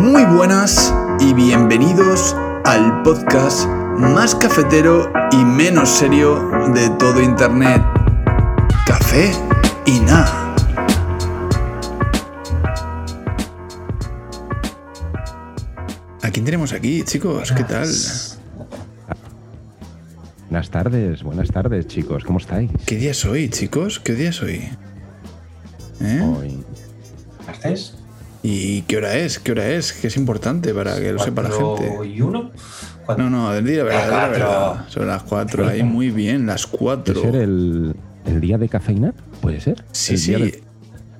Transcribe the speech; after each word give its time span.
Muy 0.00 0.24
buenas 0.24 0.94
y 1.20 1.34
bienvenidos 1.34 2.34
al 2.64 3.02
podcast 3.02 3.68
más 3.98 4.34
cafetero 4.34 5.12
y 5.30 5.44
menos 5.44 5.90
serio 5.90 6.40
de 6.72 6.88
todo 6.98 7.20
Internet. 7.20 7.82
Café 8.86 9.30
y 9.84 10.00
nada. 10.00 10.54
¿A 16.22 16.30
quién 16.30 16.46
tenemos 16.46 16.72
aquí, 16.72 17.02
chicos? 17.04 17.52
¿Qué 17.52 17.64
tal? 17.64 17.86
Buenas 20.48 20.70
tardes, 20.70 21.22
buenas 21.22 21.50
tardes, 21.50 21.86
chicos. 21.88 22.24
¿Cómo 22.24 22.38
estáis? 22.38 22.70
¿Qué 22.86 22.96
día 22.96 23.10
es 23.10 23.22
hoy, 23.26 23.50
chicos? 23.50 24.00
¿Qué 24.00 24.14
día 24.14 24.30
es 24.30 24.40
hoy? 24.40 24.66
¿Eh? 26.00 26.22
Hoy. 26.22 26.64
¿Haces? 27.46 27.99
¿Y 28.42 28.82
qué 28.82 28.96
hora 28.96 29.16
es? 29.16 29.38
¿Qué 29.38 29.52
hora 29.52 29.68
es? 29.68 29.92
Que 29.92 30.06
es 30.06 30.16
importante 30.16 30.72
para 30.72 30.96
que 30.98 31.12
lo 31.12 31.18
sepa 31.18 31.42
la 31.42 31.50
gente. 31.50 32.06
y 32.08 32.20
uno? 32.22 32.50
No, 33.18 33.28
no, 33.28 33.50
del 33.52 33.66
día, 33.66 33.82
verdad, 33.84 34.00
Las 34.00 34.10
la 34.10 34.18
cuatro. 34.18 34.38
verdad. 34.38 34.84
Son 34.88 35.06
las 35.08 35.22
4, 35.24 35.68
ahí 35.68 35.82
muy 35.82 36.10
bien, 36.10 36.46
las 36.46 36.66
¿Puede 36.66 36.78
4. 36.78 37.20
ser 37.22 37.34
el, 37.36 37.94
el 38.24 38.40
día 38.40 38.56
de 38.56 38.68
cafeína? 38.68 39.12
¿Puede 39.40 39.60
ser? 39.60 39.84
Sí, 39.92 40.12
El 40.14 40.18
sí. 40.20 40.32
de- 40.34 40.62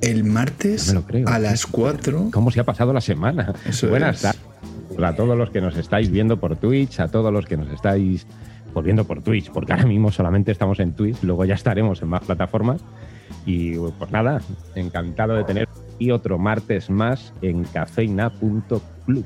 El 0.03 0.25
martes 0.25 0.87
No 0.89 0.95
me 0.95 1.01
lo 1.01 1.07
creo. 1.07 1.29
a 1.29 1.39
las 1.41 1.67
4. 1.67 2.29
¿Cómo 2.33 2.51
se 2.53 2.61
ha 2.61 2.65
pasado 2.65 2.93
la 2.93 3.01
semana? 3.01 3.53
Eso 3.67 3.89
Buenas 3.89 4.17
es. 4.17 4.23
tardes 4.23 4.41
a 5.03 5.15
todos 5.17 5.37
los 5.37 5.51
que 5.51 5.61
nos 5.61 5.77
estáis 5.77 6.11
viendo 6.11 6.39
por 6.39 6.57
Twitch, 6.57 7.01
a 7.01 7.09
todos 7.09 7.33
los 7.33 7.47
que 7.47 7.57
nos 7.57 7.69
estáis 7.71 8.27
pues, 8.73 8.85
viendo 8.85 9.05
por 9.05 9.23
Twitch, 9.23 9.51
porque 9.51 9.73
ahora 9.73 9.87
mismo 9.87 10.13
solamente 10.13 10.53
estamos 10.53 10.79
en 10.79 10.93
Twitch, 10.93 11.17
luego 11.23 11.45
ya 11.45 11.55
estaremos 11.55 12.01
en 12.03 12.09
más 12.09 12.23
plataformas. 12.23 12.83
Y 13.47 13.77
pues 13.77 14.11
nada, 14.13 14.41
encantado 14.75 15.35
de 15.35 15.45
tener 15.45 15.69
y 16.01 16.11
otro 16.11 16.39
martes 16.39 16.91
más 16.91 17.33
en 17.43 17.63
cafeina.club. 17.63 19.25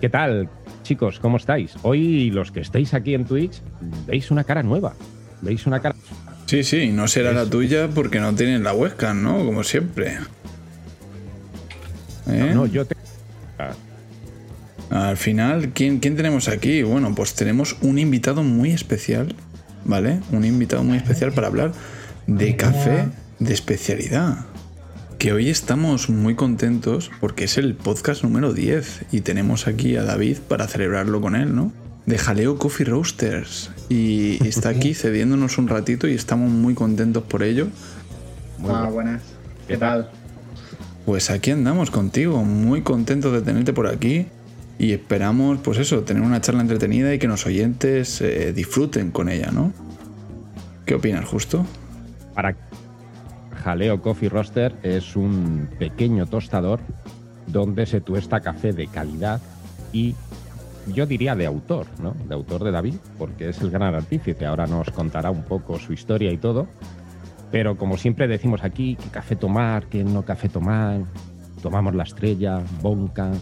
¿Qué 0.00 0.08
tal, 0.10 0.50
chicos? 0.82 1.18
¿Cómo 1.18 1.38
estáis? 1.38 1.74
Hoy 1.82 2.30
los 2.30 2.52
que 2.52 2.60
estáis 2.60 2.92
aquí 2.92 3.14
en 3.14 3.24
Twitch 3.24 3.62
veis 4.06 4.30
una 4.30 4.44
cara 4.44 4.62
nueva. 4.62 4.92
Veis 5.40 5.66
una 5.66 5.80
cara 5.80 5.94
Sí, 6.46 6.64
sí, 6.64 6.88
no 6.88 7.08
será 7.08 7.32
la 7.32 7.44
tuya 7.44 7.88
porque 7.94 8.20
no 8.20 8.34
tienen 8.34 8.64
la 8.64 8.72
webcam, 8.72 9.22
¿no? 9.22 9.44
Como 9.44 9.62
siempre. 9.64 10.18
¿Eh? 12.26 12.52
No, 12.54 12.66
yo 12.66 12.86
te... 12.86 12.96
Al 14.88 15.18
final, 15.18 15.70
¿quién, 15.74 15.98
¿quién 15.98 16.16
tenemos 16.16 16.48
aquí? 16.48 16.82
Bueno, 16.82 17.14
pues 17.14 17.34
tenemos 17.34 17.76
un 17.82 17.98
invitado 17.98 18.42
muy 18.42 18.70
especial, 18.70 19.34
¿vale? 19.84 20.20
Un 20.32 20.46
invitado 20.46 20.82
muy 20.82 20.96
especial 20.96 21.32
para 21.32 21.48
hablar 21.48 21.72
de 22.26 22.56
café 22.56 23.08
de 23.38 23.52
especialidad. 23.52 24.46
Que 25.18 25.32
hoy 25.32 25.50
estamos 25.50 26.08
muy 26.08 26.36
contentos 26.36 27.10
porque 27.18 27.44
es 27.44 27.58
el 27.58 27.74
podcast 27.74 28.22
número 28.22 28.52
10 28.52 29.06
y 29.10 29.22
tenemos 29.22 29.66
aquí 29.66 29.96
a 29.96 30.04
David 30.04 30.38
para 30.46 30.68
celebrarlo 30.68 31.20
con 31.20 31.34
él, 31.34 31.56
¿no? 31.56 31.72
De 32.06 32.18
Jaleo 32.18 32.56
Coffee 32.56 32.86
Roasters. 32.86 33.72
Y 33.88 34.46
está 34.46 34.68
aquí 34.68 34.94
cediéndonos 34.94 35.58
un 35.58 35.66
ratito 35.66 36.06
y 36.06 36.14
estamos 36.14 36.52
muy 36.52 36.74
contentos 36.74 37.24
por 37.24 37.42
ello. 37.42 37.66
Muy 38.58 38.70
ah, 38.72 38.82
bien. 38.82 38.94
buenas. 38.94 39.22
¿Qué 39.66 39.74
¿Qué 39.74 39.78
tal? 39.78 40.08
Pues 41.04 41.30
aquí 41.30 41.50
andamos 41.50 41.90
contigo, 41.90 42.44
muy 42.44 42.82
contentos 42.82 43.32
de 43.32 43.42
tenerte 43.42 43.72
por 43.72 43.88
aquí 43.88 44.26
y 44.78 44.92
esperamos, 44.92 45.58
pues 45.64 45.78
eso, 45.78 46.02
tener 46.04 46.22
una 46.22 46.40
charla 46.40 46.60
entretenida 46.60 47.12
y 47.12 47.18
que 47.18 47.26
los 47.26 47.44
oyentes 47.44 48.20
eh, 48.20 48.52
disfruten 48.52 49.10
con 49.10 49.28
ella, 49.28 49.50
¿no? 49.50 49.72
¿Qué 50.86 50.94
opinas, 50.94 51.24
justo? 51.24 51.66
para 52.38 52.54
Jaleo 53.68 54.00
Coffee 54.00 54.30
Roaster 54.30 54.74
es 54.82 55.14
un 55.14 55.68
pequeño 55.78 56.24
tostador 56.24 56.80
donde 57.48 57.84
se 57.84 58.00
tuesta 58.00 58.40
café 58.40 58.72
de 58.72 58.86
calidad 58.86 59.42
y 59.92 60.14
yo 60.86 61.04
diría 61.04 61.36
de 61.36 61.44
autor, 61.44 61.86
¿no? 62.00 62.14
De 62.26 62.34
autor 62.34 62.64
de 62.64 62.70
David, 62.70 62.94
porque 63.18 63.50
es 63.50 63.60
el 63.60 63.70
gran 63.70 63.94
artífice. 63.94 64.46
Ahora 64.46 64.66
nos 64.66 64.90
contará 64.90 65.30
un 65.30 65.42
poco 65.42 65.78
su 65.78 65.92
historia 65.92 66.32
y 66.32 66.38
todo. 66.38 66.66
Pero 67.50 67.76
como 67.76 67.98
siempre 67.98 68.26
decimos 68.26 68.64
aquí, 68.64 68.96
café 69.10 69.36
tomar, 69.36 69.84
qué 69.88 70.02
no 70.02 70.22
café 70.22 70.48
tomar. 70.48 71.02
Tomamos 71.60 71.94
la 71.94 72.04
estrella, 72.04 72.62
Bonca, 72.80 73.32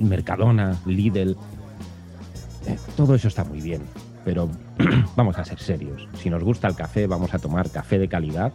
Mercadona, 0.00 0.80
Lidl. 0.84 1.36
Eh, 2.66 2.76
todo 2.96 3.14
eso 3.14 3.28
está 3.28 3.44
muy 3.44 3.60
bien, 3.60 3.82
pero 4.24 4.50
vamos 5.16 5.38
a 5.38 5.44
ser 5.44 5.60
serios. 5.60 6.08
Si 6.14 6.28
nos 6.28 6.42
gusta 6.42 6.66
el 6.66 6.74
café, 6.74 7.06
vamos 7.06 7.32
a 7.34 7.38
tomar 7.38 7.70
café 7.70 7.96
de 7.96 8.08
calidad. 8.08 8.52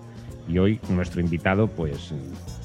Y 0.48 0.58
hoy 0.60 0.80
nuestro 0.90 1.22
invitado, 1.22 1.68
pues, 1.68 2.14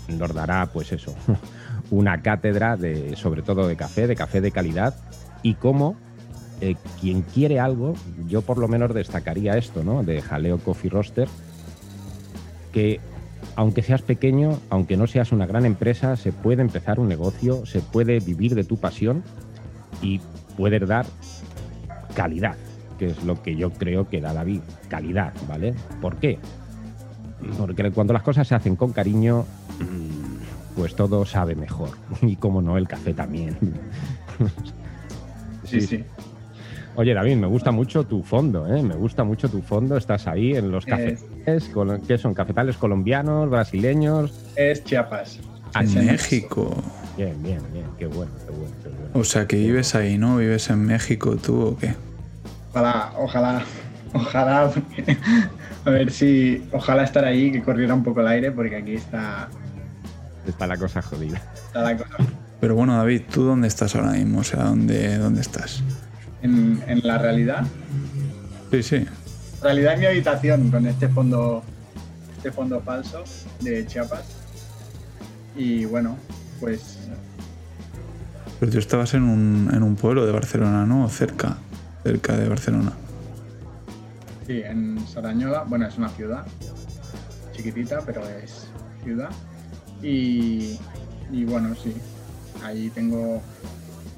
nos 0.08 0.34
dará, 0.34 0.66
pues 0.72 0.92
eso, 0.92 1.14
una 1.90 2.22
cátedra 2.22 2.76
de, 2.76 3.16
sobre 3.16 3.42
todo 3.42 3.66
de 3.66 3.76
café, 3.76 4.06
de 4.06 4.16
café 4.16 4.40
de 4.40 4.50
calidad 4.50 4.94
y 5.42 5.54
cómo 5.54 5.96
eh, 6.60 6.76
quien 7.00 7.22
quiere 7.22 7.58
algo, 7.58 7.94
yo 8.28 8.42
por 8.42 8.58
lo 8.58 8.68
menos 8.68 8.92
destacaría 8.92 9.56
esto, 9.56 9.82
¿no? 9.82 10.02
De 10.02 10.20
Jaleo 10.20 10.58
Coffee 10.58 10.90
Roaster, 10.90 11.28
que 12.72 13.00
aunque 13.56 13.82
seas 13.82 14.02
pequeño, 14.02 14.58
aunque 14.68 14.96
no 14.96 15.06
seas 15.06 15.32
una 15.32 15.46
gran 15.46 15.64
empresa, 15.64 16.16
se 16.16 16.32
puede 16.32 16.62
empezar 16.62 17.00
un 17.00 17.08
negocio, 17.08 17.64
se 17.66 17.80
puede 17.80 18.20
vivir 18.20 18.54
de 18.54 18.64
tu 18.64 18.76
pasión 18.76 19.22
y 20.02 20.20
puedes 20.56 20.86
dar 20.86 21.06
calidad, 22.14 22.56
que 22.98 23.06
es 23.06 23.24
lo 23.24 23.42
que 23.42 23.56
yo 23.56 23.70
creo 23.72 24.08
que 24.08 24.20
da 24.20 24.34
David, 24.34 24.60
calidad, 24.88 25.32
¿vale? 25.48 25.74
¿Por 26.00 26.16
qué? 26.16 26.38
Porque 27.58 27.90
cuando 27.90 28.12
las 28.12 28.22
cosas 28.22 28.46
se 28.46 28.54
hacen 28.54 28.76
con 28.76 28.92
cariño, 28.92 29.44
mm, 29.78 30.76
pues 30.76 30.94
todo 30.94 31.24
sabe 31.24 31.54
mejor. 31.54 31.90
Y 32.22 32.36
como 32.36 32.60
no, 32.62 32.76
el 32.78 32.86
café 32.88 33.12
también. 33.14 33.56
Sí, 35.64 35.80
sí. 35.80 36.04
Oye, 36.96 37.14
David, 37.14 37.36
me 37.36 37.46
gusta 37.46 37.70
mucho 37.70 38.04
tu 38.04 38.22
fondo, 38.22 38.66
¿eh? 38.66 38.82
Me 38.82 38.94
gusta 38.94 39.22
mucho 39.24 39.48
tu 39.48 39.62
fondo. 39.62 39.96
Estás 39.96 40.26
ahí 40.26 40.54
en 40.56 40.70
los 40.70 40.84
Es- 40.86 40.90
cafetales, 41.44 42.00
¿qué 42.06 42.18
son? 42.18 42.34
¿Cafetales 42.34 42.76
colombianos, 42.76 43.48
brasileños? 43.48 44.32
Es 44.56 44.82
Chiapas. 44.84 45.38
Ah, 45.72 45.84
En. 45.84 46.06
México. 46.06 46.74
Bien, 47.16 47.40
bien, 47.42 47.60
bien. 47.72 47.86
Qué 47.98 48.06
bueno, 48.06 48.32
qué 48.44 48.50
bueno, 48.52 48.74
qué 48.82 48.88
bueno. 48.88 49.10
O 49.14 49.24
sea, 49.24 49.46
que 49.46 49.56
vives 49.56 49.94
ahí, 49.94 50.18
¿no? 50.18 50.38
¿Vives 50.38 50.68
en 50.70 50.84
México 50.84 51.36
tú 51.36 51.60
o 51.62 51.76
qué? 51.78 51.94
Ojalá, 52.72 53.12
ojalá, 53.18 53.62
ojalá. 54.12 54.70
porque- 54.74 55.16
A 55.84 55.90
ver 55.90 56.10
si. 56.12 56.62
Ojalá 56.72 57.04
estar 57.04 57.24
ahí, 57.24 57.50
que 57.52 57.62
corriera 57.62 57.94
un 57.94 58.02
poco 58.04 58.20
el 58.20 58.28
aire, 58.28 58.50
porque 58.52 58.76
aquí 58.76 58.94
está, 58.94 59.48
Está 60.46 60.66
la 60.66 60.76
cosa 60.76 61.00
jodida. 61.02 61.40
está 61.66 61.82
la 61.82 61.96
cosa. 61.96 62.16
Pero 62.60 62.74
bueno, 62.74 62.96
David, 62.96 63.22
¿tú 63.30 63.42
dónde 63.44 63.68
estás 63.68 63.94
ahora 63.96 64.12
mismo? 64.12 64.40
O 64.40 64.44
sea, 64.44 64.64
¿dónde, 64.64 65.16
dónde 65.16 65.40
estás? 65.40 65.82
En, 66.42 66.82
en 66.86 67.00
la 67.06 67.18
realidad. 67.18 67.64
Sí, 68.70 68.82
sí. 68.82 69.06
Realidad 69.62 69.94
en 69.94 70.00
mi 70.00 70.06
habitación, 70.06 70.70
con 70.70 70.86
este 70.86 71.08
fondo. 71.08 71.62
Este 72.36 72.52
fondo 72.52 72.80
falso 72.80 73.22
de 73.60 73.86
Chiapas. 73.86 74.24
Y 75.56 75.84
bueno, 75.84 76.16
pues. 76.58 76.98
Pero 78.58 78.72
tú 78.72 78.78
estabas 78.78 79.14
en 79.14 79.22
un, 79.22 79.70
en 79.74 79.82
un 79.82 79.96
pueblo 79.96 80.24
de 80.26 80.32
Barcelona, 80.32 80.84
¿no? 80.86 81.08
Cerca, 81.08 81.56
cerca 82.02 82.36
de 82.36 82.48
Barcelona. 82.48 82.92
Sí, 84.50 84.62
en 84.64 84.98
Sarañola. 85.06 85.62
Bueno, 85.62 85.86
es 85.86 85.96
una 85.96 86.08
ciudad. 86.08 86.44
Chiquitita, 87.52 88.00
pero 88.04 88.28
es 88.28 88.66
ciudad. 89.04 89.30
Y. 90.02 90.76
Y 91.30 91.44
bueno, 91.44 91.72
sí. 91.76 91.94
Ahí 92.64 92.90
tengo, 92.90 93.40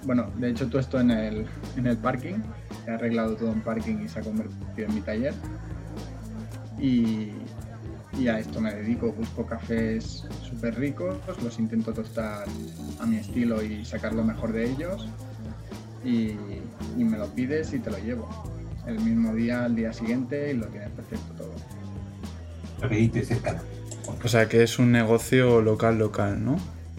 bueno, 0.04 0.30
de 0.38 0.48
hecho 0.48 0.68
todo 0.68 0.80
esto 0.80 0.98
en 0.98 1.10
el, 1.10 1.46
en 1.76 1.86
el 1.86 1.98
parking, 1.98 2.36
he 2.86 2.92
arreglado 2.92 3.36
todo 3.36 3.52
en 3.52 3.60
parking 3.60 3.98
y 4.02 4.08
se 4.08 4.20
ha 4.20 4.22
convertido 4.22 4.88
en 4.88 4.94
mi 4.94 5.02
taller. 5.02 5.34
Y, 6.78 7.32
y 8.18 8.28
a 8.28 8.38
esto 8.38 8.58
me 8.58 8.72
dedico, 8.72 9.12
busco 9.12 9.44
cafés 9.44 10.24
súper 10.42 10.78
ricos, 10.78 11.18
los 11.42 11.58
intento 11.58 11.92
tostar 11.92 12.46
a 13.00 13.04
mi 13.04 13.16
estilo 13.16 13.62
y 13.62 13.84
sacar 13.84 14.14
lo 14.14 14.24
mejor 14.24 14.54
de 14.54 14.70
ellos 14.70 15.06
y, 16.02 16.38
y 16.96 17.04
me 17.04 17.18
lo 17.18 17.26
pides 17.26 17.74
y 17.74 17.80
te 17.80 17.90
lo 17.90 17.98
llevo. 17.98 18.51
El 18.86 19.00
mismo 19.00 19.34
día, 19.34 19.64
al 19.64 19.76
día 19.76 19.92
siguiente 19.92 20.50
y 20.52 20.54
lo 20.54 20.66
tienes 20.66 20.90
perfecto 20.90 21.32
todo. 21.34 21.52
Rapidito 22.80 23.18
y 23.18 23.24
cercano. 23.24 23.60
O 24.24 24.28
sea 24.28 24.48
que 24.48 24.62
es 24.62 24.78
un 24.78 24.92
negocio 24.92 25.62
local, 25.62 25.98
local, 25.98 26.44
¿no? 26.44 26.56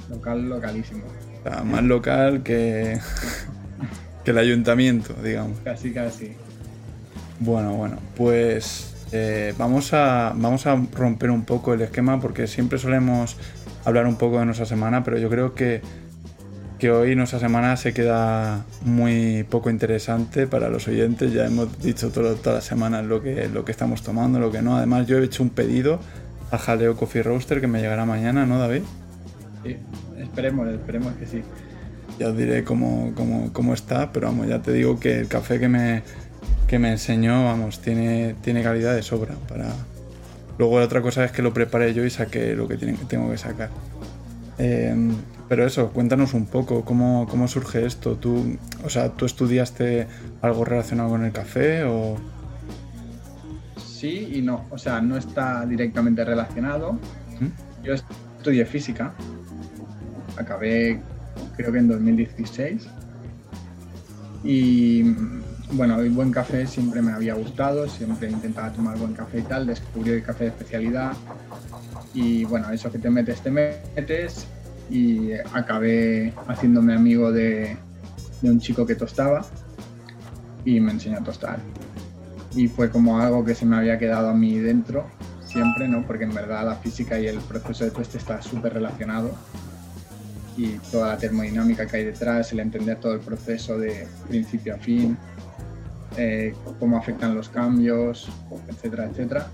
Local, 0.09 0.47
localísimo. 0.47 1.03
O 1.39 1.49
sea, 1.49 1.63
más 1.63 1.83
local 1.83 2.43
que, 2.43 2.99
que 4.23 4.31
el 4.31 4.37
ayuntamiento, 4.37 5.13
digamos. 5.21 5.59
Casi, 5.63 5.91
casi. 5.93 6.33
Bueno, 7.39 7.73
bueno, 7.73 7.97
pues 8.15 8.93
eh, 9.11 9.53
vamos, 9.57 9.93
a, 9.93 10.33
vamos 10.35 10.65
a 10.65 10.75
romper 10.75 11.29
un 11.29 11.43
poco 11.43 11.73
el 11.73 11.81
esquema 11.81 12.19
porque 12.19 12.47
siempre 12.47 12.79
solemos 12.79 13.37
hablar 13.85 14.07
un 14.07 14.15
poco 14.15 14.39
de 14.39 14.45
nuestra 14.45 14.65
semana, 14.65 15.03
pero 15.03 15.17
yo 15.17 15.29
creo 15.29 15.53
que, 15.53 15.81
que 16.83 16.91
hoy 16.91 17.15
nuestra 17.15 17.39
semana 17.39 17.77
se 17.77 17.93
queda 17.93 18.65
muy 18.83 19.45
poco 19.49 19.69
interesante 19.69 20.47
para 20.47 20.67
los 20.67 20.85
oyentes. 20.89 21.31
Ya 21.31 21.45
hemos 21.45 21.81
dicho 21.81 22.09
todo- 22.09 22.35
todas 22.35 22.55
las 22.55 22.65
semanas 22.65 23.05
lo 23.05 23.23
que, 23.23 23.47
lo 23.47 23.63
que 23.63 23.71
estamos 23.71 24.01
tomando, 24.01 24.37
lo 24.37 24.51
que 24.51 24.61
no. 24.61 24.75
Además, 24.75 25.07
yo 25.07 25.17
he 25.17 25.23
hecho 25.23 25.43
un 25.43 25.49
pedido 25.49 26.01
a 26.51 26.57
Jaleo 26.57 26.97
Coffee 26.97 27.23
Roaster 27.23 27.61
que 27.61 27.67
me 27.67 27.79
llegará 27.79 28.05
mañana, 28.05 28.45
¿no, 28.45 28.59
David? 28.59 28.81
Sí, 29.63 29.77
esperemos, 30.21 30.67
esperemos 30.67 31.13
que 31.13 31.25
sí. 31.25 31.41
Ya 32.19 32.27
os 32.27 32.35
diré 32.35 32.65
cómo, 32.65 33.13
cómo- 33.15 33.53
cómo 33.53 33.73
está, 33.73 34.11
pero 34.11 34.27
vamos, 34.27 34.49
ya 34.49 34.61
te 34.61 34.73
digo 34.73 34.99
que 34.99 35.19
el 35.21 35.29
café 35.29 35.61
que 35.61 35.69
me, 35.69 36.03
que 36.67 36.79
me 36.79 36.91
enseñó, 36.91 37.45
vamos, 37.45 37.79
tiene, 37.79 38.35
tiene 38.41 38.61
calidad 38.61 38.93
de 38.93 39.03
sobra 39.03 39.35
para... 39.47 39.69
Luego 40.57 40.79
la 40.79 40.85
otra 40.85 41.01
cosa 41.01 41.23
es 41.23 41.31
que 41.31 41.41
lo 41.41 41.53
preparé 41.53 41.93
yo 41.93 42.03
y 42.03 42.09
saqué 42.09 42.53
lo 42.57 42.67
que 42.67 42.75
tengo 42.75 43.31
que 43.31 43.37
sacar. 43.37 43.69
Eh, 44.57 44.95
pero 45.49 45.65
eso, 45.65 45.89
cuéntanos 45.89 46.33
un 46.33 46.45
poco, 46.45 46.83
¿cómo, 46.83 47.27
cómo 47.29 47.47
surge 47.47 47.85
esto? 47.85 48.15
¿Tú, 48.15 48.57
o 48.83 48.89
sea, 48.89 49.09
¿tú 49.09 49.25
estudiaste 49.25 50.07
algo 50.41 50.65
relacionado 50.65 51.09
con 51.09 51.25
el 51.25 51.31
café 51.31 51.83
o...? 51.83 52.17
Sí 53.77 54.31
y 54.33 54.41
no, 54.41 54.65
o 54.69 54.77
sea, 54.77 55.01
no 55.01 55.17
está 55.17 55.65
directamente 55.65 56.25
relacionado. 56.25 56.93
¿Mm? 56.93 57.83
Yo 57.83 57.93
estudié 57.93 58.65
física, 58.65 59.13
acabé 60.37 61.01
creo 61.55 61.71
que 61.71 61.77
en 61.79 61.87
2016 61.87 62.87
y 64.43 65.03
bueno, 65.73 65.99
el 65.99 66.11
buen 66.11 66.31
café 66.31 66.67
siempre 66.67 67.01
me 67.01 67.11
había 67.11 67.33
gustado, 67.33 67.87
siempre 67.87 68.29
intentaba 68.29 68.71
tomar 68.71 68.97
buen 68.97 69.13
café 69.13 69.39
y 69.39 69.43
tal, 69.43 69.65
descubrí 69.67 70.11
el 70.11 70.23
café 70.23 70.45
de 70.45 70.49
especialidad 70.51 71.13
y 72.13 72.43
bueno, 72.45 72.69
eso 72.71 72.91
que 72.91 72.99
te 72.99 73.09
metes, 73.09 73.41
te 73.41 73.49
metes 73.49 74.45
y 74.89 75.33
acabé 75.53 76.33
haciéndome 76.47 76.93
amigo 76.93 77.31
de, 77.31 77.77
un 78.43 78.59
chico 78.59 78.85
que 78.85 78.95
tostaba 78.95 79.45
y 80.65 80.79
me 80.79 80.91
enseñó 80.91 81.17
a 81.17 81.23
tostar 81.23 81.59
y 82.55 82.67
fue 82.67 82.89
como 82.89 83.19
algo 83.19 83.43
que 83.43 83.55
se 83.55 83.65
me 83.65 83.77
había 83.77 83.97
quedado 83.97 84.29
a 84.29 84.33
mí 84.33 84.59
dentro 84.59 85.05
siempre, 85.45 85.87
¿no? 85.87 86.05
Porque 86.05 86.25
en 86.25 86.33
verdad 86.33 86.65
la 86.65 86.75
física 86.75 87.19
y 87.19 87.27
el 87.27 87.37
proceso 87.37 87.85
de 87.85 87.91
tueste 87.91 88.17
está 88.17 88.41
súper 88.41 88.73
relacionado 88.73 89.31
y 90.57 90.77
toda 90.91 91.09
la 91.09 91.17
termodinámica 91.17 91.87
que 91.87 91.97
hay 91.97 92.05
detrás, 92.05 92.51
el 92.51 92.59
entender 92.59 92.99
todo 92.99 93.13
el 93.13 93.19
proceso 93.19 93.77
de 93.77 94.07
principio 94.27 94.75
a 94.75 94.77
fin, 94.77 95.17
eh, 96.17 96.53
cómo 96.79 96.97
afectan 96.97 97.35
los 97.35 97.49
cambios, 97.49 98.29
etcétera, 98.67 99.05
etcétera. 99.05 99.47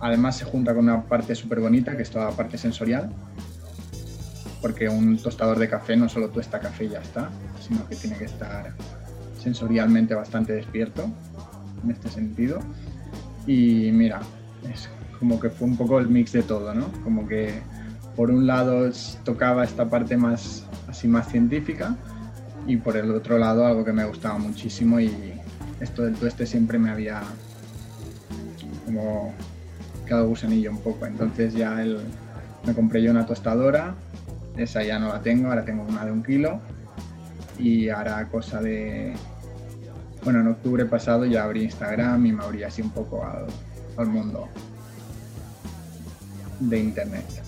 Además 0.00 0.36
se 0.36 0.44
junta 0.44 0.74
con 0.74 0.84
una 0.84 1.02
parte 1.02 1.34
súper 1.34 1.60
bonita 1.60 1.96
que 1.96 2.02
es 2.02 2.10
toda 2.10 2.26
la 2.26 2.30
parte 2.32 2.56
sensorial, 2.56 3.10
porque 4.62 4.88
un 4.88 5.18
tostador 5.18 5.58
de 5.58 5.68
café 5.68 5.96
no 5.96 6.08
solo 6.08 6.30
tuesta 6.30 6.58
café 6.58 6.84
y 6.84 6.88
ya 6.90 7.00
está, 7.00 7.30
sino 7.66 7.86
que 7.88 7.96
tiene 7.96 8.16
que 8.16 8.24
estar 8.24 8.72
sensorialmente 9.38 10.14
bastante 10.14 10.54
despierto 10.54 11.10
en 11.84 11.90
este 11.90 12.08
sentido. 12.08 12.60
Y 13.46 13.90
mira, 13.92 14.20
es 14.72 14.88
como 15.18 15.38
que 15.38 15.50
fue 15.50 15.68
un 15.68 15.76
poco 15.76 15.98
el 15.98 16.08
mix 16.08 16.32
de 16.32 16.42
todo, 16.42 16.74
¿no? 16.74 16.90
Como 17.04 17.26
que 17.26 17.60
por 18.16 18.30
un 18.30 18.46
lado 18.46 18.90
tocaba 19.24 19.64
esta 19.64 19.88
parte 19.88 20.16
más 20.16 20.64
así 20.88 21.08
más 21.08 21.28
científica 21.28 21.96
y 22.66 22.76
por 22.76 22.96
el 22.96 23.10
otro 23.12 23.38
lado 23.38 23.64
algo 23.64 23.84
que 23.84 23.92
me 23.92 24.04
gustaba 24.04 24.38
muchísimo 24.38 25.00
y 25.00 25.39
esto 25.80 26.02
del 26.02 26.14
tueste 26.14 26.46
siempre 26.46 26.78
me 26.78 26.90
había 26.90 27.22
como 28.84 29.32
quedado 30.06 30.28
gusanillo 30.28 30.70
un 30.70 30.78
poco. 30.78 31.06
Entonces 31.06 31.54
ya 31.54 31.82
el- 31.82 32.00
me 32.66 32.74
compré 32.74 33.02
yo 33.02 33.10
una 33.10 33.26
tostadora, 33.26 33.94
esa 34.56 34.82
ya 34.82 34.98
no 34.98 35.08
la 35.08 35.20
tengo, 35.22 35.48
ahora 35.48 35.64
tengo 35.64 35.82
una 35.84 36.04
de 36.04 36.12
un 36.12 36.22
kilo 36.22 36.60
y 37.58 37.88
ahora 37.88 38.26
cosa 38.28 38.60
de 38.60 39.14
bueno, 40.22 40.40
en 40.40 40.48
octubre 40.48 40.84
pasado 40.84 41.24
ya 41.24 41.44
abrí 41.44 41.62
Instagram 41.62 42.26
y 42.26 42.32
me 42.32 42.44
abrí 42.44 42.62
así 42.62 42.82
un 42.82 42.90
poco 42.90 43.24
al, 43.24 43.46
al 43.96 44.06
mundo 44.06 44.48
de 46.58 46.78
internet. 46.78 47.39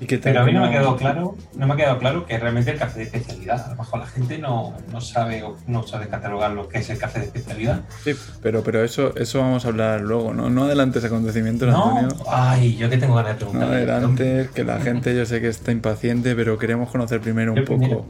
¿Y 0.00 0.06
qué 0.06 0.18
tal? 0.18 0.32
Pero 0.32 0.42
a 0.42 0.46
mí 0.46 0.52
no 0.52 0.60
me 0.60 0.66
ha 0.66 0.68
¿Cómo- 0.70 0.78
quedado 0.78 0.96
claro, 0.96 1.36
no 1.56 1.66
me 1.66 1.74
ha 1.74 1.76
quedado 1.76 1.98
claro 1.98 2.24
que 2.24 2.38
realmente 2.38 2.70
el 2.70 2.78
café 2.78 3.00
de 3.00 3.04
especialidad, 3.06 3.66
a 3.66 3.70
lo 3.70 3.76
mejor 3.76 3.98
la 3.98 4.06
gente 4.06 4.38
no, 4.38 4.74
no 4.92 5.00
sabe 5.00 5.42
o 5.42 5.56
no 5.66 5.82
sabe 5.86 6.06
catalogar 6.08 6.52
lo 6.52 6.68
que 6.68 6.78
es 6.78 6.88
el 6.90 6.98
café 6.98 7.18
de 7.18 7.24
especialidad. 7.26 7.80
Sí, 8.04 8.12
pero, 8.40 8.62
pero 8.62 8.84
eso, 8.84 9.12
eso 9.16 9.40
vamos 9.40 9.64
a 9.64 9.68
hablar 9.68 10.00
luego, 10.02 10.32
¿no? 10.34 10.50
No 10.50 10.64
adelantes 10.64 11.02
acontecimientos, 11.04 11.68
No, 11.68 11.98
Antonio. 11.98 12.24
ay, 12.30 12.76
yo 12.76 12.88
que 12.88 12.98
tengo 12.98 13.16
ganas 13.16 13.38
de 13.38 13.44
No 13.46 13.50
preguntar. 13.50 13.74
adelantes, 13.76 14.50
que 14.50 14.62
la 14.64 14.78
gente 14.80 15.16
yo 15.16 15.26
sé 15.26 15.40
que 15.40 15.48
está 15.48 15.72
impaciente, 15.72 16.36
pero 16.36 16.58
queremos 16.58 16.90
conocer 16.90 17.20
primero 17.20 17.52
un 17.52 17.58
Yo 17.58 17.64
poco 17.64 17.78
primero. 17.80 18.04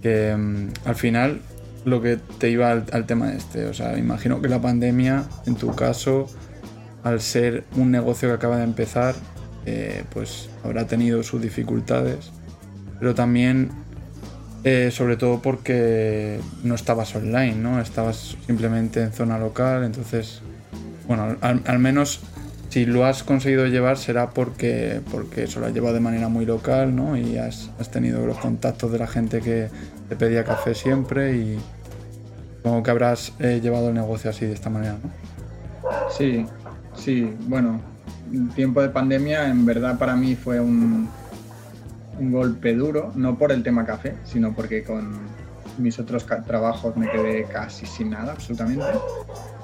que 0.00 0.34
mm, 0.36 0.68
al 0.88 0.94
final 0.96 1.40
lo 1.84 2.00
que 2.00 2.16
te 2.38 2.48
iba 2.50 2.70
al, 2.70 2.84
al 2.92 3.06
tema 3.06 3.32
este, 3.32 3.66
o 3.66 3.74
sea, 3.74 3.98
imagino 3.98 4.40
que 4.40 4.48
la 4.48 4.60
pandemia, 4.60 5.24
en 5.46 5.56
tu 5.56 5.74
caso, 5.74 6.26
al 7.04 7.20
ser 7.20 7.64
un 7.76 7.90
negocio 7.90 8.28
que 8.28 8.34
acaba 8.34 8.56
de 8.56 8.64
empezar, 8.64 9.14
eh, 9.64 10.04
pues 10.12 10.48
habrá 10.64 10.86
tenido 10.86 11.22
sus 11.22 11.40
dificultades, 11.40 12.32
pero 12.98 13.14
también, 13.14 13.70
eh, 14.64 14.90
sobre 14.92 15.16
todo 15.16 15.40
porque 15.40 16.40
no 16.64 16.74
estabas 16.74 17.14
online, 17.14 17.54
¿no? 17.54 17.80
Estabas 17.80 18.36
simplemente 18.46 19.02
en 19.02 19.12
zona 19.12 19.38
local, 19.38 19.84
entonces, 19.84 20.40
bueno, 21.06 21.36
al, 21.40 21.78
menos 21.78 22.20
si 22.70 22.86
lo 22.86 23.04
has 23.04 23.22
conseguido 23.22 23.66
llevar 23.66 23.98
será 23.98 24.30
porque, 24.30 25.00
porque 25.10 25.44
eso 25.44 25.60
lo 25.60 25.66
has 25.66 25.74
llevado 25.74 25.94
de 25.94 26.00
manera 26.00 26.28
muy 26.28 26.44
local, 26.44 26.94
¿no? 26.96 27.16
Y 27.16 27.38
has, 27.38 27.70
tenido 27.92 28.26
los 28.26 28.38
contactos 28.38 28.90
de 28.90 28.98
la 28.98 29.06
gente 29.06 29.40
que 29.40 29.68
te 30.08 30.16
pedía 30.16 30.44
café 30.44 30.74
siempre 30.74 31.36
y 31.36 31.58
como 32.62 32.82
que 32.82 32.90
habrás 32.90 33.32
eh, 33.38 33.60
llevado 33.62 33.88
el 33.88 33.94
negocio 33.94 34.30
así 34.30 34.46
de 34.46 34.54
esta 34.54 34.70
manera. 34.70 34.96
Sí, 36.16 36.46
sí, 36.94 37.32
bueno, 37.46 37.91
el 38.32 38.48
tiempo 38.50 38.82
de 38.82 38.88
pandemia 38.88 39.48
en 39.48 39.64
verdad 39.64 39.98
para 39.98 40.16
mí 40.16 40.34
fue 40.36 40.60
un, 40.60 41.08
un 42.18 42.32
golpe 42.32 42.74
duro, 42.74 43.12
no 43.14 43.36
por 43.36 43.52
el 43.52 43.62
tema 43.62 43.84
café, 43.84 44.14
sino 44.24 44.54
porque 44.54 44.82
con 44.82 45.18
mis 45.78 45.98
otros 45.98 46.26
trabajos 46.46 46.96
me 46.96 47.10
quedé 47.10 47.44
casi 47.44 47.86
sin 47.86 48.10
nada, 48.10 48.32
absolutamente. 48.32 48.84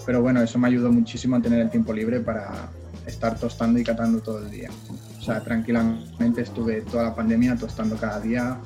Pero 0.06 0.22
bueno, 0.22 0.40
eso 0.40 0.58
me 0.58 0.68
ayudó 0.68 0.90
muchísimo 0.90 1.36
a 1.36 1.42
tener 1.42 1.60
el 1.60 1.70
tiempo 1.70 1.92
libre 1.92 2.20
para 2.20 2.70
estar 3.06 3.38
tostando 3.38 3.78
y 3.78 3.84
catando 3.84 4.20
todo 4.20 4.38
el 4.38 4.50
día. 4.50 4.70
O 5.18 5.22
sea, 5.22 5.40
tranquilamente 5.40 6.42
estuve 6.42 6.82
toda 6.82 7.02
la 7.02 7.14
pandemia 7.14 7.56
tostando 7.56 7.96
cada 7.96 8.20
día, 8.20 8.58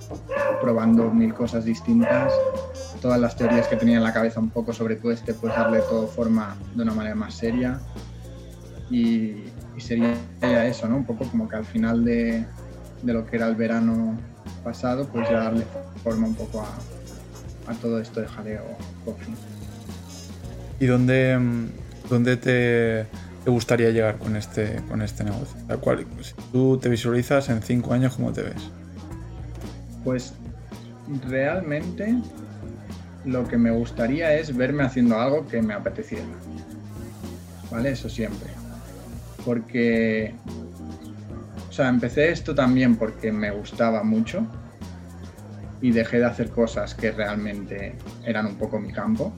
probando 0.60 1.10
mil 1.10 1.34
cosas 1.34 1.64
distintas, 1.64 2.32
todas 3.00 3.20
las 3.20 3.36
teorías 3.36 3.66
que 3.66 3.76
tenía 3.76 3.96
en 3.96 4.04
la 4.04 4.12
cabeza 4.12 4.38
un 4.38 4.50
poco 4.50 4.72
sobre 4.72 4.96
tueste, 4.96 5.34
pues 5.34 5.54
darle 5.54 5.80
todo 5.80 6.06
forma 6.06 6.56
de 6.74 6.82
una 6.82 6.94
manera 6.94 7.16
más 7.16 7.34
seria. 7.34 7.80
Y, 8.90 9.51
y 9.76 9.80
sería 9.80 10.66
eso, 10.66 10.88
¿no? 10.88 10.96
Un 10.96 11.04
poco 11.04 11.26
como 11.28 11.48
que 11.48 11.56
al 11.56 11.64
final 11.64 12.04
de, 12.04 12.44
de 13.02 13.12
lo 13.12 13.26
que 13.26 13.36
era 13.36 13.48
el 13.48 13.54
verano 13.56 14.16
pasado, 14.64 15.06
pues 15.08 15.28
ya 15.28 15.38
darle 15.44 15.64
forma 16.02 16.26
un 16.26 16.34
poco 16.34 16.60
a, 16.62 17.70
a 17.70 17.74
todo 17.74 18.00
esto 18.00 18.20
de 18.20 18.26
jaleo 18.28 18.62
coffee. 19.04 19.34
¿Y 20.80 20.86
dónde, 20.86 21.38
mm, 21.38 21.66
dónde 22.10 22.36
te, 22.36 23.06
te 23.44 23.50
gustaría 23.50 23.90
llegar 23.90 24.18
con 24.18 24.36
este, 24.36 24.80
con 24.88 25.00
este 25.02 25.24
negocio? 25.24 25.56
Sea, 25.66 25.76
¿cuál- 25.76 26.06
si 26.22 26.34
tú 26.52 26.76
te 26.78 26.88
visualizas 26.88 27.48
en 27.48 27.62
cinco 27.62 27.92
años, 27.94 28.16
¿cómo 28.16 28.32
te 28.32 28.42
ves? 28.42 28.62
Pues 30.04 30.32
realmente 31.28 32.16
lo 33.24 33.46
que 33.46 33.56
me 33.56 33.70
gustaría 33.70 34.34
es 34.34 34.56
verme 34.56 34.82
haciendo 34.82 35.20
algo 35.20 35.46
que 35.46 35.62
me 35.62 35.74
apeteciera. 35.74 36.24
¿Vale? 37.70 37.90
Eso 37.92 38.08
siempre. 38.08 38.48
Porque 39.44 40.34
o 41.72 41.74
sea, 41.74 41.88
empecé 41.88 42.30
esto 42.30 42.54
también 42.54 42.96
porque 42.96 43.32
me 43.32 43.50
gustaba 43.50 44.04
mucho 44.04 44.46
y 45.80 45.90
dejé 45.90 46.18
de 46.18 46.26
hacer 46.26 46.50
cosas 46.50 46.94
que 46.94 47.12
realmente 47.12 47.94
eran 48.26 48.44
un 48.44 48.56
poco 48.56 48.78
mi 48.78 48.92
campo. 48.92 49.32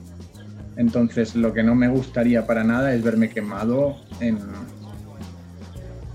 Entonces, 0.75 1.33
lo 1.37 1.53
que 1.53 1.63
no 1.63 1.75
me 1.75 1.87
gustaría 1.87 2.45
para 2.45 2.65
nada 2.65 2.93
es 2.93 3.01
verme 3.01 3.29
quemado 3.29 3.95
en, 4.19 4.37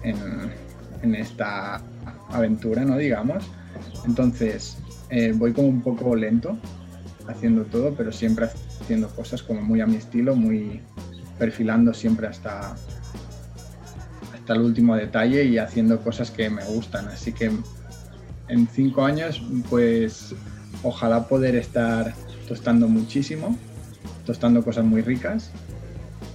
en, 0.02 1.14
esta 1.14 1.80
aventura, 2.28 2.84
¿no? 2.84 2.98
Digamos. 2.98 3.42
Entonces, 4.04 4.76
eh, 5.08 5.32
voy 5.34 5.54
como 5.54 5.68
un 5.68 5.80
poco 5.80 6.14
lento 6.14 6.58
haciendo 7.28 7.64
todo, 7.64 7.94
pero 7.94 8.12
siempre 8.12 8.44
haciendo 8.82 9.08
cosas 9.08 9.42
como 9.42 9.62
muy 9.62 9.80
a 9.80 9.86
mi 9.86 9.96
estilo, 9.96 10.36
muy 10.36 10.82
perfilando 11.38 11.94
siempre 11.94 12.26
hasta, 12.26 12.76
hasta 14.50 14.60
el 14.60 14.66
último 14.66 14.96
detalle 14.96 15.44
y 15.44 15.58
haciendo 15.58 16.00
cosas 16.00 16.32
que 16.32 16.50
me 16.50 16.64
gustan. 16.64 17.06
Así 17.06 17.32
que 17.32 17.52
en 18.48 18.66
cinco 18.66 19.04
años, 19.04 19.40
pues 19.68 20.34
ojalá 20.82 21.28
poder 21.28 21.54
estar 21.54 22.12
tostando 22.48 22.88
muchísimo, 22.88 23.56
tostando 24.26 24.64
cosas 24.64 24.84
muy 24.84 25.02
ricas 25.02 25.52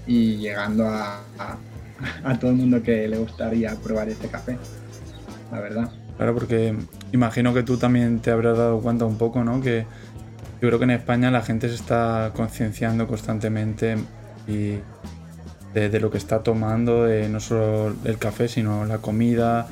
y 0.07 0.37
llegando 0.37 0.87
a, 0.87 1.23
a, 2.23 2.39
todo 2.39 2.51
el 2.51 2.57
mundo 2.57 2.81
que 2.81 3.05
le 3.05 3.17
gustaría 3.17 3.75
probar 3.75 4.07
este 4.07 4.29
café, 4.29 4.57
la 5.51 5.59
verdad. 5.59 5.91
Claro, 6.15 6.33
porque 6.35 6.73
imagino 7.11 7.53
que 7.53 7.63
tú 7.63 7.75
también 7.75 8.19
te 8.19 8.31
habrás 8.31 8.57
dado 8.57 8.79
cuenta 8.79 9.03
un 9.03 9.17
poco, 9.17 9.43
¿no? 9.43 9.59
Que 9.59 9.85
yo 10.61 10.69
creo 10.69 10.79
que 10.79 10.85
en 10.85 10.91
España 10.91 11.31
la 11.31 11.41
gente 11.41 11.67
se 11.67 11.75
está 11.75 12.31
concienciando 12.33 13.07
constantemente 13.07 13.97
y 14.47 14.75
de, 15.75 15.99
lo 15.99 16.09
que 16.09 16.17
está 16.17 16.41
tomando, 16.41 17.05
no 17.29 17.39
solo 17.41 17.93
el 18.05 18.17
café, 18.17 18.47
sino 18.47 18.85
la 18.85 18.99
comida, 18.99 19.67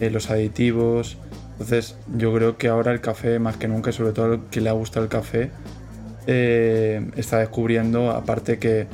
eh, 0.00 0.08
los 0.08 0.30
aditivos. 0.30 1.18
Entonces 1.52 1.96
yo 2.16 2.32
creo 2.32 2.56
que 2.56 2.68
ahora 2.68 2.92
el 2.92 3.02
café, 3.02 3.38
más 3.38 3.58
que 3.58 3.68
nunca, 3.68 3.92
sobre 3.92 4.12
todo 4.12 4.34
el 4.34 4.40
que 4.50 4.62
le 4.62 4.70
ha 4.70 4.72
gustado 4.72 5.04
el 5.04 5.10
café, 5.10 5.50
eh, 6.26 7.06
está 7.16 7.38
descubriendo, 7.38 8.10
aparte 8.10 8.58
que 8.58 8.86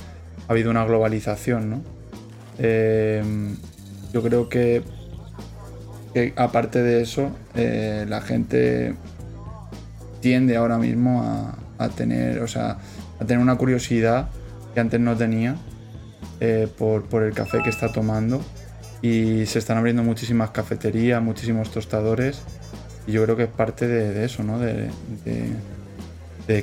ha 0.49 0.53
habido 0.53 0.71
una 0.71 0.85
globalización, 0.85 1.71
¿no? 1.71 1.83
Eh, 2.59 3.23
yo 4.13 4.23
creo 4.23 4.49
que, 4.49 4.83
aparte 6.35 6.83
de 6.83 7.03
eso, 7.03 7.31
la 7.55 8.21
gente 8.21 8.97
tiende 10.21 10.57
ahora 10.57 10.79
mismo 10.79 11.23
a, 11.23 11.57
a, 11.79 11.89
tener, 11.91 12.41
o 12.41 12.49
sea, 12.49 12.79
a 13.21 13.25
tener 13.25 13.41
una 13.41 13.57
curiosidad 13.57 14.29
que 14.75 14.81
antes 14.81 14.99
no 14.99 15.17
tenía 15.17 15.55
eh, 16.41 16.69
por, 16.79 17.23
el 17.23 17.35
café 17.35 17.63
que 17.63 17.71
está 17.71 17.91
tomando 17.91 18.41
y 19.03 19.47
se 19.47 19.59
están 19.59 19.77
abriendo 19.79 20.03
muchísimas 20.03 20.51
cafeterías, 20.51 21.23
muchísimos 21.23 21.71
tostadores 21.71 22.43
y 23.07 23.13
yo 23.13 23.25
creo 23.25 23.37
que 23.37 23.45
es 23.45 23.49
parte 23.49 23.89
de, 23.89 24.25
eso, 24.25 24.43
¿no? 24.43 24.59
De, 24.59 24.91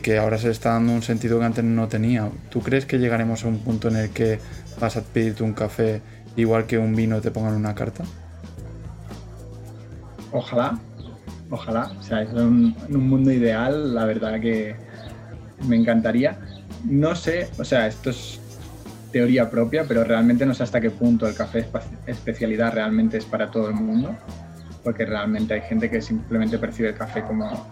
que 0.02 0.18
ahora 0.18 0.38
se 0.38 0.50
está 0.50 0.72
dando 0.72 0.94
un 0.94 1.04
sentido 1.04 1.40
que 1.40 1.46
antes 1.46 1.64
no 1.64 1.88
tenía. 1.88 2.30
¿Tú 2.50 2.62
crees 2.62 2.86
que 2.86 2.98
llegaremos 2.98 3.44
a 3.44 3.48
un 3.48 3.60
punto 3.60 3.88
en 3.90 3.98
el 3.98 4.10
que 4.10 4.40
vas 4.80 4.98
a 4.98 5.02
pedirte 5.02 5.44
un 5.44 5.54
café 5.54 6.02
igual 6.36 6.66
que 6.66 6.78
un 6.78 6.96
vino 6.96 7.22
te 7.22 7.30
pongan 7.30 7.54
una 7.54 7.76
carta? 7.76 8.04
Ojalá, 10.32 10.80
ojalá. 11.50 11.92
O 12.00 12.02
sea, 12.02 12.22
en 12.22 12.38
un 12.38 13.10
mundo 13.10 13.32
ideal, 13.32 13.94
la 13.94 14.06
verdad 14.06 14.40
que 14.40 14.76
me 15.68 15.76
encantaría. 15.76 16.38
No 16.84 17.16
sé, 17.16 17.50
o 17.58 17.64
sea, 17.64 17.88
esto 17.88 18.10
es 18.10 18.40
teoría 19.16 19.50
propia, 19.50 19.86
pero 19.88 20.04
realmente 20.04 20.46
no 20.46 20.54
sé 20.54 20.64
hasta 20.64 20.82
qué 20.82 20.92
punto 20.92 21.26
el 21.26 21.34
café 21.34 21.66
especialidad 22.06 22.74
realmente 22.74 23.18
es 23.18 23.24
para 23.24 23.50
todo 23.50 23.70
el 23.70 23.76
mundo, 23.76 24.14
porque 24.84 25.06
realmente 25.06 25.54
hay 25.54 25.62
gente 25.62 25.90
que 25.90 26.02
simplemente 26.02 26.58
percibe 26.58 26.90
el 26.90 26.96
café 26.96 27.22
como 27.22 27.66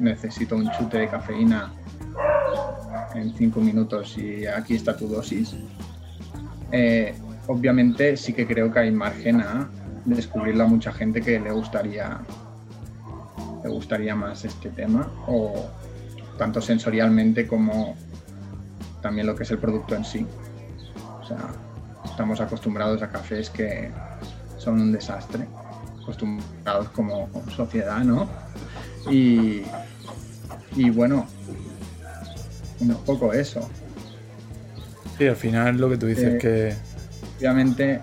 necesito 0.00 0.56
un 0.56 0.68
chute 0.72 0.98
de 0.98 1.08
cafeína 1.08 1.72
en 3.14 3.32
cinco 3.34 3.60
minutos 3.60 4.18
y 4.18 4.44
aquí 4.48 4.74
está 4.74 4.96
tu 4.96 5.06
dosis. 5.06 5.54
Eh, 6.72 7.14
obviamente 7.46 8.16
sí 8.16 8.32
que 8.32 8.44
creo 8.44 8.72
que 8.72 8.80
hay 8.80 8.90
margen 8.90 9.42
a 9.42 9.70
descubrirlo 10.04 10.64
a 10.64 10.66
mucha 10.66 10.92
gente 10.92 11.20
que 11.20 11.38
le 11.38 11.52
gustaría 11.52 12.18
le 13.62 13.70
gustaría 13.70 14.16
más 14.16 14.44
este 14.44 14.70
tema 14.70 15.08
o 15.28 15.70
tanto 16.36 16.60
sensorialmente 16.60 17.46
como 17.46 17.94
también 19.00 19.28
lo 19.28 19.36
que 19.36 19.44
es 19.44 19.50
el 19.52 19.58
producto 19.58 19.94
en 19.94 20.04
sí. 20.04 20.26
Sea, 21.30 21.54
estamos 22.04 22.40
acostumbrados 22.40 23.02
a 23.02 23.08
cafés 23.08 23.50
que 23.50 23.88
son 24.58 24.80
un 24.80 24.90
desastre, 24.90 25.46
acostumbrados 26.02 26.88
como 26.88 27.30
sociedad, 27.54 28.00
¿no? 28.00 28.28
Y, 29.08 29.62
y 30.74 30.90
bueno, 30.90 31.28
un 32.80 32.94
poco 33.06 33.32
eso. 33.32 33.68
Sí, 35.18 35.28
al 35.28 35.36
final 35.36 35.76
lo 35.76 35.88
que 35.88 35.98
tú 35.98 36.06
dices 36.06 36.34
eh, 36.34 36.38
que... 36.38 36.74
Obviamente 37.38 38.00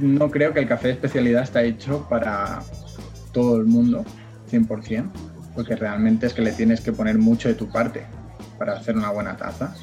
no 0.00 0.30
creo 0.30 0.54
que 0.54 0.60
el 0.60 0.68
café 0.68 0.88
de 0.88 0.94
especialidad 0.94 1.42
está 1.42 1.62
hecho 1.62 2.06
para 2.08 2.62
todo 3.32 3.58
el 3.58 3.66
mundo, 3.66 4.02
100%, 4.50 5.10
porque 5.54 5.76
realmente 5.76 6.26
es 6.26 6.32
que 6.32 6.40
le 6.40 6.52
tienes 6.52 6.80
que 6.80 6.92
poner 6.92 7.18
mucho 7.18 7.48
de 7.48 7.54
tu 7.54 7.68
parte 7.70 8.06
para 8.58 8.78
hacer 8.78 8.96
una 8.96 9.10
buena 9.10 9.36
taza 9.36 9.74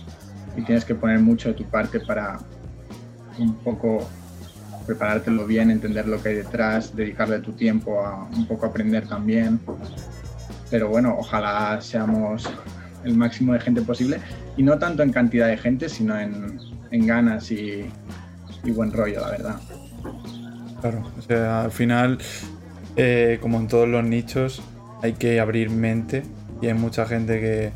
y 0.58 0.64
tienes 0.64 0.86
que 0.86 0.96
poner 0.96 1.20
mucho 1.20 1.50
de 1.50 1.56
tu 1.56 1.66
parte 1.66 2.00
para 2.00 2.40
un 3.40 3.56
poco 3.56 4.08
preparártelo 4.90 5.46
bien, 5.46 5.70
entender 5.70 6.08
lo 6.08 6.22
que 6.22 6.30
hay 6.30 6.36
detrás, 6.36 6.96
dedicarle 6.96 7.40
tu 7.40 7.52
tiempo 7.52 8.04
a 8.04 8.24
un 8.36 8.48
poco 8.48 8.66
aprender 8.66 9.08
también. 9.08 9.60
Pero 10.72 10.90
bueno, 10.90 11.16
ojalá 11.18 11.80
seamos 11.80 12.50
el 13.04 13.16
máximo 13.16 13.54
de 13.54 13.60
gente 13.60 13.84
posible 13.84 14.20
y 14.58 14.64
no 14.64 14.80
tanto 14.80 15.04
en 15.04 15.12
cantidad 15.12 15.48
de 15.48 15.58
gente, 15.58 15.90
sino 15.90 16.20
en, 16.20 16.60
ganas 16.92 17.52
y, 17.52 17.86
y, 18.64 18.72
buen 18.72 18.92
rollo, 18.92 19.22
la 19.22 19.30
verdad. 19.30 19.56
Claro, 20.82 21.04
o 21.18 21.22
sea, 21.22 21.62
al 21.62 21.72
final, 21.72 22.18
eh, 22.96 23.38
como 23.42 23.60
en 23.60 23.68
todos 23.68 23.88
los 23.88 24.04
nichos, 24.04 24.62
hay 25.04 25.14
que 25.14 25.40
abrir 25.40 25.70
mente 25.70 26.24
y 26.64 26.68
hay 26.68 26.74
mucha 26.74 27.06
gente 27.06 27.40
que, 27.40 27.72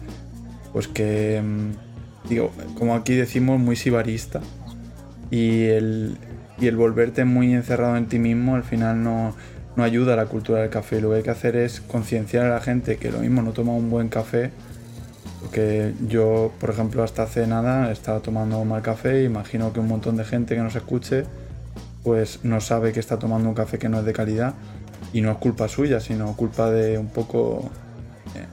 pues 0.72 0.88
que, 0.88 1.42
mm, 1.44 2.28
digo, 2.30 2.52
como 2.76 2.96
aquí 2.96 3.14
decimos, 3.14 3.60
muy 3.60 3.76
sibarista 3.76 4.42
y 5.34 5.66
el, 5.66 6.16
y 6.60 6.68
el 6.68 6.76
volverte 6.76 7.26
muy 7.26 7.56
encerrado 7.56 7.98
en 7.98 8.06
ti 8.06 8.20
mismo 8.20 8.54
al 8.54 8.64
final 8.64 9.04
no, 9.04 9.34
no 9.76 9.84
ayuda 9.84 10.14
a 10.14 10.16
la 10.16 10.28
cultura 10.28 10.62
del 10.62 10.70
café. 10.70 11.02
Lo 11.02 11.10
que 11.10 11.16
hay 11.16 11.24
que 11.24 11.32
hacer 11.32 11.56
es 11.56 11.82
concienciar 11.82 12.46
a 12.46 12.50
la 12.50 12.62
gente 12.62 12.98
que 12.98 13.12
lo 13.12 13.18
mismo 13.18 13.42
no 13.42 13.52
toma 13.52 13.72
un 13.72 13.90
buen 13.90 14.10
café. 14.10 14.52
Porque 15.42 15.96
yo, 16.08 16.54
por 16.60 16.70
ejemplo, 16.70 17.02
hasta 17.02 17.24
hace 17.24 17.48
nada 17.48 17.92
estaba 17.92 18.20
tomando 18.20 18.64
mal 18.64 18.84
café. 18.84 19.24
Imagino 19.24 19.74
que 19.74 19.80
un 19.80 19.88
montón 19.88 20.18
de 20.18 20.24
gente 20.24 20.54
que 20.54 20.62
nos 20.62 20.76
escuche, 20.76 21.24
pues 22.04 22.42
no 22.44 22.62
sabe 22.62 22.94
que 22.94 23.00
está 23.00 23.18
tomando 23.18 23.50
un 23.50 23.56
café 23.56 23.80
que 23.80 23.90
no 23.90 24.02
es 24.02 24.06
de 24.06 24.14
calidad. 24.14 24.54
Y 25.14 25.22
no 25.22 25.32
es 25.32 25.38
culpa 25.38 25.68
suya, 25.68 26.00
sino 26.00 26.36
culpa 26.36 26.70
de 26.70 27.00
un 27.00 27.08
poco 27.08 27.72
eh, 28.36 28.46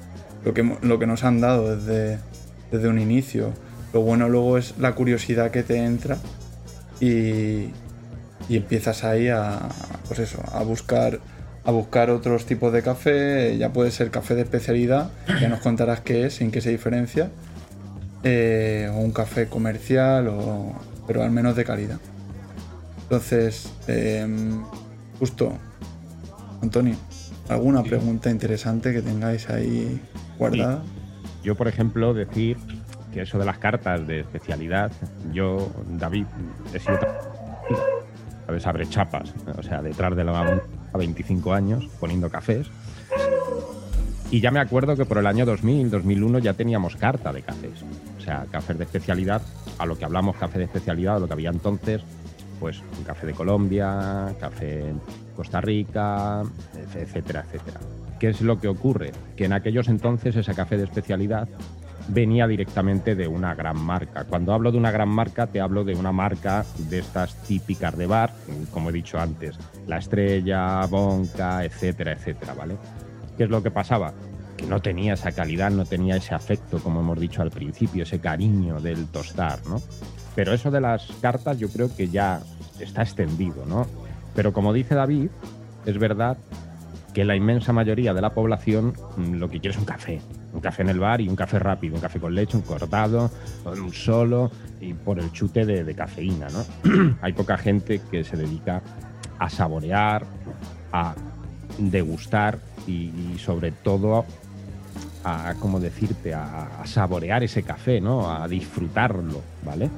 lo, 0.46 0.54
que, 0.54 0.62
lo 0.80 0.99
que 0.99 1.06
nos 1.06 1.25
han 1.25 1.42
dado 1.42 1.76
desde, 1.76 2.20
desde 2.72 2.88
un 2.88 2.99
inicio. 2.99 3.52
Lo 3.92 4.00
bueno 4.00 4.30
luego 4.30 4.56
es 4.56 4.78
la 4.78 4.94
curiosidad 4.94 5.50
que 5.50 5.62
te 5.62 5.76
entra 5.84 6.16
y, 7.00 7.71
empiezas 8.49 9.04
ahí 9.04 9.28
a, 9.28 9.69
pues 10.09 10.19
eso, 10.21 10.42
a 10.52 10.62
buscar 10.62 11.21
a 11.62 11.71
buscar 11.73 12.09
otros 12.11 12.47
tipos 12.47 12.73
de 12.73 12.83
café, 12.83 13.57
ya 13.59 13.71
puede 13.71 13.90
ser 13.90 14.11
café 14.11 14.35
de 14.35 14.42
especialidad, 14.42 15.11
ya 15.40 15.49
nos 15.49 15.61
contarás 15.61 16.00
qué 16.00 16.25
es, 16.25 16.40
en 16.40 16.50
qué 16.50 16.62
se 16.62 16.71
diferencia, 16.71 17.30
eh, 18.23 18.90
o 18.92 18.99
un 18.99 19.12
café 19.12 19.47
comercial, 19.47 20.28
o, 20.28 20.73
pero 21.07 21.23
al 21.23 21.30
menos 21.30 21.57
de 21.57 21.64
calidad. 21.64 22.00
Entonces, 23.02 23.71
em, 23.88 24.62
justo, 25.19 25.52
Antonio, 26.62 26.97
¿alguna 27.49 27.83
pregunta 27.83 28.30
interesante 28.30 28.92
que 28.92 29.02
tengáis 29.02 29.50
ahí 29.50 30.00
guardada? 30.38 30.83
Yo, 31.42 31.57
por 31.57 31.69
ejemplo, 31.69 32.14
decir 32.14 32.57
que 33.12 33.23
eso 33.23 33.38
de 33.38 33.45
las 33.45 33.59
cartas 33.59 34.07
de 34.07 34.21
especialidad, 34.21 34.93
yo, 35.33 35.71
David, 35.88 36.26
he 36.73 36.79
sido. 36.79 36.99
¿Sabes? 38.47 38.67
Abre 38.67 38.88
chapas, 38.88 39.33
o 39.57 39.62
sea, 39.62 39.81
detrás 39.83 40.17
de 40.17 40.25
la 40.25 40.62
a 40.93 40.99
25 40.99 41.52
años 41.52 41.88
poniendo 42.00 42.29
cafés. 42.29 42.67
Y 44.31 44.40
ya 44.40 44.50
me 44.50 44.61
acuerdo 44.61 44.97
que 44.97 45.05
por 45.05 45.19
el 45.19 45.26
año 45.26 45.45
2000, 45.45 45.90
2001 45.90 46.38
ya 46.38 46.55
teníamos 46.55 46.97
carta 46.97 47.33
de 47.33 47.43
cafés. 47.43 47.83
O 48.19 48.21
sea, 48.21 48.47
cafés 48.50 48.79
de 48.79 48.85
especialidad, 48.85 49.43
a 49.79 49.87
lo 49.87 49.99
que 49.99 50.05
hablamos 50.05 50.37
café 50.37 50.59
de 50.59 50.64
especialidad, 50.64 51.17
a 51.17 51.19
lo 51.19 51.26
que 51.26 51.33
había 51.33 51.50
entonces, 51.50 52.02
pues 52.61 52.81
un 52.97 53.05
café 53.05 53.26
de 53.26 53.33
Colombia, 53.33 54.35
café 54.38 54.93
Costa 55.35 55.61
Rica, 55.61 56.43
etcétera, 56.95 57.45
etcétera. 57.47 57.81
¿Qué 58.21 58.29
es 58.29 58.40
lo 58.43 58.61
que 58.61 58.69
ocurre? 58.69 59.12
Que 59.35 59.47
en 59.47 59.52
aquellos 59.52 59.88
entonces 59.88 60.37
ese 60.37 60.55
café 60.55 60.76
de 60.76 60.85
especialidad 60.85 61.49
venía 62.09 62.47
directamente 62.47 63.14
de 63.14 63.28
una 63.28 63.54
gran 63.54 63.80
marca. 63.80 64.25
Cuando 64.25 64.52
hablo 64.52 64.73
de 64.73 64.78
una 64.78 64.90
gran 64.90 65.09
marca, 65.09 65.47
te 65.47 65.61
hablo 65.61 65.85
de 65.85 65.95
una 65.95 66.12
marca 66.12 66.64
de 66.76 66.99
estas 66.99 67.35
típicas 67.42 67.97
de 67.97 68.07
bar, 68.07 68.33
como 68.73 68.90
he 68.90 68.92
dicho 68.92 69.19
antes, 69.19 69.57
La 69.87 69.99
Estrella, 69.99 70.85
Bonca, 70.87 71.64
etcétera, 71.64 72.12
etcétera, 72.12 72.54
¿vale? 72.54 72.76
¿Qué 73.37 73.45
es 73.45 73.50
lo 73.50 73.62
que 73.62 73.71
pasaba? 73.71 74.12
Que 74.57 74.66
no 74.66 74.80
tenía 74.80 75.14
esa 75.14 75.33
calidad, 75.33 75.71
no 75.71 75.85
tenía 75.85 76.16
ese 76.16 76.35
afecto, 76.35 76.78
como 76.78 77.00
hemos 77.00 77.19
dicho 77.19 77.42
al 77.42 77.50
principio, 77.50 78.02
ese 78.02 78.21
cariño 78.21 78.80
del 78.80 79.07
tostar, 79.07 79.59
¿no? 79.66 79.80
Pero 80.35 80.52
eso 80.52 80.71
de 80.71 80.80
las 80.80 81.07
cartas 81.21 81.59
yo 81.59 81.69
creo 81.69 81.95
que 81.95 82.09
ya 82.09 82.40
está 82.78 83.02
extendido, 83.02 83.64
¿no? 83.66 83.87
Pero 84.35 84.52
como 84.52 84.73
dice 84.73 84.95
David, 84.95 85.28
es 85.87 85.99
verdad 85.99 86.37
que 87.12 87.25
la 87.25 87.37
inmensa 87.37 87.73
mayoría 87.73 88.14
de 88.14 88.21
la 88.21 88.31
población 88.31 88.95
mm, 89.17 89.35
lo 89.35 89.49
que 89.49 89.61
quiere 89.61 89.75
es 89.75 89.79
un 89.79 89.85
café. 89.85 90.21
Un 90.52 90.61
café 90.61 90.83
en 90.83 90.88
el 90.88 90.99
bar 90.99 91.21
y 91.21 91.29
un 91.29 91.37
café 91.37 91.59
rápido, 91.59 91.95
un 91.95 92.00
café 92.00 92.19
con 92.19 92.35
leche, 92.35 92.57
un 92.57 92.62
cortado, 92.62 93.31
un 93.64 93.93
solo 93.93 94.50
y 94.81 94.95
por 94.95 95.19
el 95.19 95.31
chute 95.33 95.64
de, 95.64 95.95
cafeína, 95.95 96.49
¿no? 96.49 97.17
Hay 97.23 97.33
poca 97.33 97.57
gente 97.57 98.00
que 98.11 98.25
se 98.25 98.37
dedica 98.37 98.83
a 99.38 99.49
saborear, 99.49 100.25
a 100.93 101.14
degustar 101.79 102.59
y, 102.87 103.11
sobre 103.38 103.71
todo 103.71 104.25
a, 105.25 105.55
¿cómo 105.61 105.79
decirte?, 105.79 106.35
a, 106.35 106.81
a, 106.83 106.87
saborear 106.87 107.45
ese 107.45 107.62
café, 107.62 108.00
¿no? 108.00 108.31
A 108.31 108.49
disfrutarlo, 108.49 109.40
¿vale? 109.64 109.88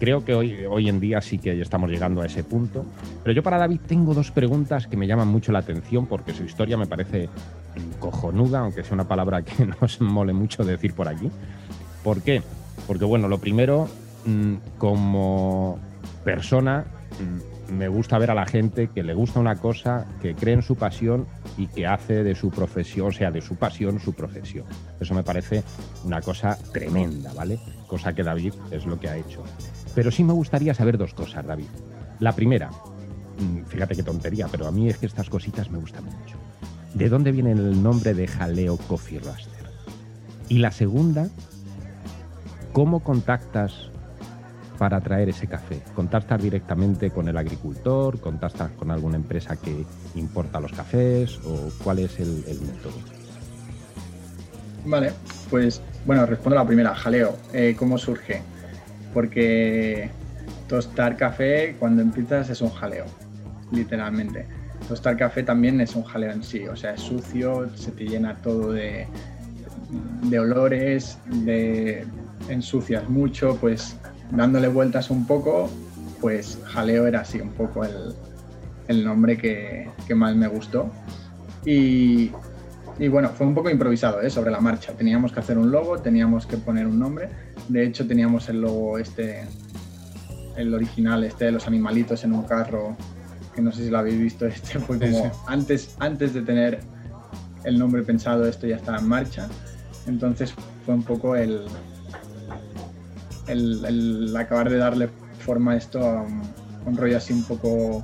Creo 0.00 0.24
que 0.24 0.34
hoy, 0.34 0.64
hoy 0.64 0.88
en 0.88 0.98
día 0.98 1.20
sí 1.20 1.38
que 1.38 1.60
estamos 1.60 1.90
llegando 1.90 2.22
a 2.22 2.26
ese 2.26 2.42
punto. 2.42 2.86
Pero 3.22 3.34
yo 3.34 3.42
para 3.42 3.58
David 3.58 3.80
tengo 3.86 4.14
dos 4.14 4.30
preguntas 4.30 4.86
que 4.86 4.96
me 4.96 5.06
llaman 5.06 5.28
mucho 5.28 5.52
la 5.52 5.58
atención 5.58 6.06
porque 6.06 6.32
su 6.32 6.42
historia 6.42 6.78
me 6.78 6.86
parece 6.86 7.28
cojonuda, 7.98 8.60
aunque 8.60 8.82
sea 8.82 8.94
una 8.94 9.06
palabra 9.06 9.42
que 9.42 9.66
no 9.80 9.86
se 9.86 10.02
mole 10.02 10.32
mucho 10.32 10.64
decir 10.64 10.94
por 10.94 11.06
aquí. 11.06 11.30
¿Por 12.02 12.22
qué? 12.22 12.42
Porque 12.86 13.04
bueno, 13.04 13.28
lo 13.28 13.38
primero, 13.38 13.88
mm, 14.24 14.54
como 14.78 15.78
persona, 16.24 16.86
mm, 17.20 17.74
me 17.74 17.88
gusta 17.88 18.18
ver 18.18 18.30
a 18.30 18.34
la 18.34 18.46
gente 18.46 18.88
que 18.88 19.02
le 19.02 19.14
gusta 19.14 19.38
una 19.38 19.56
cosa, 19.56 20.06
que 20.22 20.34
cree 20.34 20.54
en 20.54 20.62
su 20.62 20.76
pasión 20.76 21.26
y 21.56 21.66
que 21.66 21.86
hace 21.86 22.24
de 22.24 22.34
su 22.34 22.50
profesión, 22.50 23.08
o 23.08 23.12
sea, 23.12 23.30
de 23.30 23.42
su 23.42 23.56
pasión, 23.56 24.00
su 24.00 24.14
profesión. 24.14 24.64
Eso 24.98 25.14
me 25.14 25.22
parece 25.22 25.62
una 26.04 26.20
cosa 26.20 26.58
tremenda, 26.72 27.32
¿vale? 27.34 27.58
Cosa 27.86 28.14
que 28.14 28.22
David 28.22 28.54
es 28.70 28.86
lo 28.86 28.98
que 28.98 29.08
ha 29.08 29.16
hecho. 29.16 29.44
Pero 29.94 30.10
sí 30.10 30.24
me 30.24 30.32
gustaría 30.32 30.74
saber 30.74 30.98
dos 30.98 31.14
cosas, 31.14 31.46
David. 31.46 31.68
La 32.20 32.32
primera, 32.32 32.70
mm, 32.70 33.64
fíjate 33.66 33.96
qué 33.96 34.02
tontería, 34.02 34.46
pero 34.48 34.66
a 34.66 34.72
mí 34.72 34.88
es 34.88 34.98
que 34.98 35.06
estas 35.06 35.30
cositas 35.30 35.70
me 35.70 35.78
gustan 35.78 36.04
mucho. 36.04 36.36
¿De 36.94 37.08
dónde 37.08 37.32
viene 37.32 37.52
el 37.52 37.82
nombre 37.82 38.14
de 38.14 38.26
Jaleo 38.26 38.76
Coffee 38.76 39.20
Roaster? 39.20 39.70
Y 40.48 40.58
la 40.58 40.72
segunda, 40.72 41.28
¿cómo 42.72 43.00
contactas 43.00 43.90
para 44.76 45.00
traer 45.00 45.28
ese 45.28 45.46
café? 45.46 45.80
¿Contactas 45.94 46.42
directamente 46.42 47.10
con 47.10 47.28
el 47.28 47.36
agricultor? 47.36 48.18
¿Contactas 48.18 48.72
con 48.72 48.90
alguna 48.90 49.16
empresa 49.16 49.56
que 49.56 49.84
importa 50.14 50.58
los 50.58 50.72
cafés? 50.72 51.38
¿O 51.44 51.70
cuál 51.84 52.00
es 52.00 52.18
el, 52.18 52.44
método? 52.60 52.94
Vale, 54.84 55.12
pues 55.48 55.80
bueno, 56.04 56.26
respondo 56.26 56.58
a 56.58 56.62
la 56.62 56.66
primera, 56.66 56.94
jaleo. 56.94 57.36
Eh, 57.52 57.76
¿Cómo 57.78 57.98
surge? 57.98 58.42
Porque 59.12 60.10
tostar 60.68 61.16
café 61.16 61.74
cuando 61.78 62.00
empiezas 62.00 62.48
es 62.48 62.60
un 62.60 62.70
jaleo, 62.70 63.04
literalmente. 63.72 64.46
Tostar 64.88 65.16
café 65.16 65.42
también 65.42 65.80
es 65.80 65.94
un 65.94 66.04
jaleo 66.04 66.30
en 66.30 66.42
sí, 66.42 66.66
o 66.66 66.76
sea, 66.76 66.94
es 66.94 67.00
sucio, 67.00 67.68
se 67.76 67.90
te 67.90 68.04
llena 68.04 68.36
todo 68.36 68.72
de, 68.72 69.06
olores, 70.38 71.18
de 71.26 72.06
ensucias 72.48 73.08
mucho, 73.08 73.56
pues 73.60 73.96
dándole 74.30 74.68
vueltas 74.68 75.10
un 75.10 75.26
poco, 75.26 75.68
pues 76.20 76.58
jaleo 76.64 77.06
era 77.06 77.20
así 77.20 77.40
un 77.40 77.50
poco 77.50 77.84
el, 77.84 79.04
nombre 79.04 79.36
que, 79.36 79.90
más 80.14 80.34
me 80.34 80.48
gustó. 80.48 80.90
Y, 81.64 82.30
bueno, 83.10 83.30
fue 83.30 83.46
un 83.46 83.54
poco 83.54 83.70
improvisado, 83.70 84.20
¿eh? 84.22 84.30
sobre 84.30 84.50
la 84.50 84.60
marcha. 84.60 84.92
Teníamos 84.92 85.32
que 85.32 85.40
hacer 85.40 85.58
un 85.58 85.70
logo, 85.70 85.98
teníamos 85.98 86.46
que 86.46 86.56
poner 86.56 86.86
un 86.86 86.98
nombre 86.98 87.28
de 87.70 87.86
hecho, 87.86 88.04
teníamos 88.06 88.48
el 88.48 88.60
logo 88.60 88.98
este, 88.98 89.46
el 90.56 90.74
original, 90.74 91.22
este 91.22 91.46
de 91.46 91.52
los 91.52 91.68
animalitos 91.68 92.24
en 92.24 92.32
un 92.32 92.42
carro, 92.42 92.96
que 93.54 93.62
no 93.62 93.70
sé 93.70 93.84
si 93.84 93.90
lo 93.90 93.98
habéis 93.98 94.18
visto, 94.18 94.46
este 94.46 94.80
fue 94.80 94.98
como 94.98 95.32
Antes, 95.46 95.94
antes 96.00 96.34
de 96.34 96.42
tener 96.42 96.80
el 97.62 97.78
nombre 97.78 98.02
pensado, 98.02 98.46
esto 98.46 98.66
ya 98.66 98.76
estaba 98.76 98.98
en 98.98 99.06
marcha. 99.06 99.48
Entonces 100.06 100.52
fue 100.84 100.94
un 100.94 101.04
poco 101.04 101.36
el, 101.36 101.62
el, 103.46 104.36
acabar 104.36 104.68
de 104.68 104.78
darle 104.78 105.08
forma 105.38 105.72
a 105.72 105.76
esto 105.76 106.00
a 106.00 106.22
un, 106.22 106.96
rollo 106.96 107.18
así 107.18 107.32
un 107.32 107.44
poco 107.44 108.02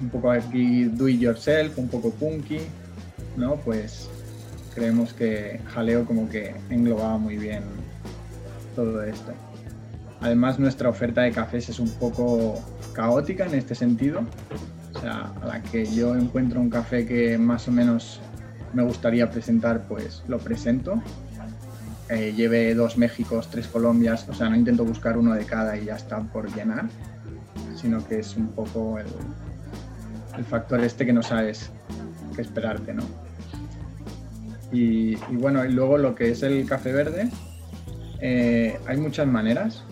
un 0.00 0.08
poco 0.10 0.30
aquí 0.30 0.84
do 0.84 1.08
it 1.08 1.20
yourself, 1.20 1.78
un 1.78 1.88
poco 1.88 2.10
punky, 2.10 2.58
¿no? 3.36 3.56
Pues 3.56 4.10
creemos 4.74 5.14
que 5.14 5.60
Jaleo 5.72 6.04
como 6.04 6.28
que 6.28 6.54
englobaba 6.68 7.16
muy 7.16 7.38
bien 7.38 7.83
todo 8.74 9.02
esto. 9.02 9.32
Además, 10.20 10.58
nuestra 10.58 10.88
oferta 10.88 11.22
de 11.22 11.32
cafés 11.32 11.68
es 11.68 11.78
un 11.78 11.90
poco 11.90 12.54
caótica 12.94 13.46
en 13.46 13.54
este 13.54 13.74
sentido. 13.74 14.22
O 14.94 15.00
sea, 15.00 15.32
a 15.42 15.46
la 15.46 15.62
que 15.62 15.84
yo 15.86 16.14
encuentro 16.14 16.60
un 16.60 16.70
café 16.70 17.06
que 17.06 17.36
más 17.36 17.68
o 17.68 17.72
menos 17.72 18.20
me 18.72 18.82
gustaría 18.82 19.30
presentar, 19.30 19.82
pues 19.88 20.22
lo 20.28 20.38
presento. 20.38 21.02
Eh, 22.08 22.32
lleve 22.36 22.74
dos 22.74 22.98
Méxicos, 22.98 23.50
tres 23.50 23.66
Colombias, 23.66 24.28
o 24.28 24.34
sea, 24.34 24.50
no 24.50 24.56
intento 24.56 24.84
buscar 24.84 25.16
uno 25.16 25.34
de 25.34 25.44
cada 25.46 25.76
y 25.76 25.86
ya 25.86 25.96
está 25.96 26.20
por 26.20 26.54
llenar, 26.54 26.86
sino 27.76 28.06
que 28.06 28.18
es 28.18 28.36
un 28.36 28.48
poco 28.48 28.98
el, 28.98 29.06
el 30.36 30.44
factor 30.44 30.80
este 30.80 31.06
que 31.06 31.12
no 31.12 31.22
sabes 31.22 31.70
qué 32.36 32.42
esperarte, 32.42 32.92
¿no? 32.92 33.04
Y, 34.70 35.14
y, 35.14 35.36
bueno, 35.36 35.64
y 35.64 35.72
luego 35.72 35.98
lo 35.98 36.14
que 36.14 36.30
es 36.30 36.42
el 36.42 36.66
café 36.66 36.92
verde, 36.92 37.30
eh, 38.26 38.80
hay 38.86 38.96
muchas 38.96 39.26
maneras 39.26 39.82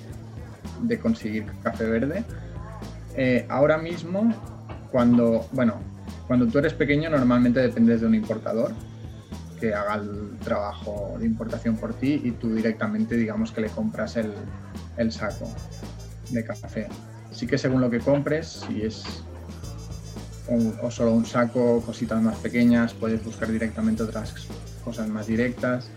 de 0.81 0.99
conseguir 0.99 1.45
café 1.62 1.85
verde. 1.85 2.25
Eh, 3.14 3.45
ahora 3.51 3.77
mismo, 3.77 4.35
cuando, 4.90 5.47
bueno, 5.53 5.75
cuando 6.27 6.47
tú 6.47 6.59
eres 6.59 6.73
pequeño 6.73 7.11
normalmente 7.11 7.61
dependes 7.61 8.01
de 8.01 8.07
un 8.07 8.14
importador 8.14 8.73
que 9.61 9.75
haga 9.75 9.97
el 9.97 10.38
trabajo 10.38 11.16
de 11.18 11.27
importación 11.27 11.77
por 11.77 11.92
ti 11.92 12.23
y 12.25 12.31
tú 12.31 12.55
directamente 12.55 13.16
digamos 13.16 13.53
que 13.53 13.61
le 13.61 13.68
compras 13.68 14.16
el, 14.16 14.33
el 14.97 15.12
saco 15.12 15.47
de 16.31 16.42
café. 16.42 16.88
Sí 17.33 17.47
que 17.47 17.59
según 17.59 17.83
lo 17.83 17.90
que 17.90 17.99
compres, 17.99 18.64
si 18.66 18.81
es 18.81 19.23
o 20.81 20.90
solo 20.90 21.12
un 21.12 21.27
saco, 21.27 21.83
cositas 21.83 22.21
más 22.23 22.37
pequeñas, 22.38 22.95
puedes 22.95 23.23
buscar 23.23 23.53
directamente 23.53 24.03
otras 24.03 24.35
cosas 24.83 25.07
más 25.09 25.27
directas, 25.27 25.90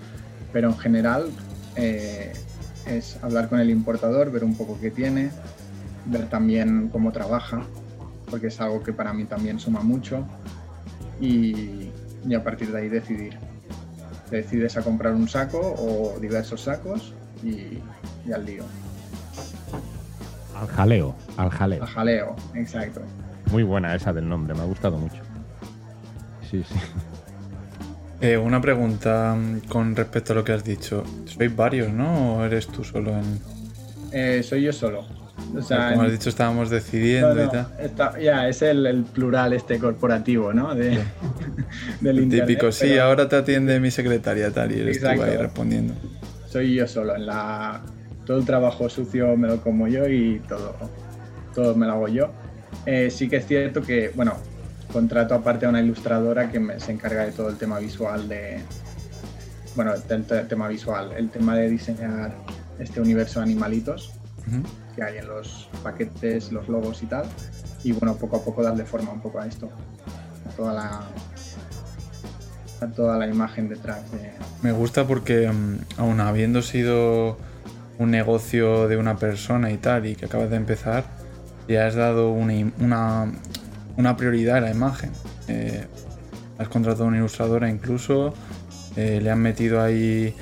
pero 0.52 0.68
en 0.70 0.78
general 0.78 1.30
eh, 1.76 2.34
es 2.86 3.18
hablar 3.22 3.50
con 3.50 3.60
el 3.60 3.70
importador, 3.70 4.32
ver 4.32 4.44
un 4.44 4.56
poco 4.56 4.78
qué 4.80 4.92
tiene, 4.92 5.32
ver 6.06 6.30
también 6.30 6.90
cómo 6.92 7.12
trabaja, 7.12 7.64
porque 8.30 8.48
es 8.48 8.62
algo 8.62 8.84
que 8.84 8.94
para 8.94 9.14
mí 9.14 9.26
también 9.26 9.60
suma 9.60 9.82
mucho, 9.82 10.26
y, 11.20 11.92
a 12.36 12.44
partir 12.44 12.72
de 12.72 12.80
ahí 12.80 12.90
decidir. 12.90 13.38
decides 14.30 14.76
a 14.78 14.82
comprar 14.82 15.14
un 15.14 15.28
saco 15.28 15.60
o 15.60 16.20
diversos 16.20 16.62
sacos 16.62 17.14
y, 17.44 17.82
al 18.32 18.46
lío. 18.46 18.64
Al 20.60 20.68
jaleo, 20.68 21.16
al 21.38 21.50
jaleo. 21.50 21.84
Al 21.84 21.90
jaleo, 21.90 22.36
exacto. 22.54 23.02
Muy 23.52 23.64
buena 23.64 23.94
esa 23.94 24.14
del 24.14 24.28
nombre, 24.28 24.54
me 24.56 24.62
ha 24.62 24.66
gustado 24.66 24.98
mucho. 24.98 25.22
Sí, 26.50 26.64
sí. 26.64 26.76
Eh, 28.22 28.38
una 28.38 28.62
pregunta 28.62 29.36
mm, 29.36 29.68
con 29.68 29.96
respecto 29.96 30.34
a 30.34 30.36
lo 30.36 30.44
que 30.44 30.54
has 30.54 30.64
dicho. 30.64 31.04
¿Sois 31.26 31.56
varios, 31.56 31.92
no? 31.92 32.38
¿O 32.38 32.46
eres 32.46 32.68
tú 32.68 32.84
solo 32.84 33.12
en.? 33.12 33.40
Eh, 34.12 34.44
soy 34.44 34.64
yo 34.64 34.74
solo. 34.74 35.06
O 35.56 35.62
sea, 35.62 35.92
como 35.92 36.04
has 36.04 36.12
dicho, 36.12 36.30
estábamos 36.30 36.70
decidiendo 36.70 37.44
y 37.44 37.48
tal. 37.50 38.22
ya, 38.22 38.48
es 38.48 38.62
el, 38.62 39.04
plural 39.14 39.54
este 39.54 39.80
corporativo, 39.80 40.54
¿no? 40.54 40.74
De, 40.74 40.98
del 42.02 42.30
típico, 42.30 42.72
sí, 42.72 42.98
ahora 42.98 43.28
te 43.28 43.36
atiende 43.36 43.80
mi 43.80 43.92
secretaria 43.92 44.52
tal 44.52 44.72
y 44.72 44.80
eres 44.80 45.02
tú 45.02 45.08
ahí 45.08 45.36
respondiendo. 45.38 45.94
Soy 46.48 46.76
yo 46.76 46.88
solo. 46.88 47.16
En 47.16 47.26
la... 47.26 47.82
Todo 48.26 48.38
el 48.38 48.46
trabajo 48.46 48.90
sucio 48.90 49.38
me 49.38 49.48
lo 49.48 49.62
como 49.62 49.88
yo 49.88 50.08
y 50.08 50.42
todo, 50.48 50.76
todo 51.54 51.76
me 51.76 51.86
lo 51.86 51.94
hago 51.94 52.08
yo. 52.08 52.32
Eh, 52.86 53.12
sí 53.12 53.30
que 53.30 53.38
es 53.38 53.46
cierto 53.46 53.82
que, 53.82 54.12
bueno, 54.16 54.38
contrato 54.96 55.36
aparte 55.36 55.66
a 55.66 55.70
una 55.70 55.82
ilustradora 55.82 56.50
que 56.50 56.58
me, 56.58 56.80
se 56.80 56.94
encarga 56.94 57.26
de 57.26 57.34
todo 57.34 57.50
el 57.50 57.58
tema 57.58 57.80
visual 57.80 58.30
de, 58.30 58.62
bueno, 59.76 59.94
el, 59.94 60.48
tema 60.48 60.70
visual, 60.70 61.12
el 61.18 61.30
tema 61.30 61.58
de 61.58 61.70
diseñar 61.70 62.34
este 62.80 63.02
universo 63.02 63.42
de 63.42 63.44
animalitos 63.44 64.14
que 64.96 65.04
hay 65.04 65.18
en 65.18 65.28
los 65.28 65.68
paquetes, 65.84 66.54
los 66.54 66.70
logos 66.70 67.04
y 67.04 67.08
tal. 67.08 67.26
Y 67.84 67.92
bueno, 67.92 68.16
poco 68.16 68.38
a 68.38 68.46
poco 68.46 68.64
darle 68.64 68.86
forma 68.86 69.12
un 69.12 69.20
poco 69.20 69.42
a 69.42 69.48
esto, 69.48 69.70
a 70.48 70.56
toda 70.56 70.74
la, 70.74 71.02
toda 72.96 73.18
la 73.18 73.28
imagen 73.28 73.68
detrás 73.68 74.10
de... 74.14 74.32
Me 74.62 74.72
gusta 74.72 75.06
porque 75.06 75.52
mm, 75.52 76.00
aun 76.00 76.22
habiendo 76.22 76.62
sido 76.62 77.38
un 78.00 78.12
negocio 78.12 78.88
de 78.88 78.96
una 78.96 79.18
persona 79.18 79.72
y 79.72 79.78
tal, 79.78 80.06
y 80.06 80.16
que 80.16 80.28
acabas 80.28 80.50
de 80.50 80.56
empezar, 80.56 81.04
ya 81.68 81.86
has 81.86 81.96
dado 81.96 82.32
una, 82.32 82.54
una, 82.80 83.34
una 83.98 84.18
prioridad 84.18 84.62
la 84.62 84.72
imagen. 84.72 85.12
Eh, 85.48 85.86
has 86.58 86.68
contratado 86.68 87.06
a 87.06 87.08
una 87.08 87.18
ilustradora 87.18 87.70
incluso, 87.70 88.34
eh, 88.96 89.20
le 89.22 89.30
han 89.30 89.40
metido 89.40 89.82
ahí 89.82 90.34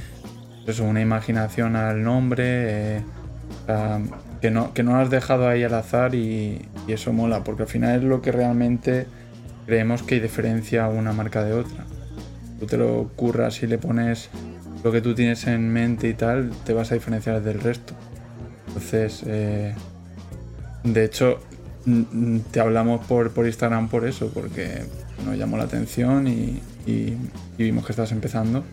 pues 0.66 0.78
eso, 0.78 0.86
una 0.86 1.02
imaginación 1.02 1.76
al 1.76 2.04
nombre, 2.04 2.98
eh, 2.98 3.02
que, 4.42 4.52
no, 4.52 4.74
que 4.74 4.84
no 4.84 4.98
has 4.98 5.10
dejado 5.10 5.48
ahí 5.48 5.64
al 5.64 5.74
azar 5.74 6.16
y, 6.16 6.68
eso 6.88 7.14
mola, 7.14 7.44
porque 7.44 7.64
al 7.64 7.70
final 7.70 7.98
es 7.98 8.04
lo 8.04 8.22
que 8.22 8.32
realmente 8.32 9.08
creemos 9.66 10.04
que 10.04 10.20
diferencia 10.20 10.88
una 10.90 11.14
marca 11.14 11.44
de 11.44 11.54
otra. 11.54 11.86
Tú 12.60 12.66
te 12.66 12.78
lo 12.78 13.10
curras 13.16 13.64
y 13.64 13.68
le 13.68 13.78
pones 13.78 14.30
lo 14.84 14.92
que 14.92 15.00
tú 15.00 15.16
tienes 15.16 15.48
en 15.48 15.70
mente 15.72 16.10
y 16.10 16.14
tal, 16.14 16.52
te 16.66 16.74
vas 16.74 16.92
a 16.92 16.96
diferenciar 16.96 17.42
del 17.42 17.62
resto. 17.62 17.94
Entonces, 18.68 19.24
de 19.24 21.06
hecho, 21.06 21.40
te 22.52 22.60
hablamos 22.60 23.06
por, 23.06 23.32
por 23.32 23.46
Instagram 23.46 23.90
por 23.90 24.08
eso, 24.08 24.30
porque 24.34 24.84
nos 25.26 25.38
llamó 25.38 25.58
la 25.58 25.64
atención 25.66 26.28
y, 26.28 26.62
y- 26.86 27.18
y 27.58 27.64
vimos 27.64 27.86
que 27.86 27.92
estás 27.92 28.12
empezando. 28.12 28.64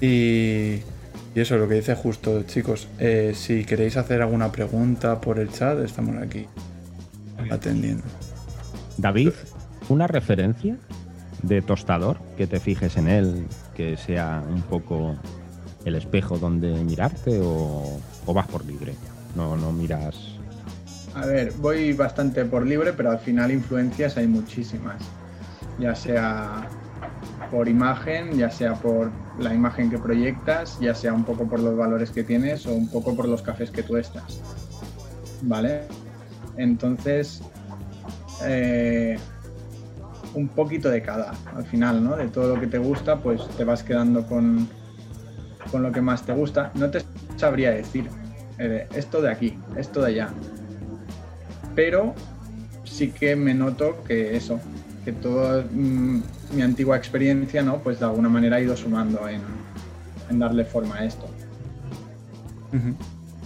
Y, 0.00 0.80
y 1.34 1.40
eso, 1.40 1.56
lo 1.56 1.68
que 1.68 1.74
dice 1.74 1.94
justo, 1.94 2.42
chicos, 2.44 2.88
eh, 2.98 3.32
si 3.34 3.64
queréis 3.64 3.96
hacer 3.96 4.22
alguna 4.22 4.52
pregunta 4.52 5.20
por 5.20 5.38
el 5.38 5.50
chat, 5.50 5.78
estamos 5.80 6.16
aquí 6.22 6.46
atendiendo. 7.50 8.04
David, 8.96 9.30
¿una 9.88 10.06
referencia 10.06 10.76
de 11.42 11.62
tostador 11.62 12.18
que 12.36 12.46
te 12.46 12.60
fijes 12.60 12.96
en 12.96 13.08
él, 13.08 13.46
que 13.76 13.96
sea 13.96 14.42
un 14.48 14.62
poco 14.62 15.16
el 15.84 15.94
espejo 15.94 16.38
donde 16.38 16.70
mirarte 16.84 17.40
o, 17.42 18.00
o 18.26 18.34
vas 18.34 18.46
por 18.46 18.64
libre? 18.64 18.94
No, 19.36 19.56
no 19.56 19.72
miras. 19.72 20.16
A 21.18 21.26
ver, 21.26 21.52
voy 21.58 21.92
bastante 21.94 22.44
por 22.44 22.64
libre, 22.64 22.92
pero 22.92 23.10
al 23.10 23.18
final 23.18 23.50
influencias 23.50 24.16
hay 24.16 24.28
muchísimas. 24.28 25.02
Ya 25.76 25.92
sea 25.94 26.68
por 27.50 27.68
imagen, 27.68 28.38
ya 28.38 28.50
sea 28.50 28.74
por 28.74 29.10
la 29.36 29.52
imagen 29.52 29.90
que 29.90 29.98
proyectas, 29.98 30.78
ya 30.78 30.94
sea 30.94 31.12
un 31.12 31.24
poco 31.24 31.48
por 31.48 31.58
los 31.58 31.76
valores 31.76 32.10
que 32.10 32.22
tienes 32.22 32.66
o 32.66 32.74
un 32.74 32.88
poco 32.88 33.16
por 33.16 33.26
los 33.26 33.42
cafés 33.42 33.72
que 33.72 33.82
tú 33.82 33.96
estás. 33.96 34.40
¿Vale? 35.42 35.82
Entonces, 36.56 37.42
eh, 38.44 39.18
un 40.34 40.48
poquito 40.48 40.88
de 40.88 41.02
cada, 41.02 41.32
al 41.56 41.66
final, 41.66 42.04
¿no? 42.04 42.16
De 42.16 42.28
todo 42.28 42.54
lo 42.54 42.60
que 42.60 42.68
te 42.68 42.78
gusta, 42.78 43.16
pues 43.18 43.44
te 43.56 43.64
vas 43.64 43.82
quedando 43.82 44.24
con, 44.24 44.68
con 45.72 45.82
lo 45.82 45.90
que 45.90 46.00
más 46.00 46.24
te 46.24 46.32
gusta. 46.32 46.70
No 46.74 46.88
te 46.90 47.02
sabría 47.36 47.72
decir 47.72 48.08
eh, 48.58 48.86
esto 48.94 49.20
de 49.20 49.32
aquí, 49.32 49.58
esto 49.76 50.00
de 50.00 50.06
allá. 50.08 50.28
Pero 51.78 52.12
sí 52.82 53.12
que 53.12 53.36
me 53.36 53.54
noto 53.54 54.02
que 54.02 54.36
eso, 54.36 54.58
que 55.04 55.12
toda 55.12 55.62
mm, 55.62 56.22
mi 56.56 56.62
antigua 56.62 56.96
experiencia, 56.96 57.62
¿no? 57.62 57.76
Pues 57.78 58.00
de 58.00 58.06
alguna 58.06 58.28
manera 58.28 58.56
ha 58.56 58.60
ido 58.60 58.76
sumando 58.76 59.28
en, 59.28 59.40
en 60.28 60.38
darle 60.40 60.64
forma 60.64 60.96
a 60.96 61.04
esto. 61.04 61.28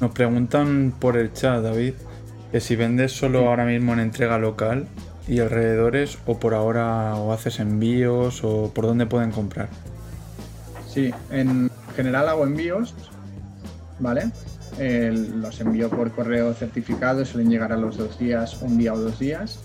Nos 0.00 0.10
preguntan 0.12 0.94
por 0.98 1.18
el 1.18 1.34
chat, 1.34 1.62
David, 1.62 1.92
que 2.50 2.60
si 2.60 2.74
vendes 2.74 3.12
solo 3.12 3.50
ahora 3.50 3.66
mismo 3.66 3.92
en 3.92 4.00
entrega 4.00 4.38
local 4.38 4.86
y 5.28 5.40
alrededores 5.40 6.16
o 6.24 6.38
por 6.38 6.54
ahora 6.54 7.14
o 7.16 7.34
haces 7.34 7.60
envíos 7.60 8.42
o 8.44 8.72
por 8.74 8.86
dónde 8.86 9.04
pueden 9.04 9.30
comprar. 9.30 9.68
Sí, 10.88 11.12
en 11.30 11.70
general 11.94 12.30
hago 12.30 12.44
envíos, 12.44 12.94
¿vale? 13.98 14.30
El- 14.78 15.40
los 15.40 15.60
envío 15.60 15.90
por 15.90 16.10
correo 16.12 16.54
certificado, 16.54 17.24
suelen 17.24 17.50
llegar 17.50 17.72
a 17.72 17.76
los 17.76 17.96
dos 17.96 18.18
días, 18.18 18.60
un 18.62 18.78
día 18.78 18.92
o 18.94 18.98
dos 18.98 19.18
días. 19.18 19.60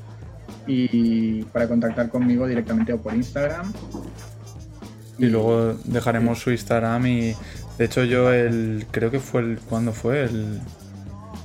Y 0.68 1.44
para 1.46 1.68
contactar 1.68 2.10
conmigo 2.10 2.46
directamente 2.48 2.92
o 2.94 2.98
por 3.02 3.14
Instagram. 3.14 3.72
Y 5.18 5.26
luego 5.28 5.74
dejaremos 5.86 6.40
su 6.40 6.52
Instagram 6.52 7.08
y 7.08 7.34
de 7.78 7.86
hecho 7.86 8.04
yo 8.04 8.32
el 8.32 8.86
creo 8.92 9.10
que 9.10 9.20
fue 9.20 9.42
el 9.42 9.60
cuando 9.60 9.92
fue 9.94 10.24
el, 10.26 10.60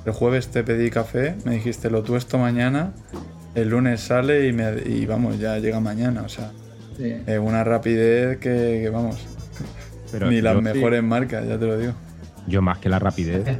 el 0.04 0.12
jueves 0.12 0.48
te 0.48 0.62
pedí 0.62 0.90
café, 0.90 1.36
me 1.44 1.54
dijiste 1.54 1.88
lo 1.88 2.02
tuesto 2.02 2.36
mañana, 2.36 2.92
el 3.54 3.70
lunes 3.70 4.00
sale 4.02 4.46
y, 4.48 4.52
me, 4.52 4.74
y 4.84 5.06
vamos, 5.06 5.38
ya 5.38 5.58
llega 5.58 5.80
mañana, 5.80 6.22
o 6.22 6.28
sea, 6.28 6.50
Sí. 6.98 7.14
eh, 7.26 7.38
una 7.38 7.64
rapidez 7.64 8.36
que, 8.38 8.80
que, 8.82 8.90
vamos, 8.92 9.16
Pero 10.10 10.30
ni 10.30 10.42
las 10.42 10.60
mejores 10.60 11.02
marcas, 11.02 11.46
ya 11.48 11.58
te 11.58 11.64
lo 11.66 11.78
digo. 11.78 11.94
Yo 12.46 12.62
más 12.62 12.78
que 12.78 12.88
la 12.88 12.98
rapidez, 12.98 13.58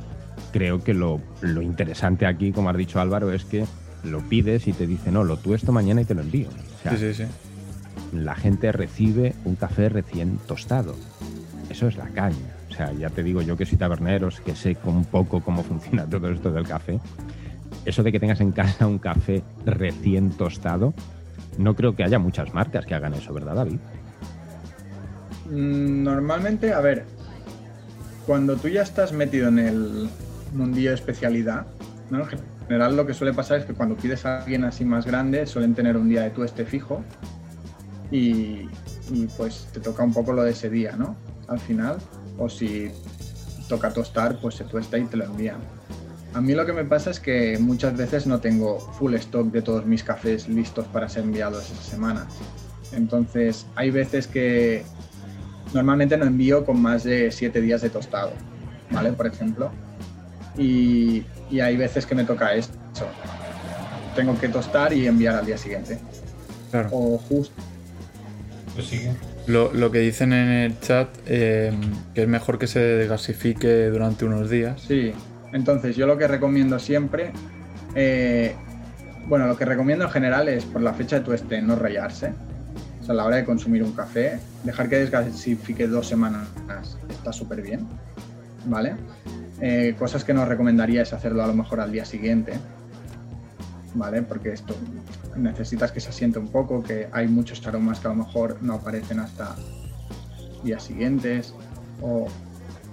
creo 0.53 0.83
que 0.83 0.95
lo, 0.95 1.21
lo 1.41 1.63
interesante 1.63 2.27
aquí, 2.27 2.53
como 2.53 2.71
has 2.71 2.77
dicho 2.77 3.01
Álvaro, 3.01 3.33
es 3.33 3.45
que 3.45 3.65
lo 4.05 4.21
pides 4.21 4.67
y 4.67 4.73
te 4.73 4.87
dice, 4.87 5.11
no, 5.13 5.25
lo 5.25 5.37
tuesto 5.37 5.73
mañana 5.73 6.01
y 6.03 6.05
te 6.05 6.15
lo 6.15 6.23
envío. 6.23 6.49
O 6.49 6.83
sea, 6.83 6.93
Sí, 6.97 6.99
sí, 6.99 7.15
sí. 7.15 7.25
la 8.13 8.35
gente 8.35 8.73
recibe 8.73 9.35
un 9.45 9.55
café 9.57 9.89
recién 9.89 10.39
tostado. 10.47 10.95
Eso 11.71 11.87
es 11.89 11.97
la 11.97 12.07
caña. 12.09 12.37
O 12.71 12.75
sea, 12.75 12.93
ya 12.93 13.11
te 13.11 13.23
digo 13.23 13.43
yo 13.43 13.57
que 13.57 13.67
soy 13.67 13.79
tabernero, 13.79 14.29
que 14.45 14.55
sé 14.57 14.77
un 14.85 15.05
poco 15.05 15.41
cómo 15.41 15.63
funciona 15.69 16.05
todo 16.07 16.31
esto 16.31 16.51
del 16.51 16.67
café. 16.67 16.99
Eso 17.85 18.03
de 18.03 18.13
que 18.13 18.21
tengas 18.21 18.41
en 18.41 18.53
casa 18.53 18.87
un 18.87 18.99
café 18.99 19.43
recién 19.65 20.31
tostado, 20.31 20.93
no 21.59 21.75
creo 21.75 21.95
que 21.95 22.03
haya 22.05 22.19
muchas 22.19 22.53
marcas 22.55 22.85
que 22.87 22.95
hagan 22.95 23.15
eso, 23.15 23.33
¿verdad, 23.35 23.55
David? 23.57 23.79
Mm, 25.51 26.03
Normalmente, 26.03 26.73
a 26.73 26.81
ver, 26.81 27.05
cuando 28.27 28.57
tú 28.57 28.69
ya 28.69 28.83
estás 28.83 29.13
metido 29.13 29.49
en 29.49 29.59
el 29.59 30.09
mundillo 30.53 30.91
de 30.91 30.97
especialidad, 30.97 31.67
¿no? 32.11 32.21
en 32.21 32.39
general 32.67 32.97
lo 32.97 33.07
que 33.07 33.15
suele 33.15 33.33
pasar 33.33 33.59
es 33.59 33.65
que 33.65 33.75
cuando 33.75 33.97
pides 33.97 34.25
a 34.25 34.43
alguien 34.43 34.65
así 34.65 34.85
más 34.85 35.07
grande, 35.07 35.47
suelen 35.47 35.75
tener 35.75 35.97
un 35.97 36.09
día 36.09 36.23
de 36.23 36.31
tueste 36.31 36.65
fijo 36.65 37.03
y, 38.11 38.69
y, 39.11 39.29
pues 39.37 39.69
te 39.73 39.81
toca 39.81 40.03
un 40.03 40.13
poco 40.13 40.33
lo 40.33 40.43
de 40.43 40.53
ese 40.53 40.69
día, 40.69 40.95
¿no? 40.97 41.17
Al 41.49 41.59
final, 41.59 41.97
o 42.39 42.49
si 42.49 42.91
toca 43.69 43.93
tostar, 43.93 44.39
pues 44.41 44.57
se 44.57 44.65
tuesta 44.65 44.99
y 44.99 45.05
te 45.05 45.17
lo 45.17 45.25
envían. 45.25 45.59
A 46.35 46.41
mí 46.41 46.55
lo 46.55 46.65
que 46.65 46.73
me 46.73 46.85
pasa 46.85 47.11
es 47.11 47.21
que 47.21 47.59
muchas 47.59 47.97
veces 47.97 48.27
no 48.27 48.41
tengo 48.41 48.79
full 48.79 49.15
stock 49.15 49.51
de 49.51 49.61
todos 49.61 49.85
mis 49.85 50.03
cafés 50.03 50.49
listos 50.49 50.87
para 50.87 51.09
ser 51.09 51.25
enviados 51.25 51.71
esa 51.71 51.83
semana. 51.83 52.27
Entonces, 52.93 53.67
hay 53.75 53.91
veces 53.91 54.27
que 54.27 54.85
normalmente 55.75 56.17
no 56.17 56.25
envío 56.25 56.65
con 56.65 56.81
más 56.81 57.05
de 57.05 57.31
7 57.31 57.61
días 57.61 57.83
de 57.83 57.91
tostado, 57.91 58.33
¿vale? 58.91 59.13
Por 59.13 59.27
ejemplo. 59.27 59.71
Y, 60.57 61.25
y 61.51 61.61
hay 61.61 61.77
veces 61.77 62.07
que 62.07 62.15
me 62.15 62.25
toca 62.25 62.55
eso. 62.55 62.71
Tengo 64.15 64.39
que 64.39 64.49
tostar 64.49 64.93
y 64.93 65.07
enviar 65.07 65.37
al 65.37 65.47
día 65.47 65.57
siguiente. 65.57 65.99
Claro. 66.71 66.89
O 66.93 67.19
justo. 67.19 67.55
Pues 68.75 68.87
sigue. 68.87 69.13
Lo, 69.47 69.73
lo 69.73 69.91
que 69.91 69.99
dicen 69.99 70.33
en 70.33 70.49
el 70.49 70.81
chat, 70.81 71.09
eh, 71.27 71.73
que 72.15 72.23
es 72.23 72.29
mejor 72.29 72.59
que 72.59 72.67
se 72.67 72.79
desgasifique 72.81 73.87
durante 73.87 74.25
unos 74.25 74.49
días. 74.51 74.81
Sí. 74.87 75.13
Entonces, 75.53 75.97
yo 75.97 76.07
lo 76.07 76.17
que 76.19 76.29
recomiendo 76.29 76.79
siempre. 76.79 77.33
eh, 77.95 78.55
bueno, 79.27 79.47
lo 79.47 79.57
que 79.57 79.65
recomiendo 79.65 80.05
en 80.05 80.11
general 80.11 80.49
es 80.49 80.65
por 80.65 80.83
la 80.83 80.93
fecha 80.95 81.21
de 81.21 81.25
tueste 81.25 81.63
no 81.63 81.77
rayarse. 81.77 82.33
A 83.09 83.13
la 83.13 83.25
hora 83.25 83.37
de 83.37 83.45
consumir 83.45 83.83
un 83.83 83.93
café, 83.93 84.39
dejar 84.65 84.89
que 84.89 84.97
desgasifique 84.97 85.89
dos 85.89 86.07
semanas 86.07 86.49
está 87.11 87.33
súper 87.33 87.61
bien. 87.61 87.87
¿Vale? 88.67 88.95
Eh, 89.61 89.95
cosas 89.99 90.25
que 90.25 90.33
no 90.33 90.45
recomendaría 90.45 91.03
es 91.03 91.13
hacerlo 91.13 91.43
a 91.43 91.47
lo 91.47 91.55
mejor 91.55 91.81
al 91.81 91.91
día 91.91 92.05
siguiente. 92.05 92.55
¿Vale? 93.95 94.23
Porque 94.23 94.53
esto 94.53 94.75
necesitas 95.37 95.93
que 95.93 96.01
se 96.01 96.11
asiente 96.11 96.39
un 96.39 96.49
poco, 96.49 96.83
que 96.83 97.09
hay 97.13 97.27
muchos 97.29 97.67
aromas 97.67 97.99
que 98.01 98.07
a 98.07 98.11
lo 98.11 98.17
mejor 98.17 98.59
no 98.63 98.75
aparecen 98.75 99.21
hasta 99.21 99.57
días 100.65 100.83
siguientes. 100.83 101.55
O... 102.01 102.27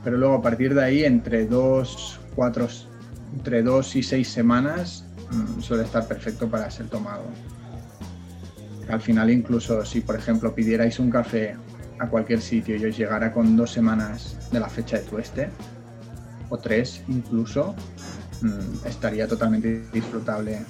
Pero 0.04 0.17
luego 0.17 0.36
a 0.36 0.41
partir 0.41 0.74
de 0.74 0.84
ahí, 0.84 1.04
entre 1.04 1.45
dos, 1.45 2.19
cuatro, 2.36 2.67
entre 3.36 3.62
dos 3.63 3.95
y 3.95 4.04
seis 4.04 4.30
semanas, 4.30 5.06
mm, 5.32 5.62
suele 5.62 5.84
estar 5.84 6.08
perfecto 6.08 6.50
para 6.50 6.69
ser 6.72 6.88
tomado. 6.88 7.24
Al 8.89 9.02
final, 9.02 9.30
incluso 9.32 9.86
si 9.86 10.02
por 10.02 10.17
ejemplo 10.17 10.54
pidierais 10.56 10.99
un 10.99 11.10
café 11.12 11.58
a 11.99 12.08
cualquier 12.10 12.41
sitio 12.41 12.75
y 12.78 12.86
os 12.86 12.97
llegara 12.97 13.34
con 13.34 13.56
dos 13.58 13.71
semanas 13.71 14.38
de 14.52 14.60
la 14.60 14.69
fecha 14.69 14.97
de 14.97 15.04
tueste, 15.06 15.56
o 16.49 16.60
tres 16.60 17.04
incluso, 17.08 17.75
mm, 18.41 18.86
estaría 18.88 19.28
totalmente 19.28 19.89
disfrutable 19.93 20.67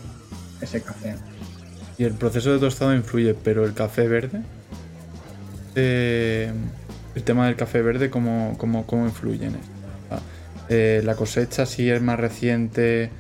ese 0.62 0.84
café. 0.84 1.16
Y 1.98 2.06
el 2.06 2.16
proceso 2.16 2.54
de 2.54 2.60
tostado 2.60 2.96
influye, 2.96 3.36
pero 3.36 3.66
el 3.66 3.74
café 3.74 4.08
verde. 4.08 4.46
eh, 5.76 6.54
el 7.16 7.24
tema 7.24 7.48
del 7.48 7.56
café 7.56 7.82
verde, 7.82 8.10
¿cómo, 8.10 8.56
cómo, 8.58 8.86
cómo 8.86 9.06
influye 9.06 9.48
en 9.48 9.56
esto? 9.56 9.80
Eh, 10.70 11.02
la 11.06 11.16
cosecha, 11.16 11.66
si 11.66 11.90
es 11.90 12.02
más 12.02 12.20
reciente, 12.20 13.18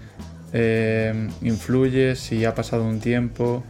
eh, 0.54 1.30
influye, 1.42 2.16
si 2.16 2.46
ha 2.46 2.56
pasado 2.56 2.86
un 2.86 3.00
tiempo. 3.02 3.69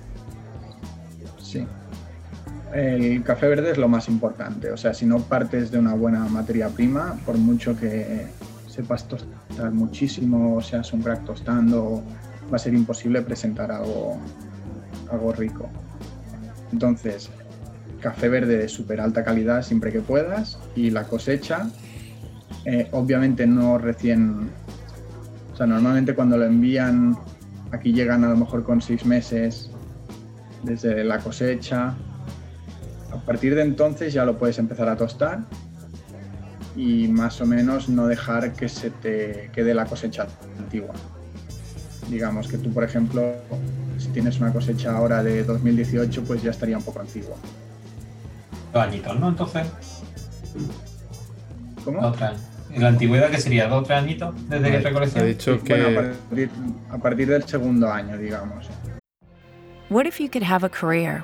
El 2.73 3.23
café 3.23 3.47
verde 3.47 3.71
es 3.71 3.77
lo 3.77 3.87
más 3.87 4.07
importante, 4.09 4.71
o 4.71 4.77
sea, 4.77 4.93
si 4.93 5.05
no 5.05 5.19
partes 5.19 5.71
de 5.71 5.79
una 5.79 5.95
buena 5.95 6.19
materia 6.25 6.69
prima, 6.69 7.17
por 7.25 7.35
mucho 7.37 7.75
que 7.75 8.27
sepas 8.67 9.07
tostar 9.07 9.71
muchísimo, 9.71 10.55
o 10.55 10.61
seas 10.61 10.93
un 10.93 11.01
crack 11.01 11.25
tostando, 11.25 12.03
va 12.51 12.57
a 12.57 12.59
ser 12.59 12.75
imposible 12.75 13.23
presentar 13.23 13.71
algo, 13.71 14.19
algo 15.11 15.33
rico. 15.33 15.67
Entonces, 16.71 17.31
café 18.01 18.29
verde 18.29 18.57
de 18.57 18.69
súper 18.69 19.01
alta 19.01 19.23
calidad 19.23 19.63
siempre 19.63 19.91
que 19.91 20.01
puedas 20.01 20.59
y 20.75 20.91
la 20.91 21.05
cosecha, 21.05 21.69
eh, 22.65 22.87
obviamente 22.91 23.47
no 23.47 23.79
recién, 23.79 24.49
o 25.53 25.55
sea, 25.55 25.65
normalmente 25.65 26.13
cuando 26.13 26.37
lo 26.37 26.45
envían, 26.45 27.17
aquí 27.71 27.93
llegan 27.93 28.23
a 28.23 28.29
lo 28.29 28.37
mejor 28.37 28.63
con 28.63 28.79
seis 28.79 29.05
meses 29.05 29.71
desde 30.63 31.03
la 31.03 31.19
cosecha, 31.19 31.95
a 33.11 33.17
partir 33.17 33.55
de 33.55 33.61
entonces 33.61 34.13
ya 34.13 34.25
lo 34.25 34.37
puedes 34.37 34.59
empezar 34.59 34.87
a 34.89 34.95
tostar 34.95 35.39
y 36.75 37.07
más 37.07 37.41
o 37.41 37.45
menos 37.45 37.89
no 37.89 38.07
dejar 38.07 38.53
que 38.53 38.69
se 38.69 38.89
te 38.89 39.49
quede 39.53 39.73
la 39.73 39.85
cosecha 39.85 40.27
antigua. 40.57 40.93
Digamos 42.09 42.47
que 42.47 42.57
tú, 42.57 42.71
por 42.71 42.83
ejemplo, 42.83 43.33
si 43.97 44.07
tienes 44.09 44.39
una 44.39 44.51
cosecha 44.53 44.95
ahora 44.95 45.21
de 45.23 45.43
2018, 45.43 46.23
pues 46.23 46.41
ya 46.41 46.51
estaría 46.51 46.77
un 46.77 46.83
poco 46.83 47.01
antigua. 47.01 47.35
Dos 48.73 48.83
añitos, 48.83 49.19
¿no? 49.19 49.29
Entonces. 49.29 49.67
¿Cómo? 51.83 52.01
Dos, 52.01 52.15
tres 52.15 52.29
años. 52.29 52.41
¿Y 52.75 52.79
la 52.79 52.87
antigüedad 52.89 53.29
que 53.29 53.39
sería? 53.39 53.67
¿Dos 53.67 53.81
o 53.81 53.83
tres 53.83 53.97
añitos 53.99 54.35
desde 54.49 54.71
que 54.71 54.77
Ha 54.77 54.81
recolección? 54.81 55.25
dicho 55.27 55.63
que. 55.63 55.73
Bueno, 55.73 55.99
a, 55.99 56.03
partir, 56.03 56.49
a 56.89 56.97
partir 56.97 57.27
del 57.29 57.43
segundo 57.43 57.91
año, 57.91 58.17
digamos. 58.17 58.67
What 59.89 60.05
if 60.05 60.19
you 60.19 60.29
could 60.29 60.43
have 60.43 60.63
a 60.65 60.69
career 60.69 61.23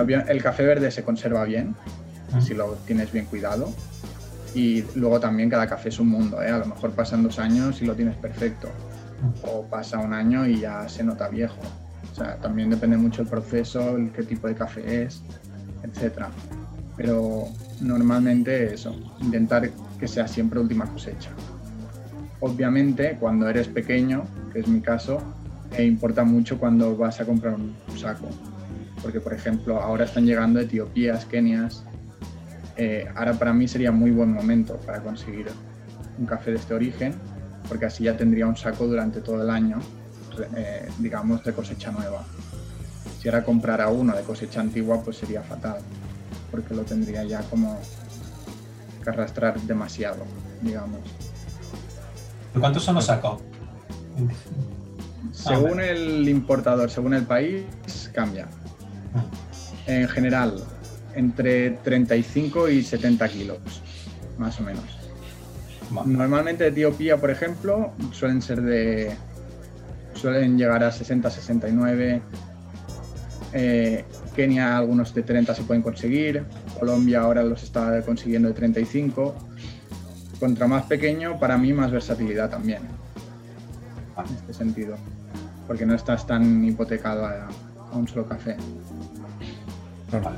El 0.00 0.42
café 0.42 0.64
verde 0.64 0.90
se 0.90 1.02
conserva 1.04 1.44
bien, 1.44 1.74
si 2.40 2.54
lo 2.54 2.74
tienes 2.86 3.12
bien 3.12 3.26
cuidado. 3.26 3.72
Y 4.54 4.84
luego 4.96 5.20
también 5.20 5.48
cada 5.48 5.68
café 5.68 5.90
es 5.90 6.00
un 6.00 6.08
mundo, 6.08 6.42
¿eh? 6.42 6.50
A 6.50 6.58
lo 6.58 6.66
mejor 6.66 6.90
pasan 6.90 7.22
dos 7.22 7.38
años 7.38 7.80
y 7.82 7.86
lo 7.86 7.94
tienes 7.94 8.16
perfecto. 8.16 8.68
O 9.42 9.62
pasa 9.62 9.98
un 9.98 10.12
año 10.12 10.46
y 10.46 10.60
ya 10.60 10.88
se 10.88 11.04
nota 11.04 11.28
viejo. 11.28 11.60
O 12.10 12.14
sea, 12.14 12.36
también 12.36 12.70
depende 12.70 12.96
mucho 12.96 13.22
el 13.22 13.28
proceso, 13.28 13.96
el 13.96 14.10
qué 14.10 14.22
tipo 14.22 14.48
de 14.48 14.54
café 14.54 15.04
es, 15.04 15.22
etc. 15.84 16.24
Pero 16.96 17.44
normalmente 17.80 18.74
eso, 18.74 18.94
intentar 19.20 19.70
que 19.98 20.08
sea 20.08 20.26
siempre 20.26 20.58
última 20.58 20.86
cosecha. 20.86 21.30
Obviamente, 22.40 23.16
cuando 23.20 23.48
eres 23.48 23.68
pequeño, 23.68 24.24
que 24.52 24.60
es 24.60 24.66
mi 24.66 24.80
caso, 24.80 25.22
importa 25.78 26.24
mucho 26.24 26.58
cuando 26.58 26.96
vas 26.96 27.20
a 27.20 27.24
comprar 27.24 27.54
un 27.54 27.74
saco 27.96 28.28
porque 29.02 29.20
por 29.20 29.32
ejemplo 29.32 29.80
ahora 29.80 30.04
están 30.04 30.26
llegando 30.26 30.60
Etiopías, 30.60 31.24
Kenias. 31.24 31.84
Eh, 32.76 33.08
ahora 33.14 33.34
para 33.34 33.52
mí 33.52 33.68
sería 33.68 33.92
muy 33.92 34.10
buen 34.10 34.32
momento 34.32 34.76
para 34.78 35.02
conseguir 35.02 35.46
un 36.18 36.26
café 36.26 36.50
de 36.50 36.56
este 36.56 36.74
origen, 36.74 37.14
porque 37.68 37.86
así 37.86 38.04
ya 38.04 38.16
tendría 38.16 38.46
un 38.46 38.56
saco 38.56 38.86
durante 38.86 39.20
todo 39.20 39.42
el 39.42 39.50
año, 39.50 39.78
eh, 40.56 40.88
digamos, 40.98 41.44
de 41.44 41.52
cosecha 41.52 41.90
nueva. 41.90 42.24
Si 43.20 43.28
ahora 43.28 43.44
comprara 43.44 43.88
uno 43.88 44.14
de 44.16 44.22
cosecha 44.22 44.60
antigua, 44.60 45.02
pues 45.02 45.18
sería 45.18 45.42
fatal, 45.42 45.78
porque 46.50 46.74
lo 46.74 46.82
tendría 46.82 47.22
ya 47.24 47.40
como 47.42 47.78
que 49.02 49.10
arrastrar 49.10 49.60
demasiado, 49.60 50.24
digamos. 50.62 51.00
¿De 52.54 52.60
cuántos 52.60 52.82
son 52.82 52.94
los 52.96 53.04
sacos? 53.06 53.40
Según 55.32 55.80
el 55.80 56.28
importador, 56.28 56.90
según 56.90 57.14
el 57.14 57.24
país, 57.24 57.64
cambia. 58.12 58.48
En 59.86 60.08
general, 60.08 60.62
entre 61.14 61.70
35 61.70 62.68
y 62.68 62.82
70 62.82 63.28
kilos, 63.28 63.58
más 64.38 64.58
o 64.60 64.62
menos. 64.62 64.84
Vale. 65.90 66.08
Normalmente 66.12 66.66
Etiopía, 66.66 67.16
por 67.16 67.30
ejemplo, 67.30 67.92
suelen 68.12 68.42
ser 68.42 68.62
de. 68.62 69.16
suelen 70.14 70.56
llegar 70.56 70.84
a 70.84 70.92
60, 70.92 71.30
69. 71.30 72.22
Eh, 73.52 74.04
Kenia, 74.36 74.78
algunos 74.78 75.12
de 75.12 75.22
30 75.22 75.54
se 75.54 75.62
pueden 75.64 75.82
conseguir. 75.82 76.44
Colombia 76.78 77.22
ahora 77.22 77.42
los 77.42 77.62
está 77.64 78.00
consiguiendo 78.02 78.48
de 78.48 78.54
35. 78.54 79.34
Contra 80.38 80.66
más 80.66 80.84
pequeño, 80.84 81.38
para 81.38 81.58
mí 81.58 81.72
más 81.72 81.90
versatilidad 81.90 82.48
también. 82.48 82.82
En 84.16 84.36
este 84.36 84.54
sentido. 84.54 84.96
Porque 85.66 85.84
no 85.84 85.94
estás 85.94 86.26
tan 86.26 86.64
hipotecado 86.64 87.26
a, 87.26 87.48
a 87.92 87.96
un 87.96 88.06
solo 88.06 88.26
café. 88.26 88.56
Claro. 90.10 90.30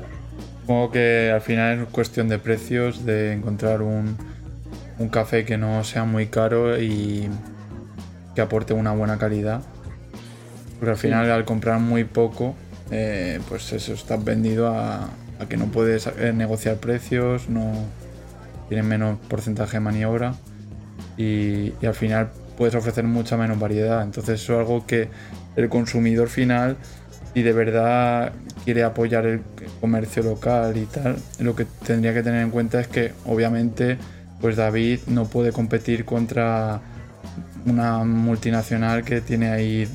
Supongo 0.61 0.91
que 0.91 1.31
al 1.33 1.41
final 1.41 1.79
es 1.79 1.87
cuestión 1.89 2.29
de 2.29 2.39
precios, 2.39 3.05
de 3.05 3.33
encontrar 3.33 3.81
un, 3.81 4.15
un 4.97 5.09
café 5.09 5.43
que 5.43 5.57
no 5.57 5.83
sea 5.83 6.05
muy 6.05 6.27
caro 6.27 6.79
y 6.79 7.29
que 8.33 8.41
aporte 8.41 8.73
una 8.73 8.93
buena 8.93 9.17
calidad. 9.17 9.61
Porque 10.79 10.91
al 10.91 10.97
final 10.97 11.31
al 11.31 11.45
comprar 11.45 11.79
muy 11.79 12.03
poco, 12.03 12.55
eh, 12.91 13.39
pues 13.49 13.73
eso, 13.73 13.93
estás 13.93 14.23
vendido 14.23 14.69
a, 14.69 15.09
a 15.39 15.45
que 15.49 15.57
no 15.57 15.65
puedes 15.65 16.07
eh, 16.07 16.31
negociar 16.33 16.77
precios, 16.77 17.49
no 17.49 17.73
tienes 18.69 18.85
menos 18.85 19.17
porcentaje 19.27 19.77
de 19.77 19.81
maniobra 19.81 20.35
y, 21.17 21.73
y 21.81 21.85
al 21.85 21.93
final 21.93 22.29
puedes 22.57 22.75
ofrecer 22.75 23.03
mucha 23.03 23.35
menos 23.35 23.59
variedad. 23.59 24.03
Entonces 24.03 24.41
eso 24.41 24.53
es 24.53 24.59
algo 24.59 24.85
que 24.85 25.09
el 25.55 25.69
consumidor 25.69 26.29
final 26.29 26.77
si 27.33 27.41
de 27.41 27.53
verdad 27.53 28.33
quiere 28.63 28.83
apoyar 28.83 29.25
el 29.25 29.41
comercio 29.81 30.23
local 30.23 30.77
y 30.77 30.85
tal, 30.85 31.17
lo 31.39 31.55
que 31.55 31.65
tendría 31.85 32.13
que 32.13 32.23
tener 32.23 32.41
en 32.41 32.51
cuenta 32.51 32.79
es 32.79 32.87
que 32.87 33.13
obviamente 33.25 33.97
pues 34.39 34.55
David 34.55 34.99
no 35.07 35.25
puede 35.25 35.51
competir 35.51 36.05
contra 36.05 36.81
una 37.65 38.03
multinacional 38.03 39.03
que 39.03 39.21
tiene 39.21 39.49
ahí 39.49 39.87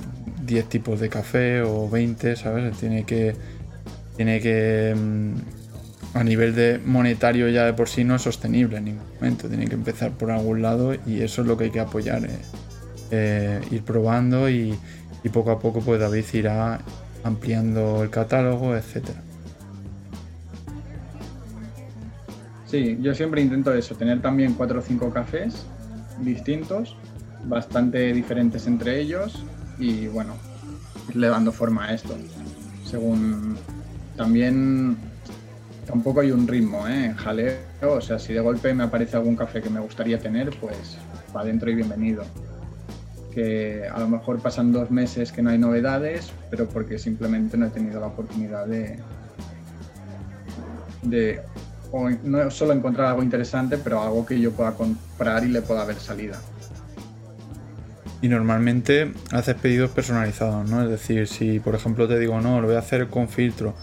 10 0.47 0.69
tipos 0.69 1.01
de 1.01 1.09
café 1.09 1.61
o 1.63 1.89
20, 1.89 2.37
¿sabes? 2.37 2.77
Tiene 2.79 3.05
que 3.05 3.37
tiene 4.17 4.41
que 4.41 4.95
mm, 4.97 6.17
a 6.17 6.25
nivel 6.25 6.55
de 6.55 6.81
monetario 6.85 7.49
ya 7.49 7.65
de 7.67 7.75
por 7.75 7.89
sí 7.89 8.05
no 8.05 8.17
es 8.17 8.23
sostenible 8.23 8.79
en 8.79 8.87
ningún 8.87 9.05
momento, 9.15 9.49
tiene 9.49 9.67
que 9.67 9.75
empezar 9.75 10.13
por 10.13 10.31
algún 10.31 10.63
lado 10.63 10.95
y 11.07 11.21
eso 11.21 11.43
es 11.43 11.49
lo 11.49 11.57
que 11.57 11.65
hay 11.65 11.71
que 11.71 11.81
apoyar, 11.81 12.25
eh, 12.25 12.31
eh, 13.11 13.61
ir 13.71 13.83
probando 13.83 14.49
y, 14.49 14.77
y 15.23 15.29
poco 15.29 15.51
a 15.51 15.61
poco 15.61 15.81
pues 15.81 16.01
David 16.01 16.25
irá 16.33 16.81
ampliando 17.25 18.03
el 18.03 18.11
catálogo, 18.11 18.77
etcétera. 18.77 19.21
Sí, 22.67 22.99
yo 23.01 23.15
siempre 23.15 23.41
intento 23.41 23.73
eso, 23.73 23.95
tener 23.95 24.21
también 24.21 24.53
cuatro 24.55 24.81
o 24.81 24.83
cinco 24.83 25.11
cafés 25.11 25.65
distintos, 26.21 26.97
bastante 27.45 28.13
diferentes 28.13 28.67
entre 28.67 29.01
ellos 29.01 29.43
y 29.79 30.07
bueno, 30.09 30.35
irle 31.09 31.29
dando 31.29 31.51
forma 31.51 31.87
a 31.87 31.95
esto. 31.95 32.17
Según 32.85 33.57
también 34.17 34.97
tampoco 35.87 36.21
hay 36.21 36.31
un 36.31 36.47
ritmo, 36.47 36.87
¿eh? 36.87 37.15
Jaleo, 37.17 37.57
o 37.83 38.01
sea, 38.01 38.19
si 38.19 38.35
de 38.35 38.41
golpe 38.41 38.75
me 38.75 38.85
aparece 38.85 39.17
algún 39.17 39.37
café 39.37 39.63
que 39.63 39.71
me 39.71 39.81
gustaría 39.81 40.19
tener, 40.19 40.51
pues 40.61 40.99
para 41.33 41.45
adentro 41.45 41.71
y 41.71 41.75
bienvenido. 41.75 42.25
Que 43.33 43.87
a 43.87 43.99
lo 44.01 44.09
mejor 44.09 44.41
pasan 44.41 44.73
dos 44.73 44.91
meses 44.91 45.33
que 45.33 45.43
no 45.43 45.51
hay 45.51 45.59
novedades, 45.59 46.33
pero 46.51 46.69
porque 46.69 46.99
simplemente 46.99 47.57
no 47.57 47.67
he 47.67 47.71
tenido 47.71 48.01
la 48.01 48.07
oportunidad 48.07 48.67
de, 48.67 48.99
o 51.93 52.11
no 52.11 52.51
solo 52.51 52.73
encontrar 52.73 53.09
algo 53.09 53.23
interesante, 53.23 53.79
pero 53.79 54.03
algo 54.03 54.27
que 54.27 54.41
yo 54.41 54.53
pueda 54.53 54.73
comprar 54.73 55.45
y 55.45 55.49
le 55.49 55.63
pueda 55.63 55.85
ver 55.85 55.97
salida. 55.97 56.41
Y 58.21 58.29
normalmente 58.29 59.13
haces 59.31 59.55
pedidos 59.55 59.91
personalizados, 59.91 60.69
¿no? 60.69 60.83
Es 60.83 60.91
decir, 60.91 61.29
si 61.29 61.61
por 61.61 61.75
ejemplo 61.75 62.09
te 62.09 62.19
digo, 62.19 62.41
no, 62.41 62.61
lo 62.61 62.67
voy 62.67 62.77
a 62.77 62.81
hacer 62.81 63.07
con 63.09 63.29
filtro, 63.29 63.75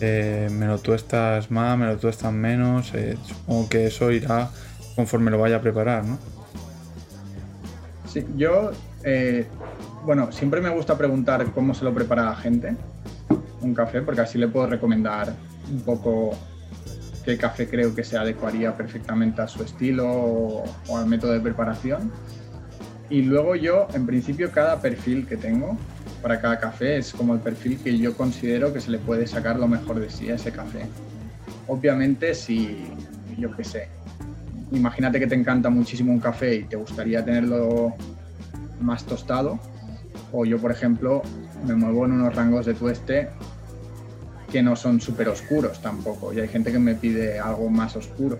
eh, 0.00 0.48
me 0.52 0.66
lo 0.66 0.78
tuestas 0.78 1.50
más, 1.50 1.76
me 1.76 1.86
lo 1.86 1.96
tuestas 1.96 2.32
menos, 2.32 2.94
eh, 2.94 3.16
supongo 3.26 3.68
que 3.68 3.86
eso 3.86 4.12
irá 4.12 4.50
conforme 4.94 5.30
lo 5.30 5.38
vaya 5.38 5.56
a 5.56 5.60
preparar, 5.60 6.04
¿no? 6.04 6.18
Yo, 8.36 8.70
eh, 9.04 9.46
bueno, 10.04 10.32
siempre 10.32 10.60
me 10.60 10.70
gusta 10.70 10.96
preguntar 10.96 11.52
cómo 11.52 11.74
se 11.74 11.84
lo 11.84 11.92
prepara 11.92 12.24
la 12.24 12.36
gente, 12.36 12.76
un 13.60 13.74
café, 13.74 14.02
porque 14.02 14.22
así 14.22 14.38
le 14.38 14.48
puedo 14.48 14.66
recomendar 14.66 15.34
un 15.70 15.80
poco 15.80 16.32
qué 17.24 17.36
café 17.36 17.68
creo 17.68 17.94
que 17.94 18.04
se 18.04 18.16
adecuaría 18.16 18.76
perfectamente 18.76 19.42
a 19.42 19.48
su 19.48 19.62
estilo 19.62 20.06
o, 20.08 20.64
al 20.96 21.06
método 21.06 21.32
de 21.32 21.40
preparación. 21.40 22.12
Y 23.10 23.22
luego 23.22 23.54
yo, 23.56 23.88
en 23.94 24.06
principio, 24.06 24.50
cada 24.50 24.80
perfil 24.80 25.26
que 25.26 25.36
tengo 25.36 25.76
para 26.22 26.40
cada 26.40 26.58
café 26.58 26.96
es 26.96 27.12
como 27.12 27.34
el 27.34 27.40
perfil 27.40 27.78
que 27.82 27.98
yo 27.98 28.16
considero 28.16 28.72
que 28.72 28.80
se 28.80 28.90
le 28.90 28.98
puede 28.98 29.26
sacar 29.26 29.58
lo 29.58 29.68
mejor 29.68 30.00
de 30.00 30.10
sí 30.10 30.30
a 30.30 30.36
ese 30.36 30.52
café. 30.52 30.86
Obviamente, 31.68 32.34
si, 32.34 32.86
yo 33.38 33.54
qué 33.56 33.64
sé, 33.64 33.88
imagínate 34.72 35.18
que 35.18 35.26
te 35.26 35.34
encanta 35.34 35.70
muchísimo 35.70 36.12
un 36.12 36.20
café 36.20 36.54
y 36.56 36.64
te 36.64 36.76
gustaría 36.76 37.24
tenerlo 37.24 37.94
más 38.80 39.04
tostado, 39.04 39.58
o 40.32 40.44
yo, 40.44 40.58
por 40.58 40.70
ejemplo, 40.70 41.22
me 41.66 41.74
muevo 41.74 42.04
en 42.04 42.12
unos 42.12 42.34
rangos 42.34 42.66
de 42.66 42.74
tueste 42.74 43.28
que 44.50 44.62
no 44.62 44.76
son 44.76 45.00
súper 45.00 45.28
oscuros 45.28 45.80
tampoco. 45.80 46.32
Y 46.32 46.40
hay 46.40 46.48
gente 46.48 46.72
que 46.72 46.78
me 46.78 46.94
pide 46.94 47.38
algo 47.38 47.68
más 47.68 47.96
oscuro. 47.96 48.38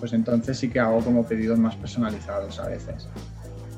Pues 0.00 0.12
entonces 0.12 0.58
sí 0.58 0.68
que 0.68 0.80
hago 0.80 1.00
como 1.00 1.24
pedidos 1.24 1.58
más 1.58 1.76
personalizados 1.76 2.58
a 2.58 2.68
veces. 2.68 3.08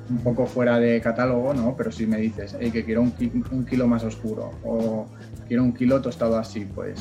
Un 0.09 0.18
poco 0.18 0.46
fuera 0.46 0.78
de 0.78 1.00
catálogo, 1.00 1.52
¿no? 1.52 1.76
Pero 1.76 1.92
si 1.92 2.06
me 2.06 2.18
dices, 2.18 2.54
que 2.54 2.85
quiero 2.85 3.02
un, 3.02 3.12
un, 3.50 3.66
kilo 3.66 3.87
más 3.87 4.04
oscuro 4.04 4.52
o 4.64 5.06
quiero 5.48 5.64
un 5.64 5.72
kilo 5.72 6.00
tostado 6.00 6.38
así, 6.38 6.64
pues 6.64 7.00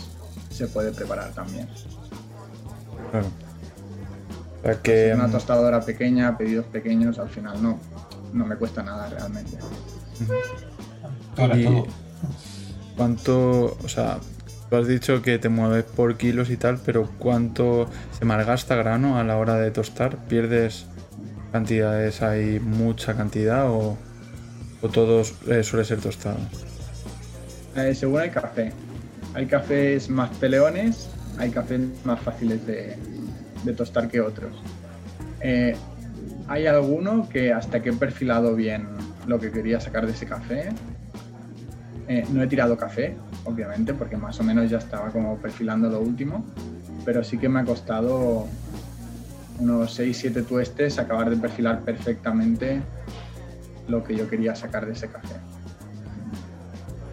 se 0.49 0.67
puede 0.67 0.91
preparar 0.91 1.31
también. 1.33 1.67
Claro. 3.11 3.27
Que... 4.83 5.11
una 5.13 5.27
mm, 5.27 5.31
tostadora 5.31 5.81
pequeña, 5.81 6.37
pedidos 6.37 6.65
pequeños, 6.65 7.19
al 7.19 7.29
final 7.29 7.61
no, 7.61 7.79
no 8.33 8.45
me 8.45 8.55
cuesta 8.55 8.83
nada 8.83 9.09
realmente. 9.09 9.57
¿Cuánto, 12.95 13.77
o 13.83 13.87
sea, 13.87 14.19
Tú 14.69 14.77
has 14.77 14.87
dicho 14.87 15.21
que 15.21 15.37
te 15.37 15.47
mueves 15.47 15.83
por 15.83 16.17
kilos 16.17 16.49
y 16.49 16.57
tal, 16.57 16.79
pero 16.83 17.07
¿cuánto 17.19 17.87
se 18.17 18.25
malgasta 18.25 18.75
grano 18.75 19.19
a 19.19 19.23
la 19.23 19.37
hora 19.37 19.55
de 19.55 19.69
tostar? 19.69 20.25
¿Pierdes 20.25 20.87
cantidades, 21.51 22.23
hay 22.23 22.59
mucha 22.59 23.15
cantidad 23.15 23.69
o, 23.69 23.95
o 24.81 24.89
todo 24.89 25.21
eh, 25.47 25.61
suele 25.63 25.85
ser 25.85 25.99
tostado? 25.99 26.37
Eh, 27.75 27.93
según 27.93 28.21
el 28.21 28.31
café. 28.31 28.73
Hay 29.35 29.45
cafés 29.45 30.09
más 30.09 30.31
peleones, 30.37 31.09
hay 31.37 31.51
cafés 31.51 31.81
más 32.03 32.19
fáciles 32.21 32.65
de, 32.65 32.97
tostar 33.73 34.07
que 34.07 34.21
otros. 34.21 34.55
Eh, 35.41 35.75
hay 36.47 36.67
alguno 36.67 37.27
que 37.29 37.53
hasta 37.53 37.81
que 37.81 37.89
he 37.89 37.93
perfilado 37.93 38.55
bien 38.55 38.87
lo 39.27 39.39
que 39.39 39.51
quería 39.51 39.79
sacar 39.79 40.05
de 40.05 40.13
ese 40.13 40.25
café, 40.25 40.69
no 42.31 42.43
he 42.43 42.47
tirado 42.47 42.77
café, 42.77 43.15
obviamente, 43.45 43.95
porque 43.95 44.15
más 44.15 44.39
o 44.39 44.43
menos 44.43 44.69
ya 44.69 44.77
estaba 44.77 45.09
como 45.09 45.37
perfilando 45.37 45.89
lo 45.89 45.99
último, 45.99 46.45
pero 47.03 47.23
sí 47.23 47.39
que 47.39 47.49
me 47.49 47.61
ha 47.61 47.65
costado 47.65 48.47
unos 49.59 49.99
6-7 49.99 50.45
tuestes 50.45 50.99
acabar 50.99 51.29
de 51.29 51.37
perfilar 51.37 51.81
perfectamente 51.81 52.81
lo 53.87 54.03
que 54.03 54.15
yo 54.15 54.29
quería 54.29 54.55
sacar 54.55 54.85
de 54.85 54.93
ese 54.93 55.07
café. 55.07 55.35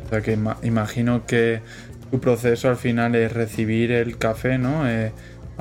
O 0.07 0.09
sea 0.09 0.21
que 0.21 0.39
imagino 0.63 1.25
que 1.27 1.63
tu 2.11 2.21
proceso 2.21 2.69
al 2.69 2.77
final 2.77 3.15
es 3.15 3.33
recibir 3.33 3.93
el 3.93 4.19
café, 4.19 4.59
¿no? 4.59 4.89
Eh, 4.89 5.13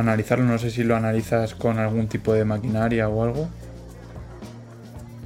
analizarlo, 0.01 0.45
no 0.45 0.57
sé 0.57 0.69
si 0.69 0.83
lo 0.83 0.95
analizas 0.95 1.55
con 1.55 1.79
algún 1.79 2.07
tipo 2.07 2.33
de 2.33 2.45
maquinaria 2.45 3.07
o 3.09 3.23
algo. 3.23 3.49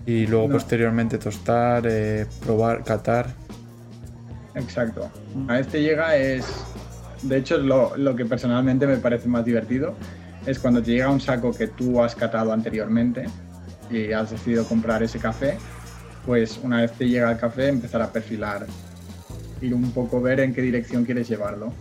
Y 0.05 0.27
luego 0.27 0.49
posteriormente 0.49 1.17
tostar, 1.17 1.83
eh, 1.87 2.27
probar, 2.43 2.83
catar. 2.83 3.33
Exacto. 4.53 5.09
A 5.47 5.59
este 5.59 5.81
llega 5.81 6.15
es, 6.15 6.45
de 7.23 7.37
hecho, 7.37 7.57
lo, 7.57 7.97
lo 7.97 8.15
que 8.15 8.25
personalmente 8.25 8.85
me 8.85 8.97
parece 8.97 9.27
más 9.27 9.43
divertido 9.43 9.95
es 10.45 10.59
cuando 10.59 10.81
te 10.81 10.91
llega 10.91 11.09
un 11.09 11.19
saco 11.19 11.51
que 11.51 11.67
tú 11.67 12.01
has 12.03 12.13
catado 12.15 12.53
anteriormente 12.53 13.25
y 13.89 14.11
has 14.11 14.29
decidido 14.29 14.63
comprar 14.65 15.01
ese 15.01 15.17
café, 15.17 15.57
pues 16.25 16.59
una 16.61 16.81
vez 16.81 16.91
te 16.91 17.07
llega 17.07 17.31
el 17.31 17.37
café 17.37 17.67
empezar 17.67 18.01
a 18.01 18.11
perfilar, 18.11 18.67
ir 19.61 19.73
un 19.73 19.91
poco 19.91 20.21
ver 20.21 20.39
en 20.39 20.53
qué 20.53 20.61
dirección 20.61 21.03
quieres 21.03 21.27
llevarlo 21.27 21.73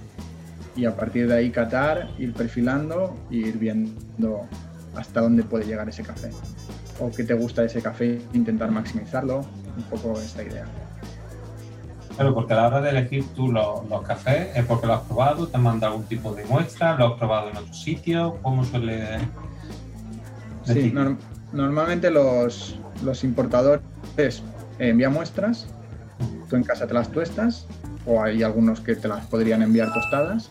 y 0.76 0.84
a 0.84 0.96
partir 0.96 1.28
de 1.28 1.36
ahí 1.36 1.50
catar, 1.50 2.10
ir 2.18 2.32
perfilando 2.32 3.16
e 3.30 3.36
ir 3.36 3.58
viendo 3.58 4.42
hasta 4.96 5.20
dónde 5.20 5.42
puede 5.42 5.66
llegar 5.66 5.88
ese 5.88 6.02
café 6.02 6.30
o 7.00 7.10
qué 7.10 7.24
te 7.24 7.34
gusta 7.34 7.62
de 7.62 7.68
ese 7.68 7.82
café, 7.82 8.20
intentar 8.32 8.70
maximizarlo, 8.70 9.44
un 9.76 9.82
poco 9.84 10.18
esta 10.20 10.42
idea. 10.42 10.66
Claro, 12.14 12.34
porque 12.34 12.52
a 12.52 12.56
la 12.56 12.66
hora 12.68 12.80
de 12.80 12.90
elegir 12.90 13.24
tú 13.34 13.50
los, 13.50 13.82
cafés 14.06 14.56
es 14.56 14.64
porque 14.64 14.86
lo 14.86 14.94
has 14.94 15.00
probado, 15.02 15.48
te 15.48 15.56
han 15.56 15.64
mandado 15.64 15.94
algún 15.94 16.06
tipo 16.06 16.32
de 16.32 16.44
muestra, 16.44 16.96
lo 16.96 17.08
has 17.08 17.18
probado 17.18 17.50
en 17.50 17.56
otro 17.56 17.74
sitio, 17.74 18.38
¿cómo 18.42 18.64
suele...? 18.64 19.18
Sí, 20.64 20.94
normalmente 21.52 22.10
los, 22.10 22.78
importadores 23.22 23.82
envían 24.78 25.12
muestras, 25.12 25.66
tú 26.48 26.56
en 26.56 26.62
casa 26.62 26.86
te 26.86 26.94
las 26.94 27.10
tuestas, 27.10 27.66
o 28.06 28.22
hay 28.22 28.42
algunos 28.42 28.80
que 28.80 28.96
te 28.96 29.08
las 29.08 29.26
podrían 29.26 29.62
enviar 29.62 29.92
tostadas. 29.92 30.50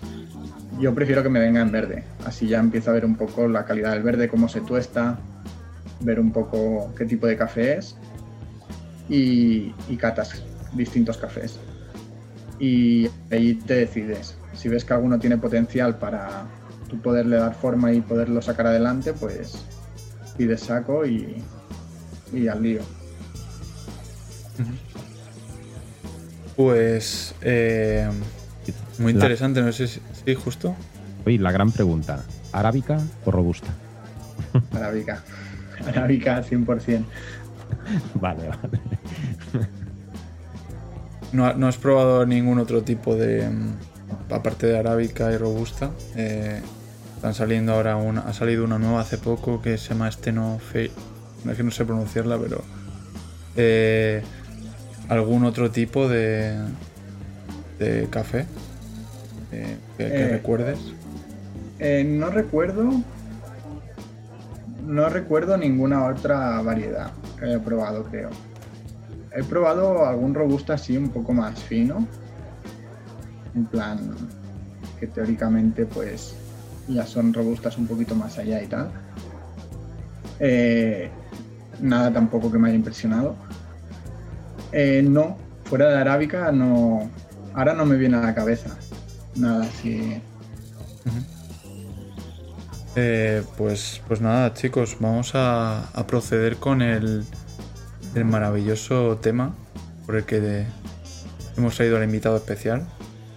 Yo 0.79 0.93
prefiero 0.93 1.21
que 1.21 1.29
me 1.29 1.39
venga 1.39 1.61
en 1.61 1.71
verde, 1.71 2.03
así 2.25 2.47
ya 2.47 2.59
empiezo 2.59 2.89
a 2.89 2.93
ver 2.93 3.05
un 3.05 3.15
poco 3.15 3.47
la 3.47 3.65
calidad 3.65 3.91
del 3.91 4.03
verde, 4.03 4.27
cómo 4.27 4.49
se 4.49 4.61
tuesta, 4.61 5.19
ver 6.01 6.19
un 6.19 6.31
poco 6.31 6.93
qué 6.97 7.05
tipo 7.05 7.27
de 7.27 7.37
café 7.37 7.77
es 7.77 7.95
y, 9.07 9.73
y 9.87 9.97
catas 9.97 10.43
distintos 10.73 11.17
cafés. 11.17 11.59
Y 12.59 13.07
ahí 13.31 13.55
te 13.55 13.75
decides. 13.75 14.35
Si 14.53 14.69
ves 14.69 14.85
que 14.85 14.93
alguno 14.93 15.19
tiene 15.19 15.37
potencial 15.37 15.97
para 15.97 16.45
tú 16.89 16.99
poderle 17.01 17.37
dar 17.37 17.53
forma 17.55 17.91
y 17.93 18.01
poderlo 18.01 18.41
sacar 18.41 18.67
adelante, 18.67 19.13
pues 19.13 19.65
pides 20.37 20.61
saco 20.61 21.05
y, 21.05 21.43
y 22.31 22.47
al 22.47 22.61
lío. 22.61 22.81
Pues 26.55 27.33
eh, 27.41 28.09
muy 28.99 29.11
interesante, 29.11 29.61
no 29.61 29.71
sé 29.71 29.87
si 29.87 29.99
sí, 30.25 30.35
justo. 30.35 30.75
Oye, 31.25 31.39
la 31.39 31.51
gran 31.51 31.71
pregunta, 31.71 32.23
¿arábica 32.51 32.99
o 33.25 33.31
robusta? 33.31 33.69
Arábica, 34.73 35.23
arábica 35.87 36.43
100%. 36.43 37.05
vale, 38.15 38.49
vale. 38.49 38.79
No, 41.33 41.67
has 41.67 41.77
probado 41.77 42.25
ningún 42.27 42.59
otro 42.59 42.83
tipo 42.83 43.15
de. 43.15 43.49
Aparte 44.29 44.67
de 44.67 44.77
arábica 44.77 45.31
y 45.31 45.37
robusta. 45.37 45.89
Eh, 46.15 46.61
están 47.15 47.33
saliendo 47.33 47.73
ahora 47.73 47.95
una. 47.95 48.21
Ha 48.21 48.33
salido 48.33 48.63
una 48.63 48.77
nueva 48.77 49.01
hace 49.01 49.17
poco 49.17 49.59
que 49.61 49.79
se 49.79 49.89
llama 49.89 50.11
Stenofe. 50.11 50.91
Es 51.49 51.57
que 51.57 51.63
no 51.63 51.71
sé 51.71 51.85
pronunciarla, 51.85 52.37
pero. 52.37 52.63
Eh, 53.55 54.21
¿Algún 55.09 55.45
otro 55.45 55.71
tipo 55.71 56.07
de. 56.07 56.57
de 57.79 58.07
café? 58.09 58.45
Eh, 59.51 59.77
que, 59.97 60.27
recuerdes. 60.27 60.79
no 62.05 62.29
recuerdo. 62.29 62.89
No 64.85 65.09
recuerdo 65.09 65.57
ninguna 65.57 66.05
otra 66.05 66.61
variedad 66.61 67.11
que 67.39 67.45
haya 67.45 67.59
probado, 67.59 68.03
creo. 68.05 68.29
He 69.35 69.43
probado 69.43 70.05
algún 70.05 70.33
robusta 70.33 70.73
así 70.73 70.97
un 70.97 71.09
poco 71.09 71.33
más 71.33 71.59
fino. 71.59 72.07
En 73.55 73.65
plan, 73.65 74.15
que 74.99 75.07
teóricamente 75.07 75.85
pues 75.85 76.35
ya 76.87 77.05
son 77.05 77.33
robustas 77.33 77.77
un 77.77 77.87
poquito 77.87 78.15
más 78.15 78.37
allá 78.37 78.61
y 78.61 78.67
tal. 78.67 78.91
Eh, 80.39 81.09
nada 81.81 82.11
tampoco 82.11 82.51
que 82.51 82.57
me 82.57 82.69
haya 82.69 82.77
impresionado. 82.77 83.35
Eh, 84.73 85.03
no, 85.07 85.37
fuera 85.65 85.89
de 85.89 85.97
arábica 85.97 86.51
no. 86.51 87.09
Ahora 87.53 87.73
no 87.73 87.85
me 87.85 87.95
viene 87.95 88.17
a 88.17 88.21
la 88.21 88.35
cabeza. 88.35 88.75
Nada 89.35 89.65
así. 89.65 90.21
Eh, 92.95 93.43
pues, 93.57 94.01
pues 94.07 94.21
nada, 94.21 94.53
chicos, 94.53 94.97
vamos 94.99 95.31
a 95.35 96.05
proceder 96.07 96.57
con 96.57 96.81
el, 96.81 97.23
el 98.15 98.25
maravilloso 98.25 99.17
tema 99.17 99.55
por 100.05 100.15
el 100.15 100.25
que 100.25 100.65
hemos 101.57 101.75
traído 101.75 101.97
al 101.97 102.03
invitado 102.03 102.37
especial 102.37 102.85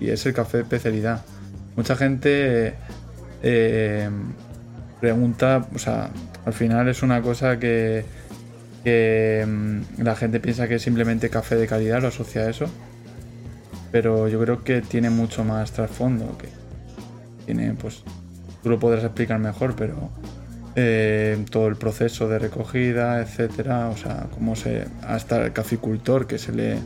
y 0.00 0.10
es 0.10 0.24
el 0.26 0.34
café 0.34 0.58
de 0.58 0.62
especialidad. 0.64 1.24
Mucha 1.76 1.96
gente 1.96 2.74
eh, 3.42 4.10
pregunta, 5.00 5.66
o 5.74 5.78
sea, 5.78 6.10
al 6.44 6.52
final 6.52 6.88
es 6.88 7.02
una 7.02 7.22
cosa 7.22 7.58
que, 7.58 8.04
que 8.86 9.44
mm, 9.44 10.02
la 10.04 10.14
gente 10.14 10.38
piensa 10.38 10.68
que 10.68 10.76
es 10.76 10.82
simplemente 10.82 11.28
café 11.28 11.56
de 11.56 11.66
calidad, 11.66 12.00
lo 12.00 12.06
asocia 12.06 12.42
a 12.42 12.50
eso. 12.50 12.66
Pero 13.90 14.28
yo 14.28 14.38
creo 14.40 14.62
que 14.62 14.80
tiene 14.80 15.10
mucho 15.10 15.42
más 15.42 15.72
trasfondo, 15.72 16.38
que 16.38 16.46
tiene, 17.46 17.72
pues, 17.74 18.04
tú 18.62 18.68
lo 18.70 18.78
podrás 18.78 19.02
explicar 19.02 19.40
mejor, 19.40 19.74
pero 19.74 20.08
eh, 20.76 21.44
todo 21.50 21.66
el 21.66 21.74
proceso 21.74 22.28
de 22.28 22.38
recogida, 22.38 23.20
etcétera, 23.20 23.88
o 23.88 23.96
sea, 23.96 24.28
cómo 24.32 24.54
se, 24.54 24.86
hasta 25.02 25.44
el 25.46 25.52
caficultor 25.52 26.28
que 26.28 26.38
se 26.38 26.52
le 26.52 26.76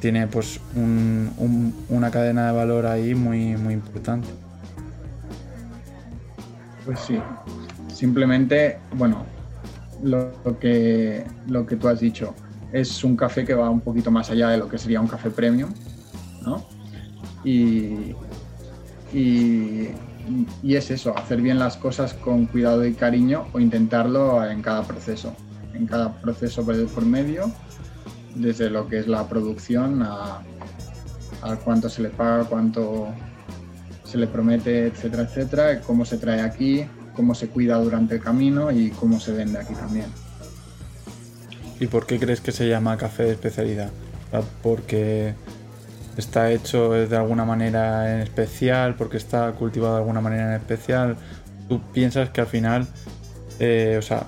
tiene 0.00 0.26
pues 0.26 0.60
un- 0.76 1.30
un- 1.38 1.74
una 1.88 2.10
cadena 2.10 2.48
de 2.48 2.52
valor 2.52 2.84
ahí 2.84 3.14
muy, 3.14 3.56
muy 3.56 3.72
importante. 3.72 4.28
Pues 6.84 7.00
sí. 7.00 7.18
Simplemente, 7.94 8.76
bueno, 8.94 9.24
lo, 10.02 10.58
que, 10.58 11.24
lo 11.48 11.66
que 11.66 11.76
tú 11.76 11.88
has 11.88 12.00
dicho 12.00 12.34
es 12.72 13.04
un 13.04 13.16
café 13.16 13.44
que 13.44 13.54
va 13.54 13.68
un 13.70 13.80
poquito 13.80 14.10
más 14.10 14.30
allá 14.30 14.48
de 14.50 14.58
lo 14.58 14.68
que 14.68 14.78
sería 14.78 15.00
un 15.00 15.08
café 15.08 15.30
premium, 15.30 15.70
¿no? 16.42 16.66
Y, 17.44 18.14
y, 19.12 19.88
es 20.62 20.90
eso, 20.90 21.16
hacer 21.16 21.42
bien 21.42 21.58
las 21.58 21.76
cosas 21.76 22.14
con 22.14 22.46
cuidado 22.46 22.86
y 22.86 22.94
cariño 22.94 23.46
o 23.52 23.60
intentarlo 23.60 24.44
en 24.48 24.62
cada 24.62 24.82
proceso, 24.84 25.34
en 25.74 25.86
cada 25.86 26.12
proceso 26.20 26.64
por 26.64 27.04
medio, 27.04 27.52
desde 28.34 28.70
lo 28.70 28.88
que 28.88 29.00
es 29.00 29.08
la 29.08 29.28
producción 29.28 30.02
a 30.02 30.42
cuánto 31.64 31.88
se 31.88 32.02
le 32.02 32.08
paga, 32.08 32.44
cuánto 32.44 33.08
se 34.04 34.18
le 34.18 34.26
promete, 34.26 34.86
etcétera, 34.86 35.22
etcétera, 35.22 35.80
cómo 35.80 36.04
se 36.04 36.18
trae 36.18 36.42
aquí, 36.42 36.84
cómo 37.14 37.34
se 37.34 37.48
cuida 37.48 37.76
durante 37.76 38.16
el 38.16 38.20
camino 38.20 38.70
y 38.70 38.90
cómo 38.90 39.20
se 39.20 39.32
vende 39.32 39.58
aquí 39.58 39.74
también. 39.74 40.06
¿Y 41.80 41.86
por 41.86 42.06
qué 42.06 42.18
crees 42.18 42.40
que 42.40 42.52
se 42.52 42.68
llama 42.68 42.96
café 42.96 43.24
de 43.24 43.32
especialidad? 43.32 43.90
Sea, 44.30 44.42
¿Porque 44.62 45.34
está 46.16 46.50
hecho 46.52 46.92
de 46.92 47.16
alguna 47.16 47.44
manera 47.44 48.14
en 48.14 48.20
especial? 48.20 48.94
¿Porque 48.94 49.16
está 49.16 49.50
cultivado 49.52 49.94
de 49.94 50.00
alguna 50.00 50.20
manera 50.20 50.48
en 50.48 50.60
especial? 50.60 51.16
¿Tú 51.68 51.80
piensas 51.92 52.30
que 52.30 52.40
al 52.40 52.46
final, 52.46 52.86
eh, 53.58 53.96
o 53.98 54.02
sea, 54.02 54.26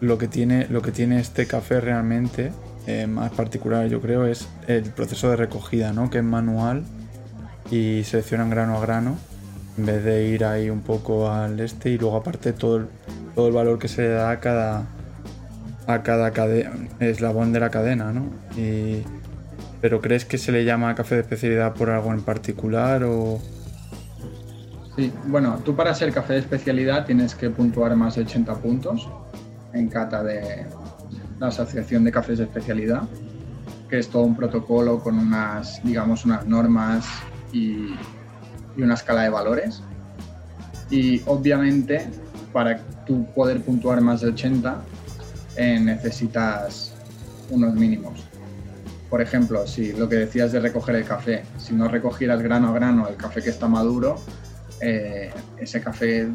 lo 0.00 0.18
que 0.18 0.28
tiene, 0.28 0.66
lo 0.68 0.82
que 0.82 0.92
tiene 0.92 1.20
este 1.20 1.46
café 1.46 1.80
realmente, 1.80 2.52
eh, 2.86 3.06
más 3.06 3.30
particular 3.32 3.86
yo 3.88 4.00
creo, 4.00 4.26
es 4.26 4.48
el 4.66 4.84
proceso 4.84 5.30
de 5.30 5.36
recogida, 5.36 5.92
¿no? 5.92 6.10
Que 6.10 6.18
es 6.18 6.24
manual 6.24 6.84
y 7.70 8.04
seleccionan 8.04 8.50
grano 8.50 8.76
a 8.76 8.80
grano 8.80 9.16
en 9.78 9.86
vez 9.86 10.04
de 10.04 10.24
ir 10.28 10.44
ahí 10.44 10.70
un 10.70 10.80
poco 10.80 11.30
al 11.30 11.60
este 11.60 11.90
y 11.90 11.98
luego 11.98 12.16
aparte 12.16 12.52
todo 12.52 12.76
el, 12.78 12.86
todo 13.34 13.48
el 13.48 13.52
valor 13.54 13.78
que 13.78 13.88
se 13.88 14.02
le 14.02 14.08
da 14.08 14.30
a 14.30 14.40
cada 14.40 14.86
a 15.86 16.02
cada 16.02 16.32
cade- 16.32 16.68
eslabón 17.00 17.52
de 17.52 17.60
la 17.60 17.70
cadena, 17.70 18.12
¿no? 18.12 18.26
Pero 19.80 20.00
crees 20.00 20.24
que 20.24 20.36
se 20.38 20.50
le 20.50 20.64
llama 20.64 20.94
café 20.94 21.14
de 21.16 21.20
especialidad 21.20 21.74
por 21.74 21.90
algo 21.90 22.12
en 22.12 22.22
particular 22.22 23.04
o 23.04 23.38
Sí, 24.96 25.12
bueno, 25.26 25.58
tú 25.62 25.76
para 25.76 25.94
ser 25.94 26.10
café 26.10 26.32
de 26.32 26.38
especialidad 26.40 27.04
tienes 27.04 27.34
que 27.34 27.50
puntuar 27.50 27.94
más 27.96 28.14
de 28.16 28.22
80 28.22 28.54
puntos 28.54 29.06
en 29.74 29.88
cata 29.88 30.22
de 30.24 30.64
la 31.38 31.48
Asociación 31.48 32.02
de 32.02 32.10
Cafés 32.10 32.38
de 32.38 32.44
Especialidad, 32.44 33.02
que 33.90 33.98
es 33.98 34.08
todo 34.08 34.22
un 34.22 34.34
protocolo 34.34 35.00
con 35.00 35.18
unas, 35.18 35.82
digamos, 35.84 36.24
unas 36.24 36.46
normas 36.46 37.04
y, 37.52 37.90
y 38.76 38.82
una 38.82 38.94
escala 38.94 39.22
de 39.22 39.30
valores. 39.30 39.82
Y 40.90 41.22
obviamente, 41.26 42.06
para 42.52 42.78
tú 43.06 43.26
poder 43.34 43.60
puntuar 43.60 44.00
más 44.00 44.20
de 44.20 44.28
80, 44.28 44.82
eh, 45.56 45.80
necesitas 45.80 46.94
unos 47.50 47.74
mínimos. 47.74 48.24
Por 49.10 49.22
ejemplo, 49.22 49.66
si 49.66 49.92
lo 49.92 50.08
que 50.08 50.16
decías 50.16 50.52
de 50.52 50.60
recoger 50.60 50.96
el 50.96 51.04
café, 51.04 51.44
si 51.58 51.74
no 51.74 51.88
recogieras 51.88 52.42
grano 52.42 52.68
a 52.68 52.72
grano 52.72 53.08
el 53.08 53.16
café 53.16 53.42
que 53.42 53.50
está 53.50 53.68
maduro, 53.68 54.16
eh, 54.80 55.30
ese 55.58 55.80
café 55.80 56.28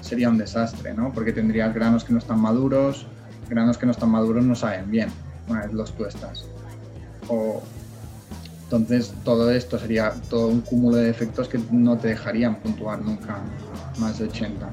sería 0.00 0.28
un 0.28 0.38
desastre, 0.38 0.92
¿no? 0.92 1.12
Porque 1.12 1.32
tendrías 1.32 1.74
granos 1.74 2.04
que 2.04 2.12
no 2.12 2.18
están 2.18 2.40
maduros, 2.40 3.06
granos 3.48 3.78
que 3.78 3.86
no 3.86 3.92
están 3.92 4.10
maduros 4.10 4.44
no 4.44 4.54
saben 4.54 4.90
bien 4.90 5.08
una 5.48 5.62
vez 5.62 5.72
los 5.72 5.92
tuestas. 5.94 6.46
O, 7.28 7.62
entonces 8.66 9.14
todo 9.22 9.52
esto 9.52 9.78
sería 9.78 10.12
todo 10.28 10.48
un 10.48 10.60
cúmulo 10.60 10.96
de 10.96 11.08
efectos 11.08 11.48
que 11.48 11.60
no 11.70 11.96
te 11.98 12.08
dejarían 12.08 12.56
puntuar 12.56 13.00
nunca 13.00 13.38
más 14.00 14.18
de 14.18 14.24
80. 14.24 14.68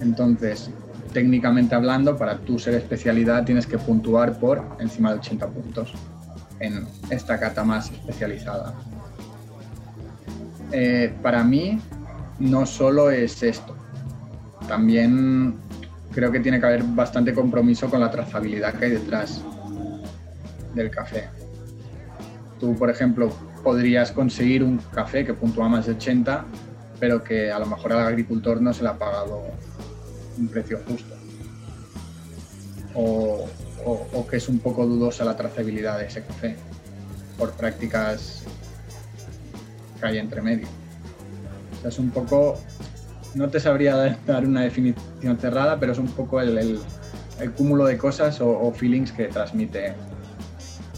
Entonces, 0.00 0.70
técnicamente 1.12 1.74
hablando, 1.74 2.16
para 2.16 2.38
tú 2.38 2.58
ser 2.58 2.72
especialidad 2.72 3.44
tienes 3.44 3.66
que 3.66 3.76
puntuar 3.76 4.38
por 4.38 4.64
encima 4.80 5.12
de 5.12 5.18
80 5.18 5.46
puntos 5.46 5.92
en 6.58 6.86
esta 7.10 7.38
cata 7.38 7.62
más 7.64 7.90
especializada. 7.90 8.72
Eh, 10.72 11.14
para 11.22 11.44
mí, 11.44 11.78
no 12.38 12.64
solo 12.64 13.10
es 13.10 13.42
esto, 13.42 13.76
también 14.66 15.54
creo 16.14 16.32
que 16.32 16.40
tiene 16.40 16.60
que 16.60 16.66
haber 16.66 16.82
bastante 16.82 17.34
compromiso 17.34 17.90
con 17.90 18.00
la 18.00 18.10
trazabilidad 18.10 18.72
que 18.72 18.86
hay 18.86 18.90
detrás 18.92 19.42
del 20.74 20.90
café. 20.90 21.28
Tú, 22.58 22.76
por 22.76 22.90
ejemplo, 22.90 23.30
podrías 23.62 24.10
conseguir 24.10 24.64
un 24.64 24.78
café 24.78 25.24
que 25.24 25.34
puntúa 25.34 25.68
más 25.68 25.86
de 25.86 25.92
80, 25.92 26.44
pero 26.98 27.22
que 27.22 27.52
a 27.52 27.58
lo 27.58 27.66
mejor 27.66 27.92
al 27.92 28.06
agricultor 28.06 28.60
no 28.60 28.72
se 28.72 28.82
le 28.82 28.88
ha 28.88 28.98
pagado 28.98 29.42
un 30.36 30.48
precio 30.48 30.80
justo. 30.88 31.14
O, 32.94 33.46
que 34.28 34.36
es 34.36 34.48
un 34.48 34.58
poco 34.58 34.84
dudosa 34.86 35.24
la 35.24 35.36
trazabilidad 35.36 35.98
de 35.98 36.06
ese 36.06 36.22
café 36.22 36.56
por 37.38 37.52
prácticas 37.52 38.42
que 40.00 40.06
hay 40.06 40.18
entre 40.18 40.42
medio. 40.42 40.66
O 41.78 41.80
sea, 41.80 41.90
es 41.90 41.98
un 41.98 42.10
poco, 42.10 42.58
no 43.34 43.48
te 43.48 43.60
sabría 43.60 43.94
dar- 44.26 44.44
una 44.44 44.62
definición 44.62 45.38
cerrada, 45.38 45.78
pero 45.78 45.92
es 45.92 45.98
un 45.98 46.08
poco 46.08 46.40
el, 46.40 46.80
cúmulo 47.56 47.86
de 47.86 47.96
cosas 47.96 48.40
o 48.40 48.72
feelings 48.72 49.12
que 49.12 49.28
transmite 49.28 49.94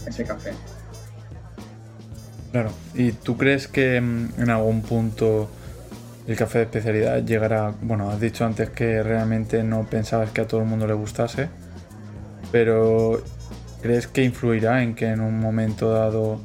ese 0.07 0.23
café. 0.23 0.53
Claro. 2.51 2.71
¿Y 2.95 3.11
tú 3.13 3.37
crees 3.37 3.67
que 3.67 3.99
mm, 4.01 4.41
en 4.41 4.49
algún 4.49 4.81
punto 4.81 5.49
el 6.27 6.35
café 6.35 6.59
de 6.59 6.63
especialidad 6.65 7.23
llegará? 7.23 7.73
Bueno, 7.81 8.09
has 8.11 8.19
dicho 8.19 8.45
antes 8.45 8.69
que 8.69 9.03
realmente 9.03 9.63
no 9.63 9.85
pensabas 9.89 10.31
que 10.31 10.41
a 10.41 10.47
todo 10.47 10.61
el 10.61 10.67
mundo 10.67 10.87
le 10.87 10.93
gustase, 10.93 11.49
pero 12.51 13.23
¿crees 13.81 14.07
que 14.07 14.23
influirá 14.23 14.83
en 14.83 14.95
que 14.95 15.07
en 15.07 15.21
un 15.21 15.39
momento 15.39 15.91
dado 15.91 16.41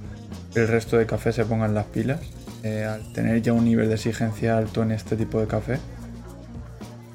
el 0.54 0.68
resto 0.68 0.96
de 0.96 1.06
café 1.06 1.32
se 1.32 1.44
pongan 1.44 1.74
las 1.74 1.86
pilas? 1.86 2.20
Eh, 2.62 2.84
al 2.84 3.12
tener 3.12 3.42
ya 3.42 3.52
un 3.52 3.64
nivel 3.64 3.88
de 3.88 3.94
exigencia 3.94 4.56
alto 4.56 4.82
en 4.82 4.92
este 4.92 5.16
tipo 5.16 5.40
de 5.40 5.46
café. 5.46 5.78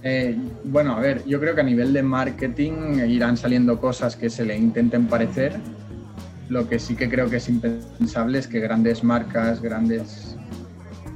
Eh, 0.03 0.35
bueno, 0.63 0.95
a 0.95 0.99
ver, 0.99 1.23
yo 1.25 1.39
creo 1.39 1.53
que 1.55 1.61
a 1.61 1.63
nivel 1.63 1.93
de 1.93 2.01
marketing 2.01 2.99
irán 3.07 3.37
saliendo 3.37 3.79
cosas 3.79 4.15
que 4.15 4.29
se 4.29 4.45
le 4.45 4.57
intenten 4.57 5.07
parecer. 5.07 5.53
Lo 6.51 6.67
que 6.67 6.79
sí 6.79 6.97
que 6.97 7.09
creo 7.09 7.29
que 7.29 7.37
es 7.37 7.47
impensable 7.47 8.37
es 8.37 8.45
que 8.45 8.59
grandes 8.59 9.05
marcas, 9.05 9.61
grandes, 9.61 10.35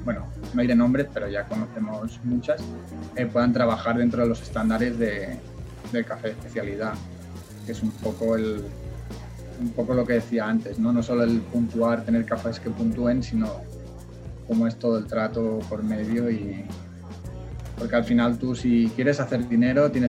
bueno, 0.05 0.27
no 0.53 0.61
diré 0.61 0.75
nombres, 0.75 1.07
pero 1.13 1.27
ya 1.27 1.43
conocemos 1.43 2.21
muchas, 2.23 2.61
eh, 3.17 3.25
puedan 3.25 3.51
trabajar 3.51 3.97
dentro 3.97 4.21
de 4.21 4.29
los 4.29 4.41
estándares 4.41 4.97
de, 4.97 5.37
del 5.91 6.05
café 6.05 6.29
de 6.29 6.33
especialidad, 6.35 6.93
que 7.65 7.73
es 7.73 7.83
un 7.83 7.91
poco 7.91 8.37
el, 8.37 8.63
un 9.59 9.69
poco 9.71 9.93
lo 9.93 10.05
que 10.05 10.13
decía 10.13 10.47
antes, 10.47 10.79
¿no? 10.79 10.93
No 10.93 11.03
solo 11.03 11.25
el 11.25 11.41
puntuar, 11.41 12.05
tener 12.05 12.23
cafés 12.23 12.61
que 12.61 12.69
puntúen, 12.69 13.21
sino 13.21 13.59
cómo 14.47 14.67
es 14.67 14.79
todo 14.79 14.99
el 14.99 15.05
trato 15.05 15.59
por 15.67 15.83
medio 15.83 16.31
y, 16.31 16.63
porque 17.77 17.97
al 17.97 18.05
final 18.05 18.37
tú 18.37 18.55
si 18.55 18.89
quieres 18.95 19.19
hacer 19.19 19.49
dinero 19.49 19.91
tienes 19.91 20.09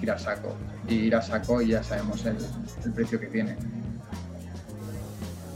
Ir 0.00 0.10
a 0.10 0.18
saco. 0.18 0.54
Y 0.88 0.94
ir 0.94 1.16
a 1.16 1.22
saco 1.22 1.60
y 1.60 1.68
ya 1.68 1.82
sabemos 1.82 2.24
el, 2.24 2.36
el 2.84 2.92
precio 2.92 3.20
que 3.20 3.26
tiene. 3.26 3.56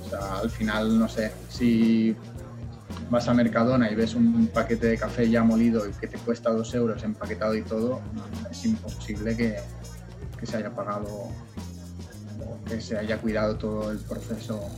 O 0.04 0.10
sea, 0.10 0.38
al 0.38 0.50
final, 0.50 0.98
no 0.98 1.08
sé, 1.08 1.32
si 1.48 2.16
vas 3.10 3.28
a 3.28 3.34
Mercadona 3.34 3.90
y 3.90 3.94
ves 3.94 4.14
un 4.14 4.48
paquete 4.48 4.88
de 4.88 4.98
café 4.98 5.28
ya 5.28 5.42
molido 5.42 5.88
y 5.88 5.92
que 5.92 6.06
te 6.06 6.18
cuesta 6.18 6.50
dos 6.50 6.74
euros 6.74 7.02
empaquetado 7.02 7.54
y 7.54 7.62
todo, 7.62 8.00
es 8.50 8.64
imposible 8.64 9.36
que, 9.36 9.56
que 10.38 10.46
se 10.46 10.56
haya 10.56 10.70
pagado 10.70 11.06
o 11.08 12.64
que 12.68 12.80
se 12.80 12.98
haya 12.98 13.18
cuidado 13.18 13.56
todo 13.56 13.90
el 13.90 13.98
proceso 13.98 14.68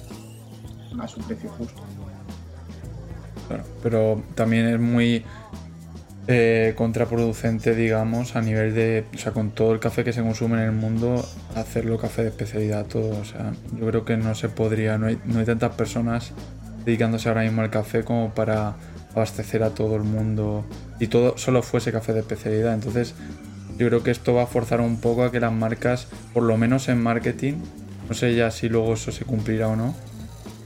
a 0.99 1.09
su 1.09 1.21
precio 1.21 1.51
justo. 1.51 1.83
Claro, 3.49 3.65
pero 3.83 4.23
también 4.35 4.67
es 4.67 4.81
muy 4.81 5.25
eh, 6.31 6.75
contraproducente, 6.77 7.75
digamos, 7.75 8.37
a 8.37 8.43
nivel 8.43 8.75
de, 8.75 9.05
o 9.15 9.19
sea, 9.19 9.33
con 9.33 9.51
todo 9.51 9.73
el 9.73 9.81
café 9.81 10.05
que 10.05 10.13
se 10.13 10.23
consume 10.23 10.59
en 10.59 10.65
el 10.65 10.73
mundo, 10.73 11.27
hacerlo 11.55 11.97
café 11.97 12.23
de 12.23 12.29
especialidad 12.29 12.85
todo. 12.85 13.19
O 13.19 13.25
sea, 13.25 13.53
yo 13.73 13.87
creo 13.87 14.05
que 14.05 14.19
no 14.19 14.35
se 14.35 14.51
podría, 14.51 14.99
no 14.99 15.07
hay, 15.07 15.19
no 15.25 15.39
hay 15.39 15.47
tantas 15.47 15.75
personas 15.75 16.33
dedicándose 16.85 17.31
ahora 17.31 17.43
mismo 17.43 17.63
al 17.63 17.71
café 17.71 18.05
como 18.05 18.35
para 18.35 18.77
abastecer 19.15 19.63
a 19.63 19.71
todo 19.71 19.97
el 19.97 20.03
mundo 20.03 20.67
y 21.01 21.07
todo 21.07 21.39
solo 21.39 21.63
fuese 21.63 21.93
café 21.93 22.13
de 22.13 22.21
especialidad. 22.21 22.75
Entonces, 22.75 23.15
yo 23.79 23.89
creo 23.89 24.03
que 24.03 24.11
esto 24.11 24.35
va 24.35 24.43
a 24.43 24.47
forzar 24.47 24.83
un 24.83 25.01
poco 25.01 25.25
a 25.25 25.33
que 25.33 25.41
las 25.41 25.53
marcas, 25.53 26.09
por 26.35 26.43
lo 26.43 26.59
menos 26.59 26.91
en 26.91 27.03
marketing, 27.03 27.55
no 28.07 28.15
sé 28.15 28.35
ya 28.35 28.51
si 28.51 28.69
luego 28.69 28.93
eso 28.93 29.13
se 29.13 29.25
cumplirá 29.25 29.69
o 29.69 29.77
no, 29.77 29.95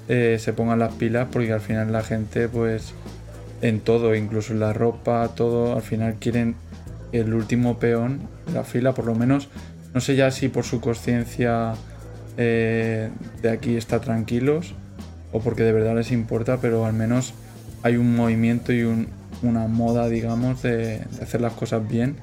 eh, 0.08 0.38
se 0.40 0.52
pongan 0.52 0.80
las 0.80 0.94
pilas 0.94 1.28
porque 1.30 1.52
al 1.52 1.60
final 1.60 1.92
la 1.92 2.02
gente, 2.02 2.48
pues, 2.48 2.94
en 3.62 3.80
todo, 3.80 4.14
incluso 4.14 4.52
en 4.52 4.60
la 4.60 4.72
ropa, 4.72 5.28
todo, 5.34 5.74
al 5.74 5.82
final 5.82 6.16
quieren 6.20 6.54
el 7.12 7.32
último 7.34 7.78
peón 7.78 8.20
la 8.52 8.64
fila, 8.64 8.92
por 8.94 9.06
lo 9.06 9.14
menos, 9.14 9.48
no 9.94 10.00
sé 10.00 10.16
ya 10.16 10.30
si 10.30 10.48
por 10.48 10.64
su 10.64 10.80
conciencia 10.80 11.74
eh, 12.36 13.10
de 13.42 13.50
aquí 13.50 13.76
está 13.76 14.00
tranquilos 14.00 14.74
o 15.32 15.40
porque 15.40 15.62
de 15.62 15.72
verdad 15.72 15.94
les 15.94 16.10
importa, 16.12 16.58
pero 16.60 16.84
al 16.86 16.92
menos 16.92 17.34
hay 17.82 17.96
un 17.96 18.14
movimiento 18.16 18.72
y 18.72 18.82
un- 18.82 19.08
una 19.42 19.66
moda, 19.66 20.08
digamos, 20.08 20.62
de, 20.62 21.00
hacer 21.20 21.40
las 21.40 21.52
cosas 21.54 21.86
bien. 21.88 22.16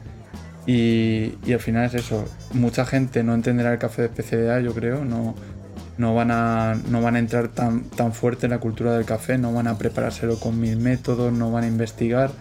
Y, 0.65 1.33
y 1.45 1.53
al 1.53 1.59
final 1.59 1.85
es 1.85 1.95
eso. 1.95 2.25
Mucha 2.53 2.85
gente 2.85 3.23
no 3.23 3.33
entenderá 3.33 3.73
el 3.73 3.79
café 3.79 4.03
de 4.03 4.07
especialidad, 4.09 4.59
yo 4.61 4.73
creo. 4.73 5.03
No, 5.03 5.35
no, 6.00 6.16
van, 6.16 6.32
a, 6.32 6.76
no 6.88 7.02
van 7.02 7.18
a 7.18 7.20
entrar 7.20 7.50
tan, 7.50 7.84
tan 7.84 8.14
fuerte 8.14 8.45
en 8.45 8.52
la 8.52 8.60
cultura 8.60 8.93
del 8.93 9.04
café, 9.04 9.38
no 9.38 9.54
van 9.54 9.68
a 9.68 9.78
preparárselo 9.78 10.39
con 10.39 10.58
mil 10.58 10.78
métodos, 10.78 11.34
no 11.34 11.52
van 11.52 11.66
a 11.66 11.68
investigar. 11.68 12.32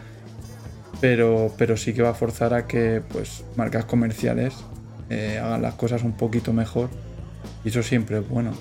Pero, 1.01 1.53
pero 1.59 1.77
sí 1.77 1.93
que 1.93 2.03
va 2.03 2.11
a 2.11 2.15
forzar 2.15 2.55
a 2.55 2.69
que 2.69 3.03
pues, 3.09 3.45
marcas 3.57 3.85
comerciales 3.85 4.55
eh, 5.11 5.41
hagan 5.43 5.61
las 5.61 5.75
cosas 5.75 6.05
un 6.05 6.13
poquito 6.13 6.53
mejor. 6.53 6.89
Y 7.65 7.71
eso 7.71 7.83
siempre 7.83 8.21
es 8.21 8.29
bueno. 8.29 8.53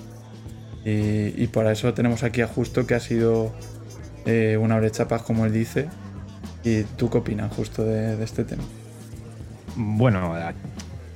Y, 0.84 1.32
y 1.40 1.46
para 1.46 1.70
eso 1.70 1.94
tenemos 1.94 2.24
aquí 2.24 2.40
a 2.40 2.48
Justo, 2.48 2.84
que 2.84 2.96
ha 2.96 3.00
sido 3.00 3.52
eh, 4.26 4.58
una 4.60 4.78
brecha 4.78 5.06
paz, 5.06 5.22
como 5.22 5.46
él 5.46 5.52
dice. 5.52 5.88
¿Y 6.64 6.82
tú 6.82 7.08
qué 7.08 7.18
opinas, 7.18 7.54
Justo, 7.54 7.84
de, 7.84 8.16
de 8.16 8.24
este 8.24 8.42
tema? 8.42 8.64
Bueno, 9.76 10.34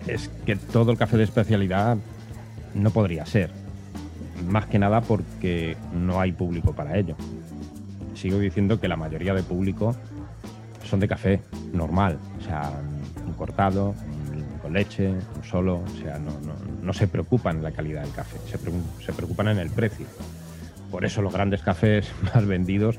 es 0.07 0.31
que 0.47 0.55
todo 0.55 0.93
el 0.93 0.99
café 0.99 1.17
de 1.17 1.25
especialidad 1.25 1.97
no 2.75 2.91
podría 2.93 3.27
ser. 3.27 3.62
Más 4.49 4.67
que 4.67 4.79
nada 4.79 5.01
porque 5.03 5.77
no 5.93 6.21
hay 6.21 6.33
público 6.33 6.73
para 6.73 6.97
ello. 6.99 7.17
Sigo 8.15 8.39
diciendo 8.39 8.81
que 8.81 8.89
la 8.89 8.97
mayoría 8.97 9.35
de 9.35 9.43
público 9.43 9.95
son 10.85 11.01
de 11.01 11.09
café 11.09 11.41
normal, 11.73 12.19
o 12.39 12.45
sea, 12.45 12.71
un 13.27 13.33
cortado, 13.35 13.95
con 14.61 14.73
leche, 14.75 15.09
un 15.11 15.45
solo, 15.45 15.77
o 15.77 16.01
sea, 16.03 16.19
no, 16.19 16.31
no- 16.47 16.55
no 16.83 16.93
se 16.93 17.07
preocupan 17.09 17.57
en 17.59 17.63
la 17.65 17.73
calidad 17.73 18.03
del 18.03 18.13
café, 18.13 18.37
se, 18.51 18.59
pre- 18.59 18.73
se 19.05 19.13
preocupan 19.13 19.49
en 19.49 19.59
el 19.59 19.71
precio. 19.71 20.07
Por 20.91 21.05
eso 21.05 21.23
los 21.23 21.33
grandes 21.33 21.63
cafés 21.63 22.11
más 22.35 22.45
vendidos 22.47 22.99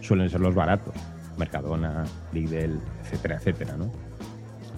suelen 0.00 0.30
ser 0.30 0.40
los 0.40 0.54
baratos, 0.54 0.94
Mercadona, 1.36 2.04
Lidl, 2.32 2.78
etcétera, 3.02 3.36
etcétera, 3.36 3.76
¿no? 3.76 3.90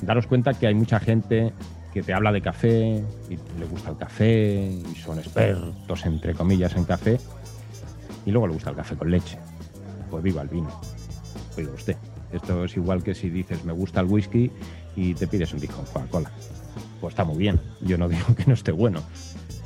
daros 0.02 0.26
cuenta 0.26 0.52
que 0.54 0.66
hay 0.66 0.74
mucha 0.74 1.00
gente 1.00 1.52
que 1.96 2.02
te 2.02 2.12
habla 2.12 2.30
de 2.30 2.42
café 2.42 3.02
y 3.30 3.38
le 3.58 3.64
gusta 3.64 3.88
el 3.88 3.96
café 3.96 4.70
y 4.70 4.94
son 4.96 5.18
expertos, 5.18 6.04
entre 6.04 6.34
comillas, 6.34 6.76
en 6.76 6.84
café 6.84 7.18
y 8.26 8.30
luego 8.30 8.48
le 8.48 8.52
gusta 8.52 8.68
el 8.68 8.76
café 8.76 8.96
con 8.96 9.10
leche. 9.10 9.38
Pues 10.10 10.22
viva 10.22 10.42
el 10.42 10.48
vino. 10.48 10.68
Oiga 11.56 11.72
usted, 11.72 11.96
esto 12.34 12.66
es 12.66 12.76
igual 12.76 13.02
que 13.02 13.14
si 13.14 13.30
dices 13.30 13.64
me 13.64 13.72
gusta 13.72 14.00
el 14.00 14.08
whisky 14.08 14.50
y 14.94 15.14
te 15.14 15.26
pides 15.26 15.54
un 15.54 15.60
disco 15.60 15.82
Coca-Cola. 15.90 16.30
Pues 17.00 17.12
está 17.12 17.24
muy 17.24 17.38
bien, 17.38 17.58
yo 17.80 17.96
no 17.96 18.08
digo 18.10 18.26
que 18.36 18.44
no 18.44 18.52
esté 18.52 18.72
bueno. 18.72 19.00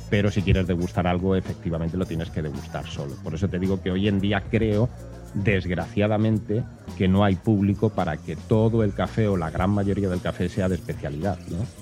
Pero 0.09 0.31
si 0.31 0.41
quieres 0.41 0.67
degustar 0.67 1.07
algo, 1.07 1.35
efectivamente 1.35 1.97
lo 1.97 2.05
tienes 2.05 2.29
que 2.29 2.41
degustar 2.41 2.87
solo. 2.87 3.13
Por 3.21 3.35
eso 3.35 3.49
te 3.49 3.59
digo 3.59 3.81
que 3.81 3.91
hoy 3.91 4.07
en 4.07 4.21
día 4.21 4.45
creo, 4.49 4.87
desgraciadamente, 5.33 6.63
que 6.97 7.09
no 7.09 7.25
hay 7.25 7.35
público 7.35 7.89
para 7.89 8.15
que 8.15 8.37
todo 8.37 8.85
el 8.85 8.93
café 8.93 9.27
o 9.27 9.35
la 9.35 9.49
gran 9.49 9.71
mayoría 9.71 10.07
del 10.07 10.21
café 10.21 10.47
sea 10.47 10.69
de 10.69 10.75
especialidad. 10.75 11.37
¿no? 11.49 11.80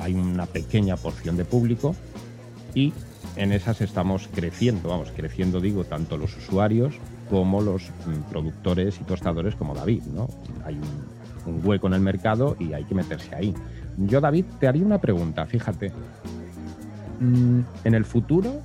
Hay 0.00 0.14
una 0.14 0.46
pequeña 0.46 0.96
porción 0.96 1.36
de 1.36 1.44
público 1.44 1.94
y 2.74 2.92
en 3.36 3.52
esas 3.52 3.80
estamos 3.80 4.28
creciendo, 4.34 4.88
vamos, 4.88 5.12
creciendo 5.14 5.60
digo, 5.60 5.84
tanto 5.84 6.16
los 6.16 6.36
usuarios 6.36 6.94
como 7.28 7.60
los 7.60 7.90
mm, 8.06 8.30
productores 8.30 9.00
y 9.00 9.04
tostadores 9.04 9.54
como 9.54 9.74
David, 9.74 10.02
¿no? 10.14 10.28
Hay 10.64 10.76
un, 11.46 11.54
un 11.54 11.66
hueco 11.66 11.86
en 11.86 11.94
el 11.94 12.00
mercado 12.00 12.56
y 12.58 12.72
hay 12.72 12.84
que 12.84 12.94
meterse 12.94 13.34
ahí. 13.34 13.54
Yo, 13.98 14.20
David, 14.20 14.44
te 14.58 14.66
haría 14.66 14.84
una 14.84 14.98
pregunta, 15.00 15.46
fíjate. 15.46 15.92
Mm, 17.20 17.60
En 17.84 17.94
el 17.94 18.04
futuro, 18.04 18.60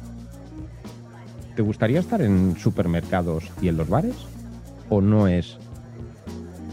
¿te 1.56 1.62
gustaría 1.62 2.00
estar 2.00 2.22
en 2.22 2.56
supermercados 2.58 3.52
y 3.62 3.68
en 3.68 3.78
los 3.78 3.90
bares? 3.90 4.16
¿O 4.90 5.02
no 5.02 5.28
es 5.28 5.58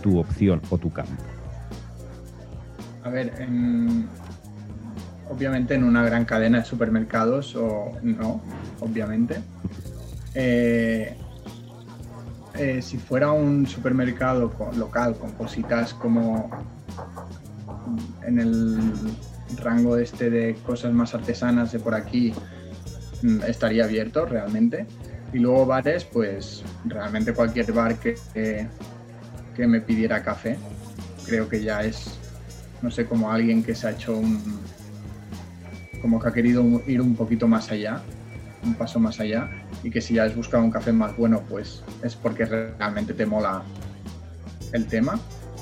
tu 0.03 0.19
opción 0.19 0.61
o 0.71 0.79
tu 0.79 0.91
campo? 0.93 1.23
A 3.05 3.09
ver, 3.11 3.33
en- 3.41 4.07
obviamente 5.33 5.74
en 5.74 5.85
una 5.85 6.05
gran 6.05 6.24
cadena 6.24 6.59
de 6.59 6.64
supermercados 6.64 7.57
o 7.57 7.93
no, 8.03 8.41
obviamente. 8.80 9.41
Eh, 10.35 11.16
eh, 12.55 12.83
si 12.83 12.99
fuera 12.99 13.33
un 13.33 13.66
supermercado 13.66 14.53
local 14.76 15.16
con 15.16 15.33
cositas 15.33 15.95
como 15.95 16.51
en 18.26 18.39
el 18.39 18.78
rango 19.57 19.97
este 19.97 20.28
de 20.30 20.55
cosas 20.66 20.93
más 20.93 21.14
artesanas 21.14 21.72
de 21.72 21.78
por 21.78 21.95
aquí, 21.95 22.33
mm, 23.22 23.43
estaría 23.49 23.85
abierto 23.85 24.26
realmente. 24.26 24.87
Y 25.33 25.39
luego 25.39 25.64
bares, 25.64 26.05
pues 26.05 26.62
realmente 26.85 27.33
cualquier 27.33 27.72
bar 27.72 27.97
que, 27.97 28.16
que- 28.35 28.68
que 29.55 29.66
me 29.66 29.80
pidiera 29.80 30.22
café, 30.22 30.59
creo 31.26 31.49
que 31.49 31.62
ya 31.62 31.83
es 31.85 32.18
no 32.83 32.91
sé, 32.91 33.07
como 33.07 33.30
alguien 33.30 33.62
que 33.62 33.74
se 33.76 33.87
ha 33.87 33.91
hecho 33.93 34.16
un. 34.18 34.61
Como 36.03 36.20
que 36.20 36.28
ha 36.28 36.32
querido 36.32 36.64
ir 36.86 37.00
un 37.00 37.14
poquito 37.14 37.48
más 37.48 37.70
allá, 37.70 38.03
un 38.64 38.74
paso 38.74 38.98
más 39.00 39.20
allá, 39.20 39.48
y 39.82 39.90
que 39.90 40.00
si 40.00 40.14
ya 40.14 40.24
has 40.24 40.36
buscado 40.36 40.62
un 40.64 40.70
café 40.70 40.92
más 40.92 41.16
bueno, 41.16 41.42
pues 41.48 41.82
es 42.03 42.16
porque 42.16 42.44
realmente 42.44 43.14
te 43.14 43.24
mola 43.24 43.62
el 44.72 44.86
tema. 44.86 45.18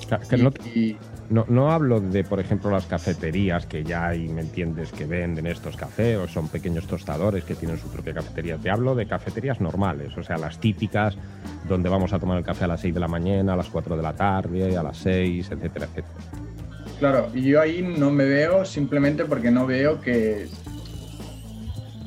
Claro, 0.09 0.26
que 0.28 0.36
no, 0.38 0.51
Y 0.74 0.97
no, 1.30 1.45
no 1.49 1.70
hablo 1.70 2.01
de, 2.01 2.24
por 2.24 2.41
ejemplo, 2.41 2.70
las 2.70 2.86
cafeterías 2.86 3.66
que 3.66 3.84
ya 3.84 4.09
hay, 4.09 4.28
¿me 4.28 4.41
entiendes?, 4.41 4.91
que 4.91 5.05
venden 5.05 5.47
estos 5.47 5.76
cafés 5.76 6.18
o 6.18 6.26
son 6.26 6.49
pequeños 6.49 6.86
tostadores 6.88 7.45
que 7.45 7.55
tienen 7.55 7.78
su 7.78 7.88
propia 7.88 8.14
cafetería. 8.14 8.59
Te 8.59 8.70
hablo 8.70 8.97
de 8.97 9.07
cafeterías 9.07 9.61
normales, 9.61 10.16
o 10.16 10.24
sea, 10.24 10.38
las 10.38 10.59
típicas 10.59 11.16
donde 11.68 11.88
vamos 11.88 12.12
a 12.12 12.18
tomar 12.18 12.38
el 12.38 12.45
café 12.45 12.64
a 12.64 12.68
las 12.68 12.80
6 12.80 12.95
de 12.95 13.01
la 13.01 13.09
mañana, 13.09 13.53
a 13.53 13.57
las 13.57 13.68
4 13.68 13.97
de 13.97 14.03
la 14.03 14.14
tarde, 14.14 14.76
a 14.76 14.82
las 14.82 14.97
6, 14.97 15.51
etcétera, 15.53 15.86
etcétera. 15.86 16.50
Claro, 17.01 17.31
y 17.35 17.43
yo 17.43 17.61
ahí 17.61 17.83
no 17.83 18.13
me 18.13 18.25
veo 18.25 18.65
simplemente 18.65 19.25
porque 19.25 19.51
no 19.51 19.67
veo 19.67 20.01
que. 20.01 20.49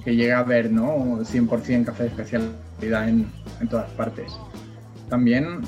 que 0.05 0.15
llegue 0.15 0.31
a 0.31 0.39
haber, 0.39 0.71
¿no? 0.71 1.19
100% 1.19 1.85
café 1.85 2.03
de 2.03 2.09
especialidad 2.09 3.09
en, 3.09 3.29
en 3.59 3.67
todas 3.67 3.89
partes. 3.91 4.31
También 5.09 5.61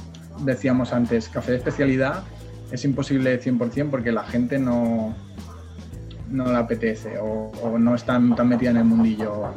decíamos 0.45 0.93
antes, 0.93 1.27
café 1.27 1.51
de 1.51 1.57
especialidad 1.57 2.23
es 2.71 2.83
imposible 2.85 3.31
de 3.31 3.41
100% 3.41 3.89
porque 3.89 4.11
la 4.11 4.23
gente 4.23 4.59
no, 4.59 5.15
no 6.29 6.51
le 6.51 6.57
apetece 6.57 7.17
o, 7.19 7.51
o 7.61 7.77
no 7.77 7.95
está 7.95 8.21
tan 8.35 8.47
metida 8.47 8.71
en 8.71 8.77
el 8.77 8.85
mundillo. 8.85 9.53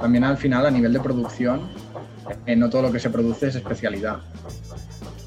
También 0.00 0.24
al 0.24 0.36
final 0.36 0.66
a 0.66 0.70
nivel 0.70 0.92
de 0.92 1.00
producción, 1.00 1.68
eh, 2.46 2.56
no 2.56 2.70
todo 2.70 2.82
lo 2.82 2.92
que 2.92 2.98
se 2.98 3.10
produce 3.10 3.48
es 3.48 3.56
especialidad. 3.56 4.18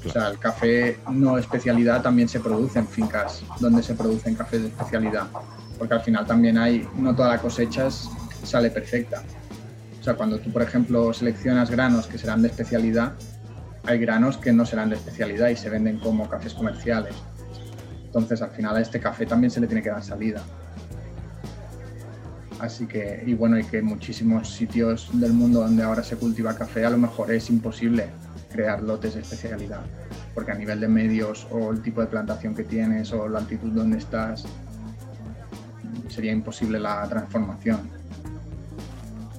O 0.08 0.10
sea, 0.10 0.28
el 0.28 0.38
café 0.38 0.98
no 1.10 1.36
especialidad 1.36 2.00
también 2.00 2.30
se 2.30 2.40
produce 2.40 2.78
en 2.78 2.88
fincas 2.88 3.42
donde 3.60 3.82
se 3.82 3.94
producen 3.94 4.34
cafés 4.34 4.62
de 4.62 4.68
especialidad. 4.68 5.26
Porque 5.78 5.94
al 5.94 6.00
final 6.00 6.26
también 6.26 6.56
hay, 6.56 6.88
no 6.96 7.14
toda 7.14 7.28
la 7.28 7.38
cosecha 7.38 7.90
sale 7.90 8.70
perfecta. 8.70 9.22
O 10.00 10.02
sea, 10.02 10.14
cuando 10.14 10.38
tú, 10.38 10.50
por 10.50 10.62
ejemplo, 10.62 11.12
seleccionas 11.12 11.70
granos 11.70 12.06
que 12.06 12.16
serán 12.16 12.40
de 12.40 12.48
especialidad, 12.48 13.12
hay 13.84 13.98
granos 13.98 14.38
que 14.38 14.50
no 14.50 14.64
serán 14.64 14.88
de 14.88 14.96
especialidad 14.96 15.50
y 15.50 15.56
se 15.56 15.68
venden 15.68 15.98
como 15.98 16.26
cafés 16.26 16.54
comerciales. 16.54 17.14
Entonces, 18.06 18.40
al 18.40 18.50
final 18.50 18.76
a 18.76 18.80
este 18.80 19.00
café 19.00 19.26
también 19.26 19.50
se 19.50 19.60
le 19.60 19.66
tiene 19.66 19.82
que 19.82 19.90
dar 19.90 20.02
salida. 20.02 20.42
Así 22.60 22.86
que, 22.86 23.22
y 23.26 23.34
bueno, 23.34 23.58
y 23.58 23.64
que 23.64 23.82
muchísimos 23.82 24.48
sitios 24.48 25.10
del 25.12 25.34
mundo 25.34 25.60
donde 25.60 25.82
ahora 25.82 26.02
se 26.02 26.16
cultiva 26.16 26.56
café, 26.56 26.86
a 26.86 26.90
lo 26.90 26.96
mejor 26.96 27.30
es 27.30 27.50
imposible 27.50 28.06
crear 28.50 28.82
lotes 28.82 29.14
de 29.14 29.20
especialidad, 29.20 29.80
porque 30.34 30.52
a 30.52 30.54
nivel 30.54 30.80
de 30.80 30.88
medios 30.88 31.46
o 31.50 31.70
el 31.70 31.82
tipo 31.82 32.00
de 32.00 32.06
plantación 32.06 32.54
que 32.54 32.64
tienes 32.64 33.12
o 33.12 33.28
la 33.28 33.40
altitud 33.40 33.72
donde 33.72 33.98
estás, 33.98 34.46
sería 36.08 36.32
imposible 36.32 36.78
la 36.78 37.06
transformación. 37.08 37.98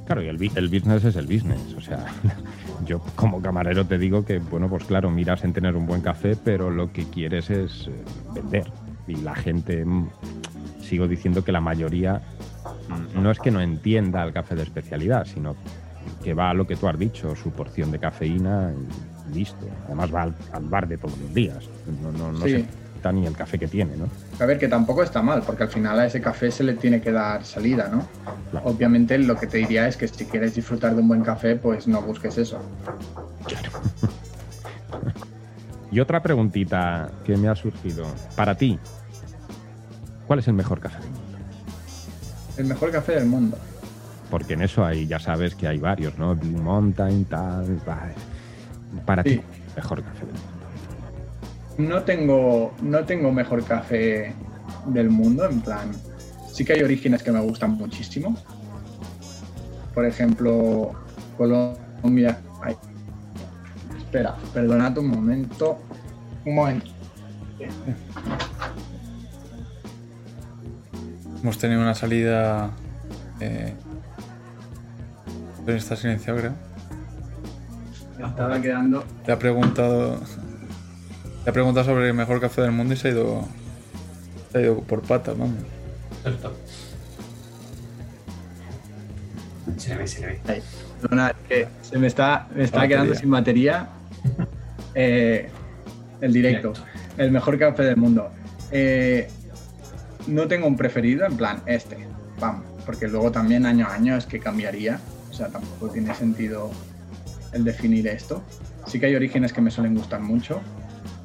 Claro, 0.06 0.24
y 0.24 0.28
el, 0.28 0.42
el 0.56 0.70
business 0.70 1.04
es 1.06 1.16
el 1.18 1.28
business. 1.28 1.74
O 1.78 1.82
sea, 1.82 2.06
yo 2.86 3.00
como 3.16 3.42
camarero 3.42 3.86
te 3.86 3.98
digo 3.98 4.26
que, 4.26 4.40
bueno, 4.40 4.68
pues 4.68 4.84
claro, 4.86 5.12
miras 5.12 5.44
en 5.44 5.54
tener 5.54 5.76
un 5.76 5.86
buen 5.86 6.02
café, 6.02 6.36
pero 6.36 6.72
lo 6.72 6.92
que 6.92 7.04
quieres 7.04 7.50
es 7.50 7.88
eh, 7.88 7.92
vender. 8.34 8.72
Y 9.08 9.18
la 9.18 9.36
gente, 9.36 9.86
mm, 9.86 10.10
sigo 10.82 11.08
diciendo 11.08 11.44
que 11.44 11.52
la 11.52 11.62
mayoría 11.62 12.22
mm, 12.88 13.22
no 13.22 13.30
es 13.30 13.40
que 13.40 13.52
no 13.52 13.62
entienda 13.62 14.24
el 14.24 14.34
café 14.34 14.56
de 14.56 14.64
especialidad, 14.64 15.26
sino 15.26 15.56
que 16.24 16.34
va 16.34 16.50
a 16.50 16.54
lo 16.54 16.66
que 16.68 16.76
tú 16.76 16.88
has 16.88 16.98
dicho, 17.00 17.36
su 17.36 17.52
porción 17.52 17.92
de 17.92 18.00
cafeína 18.00 18.72
y 19.32 19.34
listo. 19.34 19.66
Además 19.86 20.14
va 20.14 20.22
al, 20.24 20.36
al 20.52 20.64
bar 20.66 20.88
de 20.88 20.98
todos 20.98 21.18
los 21.20 21.34
días. 21.34 21.70
No, 22.02 22.12
no, 22.12 22.32
no 22.32 22.46
Sí. 22.46 22.52
se 22.52 22.66
quita 22.96 23.12
ni 23.12 23.26
el 23.26 23.34
café 23.36 23.58
que 23.58 23.68
tiene, 23.68 23.96
¿no? 23.96 24.08
A 24.40 24.46
ver, 24.46 24.58
que 24.60 24.68
tampoco 24.68 25.04
está 25.04 25.22
mal, 25.22 25.42
porque 25.46 25.64
al 25.64 25.70
final 25.70 26.00
a 26.00 26.06
ese 26.06 26.20
café 26.20 26.52
se 26.52 26.64
le 26.64 26.74
tiene 26.74 27.00
que 27.02 27.12
dar 27.12 27.46
salida, 27.46 27.90
¿no? 27.90 28.06
Obviamente 28.64 29.18
lo 29.18 29.36
que 29.38 29.48
te 29.48 29.58
diría 29.60 29.88
es 29.88 29.96
que 29.98 30.08
si 30.08 30.26
quieres 30.26 30.56
disfrutar 30.56 30.96
de 30.96 31.02
un 31.02 31.08
buen 31.08 31.22
café, 31.22 31.56
pues 31.56 31.88
no 31.88 32.02
busques 32.02 32.38
eso. 32.38 32.60
Y 35.92 36.00
otra 36.00 36.22
preguntita 36.22 37.10
que 37.24 37.36
me 37.36 37.48
ha 37.48 37.56
surgido. 37.56 38.06
Para 38.36 38.54
ti, 38.56 38.78
¿cuál 40.28 40.38
es 40.38 40.48
el 40.48 40.54
mejor 40.54 40.80
café 40.80 41.00
del 41.00 41.10
mundo? 41.10 41.38
El 42.58 42.66
mejor 42.66 42.92
café 42.92 43.14
del 43.14 43.26
mundo. 43.26 43.58
Porque 44.30 44.54
en 44.54 44.62
eso 44.62 44.86
hay, 44.86 45.08
ya 45.08 45.20
sabes 45.20 45.56
que 45.56 45.68
hay 45.68 45.80
varios, 45.80 46.18
¿no? 46.18 46.36
Blue 46.36 46.62
Mountain, 46.62 47.26
tal. 47.26 47.80
Para 49.06 49.24
Sí. 49.24 49.38
ti, 49.38 49.42
mejor 49.76 50.04
café 50.04 50.26
del 50.26 50.36
mundo. 50.36 51.96
No 51.96 52.04
tengo, 52.04 52.74
no 52.82 53.06
tengo 53.06 53.32
mejor 53.32 53.64
café 53.64 54.34
del 54.88 55.10
mundo, 55.10 55.46
en 55.50 55.62
plan. 55.62 55.92
Sí 56.52 56.64
que 56.66 56.74
hay 56.74 56.84
orígenes 56.84 57.24
que 57.24 57.32
me 57.32 57.40
gustan 57.40 57.72
muchísimo. 57.72 58.36
Por 59.94 60.06
ejemplo, 60.06 60.92
Colombia. 61.38 62.40
Ay. 62.62 62.76
Espera, 63.98 64.36
perdonad 64.54 64.98
un 64.98 65.08
momento. 65.10 65.80
Un 66.46 66.56
momento. 66.56 66.92
Hemos 71.42 71.58
tenido 71.58 71.82
una 71.82 71.96
salida. 71.96 72.72
Eh, 73.40 73.74
pero 75.70 75.78
está 75.78 75.96
silenciado, 75.96 76.40
creo. 76.40 76.54
Estaba 78.28 78.60
quedando. 78.60 79.04
Te 79.24 79.32
ha 79.32 79.38
preguntado. 79.38 80.20
Te 81.44 81.50
ha 81.52 81.54
preguntado 81.54 81.86
sobre 81.86 82.08
el 82.08 82.16
mejor 82.16 82.42
café 82.42 82.64
del 82.64 82.72
mundo 82.72 82.96
y 82.96 82.98
se 82.98 83.10
ha 83.10 83.12
ido. 83.12 83.48
Se 84.52 84.58
ha 84.58 84.62
ido 84.62 84.80
por 84.82 85.04
patas, 85.04 85.38
vamos. 85.38 85.58
Cierto. 86.24 86.58
Se 89.78 89.90
le 89.90 89.98
ve, 89.98 90.08
se 90.08 90.22
le 90.22 90.26
ve. 90.26 90.40
Ay, 90.48 90.64
perdona, 91.04 91.30
es 91.30 91.48
que 91.48 91.68
se 91.84 92.00
me 92.00 92.08
está, 92.08 92.48
me 92.56 92.64
está 92.64 92.78
Batería. 92.78 92.98
quedando 92.98 93.14
sin 93.14 93.30
batería 93.30 93.90
eh, 94.96 95.50
el 96.20 96.34
directo. 96.34 96.74
El 97.16 97.30
mejor 97.30 97.60
café 97.60 97.84
del 97.84 97.98
mundo. 97.98 98.32
Eh, 98.72 99.30
no 100.26 100.48
tengo 100.48 100.66
un 100.66 100.76
preferido, 100.76 101.28
en 101.28 101.38
plan, 101.38 101.62
este. 101.68 102.08
Vamos, 102.40 102.66
porque 102.88 103.08
luego 103.08 103.32
también 103.32 103.68
año 103.68 103.86
a 103.88 103.94
año 103.94 104.18
es 104.18 104.26
que 104.26 104.40
cambiaría. 104.40 105.00
Sea, 105.40 105.48
tampoco 105.48 105.88
tiene 105.88 106.14
sentido 106.14 106.70
el 107.54 107.64
definir 107.64 108.06
esto. 108.10 108.44
Sí 108.86 109.00
que 109.00 109.06
hay 109.06 109.16
orígenes 109.16 109.54
que 109.54 109.62
me 109.62 109.72
suelen 109.72 109.96
gustar 109.96 110.20
mucho, 110.20 110.60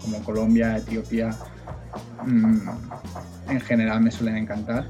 como 0.01 0.23
Colombia, 0.23 0.77
Etiopía. 0.77 1.37
mm, 2.25 2.69
en 3.49 3.61
general 3.61 4.01
me 4.03 4.13
suelen 4.13 4.37
encantar. 4.37 4.87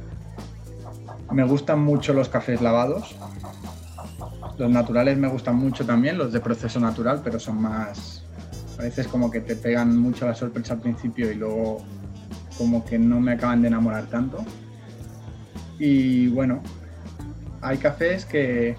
Me 1.32 1.42
gustan 1.42 1.80
mucho 1.80 2.12
los 2.12 2.28
cafés 2.28 2.60
lavados. 2.60 3.16
Los 4.58 4.70
naturales 4.70 5.16
me 5.16 5.28
gustan 5.28 5.56
mucho 5.56 5.86
también, 5.86 6.18
los 6.18 6.30
de 6.30 6.40
proceso 6.40 6.78
natural, 6.78 7.22
pero 7.24 7.40
son 7.40 7.62
más. 7.62 8.26
A 8.78 8.82
veces 8.82 9.08
como 9.08 9.30
que 9.30 9.40
te 9.40 9.56
pegan 9.56 9.96
mucho 9.96 10.26
la 10.26 10.34
sorpresa 10.34 10.74
al 10.74 10.80
principio 10.80 11.32
y 11.32 11.36
luego 11.36 11.82
como 12.58 12.84
que 12.84 12.98
no 12.98 13.20
me 13.20 13.32
acaban 13.32 13.62
de 13.62 13.68
enamorar 13.68 14.04
tanto. 14.04 14.44
Y 15.78 16.28
bueno, 16.28 16.62
hay 17.62 17.78
cafés 17.78 18.26
que, 18.26 18.76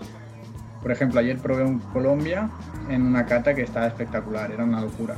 por 0.85 0.91
ejemplo, 0.91 1.19
ayer 1.19 1.39
probé 1.39 1.63
un 1.63 1.79
Colombia 1.79 2.47
en 2.91 3.01
una 3.01 3.25
cata 3.25 3.55
que 3.55 3.63
estaba 3.63 3.87
espectacular, 3.87 4.51
era 4.51 4.63
una 4.63 4.81
locura. 4.81 5.15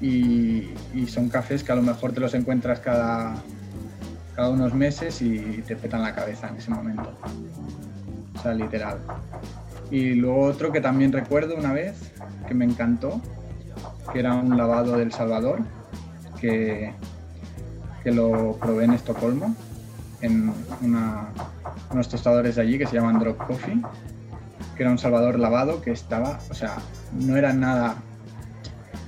Y, 0.00 0.70
son 1.06 1.28
cafés 1.28 1.62
que 1.62 1.72
a 1.72 1.74
lo 1.74 1.82
mejor 1.82 2.12
te 2.12 2.20
los 2.20 2.32
encuentras 2.32 2.80
cada, 2.80 3.34
cada 4.34 4.48
unos 4.48 4.72
meses 4.72 5.20
y 5.20 5.62
te 5.66 5.76
petan 5.76 6.00
la 6.00 6.14
cabeza 6.14 6.48
en 6.48 6.56
ese 6.56 6.70
momento. 6.70 7.12
O 8.38 8.42
sea, 8.42 8.54
literal. 8.54 9.00
Y 9.90 10.14
luego 10.14 10.44
otro 10.44 10.72
que 10.72 10.80
también 10.80 11.12
recuerdo 11.12 11.54
una 11.54 11.74
vez, 11.74 12.10
que 12.48 12.54
me 12.54 12.64
encantó, 12.64 13.20
que 14.14 14.20
era 14.20 14.32
un 14.32 14.56
lavado 14.56 14.96
del 14.96 15.12
Salvador, 15.12 15.58
que, 16.40 16.94
que 18.02 18.12
lo 18.12 18.56
probé 18.58 18.84
en 18.84 18.94
Estocolmo, 18.94 19.54
en 20.20 20.52
unos 21.90 22.08
tostadores 22.08 22.56
de 22.56 22.62
allí 22.62 22.78
que 22.78 22.86
se 22.86 22.96
llaman 22.96 23.18
Drop 23.18 23.38
Coffee, 23.38 23.80
que 24.76 24.82
era 24.82 24.90
un 24.90 24.98
Salvador 24.98 25.38
lavado 25.38 25.80
que 25.80 25.90
estaba, 25.90 26.38
o 26.50 26.54
sea, 26.54 26.76
no 27.12 27.36
era 27.36 27.52
nada, 27.52 27.96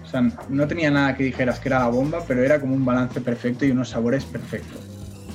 o 0.04 0.08
sea, 0.08 0.28
no 0.48 0.66
tenía 0.66 0.90
nada 0.90 1.16
que 1.16 1.24
dijeras 1.24 1.60
que 1.60 1.68
era 1.68 1.78
la 1.80 1.88
bomba, 1.88 2.20
pero 2.26 2.42
era 2.42 2.60
como 2.60 2.74
un 2.74 2.84
balance 2.84 3.20
perfecto 3.20 3.64
y 3.64 3.70
unos 3.70 3.90
sabores 3.90 4.24
perfectos. 4.24 4.80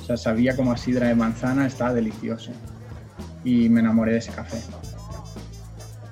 O 0.02 0.04
sea, 0.04 0.16
sabía 0.16 0.56
como 0.56 0.72
a 0.72 0.76
sidra 0.76 1.08
de 1.08 1.14
manzana, 1.14 1.66
estaba 1.66 1.92
delicioso. 1.92 2.52
Y 3.44 3.68
me 3.68 3.80
enamoré 3.80 4.12
de 4.12 4.18
ese 4.18 4.32
café. 4.32 4.58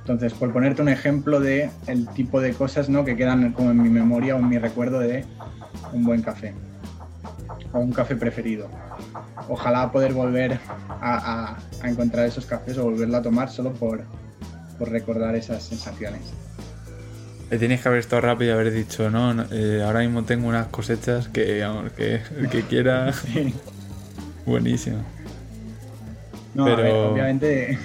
Entonces, 0.00 0.34
por 0.34 0.52
ponerte 0.52 0.82
un 0.82 0.88
ejemplo 0.88 1.40
de 1.40 1.70
el 1.88 2.06
tipo 2.08 2.40
de 2.40 2.52
cosas 2.52 2.88
¿no? 2.88 3.04
que 3.04 3.16
quedan 3.16 3.52
como 3.52 3.70
en 3.70 3.82
mi 3.82 3.88
memoria 3.88 4.36
o 4.36 4.38
en 4.38 4.48
mi 4.48 4.58
recuerdo 4.58 5.00
de 5.00 5.24
un 5.92 6.04
buen 6.04 6.22
café. 6.22 6.54
O 7.72 7.80
un 7.80 7.92
café 7.92 8.14
preferido. 8.14 8.68
Ojalá 9.48 9.90
poder 9.92 10.12
volver 10.12 10.58
a, 10.88 11.16
a- 11.52 11.56
a 11.82 11.88
encontrar 11.90 12.26
esos 12.26 12.46
cafés 12.46 12.76
o 12.78 12.84
volverlo 12.84 13.16
a 13.18 13.22
tomar 13.22 13.50
solo 13.50 13.72
por, 13.72 14.02
por 14.78 14.90
recordar 14.90 15.34
esas 15.36 15.62
sensaciones. 15.62 16.22
Tienes 17.58 17.80
que 17.80 17.88
haber 17.88 18.00
estado 18.00 18.22
rápido 18.22 18.50
y 18.50 18.54
haber 18.54 18.72
dicho, 18.72 19.08
no, 19.08 19.44
eh, 19.52 19.82
ahora 19.84 20.00
mismo 20.00 20.24
tengo 20.24 20.48
unas 20.48 20.66
cosechas 20.66 21.28
que, 21.28 21.60
vamos, 21.62 21.92
que 21.92 22.20
el 22.38 22.48
que 22.48 22.62
quiera. 22.62 23.12
Buenísimo. 24.46 24.98
No, 26.54 26.64
a 26.64 26.68
ver, 26.70 26.76
Pero- 26.86 27.12
obviamente 27.12 27.78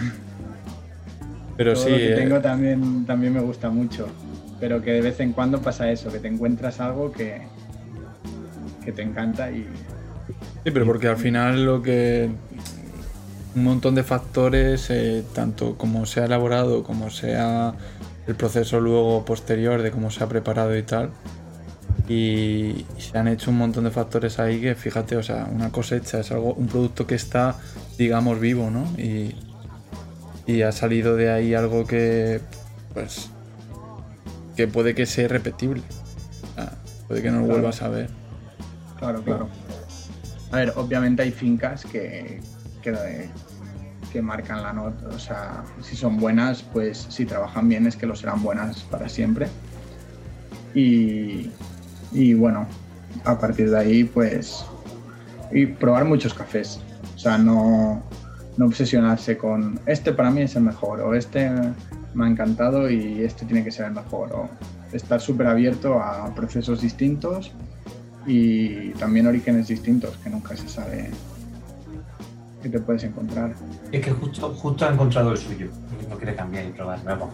Pero 1.58 1.74
todo 1.74 1.84
sí, 1.84 1.90
lo 1.92 1.98
que 1.98 2.14
eh, 2.14 2.16
tengo 2.16 2.40
también, 2.42 3.06
también 3.06 3.34
me 3.34 3.42
gusta 3.42 3.70
mucho. 3.70 4.08
Pero 4.60 4.82
que 4.82 4.92
de 4.94 5.02
vez 5.02 5.20
en 5.20 5.34
cuando 5.34 5.62
pasa 5.62 5.92
eso, 5.92 6.12
que 6.12 6.20
te 6.20 6.28
encuentras 6.28 6.80
algo 6.80 7.12
que, 7.12 7.42
que 8.86 8.92
te 8.92 9.02
encanta 9.04 9.52
y, 9.52 9.68
Sí, 10.64 10.72
pero 10.72 10.86
porque 10.86 11.08
al 11.08 11.18
final 11.18 11.66
lo 11.66 11.82
que. 11.82 12.30
Un 13.54 13.64
montón 13.66 13.96
de 13.96 14.04
factores, 14.04 14.90
eh, 14.90 15.24
tanto 15.34 15.78
como 15.78 16.06
se 16.06 16.22
ha 16.22 16.26
elaborado, 16.26 16.84
como 16.84 17.10
sea 17.10 17.74
el 18.28 18.36
proceso 18.36 18.80
luego 18.80 19.26
posterior 19.26 19.82
de 19.82 19.92
cómo 19.92 20.10
se 20.10 20.24
ha 20.24 20.30
preparado 20.30 20.78
y 20.78 20.84
tal. 20.84 21.10
Y, 22.08 22.86
se 22.98 23.18
han 23.18 23.28
hecho 23.28 23.52
un 23.52 23.58
montón 23.58 23.84
de 23.84 23.92
factores 23.92 24.40
ahí 24.40 24.62
que, 24.62 24.76
fíjate, 24.76 25.18
o 25.18 25.24
sea, 25.24 25.50
una 25.52 25.70
cosecha 25.72 26.20
es 26.20 26.32
algo, 26.32 26.54
un 26.54 26.68
producto 26.68 27.06
que 27.08 27.16
está, 27.16 27.56
digamos, 27.98 28.40
vivo, 28.40 28.70
¿no? 28.72 28.86
Y, 28.98 29.36
y 30.48 30.62
ha 30.62 30.72
salido 30.72 31.16
de 31.16 31.32
ahí 31.32 31.54
algo 31.54 31.86
que, 31.86 32.40
pues, 32.94 33.30
que 34.56 34.68
puede 34.68 34.96
que 34.96 35.06
sea 35.06 35.26
irrepetible. 35.26 35.84
O 36.52 36.56
sea, 36.56 36.72
puede 37.08 37.22
que 37.22 37.32
no 37.32 37.40
lo 37.40 37.46
Claro. 37.46 37.60
vuelvas 37.60 37.82
a 37.82 37.90
ver. 37.90 38.10
claro, 38.98 39.22
claro. 39.24 39.50
A 40.52 40.58
ver, 40.58 40.74
obviamente 40.76 41.22
hay 41.24 41.32
fincas 41.32 41.86
que, 41.86 42.42
que, 42.82 44.22
marcan 44.22 44.62
la 44.62 44.74
nota, 44.74 45.08
o 45.08 45.18
sea, 45.20 45.64
si 45.82 45.96
son 45.96 46.18
buenas, 46.18 46.62
pues 46.62 47.08
si 47.10 47.26
trabajan 47.26 47.70
bien 47.70 47.88
es 47.88 47.96
que 47.96 48.06
lo 48.06 48.16
serán 48.16 48.44
buenas 48.44 48.84
para 48.84 49.08
siempre. 49.08 49.48
Y, 50.76 51.50
y 52.12 52.34
bueno, 52.34 52.68
a 53.24 53.40
partir 53.40 53.70
de 53.72 53.80
ahí, 53.80 54.04
pues, 54.04 54.66
y 55.54 55.66
probar 55.66 56.04
muchos 56.04 56.34
cafés. 56.34 56.82
O 57.16 57.18
sea, 57.18 57.38
no, 57.38 58.04
no 58.58 58.66
obsesionarse 58.66 59.38
con 59.38 59.80
este 59.86 60.12
para 60.12 60.32
mí 60.32 60.42
es 60.42 60.58
el 60.58 60.64
mejor, 60.64 61.00
o 61.00 61.14
este 61.14 61.50
me 62.14 62.26
ha 62.26 62.28
encantado 62.28 62.90
y 62.90 63.24
este 63.24 63.46
tiene 63.46 63.64
que 63.64 63.72
ser 63.72 63.86
el 63.86 63.94
mejor, 63.94 64.34
o 64.34 64.50
estar 64.92 65.22
súper 65.22 65.48
abierto 65.48 66.02
a 66.02 66.34
procesos 66.36 66.82
distintos 66.82 67.54
y 68.26 68.90
también 68.92 69.28
orígenes 69.28 69.68
distintos, 69.68 70.18
que 70.18 70.30
nunca 70.30 70.56
se 70.56 70.68
sabe 70.68 71.10
que 72.62 72.70
te 72.70 72.80
puedes 72.80 73.04
encontrar. 73.04 73.54
Es 73.92 74.06
que 74.06 74.12
justo, 74.12 74.50
justo 74.54 74.86
ha 74.86 74.94
encontrado 74.94 75.32
el 75.32 75.38
suyo, 75.38 75.68
y 76.02 76.10
no 76.10 76.18
quiere 76.18 76.36
cambiar 76.36 76.66
y 76.66 76.70
probar, 76.70 77.04
vamos. 77.04 77.30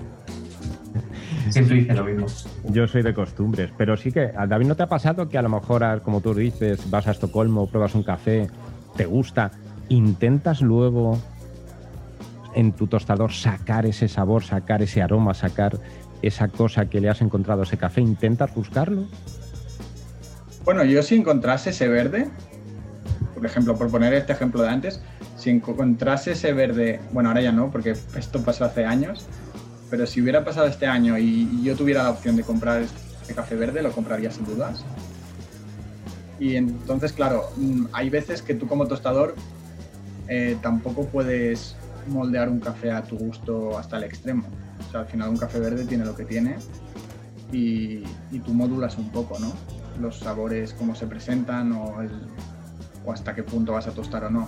Siempre 1.50 1.76
dice 1.76 1.94
lo 1.94 2.04
mismo. 2.04 2.26
Yo 2.70 2.88
soy 2.88 3.04
de 3.04 3.14
costumbres, 3.14 3.72
pero 3.78 3.98
sí 3.98 4.12
que, 4.12 4.32
a 4.36 4.48
David, 4.48 4.68
¿no 4.68 4.76
te 4.76 4.84
ha 4.84 4.90
pasado 4.90 5.28
que 5.30 5.38
a 5.38 5.42
lo 5.42 5.50
mejor, 5.50 6.02
como 6.02 6.22
tú 6.22 6.34
dices, 6.34 6.90
vas 6.90 7.08
a 7.08 7.12
Estocolmo, 7.12 7.68
pruebas 7.68 7.96
un 7.96 8.04
café, 8.04 8.50
te 8.96 9.06
gusta, 9.06 9.52
intentas 9.90 10.62
luego 10.62 11.18
en 12.56 12.72
tu 12.72 12.88
tostador 12.88 13.32
sacar 13.34 13.86
ese 13.86 14.08
sabor, 14.08 14.44
sacar 14.44 14.82
ese 14.82 15.02
aroma, 15.02 15.34
sacar 15.34 15.78
esa 16.22 16.48
cosa 16.48 16.90
que 16.90 17.00
le 17.00 17.10
has 17.10 17.22
encontrado 17.22 17.62
a 17.62 17.64
ese 17.64 17.78
café? 17.78 18.02
¿Intentas 18.02 18.54
buscarlo? 18.54 19.06
Bueno, 20.68 20.84
yo 20.84 21.02
si 21.02 21.16
encontrase 21.16 21.70
ese 21.70 21.88
verde, 21.88 22.28
por 23.34 23.46
ejemplo, 23.46 23.78
por 23.78 23.90
poner 23.90 24.14
este 24.14 24.34
ejemplo 24.34 24.62
de 24.64 24.68
antes, 24.68 25.00
si 25.38 25.50
encontrase 25.50 26.34
ese 26.34 26.52
verde, 26.52 27.00
bueno, 27.14 27.30
ahora 27.30 27.42
ya 27.42 27.54
no, 27.54 27.72
porque 27.72 27.92
esto 27.92 28.42
pasó 28.42 28.66
hace 28.66 28.84
años, 28.84 29.28
pero 29.90 30.06
si 30.06 30.22
hubiera 30.22 30.44
pasado 30.44 30.68
este 30.68 30.86
año 30.86 31.18
y 31.18 31.64
yo 31.64 31.78
tuviera 31.78 32.04
la 32.04 32.10
opción 32.10 32.36
de 32.36 32.44
comprar 32.44 32.82
este 32.82 33.34
café 33.34 33.56
verde, 33.56 33.82
lo 33.82 33.94
compraría 33.94 34.30
sin 34.30 34.44
dudas. 34.44 34.84
Y 36.38 36.58
entonces, 36.58 37.14
claro, 37.14 37.50
mm, 37.56 37.86
hay 37.94 38.10
veces 38.10 38.42
que 38.42 38.54
tú 38.54 38.68
como 38.68 38.88
tostador 38.88 39.36
eh, 40.28 40.58
tampoco 40.62 41.06
puedes 41.06 41.78
moldear 42.10 42.50
un 42.50 42.60
café 42.60 42.92
a 42.92 43.04
tu 43.04 43.18
gusto 43.18 43.78
hasta 43.78 43.96
el 43.96 44.04
extremo. 44.04 44.44
O 44.86 44.92
sea, 44.92 45.00
al 45.00 45.08
final 45.08 45.30
un 45.30 45.38
café 45.38 45.62
verde 45.62 45.86
tiene 45.86 46.04
lo 46.04 46.14
que 46.14 46.26
tiene 46.26 46.58
y, 47.54 48.04
y 48.32 48.40
tú 48.46 48.54
modulas 48.54 48.98
un 48.98 49.10
poco, 49.12 49.40
¿no? 49.40 49.54
Los 50.02 50.20
sabores, 50.20 50.74
cómo 50.74 50.96
se 50.96 51.08
presentan 51.08 51.72
o, 51.72 51.96
hasta 53.12 53.34
qué 53.34 53.44
punto 53.44 53.74
vas 53.74 53.88
a 53.88 53.92
tostar 53.92 54.26
o 54.26 54.30
no. 54.30 54.48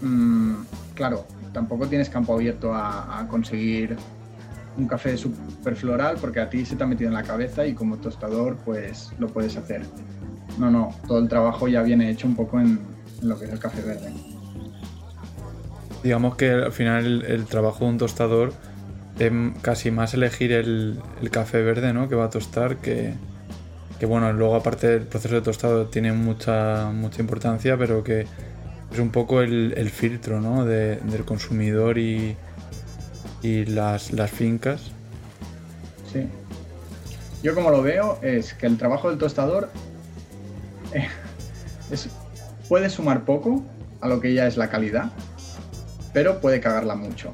Mm, 0.00 0.64
claro, 0.94 1.26
tampoco 1.52 1.86
tienes 1.86 2.08
campo 2.08 2.34
abierto 2.34 2.74
a, 2.74 3.26
conseguir 3.28 3.96
un 4.76 4.86
café 4.86 5.16
súper 5.16 5.74
floral 5.74 6.18
porque 6.20 6.38
a 6.38 6.48
ti 6.48 6.64
se 6.64 6.76
te 6.76 6.84
ha 6.84 6.86
metido 6.86 7.08
en 7.08 7.14
la 7.14 7.24
cabeza 7.24 7.66
y 7.66 7.74
como 7.74 7.96
tostador 7.96 8.56
pues 8.64 9.10
lo 9.18 9.28
puedes 9.28 9.56
hacer. 9.56 9.82
No, 10.58 10.70
no, 10.70 10.94
todo 11.06 11.18
el 11.18 11.28
trabajo 11.28 11.68
ya 11.68 11.82
viene 11.82 12.10
hecho 12.10 12.26
un 12.26 12.36
poco 12.36 12.60
en, 12.60 12.78
lo 13.22 13.38
que 13.38 13.46
es 13.46 13.52
el 13.52 13.58
café 13.58 13.82
verde. 13.82 14.12
Digamos 16.02 16.36
que 16.36 16.50
al 16.50 16.72
final 16.72 17.04
el, 17.04 17.24
el 17.24 17.44
trabajo 17.46 17.84
de 17.84 17.90
un 17.90 17.98
tostador 17.98 18.52
es 19.18 19.32
casi 19.62 19.90
más 19.90 20.14
elegir 20.14 20.52
el, 20.52 21.00
el 21.20 21.30
café 21.30 21.62
verde 21.62 21.92
¿no? 21.92 22.08
que 22.08 22.14
va 22.14 22.26
a 22.26 22.30
tostar 22.30 22.76
que, 22.76 23.14
que 23.98 24.06
bueno, 24.06 24.32
luego 24.32 24.54
aparte 24.54 24.94
el 24.94 25.02
proceso 25.02 25.34
de 25.36 25.40
tostado 25.42 25.86
tiene 25.86 26.12
mucha, 26.12 26.90
mucha 26.92 27.20
importancia, 27.20 27.76
pero 27.76 28.04
que 28.04 28.26
es 28.92 28.98
un 28.98 29.10
poco 29.10 29.42
el, 29.42 29.90
filtro 29.90 30.40
¿no? 30.40 30.64
de- 30.64 30.96
del 30.96 31.24
consumidor 31.24 31.98
y, 31.98 32.36
y 33.42 33.64
las, 33.66 34.12
las 34.12 34.30
fincas. 34.30 34.92
Sí. 36.12 36.26
Yo 37.42 37.54
como 37.54 37.70
lo 37.70 37.82
veo 37.82 38.18
es 38.22 38.54
que 38.54 38.66
el 38.66 38.78
trabajo 38.78 39.10
del 39.10 39.18
tostador 39.18 39.68
eh, 40.94 41.08
es- 41.90 42.08
puede 42.68 42.90
sumar 42.90 43.24
poco 43.24 43.64
a 44.00 44.08
lo 44.08 44.20
que 44.20 44.32
ya 44.32 44.46
es 44.46 44.56
la 44.56 44.70
calidad, 44.70 45.10
pero 46.12 46.40
puede 46.40 46.60
cagarla 46.60 46.94
mucho. 46.94 47.32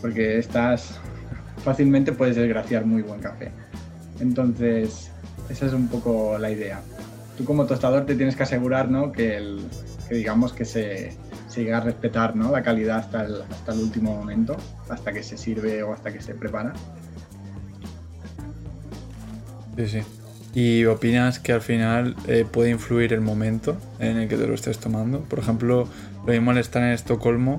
Porque 0.00 0.38
estás 0.38 0.98
fácilmente 1.64 2.12
puedes 2.12 2.36
desgraciar 2.36 2.84
muy 2.86 3.02
buen 3.02 3.20
café. 3.20 3.50
Entonces, 4.20 5.10
esa 5.48 5.66
es 5.66 5.72
un 5.72 5.88
poco 5.88 6.38
la 6.38 6.50
idea. 6.50 6.80
Tú 7.36 7.44
como 7.44 7.66
tostador 7.66 8.06
te 8.06 8.14
tienes 8.14 8.36
que 8.36 8.44
asegurar 8.44 8.90
¿no? 8.90 9.12
que, 9.12 9.36
el, 9.36 9.60
que 10.08 10.14
digamos 10.14 10.52
que 10.52 10.64
se, 10.64 11.12
se 11.48 11.64
llega 11.64 11.78
a 11.78 11.80
respetar 11.80 12.34
¿no? 12.34 12.50
la 12.50 12.62
calidad 12.62 12.98
hasta 12.98 13.24
el, 13.24 13.42
hasta 13.42 13.72
el 13.72 13.80
último 13.80 14.14
momento, 14.14 14.56
hasta 14.88 15.12
que 15.12 15.22
se 15.22 15.36
sirve 15.36 15.82
o 15.82 15.92
hasta 15.92 16.12
que 16.12 16.20
se 16.20 16.34
prepara. 16.34 16.72
Sí, 19.76 19.86
sí. 19.86 20.00
¿Y 20.54 20.86
opinas 20.86 21.38
que 21.38 21.52
al 21.52 21.60
final 21.60 22.16
eh, 22.26 22.46
puede 22.50 22.70
influir 22.70 23.12
el 23.12 23.20
momento 23.20 23.76
en 23.98 24.16
el 24.16 24.28
que 24.28 24.38
te 24.38 24.46
lo 24.46 24.54
estés 24.54 24.78
tomando? 24.78 25.20
Por 25.20 25.38
ejemplo, 25.38 25.86
lo 26.26 26.32
mismo 26.32 26.50
al 26.50 26.56
estar 26.56 26.82
en 26.82 26.90
Estocolmo, 26.90 27.58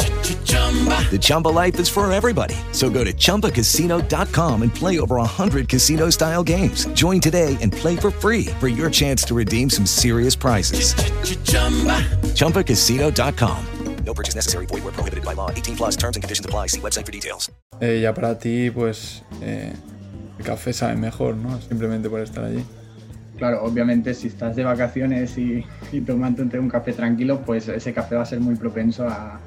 The 0.55 1.17
Chumba 1.19 1.47
life 1.47 1.79
is 1.79 1.87
for 1.89 2.11
everybody. 2.11 2.55
So 2.71 2.89
go 2.89 3.03
to 3.05 3.13
ChumbaCasino.com 3.13 4.63
and 4.63 4.73
play 4.73 4.99
over 4.99 5.15
100 5.17 5.67
casino 5.69 6.09
style 6.09 6.43
games. 6.43 6.85
Join 6.93 7.19
today 7.19 7.57
and 7.61 7.71
play 7.71 7.95
for 7.97 8.11
free 8.11 8.45
for 8.59 8.67
your 8.69 8.89
chance 8.89 9.23
to 9.25 9.33
redeem 9.35 9.69
some 9.69 9.85
serious 9.85 10.35
prizes. 10.35 10.93
ChumbaCasino.com. 12.35 13.65
No 14.05 14.13
purchase 14.13 14.35
necessary. 14.35 14.65
Void 14.65 14.83
were 14.83 14.91
prohibited 14.91 15.23
by 15.23 15.33
law. 15.33 15.51
18 15.51 15.75
plus 15.77 15.95
terms 15.95 16.17
and 16.17 16.23
conditions 16.23 16.45
apply. 16.45 16.67
See 16.67 16.81
website 16.81 17.05
for 17.05 17.11
details. 17.11 17.49
eh, 17.79 17.99
ya 18.01 18.13
para 18.13 18.37
ti, 18.37 18.69
pues 18.71 19.23
eh, 19.41 19.73
el 20.37 20.45
café 20.45 20.73
sabe 20.73 20.95
mejor, 20.97 21.35
¿no? 21.35 21.59
Simplemente 21.61 22.09
por 22.09 22.19
estar 22.19 22.43
allí. 22.43 22.63
Claro, 23.37 23.63
obviamente 23.63 24.13
si 24.13 24.27
estás 24.27 24.55
de 24.55 24.63
vacaciones 24.63 25.37
y, 25.37 25.65
y 25.91 26.01
tomándote 26.01 26.59
un 26.59 26.69
café 26.69 26.93
tranquilo, 26.93 27.41
pues 27.45 27.67
ese 27.69 27.93
café 27.93 28.15
va 28.15 28.23
a 28.23 28.25
ser 28.25 28.39
muy 28.39 28.55
propenso 28.55 29.07
a, 29.07 29.39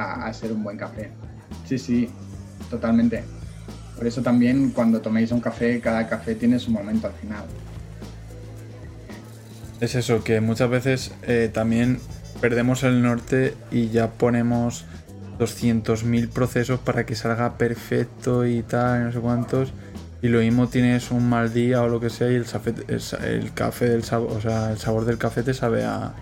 a, 0.00 0.32
ser 0.32 0.52
un 0.52 0.62
buen 0.62 0.76
café. 0.76 1.10
Sí, 1.66 1.78
sí, 1.78 2.10
totalmente. 2.68 3.24
Por 3.96 4.06
eso 4.06 4.22
también 4.22 4.70
cuando 4.70 5.00
toméis 5.00 5.32
un 5.32 5.40
café, 5.40 5.80
cada 5.80 6.08
café 6.08 6.34
tiene 6.34 6.58
su 6.58 6.70
momento 6.70 7.06
al 7.06 7.12
final. 7.14 7.44
Es 9.80 9.94
eso, 9.94 10.22
que 10.24 10.40
muchas 10.40 10.70
veces 10.70 11.12
eh, 11.22 11.50
también 11.52 12.00
perdemos 12.40 12.82
el 12.82 13.02
norte 13.02 13.54
y 13.70 13.88
ya 13.88 14.10
ponemos 14.10 14.84
200.000 15.38 16.28
procesos 16.28 16.80
para 16.80 17.06
que 17.06 17.14
salga 17.14 17.56
perfecto 17.56 18.46
y 18.46 18.62
tal, 18.62 19.04
no 19.04 19.12
sé 19.12 19.20
cuántos. 19.20 19.72
Y 20.22 20.28
lo 20.28 20.40
mismo 20.40 20.68
tienes 20.68 21.10
un 21.10 21.28
mal 21.28 21.52
día 21.54 21.82
o 21.82 21.88
lo 21.88 21.98
que 21.98 22.10
sea 22.10 22.30
y 22.30 22.34
el, 22.34 22.44
el 22.88 23.02
el 23.24 23.54
café 23.54 23.88
del 23.88 24.04
sabor, 24.04 24.32
o 24.32 24.40
sea, 24.40 24.70
el 24.70 24.78
sabor 24.78 25.06
del 25.06 25.16
café 25.16 25.42
te 25.42 25.54
sabe 25.54 25.84
a, 25.84 26.12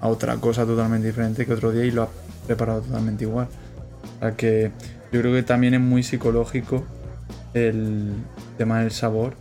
otra 0.00 0.36
cosa 0.36 0.64
totalmente 0.66 1.06
diferente 1.06 1.46
que 1.46 1.52
otro 1.52 1.72
día 1.72 1.84
y 1.84 1.90
lo 1.90 2.08
preparado 2.46 2.82
totalmente 2.82 3.24
igual. 3.24 3.48
O 4.16 4.20
sea 4.20 4.36
que 4.36 4.70
yo 5.12 5.20
creo 5.20 5.34
que 5.34 5.42
también 5.42 5.74
es 5.74 5.80
muy 5.80 6.02
psicológico 6.02 6.84
el 7.54 8.12
tema 8.58 8.80
del 8.80 8.90
sabor 8.90 9.34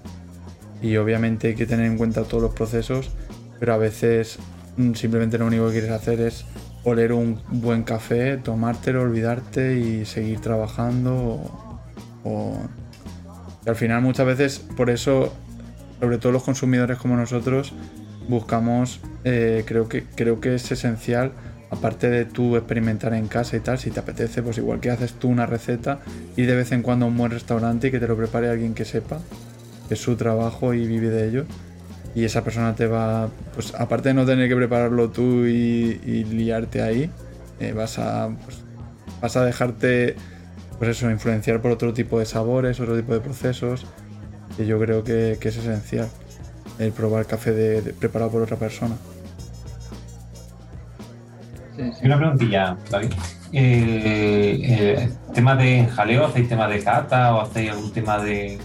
y 0.82 0.98
obviamente 0.98 1.48
hay 1.50 1.56
que 1.56 1.66
tener 1.66 1.86
en 1.86 1.98
cuenta 1.98 2.24
todos 2.24 2.44
los 2.44 2.54
procesos, 2.54 3.12
pero 3.60 3.74
a 3.74 3.78
veces 3.78 4.38
mm, 4.78 4.94
simplemente 4.94 5.38
lo 5.38 5.48
único 5.48 5.68
que 5.68 5.74
quieres 5.74 5.92
hacer 5.92 6.22
es 6.22 6.46
oler 6.84 7.14
un 7.14 7.42
buen 7.50 7.84
café, 7.84 8.38
tomártelo, 8.38 9.02
olvidarte 9.02 9.80
y 9.80 10.06
seguir 10.06 10.40
trabajando 10.40 11.42
o, 12.24 12.58
al 13.66 13.76
final 13.76 14.02
muchas 14.02 14.26
veces 14.26 14.60
por 14.60 14.90
eso 14.90 15.34
sobre 16.00 16.18
todo 16.20 16.32
los 16.32 16.44
consumidores 16.44 16.98
como 16.98 17.16
nosotros 17.16 17.74
buscamos, 18.28 19.00
eh, 19.24 19.64
creo, 19.66 19.88
que, 19.88 20.04
creo 20.04 20.40
que 20.40 20.56
es 20.56 20.72
esencial, 20.72 21.32
aparte 21.70 22.10
de 22.10 22.26
tú 22.26 22.56
experimentar 22.56 23.14
en 23.14 23.28
casa 23.28 23.58
y 23.58 23.60
tal, 23.60 23.78
si 23.78 23.92
te 23.92 24.00
apetece, 24.00 24.42
pues 24.42 24.58
igual 24.58 24.80
que 24.80 24.92
haces 24.92 25.14
tú 25.14 25.30
una 25.30 25.46
receta 25.46 26.00
y 26.36 26.44
de 26.44 26.56
vez 26.56 26.72
en 26.72 26.82
cuando 26.82 27.06
a 27.06 27.10
un 27.10 27.18
buen 27.18 27.32
restaurante 27.32 27.88
y 27.88 27.92
que 27.92 28.00
te 28.00 28.08
lo 28.08 28.16
prepare 28.16 28.50
alguien 28.50 28.74
que 28.74 28.86
sepa, 28.86 29.20
que 29.88 29.96
es 29.96 30.00
su 30.00 30.16
trabajo 30.16 30.74
y 30.74 30.86
vive 30.86 31.10
de 31.10 31.28
ello. 31.28 31.46
Y 32.14 32.24
esa 32.24 32.44
persona 32.44 32.76
te 32.76 32.88
va, 32.88 33.30
pues 33.56 33.74
aparte 33.76 34.10
de 34.10 34.14
no 34.14 34.26
tener 34.26 34.48
que 34.48 34.56
prepararlo 34.56 35.10
tú 35.10 35.46
y, 35.46 36.24
liarte 36.24 36.82
ahí, 36.82 37.10
eh, 37.60 37.74
vas 37.74 38.00
a 38.00 38.30
pues, 38.46 38.58
vas 39.22 39.36
a 39.36 39.46
dejarte 39.46 40.16
pues 40.78 40.92
eso 40.92 41.10
influenciar 41.10 41.62
por 41.62 41.72
otro 41.72 41.94
tipo 41.94 42.20
de 42.20 42.26
sabores 42.26 42.82
otro 42.82 42.98
tipo 42.98 43.14
de 43.14 43.22
procesos 43.22 43.86
que 44.58 44.66
yo 44.66 44.78
creo 44.78 45.06
que, 45.06 45.38
es 45.42 45.58
esencial 45.58 46.10
el 46.80 46.92
probar 46.92 47.26
café 47.26 47.52
de- 47.54 47.94
preparado 47.94 48.32
por 48.32 48.42
otra 48.42 48.58
persona 48.58 48.96
Y 51.78 52.06
Una 52.06 52.18
preguntilla, 52.18 52.78
David. 52.90 53.12
Eh, 53.52 54.60
eh, 54.64 55.10
¿Tema 55.34 55.56
de 55.56 55.86
jaleo? 55.86 56.26
¿Hacéis 56.26 56.50
tema 56.50 56.68
de 56.68 56.84
cata 56.84 57.36
o 57.36 57.42
hacéis 57.42 57.72
algún 57.72 57.92
tema 57.92 58.20
de, 58.20 58.58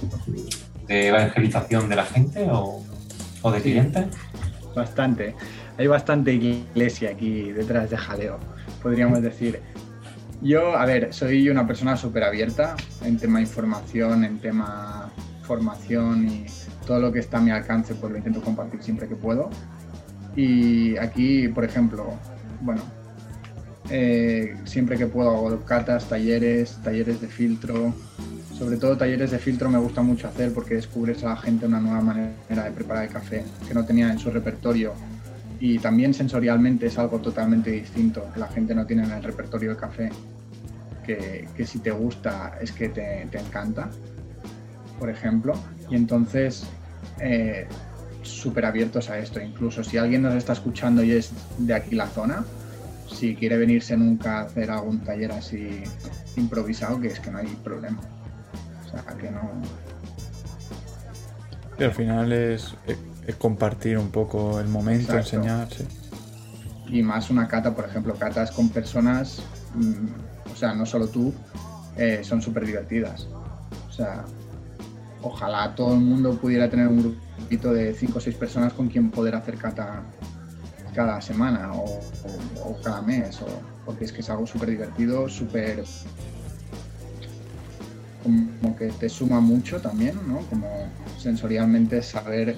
de 0.86 1.08
evangelización 1.08 1.88
de 1.88 1.96
la 1.96 2.04
gente 2.04 2.46
o, 2.50 2.84
o 3.42 3.50
de 3.50 3.60
clientes? 3.60 4.06
Bastante. 4.74 5.34
Hay 5.78 5.86
bastante 5.86 6.32
iglesia 6.32 7.10
aquí 7.10 7.52
detrás 7.52 7.90
de 7.90 7.96
jaleo, 7.96 8.38
podríamos 8.82 9.22
decir. 9.22 9.60
Yo, 10.42 10.76
a 10.76 10.86
ver, 10.86 11.12
soy 11.12 11.48
una 11.48 11.66
persona 11.66 11.96
súper 11.96 12.24
abierta 12.24 12.76
en 13.04 13.18
tema 13.18 13.40
información, 13.40 14.24
en 14.24 14.38
tema 14.38 15.10
formación 15.42 16.28
y 16.28 16.46
todo 16.86 17.00
lo 17.00 17.12
que 17.12 17.18
está 17.18 17.38
a 17.38 17.40
mi 17.40 17.50
alcance, 17.50 17.94
pues 17.94 18.12
lo 18.12 18.18
intento 18.18 18.40
compartir 18.40 18.82
siempre 18.82 19.08
que 19.08 19.16
puedo. 19.16 19.50
Y 20.36 20.96
aquí, 20.96 21.48
por 21.48 21.64
ejemplo, 21.64 22.14
bueno, 22.60 22.82
eh, 23.90 24.56
siempre 24.64 24.96
que 24.96 25.06
puedo 25.06 25.30
hago 25.30 25.64
catas, 25.64 26.08
talleres, 26.08 26.78
talleres 26.82 27.20
de 27.20 27.28
filtro. 27.28 27.94
Sobre 28.56 28.76
todo 28.76 28.96
talleres 28.96 29.30
de 29.30 29.38
filtro 29.38 29.70
me 29.70 29.78
gusta 29.78 30.02
mucho 30.02 30.28
hacer 30.28 30.52
porque 30.52 30.74
descubres 30.74 31.24
a 31.24 31.30
la 31.30 31.36
gente 31.36 31.66
una 31.66 31.80
nueva 31.80 32.00
manera 32.00 32.64
de 32.64 32.70
preparar 32.70 33.04
el 33.04 33.10
café 33.10 33.44
que 33.66 33.74
no 33.74 33.84
tenía 33.84 34.10
en 34.10 34.18
su 34.18 34.30
repertorio. 34.30 34.92
Y 35.58 35.78
también 35.78 36.14
sensorialmente 36.14 36.86
es 36.86 36.98
algo 36.98 37.18
totalmente 37.18 37.70
distinto 37.70 38.26
que 38.32 38.40
la 38.40 38.48
gente 38.48 38.74
no 38.74 38.86
tiene 38.86 39.04
en 39.04 39.12
el 39.12 39.22
repertorio 39.22 39.70
de 39.70 39.76
café. 39.76 40.10
Que, 41.04 41.48
que 41.56 41.66
si 41.66 41.80
te 41.80 41.90
gusta 41.90 42.58
es 42.60 42.72
que 42.72 42.90
te, 42.90 43.26
te 43.30 43.38
encanta, 43.38 43.90
por 44.98 45.10
ejemplo. 45.10 45.54
Y 45.90 45.96
entonces, 45.96 46.64
eh, 47.18 47.66
súper 48.22 48.66
abiertos 48.66 49.10
a 49.10 49.18
esto. 49.18 49.40
Incluso 49.40 49.82
si 49.82 49.98
alguien 49.98 50.22
nos 50.22 50.34
está 50.34 50.52
escuchando 50.52 51.02
y 51.02 51.12
es 51.12 51.32
de 51.58 51.74
aquí 51.74 51.94
la 51.94 52.06
zona, 52.06 52.44
si 53.12 53.34
quiere 53.34 53.56
venirse 53.58 53.96
nunca 53.96 54.38
a 54.38 54.42
hacer 54.42 54.70
algún 54.70 55.00
taller 55.00 55.32
así 55.32 55.82
improvisado, 56.36 57.00
que 57.00 57.08
es 57.08 57.20
que 57.20 57.30
no 57.30 57.38
hay 57.38 57.46
problema. 57.62 58.00
O 58.86 58.90
sea, 58.90 59.02
que 59.16 59.30
no. 59.30 59.50
y 61.78 61.84
al 61.84 61.92
final 61.92 62.32
es, 62.32 62.74
es- 62.86 62.98
es 63.26 63.34
compartir 63.36 63.96
un 63.98 64.10
poco 64.10 64.60
el 64.60 64.68
momento 64.68 65.12
Exacto. 65.14 65.36
enseñar 65.36 65.68
sí. 65.72 65.84
Y 66.88 67.02
más 67.02 67.30
una 67.30 67.46
cata, 67.46 67.74
por 67.74 67.84
ejemplo, 67.86 68.14
catas 68.14 68.50
con 68.50 68.68
personas, 68.70 69.40
mm, 69.74 70.50
o 70.52 70.56
sea, 70.56 70.74
no 70.74 70.84
solo 70.84 71.06
tú, 71.08 71.32
eh, 71.96 72.20
son 72.24 72.42
súper 72.42 72.66
divertidas. 72.66 73.28
O 73.88 73.92
sea, 73.92 74.24
ojalá 75.22 75.74
todo 75.74 75.94
el 75.94 76.00
mundo 76.00 76.36
pudiera 76.40 76.68
tener 76.68 76.88
un 76.88 77.16
grupito 77.38 77.72
de 77.72 77.94
5 77.94 78.18
o 78.18 78.20
6 78.20 78.34
personas 78.36 78.72
con 78.72 78.88
quien 78.88 79.10
poder 79.10 79.34
hacer 79.36 79.56
cata 79.56 80.02
cada 80.94 81.20
semana 81.20 81.72
o, 81.74 81.84
o- 81.84 82.70
o 82.70 82.80
cada 82.82 83.02
mes, 83.02 83.40
o- 83.42 83.60
porque 83.84 84.04
es 84.04 84.12
que 84.12 84.20
es 84.20 84.30
algo 84.30 84.46
súper 84.46 84.70
divertido, 84.70 85.28
súper 85.28 85.84
como 88.60 88.76
que 88.76 88.88
te 88.88 89.08
suma 89.08 89.40
mucho 89.40 89.80
también, 89.80 90.14
¿no? 90.28 90.38
Como 90.50 90.68
sensorialmente 91.18 92.02
saber 92.02 92.54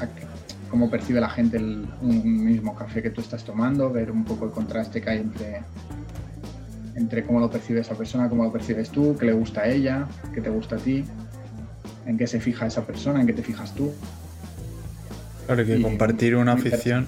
qué- 0.00 0.26
cómo 0.70 0.90
percibe 0.90 1.20
la 1.20 1.28
gente 1.30 1.56
el- 1.58 1.86
un 2.02 2.44
mismo 2.44 2.74
café 2.74 3.02
que 3.02 3.10
tú 3.10 3.20
estás 3.20 3.44
tomando, 3.44 3.90
ver 3.92 4.10
un 4.10 4.24
poco 4.24 4.46
el 4.46 4.50
contraste 4.50 5.00
que 5.00 5.10
hay 5.10 5.18
entre, 5.18 5.62
entre 6.96 7.24
cómo 7.24 7.40
lo 7.40 7.50
percibe 7.50 7.80
esa 7.80 7.94
persona, 7.94 8.28
cómo 8.28 8.44
lo 8.44 8.52
percibes 8.52 8.90
tú, 8.90 9.16
qué 9.18 9.26
le 9.26 9.32
gusta 9.32 9.62
a 9.62 9.68
ella, 9.68 10.06
qué 10.34 10.40
te 10.40 10.50
gusta 10.50 10.76
a 10.76 10.78
ti, 10.78 11.04
en 12.06 12.18
qué 12.18 12.26
se 12.26 12.40
fija 12.40 12.66
esa 12.66 12.84
persona, 12.84 13.20
en 13.20 13.26
qué 13.26 13.32
te 13.32 13.42
fijas 13.42 13.72
tú. 13.74 13.92
Claro 15.46 15.64
que 15.64 15.78
Y 15.78 15.82
compartir 15.82 16.36
una 16.36 16.52
afición, 16.52 17.06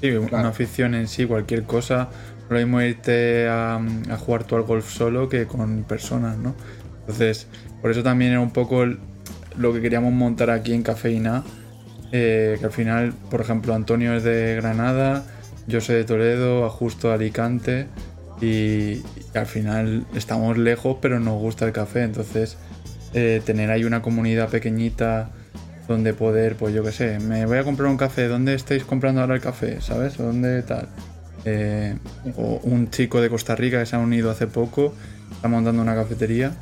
sí, 0.00 0.10
una 0.10 0.48
afición 0.48 0.94
en 0.94 1.08
sí, 1.08 1.26
cualquier 1.26 1.64
cosa, 1.64 2.08
lo 2.48 2.56
mismo 2.58 2.80
irte 2.82 3.48
a, 3.48 3.76
a 3.76 4.16
jugar 4.18 4.44
tú 4.44 4.56
al 4.56 4.62
golf 4.62 4.88
solo 4.90 5.28
que 5.28 5.46
con 5.46 5.84
personas, 5.84 6.36
¿no? 6.38 6.54
Entonces, 7.00 7.48
por 7.80 7.90
eso 7.90 8.02
también 8.02 8.32
era 8.32 8.40
un 8.40 8.52
poco 8.52 8.82
el- 8.82 8.98
lo 9.56 9.72
que 9.72 9.80
queríamos 9.80 10.12
montar 10.12 10.50
aquí 10.50 10.72
en 10.74 10.82
Cafeína, 10.82 11.44
eh, 12.12 12.56
que 12.58 12.64
al 12.66 12.72
final, 12.72 13.14
por 13.30 13.40
ejemplo, 13.40 13.74
Antonio 13.74 14.14
es 14.14 14.22
de 14.22 14.56
Granada, 14.56 15.24
yo 15.66 15.80
soy 15.80 15.96
de 15.96 16.04
Toledo, 16.04 16.68
Justo 16.70 17.08
de 17.08 17.14
Alicante, 17.14 17.88
y, 18.40 18.46
y 18.46 19.02
al 19.34 19.46
final 19.46 20.06
estamos 20.14 20.58
lejos, 20.58 20.98
pero 21.00 21.18
nos 21.20 21.38
gusta 21.40 21.64
el 21.66 21.72
café, 21.72 22.02
entonces 22.02 22.58
eh, 23.14 23.40
tener 23.44 23.70
ahí 23.70 23.84
una 23.84 24.02
comunidad 24.02 24.50
pequeñita 24.50 25.30
donde 25.88 26.14
poder, 26.14 26.56
pues 26.56 26.74
yo 26.74 26.82
qué 26.82 26.92
sé, 26.92 27.18
me 27.20 27.46
voy 27.46 27.58
a 27.58 27.64
comprar 27.64 27.88
un 27.88 27.96
café, 27.96 28.28
¿dónde 28.28 28.54
estáis 28.54 28.84
comprando 28.84 29.20
ahora 29.20 29.34
el 29.34 29.40
café? 29.40 29.80
¿Sabes? 29.80 30.18
¿O 30.18 30.24
dónde 30.24 30.62
tal? 30.62 30.88
Eh, 31.44 31.96
o 32.36 32.60
un 32.64 32.90
chico 32.90 33.20
de 33.20 33.30
Costa 33.30 33.54
Rica 33.54 33.78
que 33.78 33.86
se 33.86 33.94
ha 33.94 34.00
unido 34.00 34.30
hace 34.30 34.46
poco, 34.46 34.94
está 35.30 35.48
montando 35.48 35.80
una 35.80 35.94
cafetería 35.94 36.52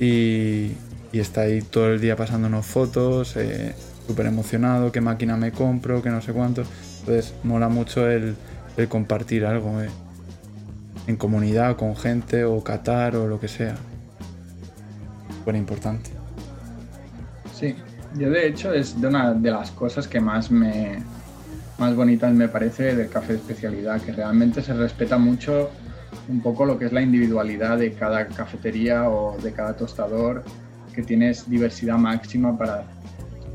y, 0.00 0.72
y 1.12 1.20
está 1.20 1.42
ahí 1.42 1.62
todo 1.62 1.92
el 1.92 2.00
día 2.00 2.16
pasándonos 2.16 2.66
fotos, 2.66 3.36
eh, 3.36 3.74
súper 4.06 4.26
emocionado, 4.26 4.90
qué 4.90 5.00
máquina 5.00 5.36
me 5.36 5.52
compro, 5.52 6.02
que 6.02 6.10
no 6.10 6.20
sé 6.20 6.32
cuánto. 6.32 6.64
Entonces 7.00 7.34
mola 7.44 7.68
mucho 7.68 8.08
el, 8.08 8.36
compartir 8.88 9.44
algo 9.44 9.80
eh, 9.82 9.90
en 11.06 11.16
comunidad, 11.16 11.76
con 11.76 11.96
gente 11.96 12.44
o 12.44 12.62
catar 12.64 13.14
o 13.16 13.28
lo 13.28 13.38
que 13.38 13.48
sea. 13.48 13.76
Súper 15.38 15.56
importante. 15.56 16.10
Sí, 17.58 17.76
yo 18.16 18.30
de 18.30 18.46
hecho 18.46 18.72
es 18.72 19.00
de 19.00 19.06
una 19.06 19.32
de 19.32 19.50
las 19.50 19.70
cosas 19.70 20.06
que 20.08 20.20
más 20.20 20.50
me 20.50 21.02
más 21.78 21.96
bonitas 21.96 22.32
me 22.34 22.46
parece 22.46 22.94
del 22.94 23.08
café 23.08 23.32
de 23.32 23.38
especialidad, 23.38 24.02
que 24.02 24.12
realmente 24.12 24.60
se 24.60 24.74
respeta 24.74 25.16
mucho 25.16 25.70
un 26.28 26.42
poco 26.42 26.66
lo 26.66 26.78
que 26.78 26.84
es 26.84 26.92
la 26.92 27.00
individualidad 27.00 27.78
de 27.78 27.94
cada 27.94 28.26
cafetería 28.26 29.08
o 29.08 29.38
de 29.38 29.52
cada 29.52 29.74
tostador, 29.74 30.44
que 30.94 31.02
tienes 31.02 31.48
diversidad 31.48 31.96
máxima 31.96 32.58
para 32.58 32.84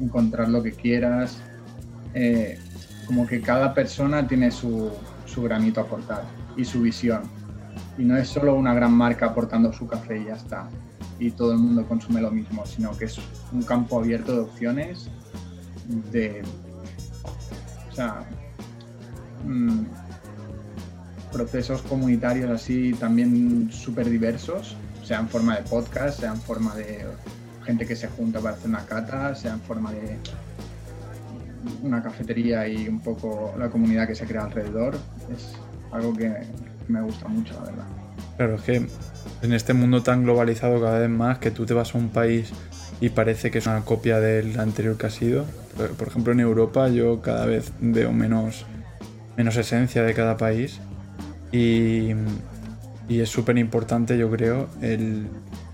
encontrar 0.02 0.50
lo 0.50 0.64
que 0.64 0.72
quieras. 0.72 1.38
Eh, 2.16 2.58
como 3.06 3.28
que 3.28 3.42
cada 3.42 3.76
persona 3.76 4.28
tiene 4.28 4.50
su, 4.50 4.92
su 5.26 5.44
granito 5.44 5.80
a 5.80 5.84
aportar 5.84 6.24
y 6.58 6.66
su 6.66 6.82
visión. 6.82 7.22
Y 7.98 8.04
no 8.04 8.18
es 8.18 8.28
solo 8.28 8.56
una 8.56 8.74
gran 8.74 8.94
marca 8.94 9.28
aportando 9.28 9.72
su 9.72 9.88
café 9.88 10.20
y 10.20 10.26
ya 10.26 10.34
está. 10.34 10.68
Y 11.20 11.32
todo 11.32 11.54
el 11.54 11.60
mundo 11.60 11.86
consume 11.88 12.22
lo 12.22 12.32
mismo, 12.32 12.66
sino 12.66 12.96
que 12.98 13.06
es 13.06 13.18
un 13.52 13.64
campo 13.64 14.00
abierto 14.00 14.34
de 14.34 14.40
opciones, 14.40 15.10
de. 16.12 16.44
O 17.92 17.96
sea. 17.96 18.26
mm, 19.46 19.86
procesos 21.36 21.82
comunitarios 21.82 22.50
así 22.50 22.94
también 22.94 23.70
súper 23.70 24.10
diversos, 24.10 24.78
sea 25.04 25.20
en 25.20 25.28
forma 25.28 25.58
de 25.58 25.64
podcast, 25.64 26.22
sea 26.22 26.32
en 26.32 26.40
forma 26.40 26.74
de 26.76 27.06
gente 27.66 27.86
que 27.86 27.96
se 27.96 28.08
junta 28.08 28.40
para 28.40 28.56
hacer 28.56 28.70
una 28.70 28.86
cata, 28.86 29.36
sea 29.36 29.52
en 29.54 29.60
forma 29.60 29.92
de 29.92 30.18
una 31.84 32.02
cafetería 32.02 32.66
y 32.70 32.88
un 32.88 33.02
poco 33.02 33.54
la 33.58 33.70
comunidad 33.70 34.08
que 34.08 34.16
se 34.16 34.26
crea 34.26 34.46
alrededor. 34.46 34.96
Es 35.36 35.54
algo 35.92 36.14
que 36.14 36.32
me 36.88 37.02
gusta 37.02 37.28
mucho, 37.28 37.54
la 37.56 37.66
verdad. 37.72 37.86
Claro, 38.38 38.56
es 38.56 38.62
que 38.62 38.88
en 39.42 39.54
este 39.54 39.74
mundo 39.74 40.04
tan 40.04 40.24
globalizado 40.24 40.82
cada 40.82 41.00
vez 41.00 41.10
más, 41.10 41.38
que 41.40 41.52
tú 41.52 41.66
te 41.66 41.74
vas 41.74 41.94
a 41.96 41.98
un 41.98 42.10
país 42.10 42.52
y 43.02 43.10
parece 43.10 43.52
que 43.52 43.58
es 43.60 43.68
una 43.68 43.82
copia 43.82 44.20
del 44.20 44.60
anterior 44.60 44.98
que 44.98 45.08
ha 45.08 45.10
sido. 45.10 45.46
Por 45.98 46.08
ejemplo, 46.08 46.32
en 46.34 46.40
Europa 46.40 46.88
yo 46.90 47.22
cada 47.22 47.46
vez 47.46 47.72
veo 47.80 48.14
menos, 48.14 48.66
menos 49.38 49.58
esencia 49.58 50.04
de 50.04 50.14
cada 50.14 50.38
país. 50.38 50.80
Y, 51.52 52.12
y 53.08 53.20
es 53.20 53.30
súper 53.30 53.58
importante, 53.58 54.18
yo 54.18 54.30
creo, 54.32 54.68
el, 54.82 55.28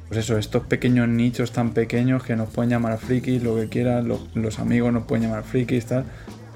pues 0.07 0.19
eso, 0.19 0.37
estos 0.37 0.65
pequeños 0.65 1.07
nichos 1.07 1.51
tan 1.53 1.71
pequeños 1.71 2.23
que 2.23 2.35
nos 2.35 2.49
pueden 2.49 2.69
llamar 2.69 2.97
frikis, 2.97 3.41
lo 3.41 3.55
que 3.55 3.69
quieran, 3.69 4.07
lo- 4.07 4.27
los 4.35 4.59
amigos 4.59 4.91
nos 4.91 5.03
pueden 5.03 5.23
llamar 5.25 5.43
frikis, 5.43 5.85
tal, 5.85 6.03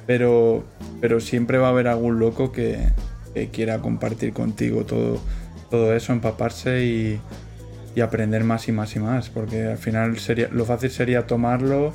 pero, 0.05 0.65
pero 1.01 1.19
siempre 1.21 1.57
va 1.57 1.67
a 1.67 1.69
haber 1.69 1.87
algún 1.87 2.19
loco 2.19 2.51
que, 2.51 2.89
que 3.33 3.49
quiera 3.49 3.79
compartir 3.79 4.33
contigo 4.33 4.85
todo, 4.85 5.19
todo 5.75 5.93
eso, 5.93 6.13
empaparse 6.13 6.85
y, 6.85 7.21
aprender 8.01 8.43
más 8.43 8.67
y 8.67 8.71
más 8.73 8.95
y 8.95 8.99
más, 8.99 9.29
porque 9.29 9.67
al 9.67 9.77
final 9.77 10.19
sería, 10.19 10.49
lo 10.51 10.65
fácil 10.65 10.89
sería 10.89 11.27
tomarlo, 11.27 11.93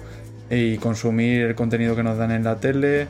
y 0.51 0.79
consumir 0.79 1.43
el 1.43 1.55
contenido 1.55 1.95
que 1.95 2.03
nos 2.03 2.19
dan 2.19 2.33
en 2.33 2.43
la 2.43 2.57
tele, 2.57 3.07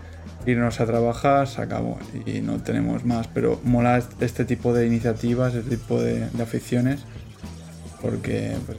irnos 0.46 0.78
a 0.80 0.86
trabajar, 0.86 1.48
se 1.48 1.62
acabó 1.62 1.98
y 2.26 2.40
no 2.40 2.58
tenemos 2.58 3.04
más. 3.04 3.28
Pero 3.28 3.60
mola 3.64 4.02
este 4.20 4.44
tipo 4.44 4.74
de 4.74 4.86
iniciativas, 4.86 5.54
este 5.54 5.76
tipo 5.76 6.00
de, 6.00 6.24
aficiones, 6.40 7.00
porque 8.02 8.56
pues, 8.66 8.78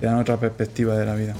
te 0.00 0.06
dan 0.06 0.16
otra 0.16 0.38
perspectiva 0.38 0.96
de 0.96 1.06
la 1.06 1.14
vida. 1.14 1.34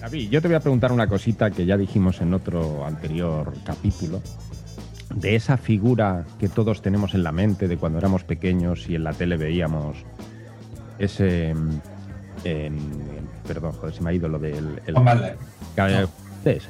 David, 0.00 0.30
yo 0.30 0.40
te 0.40 0.48
voy 0.48 0.56
a 0.56 0.60
preguntar 0.60 0.92
una 0.92 1.08
cosita 1.08 1.50
que 1.50 1.66
ya 1.66 1.76
dijimos 1.76 2.20
en 2.20 2.32
otro 2.32 2.86
anterior 2.86 3.52
capítulo. 3.64 4.22
De 5.14 5.34
esa 5.34 5.56
figura 5.56 6.24
que 6.38 6.48
todos 6.48 6.82
tenemos 6.82 7.14
en 7.14 7.22
la 7.24 7.32
mente 7.32 7.66
de 7.68 7.76
cuando 7.76 7.98
éramos 7.98 8.24
pequeños 8.24 8.88
y 8.88 8.94
en 8.94 9.04
la 9.04 9.12
tele 9.12 9.36
veíamos 9.36 9.96
ese. 10.98 11.54
mm, 11.54 13.46
perdón, 13.46 13.72
joder, 13.72 13.94
se 13.94 14.02
me 14.02 14.10
ha 14.10 14.12
ido 14.12 14.28
lo 14.28 14.38
del. 14.38 14.80
el- 14.86 14.94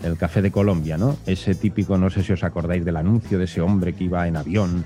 el 0.03 0.17
café 0.17 0.43
de 0.43 0.51
Colombia, 0.51 0.97
¿no? 0.99 1.17
Ese 1.27 1.55
típico, 1.55 1.97
no 1.97 2.11
sé 2.11 2.23
si 2.25 2.33
os 2.33 2.43
acordáis 2.43 2.85
del 2.85 2.97
anuncio 2.97 3.39
de 3.39 3.45
ese 3.45 3.61
hombre 3.61 3.93
que 3.93 4.05
iba 4.05 4.27
en 4.27 4.37
avión 4.37 4.85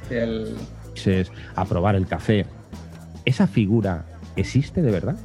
a 1.56 1.64
probar 1.64 1.94
el 1.94 2.06
café. 2.06 2.44
¿Esa 3.24 3.46
figura 3.46 4.04
existe 4.36 4.82
de 4.82 4.90
verdad? 4.90 5.16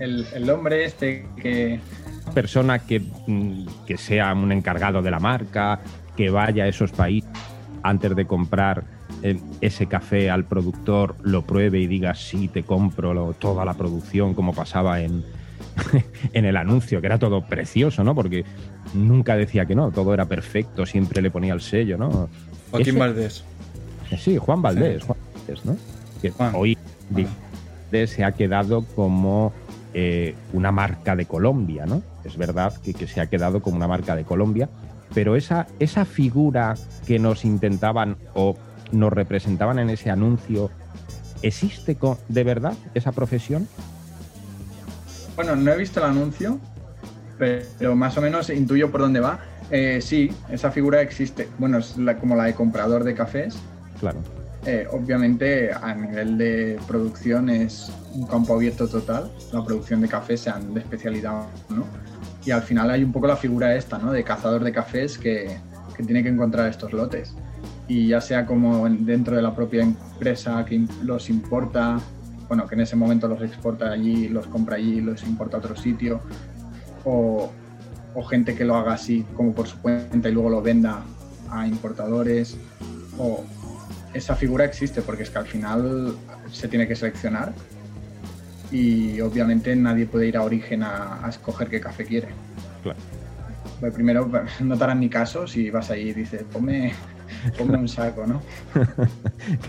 el, 0.00 0.26
el 0.34 0.48
hombre 0.50 0.84
este 0.86 1.26
que 1.42 1.78
persona 2.34 2.78
que, 2.78 3.00
mm, 3.26 3.66
que 3.86 3.96
sea 3.98 4.32
un 4.32 4.50
encargado 4.52 5.02
de 5.02 5.10
la 5.10 5.18
marca, 5.20 5.80
que 6.20 6.28
vaya 6.28 6.64
a 6.64 6.68
esos 6.68 6.92
países 6.92 7.30
antes 7.82 8.14
de 8.14 8.26
comprar 8.26 8.84
eh, 9.22 9.40
ese 9.62 9.86
café 9.86 10.28
al 10.28 10.44
productor, 10.44 11.16
lo 11.22 11.40
pruebe 11.46 11.80
y 11.80 11.86
diga 11.86 12.14
sí, 12.14 12.48
te 12.48 12.62
compro 12.62 13.14
lo- 13.14 13.32
toda 13.32 13.64
la 13.64 13.72
producción, 13.72 14.34
como 14.34 14.52
pasaba 14.52 15.00
en, 15.00 15.24
en 16.34 16.44
el 16.44 16.58
anuncio, 16.58 17.00
que 17.00 17.06
era 17.06 17.18
todo 17.18 17.40
precioso, 17.46 18.04
¿no? 18.04 18.14
Porque 18.14 18.44
nunca 18.92 19.34
decía 19.34 19.64
que 19.64 19.74
no, 19.74 19.90
todo 19.92 20.12
era 20.12 20.26
perfecto, 20.26 20.84
siempre 20.84 21.22
le 21.22 21.30
ponía 21.30 21.54
el 21.54 21.62
sello, 21.62 21.96
¿no? 21.96 22.28
Joaquín 22.70 22.90
Ese- 22.90 22.98
Valdés. 22.98 23.44
Sí, 24.18 24.36
Juan 24.36 24.60
Valdés, 24.60 25.02
Juan 25.04 25.16
Valdés, 25.34 25.64
¿no? 25.64 25.76
Que 26.20 26.32
hoy 26.52 26.76
se 28.06 28.24
ha 28.24 28.32
quedado 28.32 28.84
como 28.94 29.52
eh, 29.94 30.34
una 30.52 30.70
marca 30.70 31.16
de 31.16 31.24
Colombia, 31.24 31.86
¿no? 31.86 32.02
Es 32.24 32.36
verdad 32.36 32.74
que, 32.84 32.92
que 32.92 33.06
se 33.06 33.22
ha 33.22 33.26
quedado 33.26 33.62
como 33.62 33.76
una 33.78 33.88
marca 33.88 34.14
de 34.14 34.24
Colombia, 34.24 34.68
pero 35.14 35.36
esa, 35.36 35.66
esa 35.78 36.04
figura 36.04 36.74
que 37.06 37.18
nos 37.18 37.44
intentaban 37.44 38.16
o 38.34 38.56
nos 38.92 39.12
representaban 39.12 39.78
en 39.78 39.90
ese 39.90 40.10
anuncio, 40.10 40.70
¿existe 41.42 41.96
de 42.28 42.44
verdad 42.44 42.74
esa 42.94 43.12
profesión? 43.12 43.68
Bueno, 45.36 45.56
no 45.56 45.72
he 45.72 45.76
visto 45.76 46.00
el 46.00 46.06
anuncio, 46.06 46.58
pero 47.38 47.96
más 47.96 48.16
o 48.18 48.20
menos 48.20 48.50
intuyo 48.50 48.90
por 48.90 49.00
dónde 49.00 49.20
va. 49.20 49.40
Eh, 49.70 50.00
sí, 50.02 50.30
esa 50.50 50.70
figura 50.70 51.00
existe. 51.00 51.48
Bueno, 51.58 51.78
es 51.78 51.96
la- 51.96 52.16
como 52.18 52.36
la 52.36 52.44
de 52.44 52.54
comprador 52.54 53.04
de 53.04 53.14
cafés. 53.14 53.56
Claro. 54.00 54.18
Eh, 54.66 54.86
obviamente, 54.90 55.72
a 55.72 55.94
nivel 55.94 56.36
de 56.36 56.78
producción 56.86 57.48
es 57.48 57.90
un 58.12 58.26
campo 58.26 58.54
abierto 58.54 58.88
total. 58.88 59.30
La 59.52 59.64
producción 59.64 60.00
de 60.02 60.08
café, 60.08 60.36
sean 60.36 60.74
de 60.74 60.80
especialidad 60.80 61.44
o 61.70 61.74
no. 61.74 61.84
Y 62.44 62.50
al 62.52 62.62
final 62.62 62.90
hay 62.90 63.04
un 63.04 63.12
poco 63.12 63.26
la 63.26 63.36
figura 63.36 63.74
esta, 63.74 63.98
¿no? 63.98 64.12
De 64.12 64.24
cazador 64.24 64.64
de 64.64 64.72
cafés 64.72 65.18
que, 65.18 65.58
que 65.96 66.02
tiene 66.02 66.22
que 66.22 66.30
encontrar 66.30 66.68
estos 66.68 66.92
lotes. 66.92 67.34
Y 67.86 68.08
ya 68.08 68.20
sea 68.20 68.46
como 68.46 68.86
en- 68.86 69.04
dentro 69.04 69.36
de 69.36 69.42
la 69.42 69.54
propia 69.54 69.82
empresa 69.82 70.64
que 70.64 70.84
los 71.02 71.28
importa, 71.28 71.98
bueno, 72.48 72.66
que 72.66 72.74
en 72.76 72.80
ese 72.82 72.96
momento 72.96 73.28
los 73.28 73.42
exporta 73.42 73.90
allí, 73.90 74.28
los 74.28 74.46
compra 74.46 74.76
allí 74.76 75.00
los 75.00 75.22
importa 75.24 75.56
a 75.56 75.60
otro 75.60 75.76
sitio, 75.76 76.20
o, 77.04 77.50
o 78.14 78.22
gente 78.24 78.54
que 78.54 78.64
lo 78.64 78.74
haga 78.76 78.94
así 78.94 79.24
como 79.34 79.52
por 79.52 79.66
su 79.68 79.78
cuenta 79.78 80.28
y 80.28 80.32
luego 80.32 80.48
lo 80.50 80.62
venda 80.62 81.02
a 81.50 81.66
importadores, 81.66 82.56
o 83.18 83.44
esa 84.14 84.34
figura 84.34 84.64
existe 84.64 85.02
porque 85.02 85.24
es 85.24 85.30
que 85.30 85.38
al 85.38 85.46
final 85.46 86.14
se 86.50 86.68
tiene 86.68 86.88
que 86.88 86.96
seleccionar 86.96 87.52
y 88.70 89.20
obviamente 89.20 89.74
nadie 89.76 90.06
puede 90.06 90.28
ir 90.28 90.36
a 90.36 90.42
origen 90.42 90.82
a, 90.82 91.24
a 91.24 91.28
escoger 91.28 91.68
qué 91.68 91.80
café 91.80 92.04
quiere. 92.04 92.28
Claro. 92.82 92.98
Pues 93.80 93.94
primero 93.94 94.30
no 94.60 94.76
te 94.76 94.84
harán 94.84 95.00
ni 95.00 95.08
caso 95.08 95.46
si 95.46 95.70
vas 95.70 95.90
ahí 95.90 96.10
y 96.10 96.12
dices, 96.12 96.44
ponme, 96.52 96.92
ponme 97.58 97.78
un 97.78 97.88
saco, 97.88 98.26
¿no? 98.26 98.42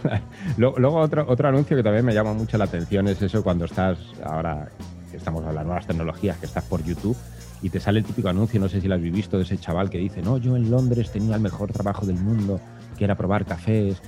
Claro. 0.02 0.24
Luego, 0.58 0.80
luego 0.80 0.98
otro, 0.98 1.26
otro 1.28 1.48
anuncio 1.48 1.78
que 1.78 1.84
también 1.84 2.06
me 2.06 2.14
llama 2.14 2.34
mucho 2.34 2.58
la 2.58 2.66
atención 2.66 3.08
es 3.08 3.22
eso 3.22 3.44
cuando 3.44 3.66
estás, 3.66 3.98
ahora 4.24 4.70
que 5.10 5.18
estamos 5.18 5.40
hablando 5.40 5.52
de 5.52 5.56
las 5.56 5.66
nuevas 5.66 5.88
tecnologías, 5.88 6.38
que 6.38 6.46
estás 6.46 6.64
por 6.66 6.84
YouTube 6.84 7.18
y 7.62 7.70
te 7.70 7.80
sale 7.80 8.00
el 8.00 8.06
típico 8.06 8.28
anuncio, 8.30 8.60
no 8.60 8.68
sé 8.68 8.82
si 8.82 8.88
lo 8.88 8.96
has 8.96 9.02
visto, 9.02 9.38
de 9.38 9.44
ese 9.44 9.58
chaval 9.58 9.90
que 9.90 10.00
dice, 10.00 10.22
no, 10.22 10.38
yo 10.38 10.56
en 10.56 10.70
Londres 10.72 11.12
tenía 11.12 11.36
el 11.36 11.42
mejor 11.42 11.72
trabajo 11.72 12.06
del 12.06 12.18
mundo, 12.18 12.60
que 12.98 13.04
era 13.04 13.16
probar 13.16 13.46
cafés. 13.46 14.02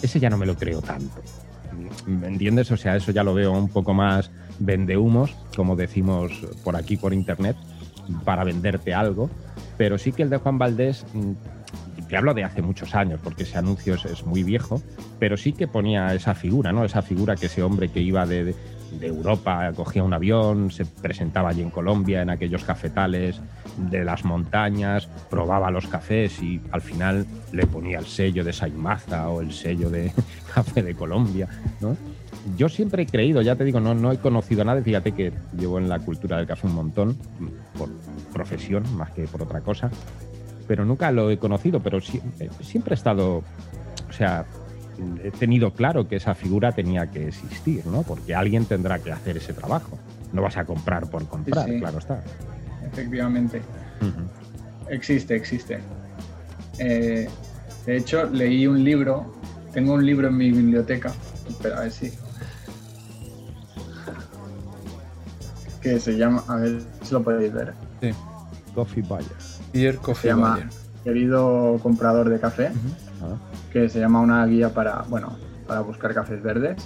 Ese 0.00 0.18
ya 0.18 0.30
no 0.30 0.38
me 0.38 0.46
lo 0.46 0.54
creo 0.56 0.80
tanto. 0.80 1.20
¿Me 2.06 2.28
entiendes? 2.28 2.70
O 2.70 2.76
sea, 2.76 2.96
eso 2.96 3.12
ya 3.12 3.22
lo 3.22 3.34
veo 3.34 3.52
un 3.52 3.68
poco 3.68 3.94
más 3.94 4.30
vendehumos, 4.58 5.34
como 5.56 5.76
decimos 5.76 6.32
por 6.64 6.76
aquí 6.76 6.96
por 6.96 7.14
internet, 7.14 7.56
para 8.24 8.44
venderte 8.44 8.94
algo. 8.94 9.30
Pero 9.76 9.98
sí 9.98 10.12
que 10.12 10.22
el 10.22 10.30
de 10.30 10.38
Juan 10.38 10.58
Valdés, 10.58 11.04
mm, 11.14 11.32
te 12.08 12.16
hablo 12.16 12.34
de 12.34 12.44
hace 12.44 12.60
muchos 12.60 12.94
años, 12.94 13.20
porque 13.22 13.44
ese 13.44 13.58
anuncio 13.58 13.94
es, 13.94 14.26
muy 14.26 14.42
viejo, 14.42 14.82
pero 15.18 15.36
sí 15.36 15.52
que 15.52 15.68
ponía 15.68 16.12
esa 16.14 16.34
figura, 16.34 16.72
¿no? 16.72 16.84
Esa 16.84 17.02
figura 17.02 17.36
que 17.36 17.46
ese 17.46 17.62
hombre 17.62 17.88
que 17.88 18.00
iba 18.00 18.26
de- 18.26 18.54
de 18.90 19.06
Europa, 19.06 19.72
cogía 19.74 20.02
un 20.02 20.12
avión, 20.12 20.70
se 20.70 20.84
presentaba 20.84 21.50
allí 21.50 21.62
en 21.62 21.70
Colombia, 21.70 22.22
en 22.22 22.30
aquellos 22.30 22.64
cafetales 22.64 23.40
de 23.76 24.04
las 24.04 24.24
montañas, 24.24 25.08
probaba 25.30 25.70
los 25.70 25.86
cafés 25.86 26.42
y 26.42 26.60
al 26.72 26.80
final 26.80 27.26
le 27.52 27.66
ponía 27.66 27.98
el 27.98 28.06
sello 28.06 28.42
de 28.44 28.52
Saimaza 28.52 29.28
o 29.28 29.40
el 29.40 29.52
sello 29.52 29.90
de 29.90 30.12
Café 30.54 30.82
de 30.82 30.94
Colombia, 30.94 31.48
¿no? 31.80 31.96
Yo 32.56 32.68
siempre 32.68 33.02
he 33.02 33.06
creído, 33.06 33.42
ya 33.42 33.54
te 33.54 33.64
digo, 33.64 33.80
no, 33.80 33.94
no 33.94 34.12
he 34.12 34.16
conocido 34.18 34.62
a 34.62 34.64
nadie, 34.64 34.82
fíjate 34.82 35.12
que 35.12 35.32
llevo 35.58 35.78
en 35.78 35.88
la 35.88 35.98
cultura 35.98 36.38
del 36.38 36.46
café 36.46 36.66
un 36.66 36.74
montón, 36.74 37.16
por 37.76 37.88
profesión 38.32 38.82
más 38.96 39.10
que 39.10 39.24
por 39.24 39.42
otra 39.42 39.60
cosa, 39.60 39.90
pero 40.66 40.84
nunca 40.84 41.10
lo 41.12 41.30
he 41.30 41.36
conocido, 41.38 41.80
pero 41.80 41.98
sie- 42.00 42.22
eh, 42.40 42.48
siempre 42.62 42.94
he 42.94 42.96
estado, 42.96 43.38
o 44.08 44.12
sea, 44.12 44.46
he 45.22 45.30
tenido 45.30 45.72
claro 45.72 46.08
que 46.08 46.16
esa 46.16 46.34
figura 46.34 46.72
tenía 46.72 47.10
que 47.10 47.28
existir, 47.28 47.86
¿no? 47.86 48.02
Porque 48.02 48.34
alguien 48.34 48.64
tendrá 48.64 48.98
que 48.98 49.12
hacer 49.12 49.36
ese 49.36 49.52
trabajo. 49.52 49.98
No 50.32 50.42
vas 50.42 50.56
a 50.56 50.64
comprar 50.64 51.08
por 51.10 51.26
comprar, 51.26 51.68
sí. 51.68 51.78
claro 51.78 51.98
está. 51.98 52.22
Efectivamente. 52.92 53.62
Existe, 54.88 55.36
existe. 55.36 55.80
Eh, 56.78 57.28
de 57.86 57.96
hecho, 57.96 58.24
leí 58.26 58.66
un 58.66 58.82
libro, 58.82 59.34
tengo 59.72 59.94
un 59.94 60.04
libro 60.04 60.28
en 60.28 60.36
mi 60.36 60.50
biblioteca, 60.50 61.12
espera 61.48 61.78
a 61.78 61.80
ver 61.82 61.92
si. 61.92 62.12
Que 65.80 65.98
se 65.98 66.16
llama, 66.16 66.44
a 66.46 66.56
ver 66.56 66.82
si 67.02 67.12
lo 67.14 67.22
podéis 67.22 67.52
ver. 67.52 67.72
Sí. 68.02 68.10
Coffee 68.74 69.02
Buyer. 69.02 69.26
Dear 69.72 69.94
Se 69.94 70.00
Coffee 70.00 70.30
llama 70.30 70.54
Buyer. 70.54 70.68
Querido 71.04 71.78
comprador 71.82 72.28
de 72.28 72.38
café, 72.38 72.70
Ah, 73.22 73.36
que 73.72 73.88
se 73.88 74.00
llama 74.00 74.20
una 74.20 74.44
guía 74.46 74.74
para, 74.74 75.04
bueno, 75.08 75.36
para 75.66 75.80
buscar 75.80 76.12
cafés 76.14 76.42
verdes. 76.42 76.82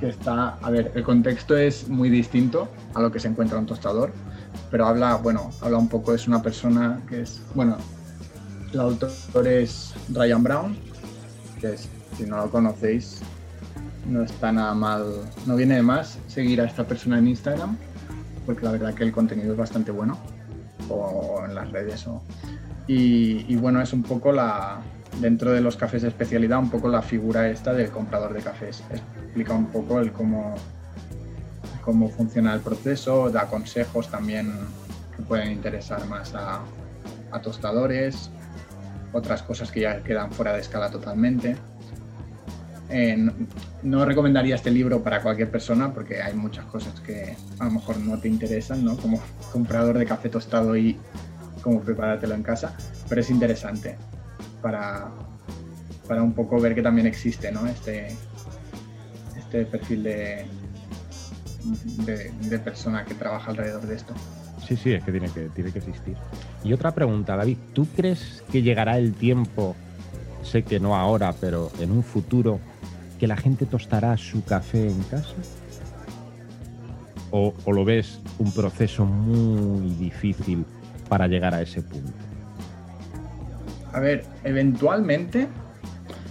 Que 0.00 0.08
está, 0.08 0.58
a 0.60 0.70
ver, 0.70 0.92
el 0.94 1.02
contexto 1.02 1.56
es 1.56 1.88
muy 1.88 2.10
distinto 2.10 2.68
a 2.94 3.00
lo 3.00 3.10
que 3.10 3.20
se 3.20 3.28
encuentra 3.28 3.56
en 3.56 3.62
un 3.62 3.68
tostador, 3.68 4.12
pero 4.70 4.86
habla, 4.86 5.16
bueno, 5.16 5.50
habla 5.62 5.78
un 5.78 5.88
poco, 5.88 6.14
es 6.14 6.26
una 6.26 6.42
persona 6.42 7.00
que 7.08 7.22
es, 7.22 7.40
bueno, 7.54 7.76
el 8.72 8.80
autor 8.80 9.46
es 9.46 9.94
Ryan 10.12 10.42
Brown, 10.42 10.76
que 11.60 11.76
si 11.76 12.24
no 12.26 12.38
lo 12.38 12.50
conocéis, 12.50 13.20
no 14.06 14.24
está 14.24 14.52
nada 14.52 14.74
mal, 14.74 15.04
no 15.46 15.56
viene 15.56 15.76
de 15.76 15.82
más 15.82 16.18
seguir 16.26 16.60
a 16.60 16.64
esta 16.64 16.84
persona 16.84 17.18
en 17.18 17.28
Instagram, 17.28 17.76
porque 18.44 18.64
la 18.64 18.72
verdad 18.72 18.94
que 18.94 19.04
el 19.04 19.12
contenido 19.12 19.52
es 19.52 19.58
bastante 19.58 19.92
bueno, 19.92 20.18
o 20.90 21.44
en 21.46 21.54
las 21.54 21.70
redes. 21.70 22.06
O, 22.08 22.20
y 22.86 23.56
bueno, 23.56 23.80
es 23.80 23.92
un 23.92 24.02
poco 24.02 24.32
la, 24.32 24.82
dentro 25.20 25.52
de 25.52 25.60
los 25.60 25.76
cafés 25.76 26.02
de 26.02 26.08
especialidad, 26.08 26.58
un 26.58 26.70
poco 26.70 26.88
la 26.88 27.02
figura 27.02 27.48
esta 27.48 27.72
del 27.72 27.90
comprador 27.90 28.32
de 28.32 28.40
cafés. 28.40 28.82
Explica 28.90 29.54
un 29.54 29.66
poco 29.66 30.00
el 30.00 30.12
cómo, 30.12 30.54
cómo 31.82 32.08
funciona 32.08 32.54
el 32.54 32.60
proceso, 32.60 33.30
da 33.30 33.46
consejos 33.46 34.10
también 34.10 34.52
que 35.16 35.22
pueden 35.22 35.52
interesar 35.52 36.06
más 36.06 36.34
a, 36.34 36.60
a 37.30 37.40
tostadores, 37.40 38.30
otras 39.12 39.42
cosas 39.42 39.70
que 39.70 39.80
ya 39.80 40.02
quedan 40.02 40.32
fuera 40.32 40.52
de 40.52 40.60
escala 40.60 40.90
totalmente. 40.90 41.56
Eh, 42.90 43.16
no, 43.82 44.04
recomendaría 44.04 44.54
este 44.54 44.70
libro 44.70 45.02
para 45.02 45.22
cualquier 45.22 45.50
persona 45.50 45.92
porque 45.92 46.20
hay 46.20 46.34
muchas 46.34 46.66
cosas 46.66 47.00
que 47.00 47.34
a 47.58 47.64
lo 47.64 47.70
mejor 47.72 47.98
no 47.98 48.18
te 48.18 48.28
interesan, 48.28 48.84
¿no? 48.84 48.96
Como 48.96 49.20
comprador 49.52 49.98
de 49.98 50.04
café 50.04 50.28
tostado 50.28 50.76
y 50.76 50.98
cómo 51.62 51.80
preparártelo 51.80 52.34
en 52.34 52.42
casa, 52.42 52.76
pero 53.08 53.22
es 53.22 53.30
interesante 53.30 53.96
para, 54.64 55.10
para 56.08 56.22
un 56.22 56.32
poco 56.32 56.58
ver 56.58 56.74
que 56.74 56.80
también 56.80 57.06
existe, 57.06 57.52
¿no? 57.52 57.66
Este, 57.66 58.16
este 59.36 59.66
perfil 59.66 60.02
de, 60.02 60.46
de, 62.48 62.58
persona 62.60 63.04
que 63.04 63.14
trabaja 63.14 63.50
alrededor 63.50 63.86
de 63.86 63.96
esto. 63.96 64.14
Sí, 64.66 64.74
sí, 64.76 64.94
es 64.94 65.04
que 65.04 65.12
tiene 65.12 65.28
que, 65.28 65.50
tiene 65.50 65.70
que 65.70 65.80
existir. 65.80 66.16
Y 66.64 66.72
otra 66.72 66.92
pregunta, 66.94 67.36
David, 67.36 67.58
¿tú 67.74 67.86
crees 67.94 68.42
que 68.50 68.62
llegará 68.62 68.96
el 68.96 69.12
tiempo, 69.12 69.76
sé 70.42 70.62
que 70.62 70.80
no 70.80 70.96
ahora, 70.96 71.34
pero 71.38 71.70
en 71.78 71.92
un 71.92 72.02
futuro, 72.02 72.58
que 73.20 73.26
la 73.26 73.36
gente 73.36 73.66
tostará 73.66 74.16
su 74.16 74.42
café 74.44 74.88
en 74.88 75.02
casa? 75.02 75.34
¿O, 77.30 77.52
o 77.66 77.72
lo 77.72 77.84
ves 77.84 78.18
un 78.38 78.50
proceso 78.50 79.04
muy 79.04 79.90
difícil 79.96 80.64
para 81.10 81.28
llegar 81.28 81.52
a 81.52 81.60
ese 81.60 81.82
punto? 81.82 82.33
A 83.94 84.00
ver, 84.00 84.24
eventualmente, 84.42 85.46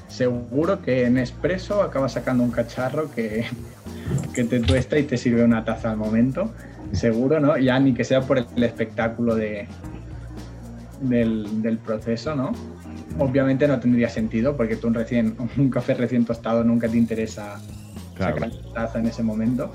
seguro 0.09 0.81
que 0.81 1.05
en 1.05 1.17
Espresso 1.17 1.81
acaba 1.81 2.09
sacando 2.09 2.43
un 2.43 2.51
cacharro 2.51 3.09
que, 3.09 3.45
que 4.33 4.43
te 4.43 4.59
tuesta 4.59 4.99
y 4.99 5.03
te 5.03 5.17
sirve 5.17 5.43
una 5.43 5.63
taza 5.63 5.89
al 5.91 5.97
momento. 5.97 6.51
Seguro, 6.91 7.39
¿no? 7.39 7.57
Ya 7.57 7.79
ni 7.79 7.93
que 7.93 8.03
sea 8.03 8.21
por 8.21 8.37
el 8.37 8.63
espectáculo 8.63 9.33
de, 9.35 9.67
del, 11.01 11.61
del 11.61 11.77
proceso, 11.77 12.35
¿no? 12.35 12.51
Obviamente 13.17 13.67
no 13.67 13.79
tendría 13.79 14.09
sentido 14.09 14.57
porque 14.57 14.75
tú 14.75 14.87
un, 14.87 14.93
recién, 14.93 15.35
un 15.57 15.69
café 15.69 15.93
recién 15.93 16.25
tostado 16.25 16.63
nunca 16.63 16.87
te 16.87 16.97
interesa 16.97 17.59
Claro. 18.15 18.35
sacar 18.35 18.51
la 18.51 18.73
taza 18.73 18.99
en 18.99 19.07
ese 19.07 19.23
momento. 19.23 19.71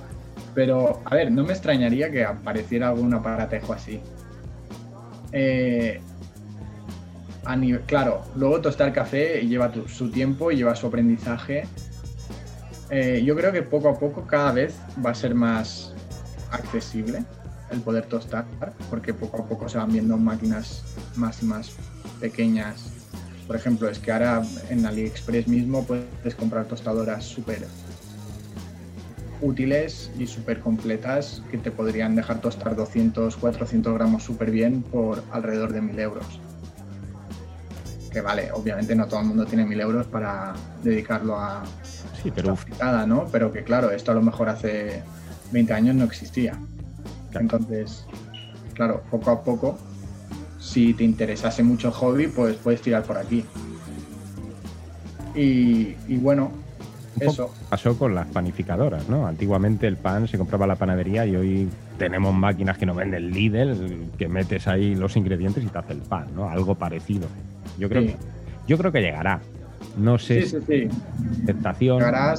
Pero, 0.55 1.01
a 1.05 1.15
ver, 1.15 1.33
no 1.33 1.43
me 1.45 1.53
extrañaría 1.53 2.11
que 2.11 2.25
apareciera 2.25 2.89
algún 2.89 3.13
aparatejo 3.15 3.73
así. 3.73 4.01
Eh, 5.33 6.01
claro, 7.87 8.23
luego 8.37 8.61
tostar 8.61 8.93
café 8.93 9.41
lleva 9.47 9.73
su 9.87 10.11
tiempo 10.11 10.51
y 10.51 10.57
lleva 10.57 10.75
su 10.75 10.87
aprendizaje. 10.87 11.67
Eh, 12.91 13.23
yo 13.25 13.35
creo 13.37 13.53
que 13.53 13.63
poco 13.63 13.89
a 13.89 13.99
poco 13.99 14.27
cada 14.27 14.53
vez 14.53 14.75
va 15.05 15.11
a 15.11 15.15
ser 15.15 15.35
más 15.35 15.95
accesible 16.51 17.25
el 17.71 17.81
poder 17.81 18.07
tostar, 18.07 18.47
porque 18.89 19.13
poco 19.13 19.43
a 19.43 19.47
poco 19.47 19.69
se 19.69 19.77
van 19.79 19.93
viendo 19.93 20.17
máquinas 20.17 20.85
más 21.17 21.43
y 21.43 21.47
más 21.47 21.73
pequeñas. 22.21 22.93
Por 23.47 23.57
ejemplo, 23.57 23.89
es 23.89 23.99
que 23.99 24.13
ahora 24.13 24.43
en 24.71 24.85
AliExpress 24.85 25.49
mismo 25.49 25.85
puedes 25.85 26.35
comprar 26.35 26.67
tostadoras 26.67 27.25
súper 27.25 27.67
útiles 29.41 30.11
y 30.19 30.27
súper 30.27 30.61
completas 30.61 31.43
que 31.51 31.59
te 31.59 31.71
podrían 31.71 32.17
dejar 32.17 32.41
tostar 32.41 32.75
200, 32.75 33.37
400 33.37 33.95
gramos 33.95 34.23
súper 34.23 34.51
bien 34.51 34.83
por 34.83 35.23
alrededor 35.31 35.73
de 35.73 35.81
1000 35.81 35.99
euros. 36.01 36.41
Que 38.11 38.21
vale, 38.21 38.51
obviamente 38.53 38.95
no 38.95 39.07
todo 39.07 39.21
el 39.21 39.27
mundo 39.27 39.45
tiene 39.45 39.67
1000 39.67 39.81
euros 39.81 40.07
para 40.07 40.55
dedicarlo 40.83 41.39
a 41.39 41.63
Sí, 42.23 42.33
pero 42.35 42.57
¿no? 43.07 43.27
Pero 43.31 43.53
que 43.53 43.63
claro, 43.63 43.91
esto 43.91 44.13
a 44.13 44.15
lo 44.15 44.23
mejor 44.23 44.49
hace 44.49 45.03
20 45.53 45.73
años 45.73 45.95
no 45.95 46.05
existía. 46.05 46.59
Entonces, 47.33 48.05
claro, 48.75 49.03
poco 49.11 49.31
a 49.31 49.43
poco, 49.43 49.79
si 50.59 50.95
te 50.95 51.05
interesase 51.05 51.63
mucho 51.63 51.89
el 51.89 51.95
hobby, 51.95 52.27
pues 52.27 52.57
puedes 52.57 52.81
tirar 52.81 53.05
por 53.05 53.19
aquí. 53.19 53.45
Y, 55.35 55.95
y 56.09 56.17
bueno, 56.17 56.51
eso. 57.21 57.53
Pasó 57.69 57.97
con 57.97 58.15
las 58.15 58.27
panificadoras, 58.27 59.09
¿no? 59.09 59.27
Antiguamente 59.27 59.87
el 59.87 59.97
pan 59.97 60.29
se 60.29 60.39
compraba 60.39 60.65
en 60.65 60.69
la 60.69 60.77
panadería 60.77 61.27
y 61.27 61.37
hoy 61.37 61.69
tenemos 61.99 62.35
máquinas 62.35 62.79
que 62.79 62.87
nos 62.87 62.97
venden 62.97 63.31
Lidl, 63.31 64.11
que 64.19 64.29
metes 64.29 64.69
ahí 64.69 64.95
los 64.95 65.17
ingredientes 65.17 65.65
y 65.65 65.67
te 65.67 65.79
hace 65.79 65.93
el 65.93 66.01
pan, 66.01 66.27
¿no? 66.35 66.49
Algo 66.49 66.75
parecido. 66.75 67.27
Yo 67.79 67.89
creo, 67.89 68.03
Sí. 68.03 68.09
que, 68.09 68.17
yo 68.67 68.79
creo 68.79 68.93
que 68.93 69.01
llegará. 69.01 69.41
No 69.97 70.19
sé 70.19 70.43
Sí, 70.43 70.49
sí, 70.49 70.57
sí. 70.67 70.89
Llegará, 71.47 72.35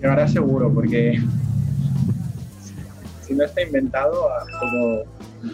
llegará 0.00 0.28
seguro, 0.28 0.72
porque 0.72 1.20
si 3.26 3.34
no 3.34 3.44
está 3.44 3.62
inventado, 3.62 4.28
a 4.32 4.44
todo. 4.60 5.04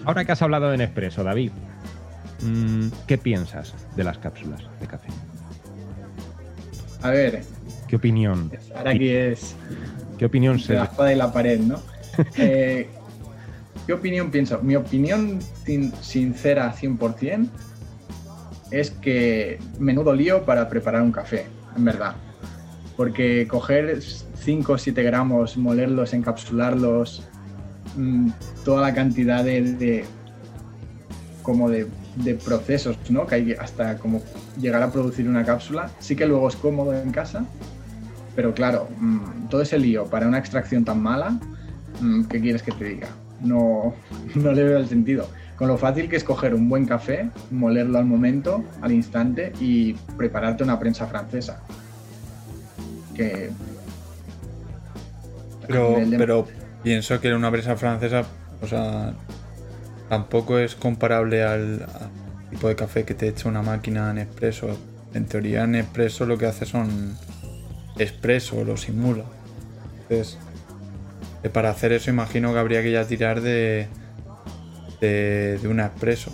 Ahora 0.05 0.25
que 0.25 0.33
has 0.33 0.43
hablado 0.43 0.71
de 0.71 0.79
Nespresso, 0.79 1.23
David, 1.23 1.53
mm, 2.43 2.89
¿qué 3.07 3.19
piensas 3.19 3.75
de 3.97 4.05
las 4.05 4.19
cápsulas 4.19 4.63
de 4.81 4.87
café? 4.87 5.09
A 7.03 7.11
ver, 7.11 7.43
¿Qué 7.87 7.97
opinión? 7.97 8.51
ahora 8.77 8.91
aquí 8.91 9.09
es 9.11 9.55
¿Qué 10.19 10.25
opinión 10.27 10.59
se 10.59 10.75
la 10.75 10.85
espada 10.85 11.13
y 11.13 11.17
la 11.17 11.33
pared, 11.33 11.61
¿no? 11.61 11.81
Eh, 12.39 12.89
¿Qué 13.87 13.93
opinión 13.93 14.31
pienso? 14.31 14.61
Mi 14.63 14.75
opinión 14.75 15.39
sin- 15.65 15.93
sincera 16.01 16.73
100% 16.75 17.49
es 18.71 18.91
que 18.91 19.59
menudo 19.79 20.15
lío 20.15 20.45
para 20.45 20.69
preparar 20.69 21.03
un 21.03 21.13
café, 21.13 21.47
en 21.77 21.85
verdad. 21.85 22.15
Porque 22.97 23.47
coger 23.47 24.01
5 24.01 24.73
o 24.73 24.79
7 24.79 25.03
gramos, 25.03 25.57
molerlos, 25.57 26.15
encapsularlos, 26.15 27.23
mm, 27.97 28.31
toda 28.65 28.83
la 28.83 28.95
cantidad 28.95 29.45
de, 29.45 30.05
como 31.43 31.69
de 31.69 31.87
procesos, 32.45 32.97
¿no? 33.11 33.27
Que 33.27 33.35
hay 33.37 33.53
hasta 33.53 33.99
como 33.99 34.23
llegar 34.59 34.83
a 34.83 34.91
producir 34.91 35.29
una 35.29 35.45
cápsula. 35.45 35.91
Sí 35.99 36.17
que 36.17 36.27
luego 36.27 36.49
es 36.49 36.57
cómodo 36.57 36.95
en 36.95 37.11
casa, 37.13 37.45
pero 38.37 38.53
claro, 38.53 38.89
mm, 39.01 39.49
todo 39.49 39.63
ese 39.63 39.79
lío 39.79 40.05
para 40.05 40.29
una 40.29 40.39
extracción 40.39 40.85
tan 40.85 41.03
mala, 41.03 41.41
mm, 42.01 42.25
¿qué 42.25 42.41
quieres 42.41 42.63
que 42.63 42.71
te 42.73 42.85
diga? 42.85 43.09
No, 43.41 43.95
no 44.35 44.53
le 44.53 44.63
veo 44.63 44.79
el 44.79 44.87
sentido. 44.87 45.29
Con 45.57 45.69
lo 45.69 45.79
fácil 45.79 46.09
que 46.09 46.17
es 46.17 46.25
coger 46.25 46.55
un 46.55 46.69
buen 46.69 46.85
café, 46.87 47.31
molerlo 47.51 47.99
al 47.99 48.05
momento, 48.05 48.63
al 48.83 48.93
instante 48.93 49.53
y 49.59 49.95
prepararte 50.17 50.63
una 50.63 50.79
prensa 50.79 51.07
francesa. 51.07 51.61
Que 53.15 53.51
Pero, 55.67 55.97
de- 55.99 56.19
pero 56.19 56.47
pienso 56.83 57.19
que 57.21 57.35
una 57.35 57.51
prensa 57.51 57.77
francesa, 57.77 58.25
o 58.61 58.67
sea, 58.67 59.15
tampoco 60.09 60.59
es 60.59 60.75
comparable 60.75 61.43
al, 61.43 61.83
al 61.83 62.51
tipo 62.51 62.69
de 62.69 62.77
café 62.77 63.05
que 63.05 63.15
te 63.15 63.29
echa 63.29 63.49
una 63.49 63.63
máquina 63.63 64.11
en 64.11 64.19
expreso. 64.19 64.77
En 65.15 65.25
teoría, 65.25 65.65
en 65.65 65.75
expreso 65.77 66.27
lo 66.27 66.37
que 66.37 66.45
hace 66.47 66.67
son 66.67 67.17
expreso, 67.99 68.63
lo 68.65 68.77
simula. 68.77 69.25
Entonces, 70.03 70.37
eh, 71.43 71.49
para 71.49 71.71
hacer 71.71 71.93
eso, 71.93 72.11
imagino 72.11 72.53
que 72.53 72.59
habría 72.59 72.83
que 72.83 72.93
ya 72.93 73.07
tirar 73.07 73.41
de, 73.41 73.89
de, 75.01 75.59
de 75.61 75.69
una 75.69 75.87
expreso. 75.87 76.33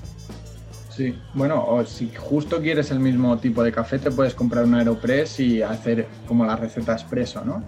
Sí, 0.95 1.19
bueno, 1.33 1.65
o 1.67 1.85
si 1.87 2.11
justo 2.15 2.61
quieres 2.61 2.91
el 2.91 3.01
mismo 3.01 3.39
tipo 3.39 3.63
de 3.63 3.73
café, 3.73 3.99
te 3.99 4.11
puedes 4.11 4.35
comprar 4.35 4.65
un 4.65 4.75
Aeropress 4.75 5.41
y 5.41 5.63
hacer 5.63 6.07
como 6.29 6.45
la 6.45 6.55
receta 6.55 6.93
expreso, 6.93 7.43
¿no? 7.45 7.65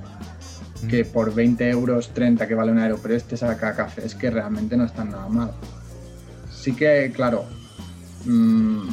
Que 0.91 1.07
por 1.07 1.35
20 1.35 1.71
euros 1.71 2.11
30 2.13 2.47
que 2.47 2.55
vale 2.55 2.71
un 2.71 2.79
Aeropress 2.79 3.25
te 3.25 3.39
saca 3.39 3.75
cafés 3.75 4.15
que 4.15 4.31
realmente 4.31 4.77
no 4.77 4.85
están 4.85 5.11
nada 5.11 5.27
mal. 5.29 5.53
Sí 6.53 6.75
que, 6.75 7.11
claro, 7.15 7.47
mm, 8.27 8.89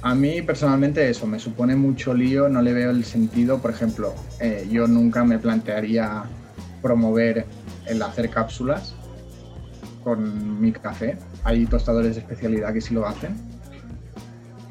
a 0.00 0.14
mí 0.14 0.40
personalmente 0.40 1.08
eso 1.08 1.26
me 1.26 1.38
supone 1.38 1.76
mucho 1.76 2.14
lío, 2.14 2.48
no 2.48 2.62
le 2.62 2.72
veo 2.72 2.90
el 2.90 3.04
sentido. 3.04 3.58
Por 3.58 3.70
ejemplo, 3.70 4.14
eh, 4.40 4.66
yo 4.70 4.86
nunca 4.86 5.24
me 5.24 5.38
plantearía 5.38 6.24
promover 6.80 7.44
el 7.86 8.00
hacer 8.00 8.30
cápsulas 8.30 8.95
con 10.06 10.60
mi 10.60 10.70
café. 10.70 11.18
Hay 11.42 11.66
tostadores 11.66 12.14
de 12.14 12.20
especialidad 12.20 12.72
que 12.72 12.80
sí 12.80 12.94
lo 12.94 13.04
hacen. 13.08 13.34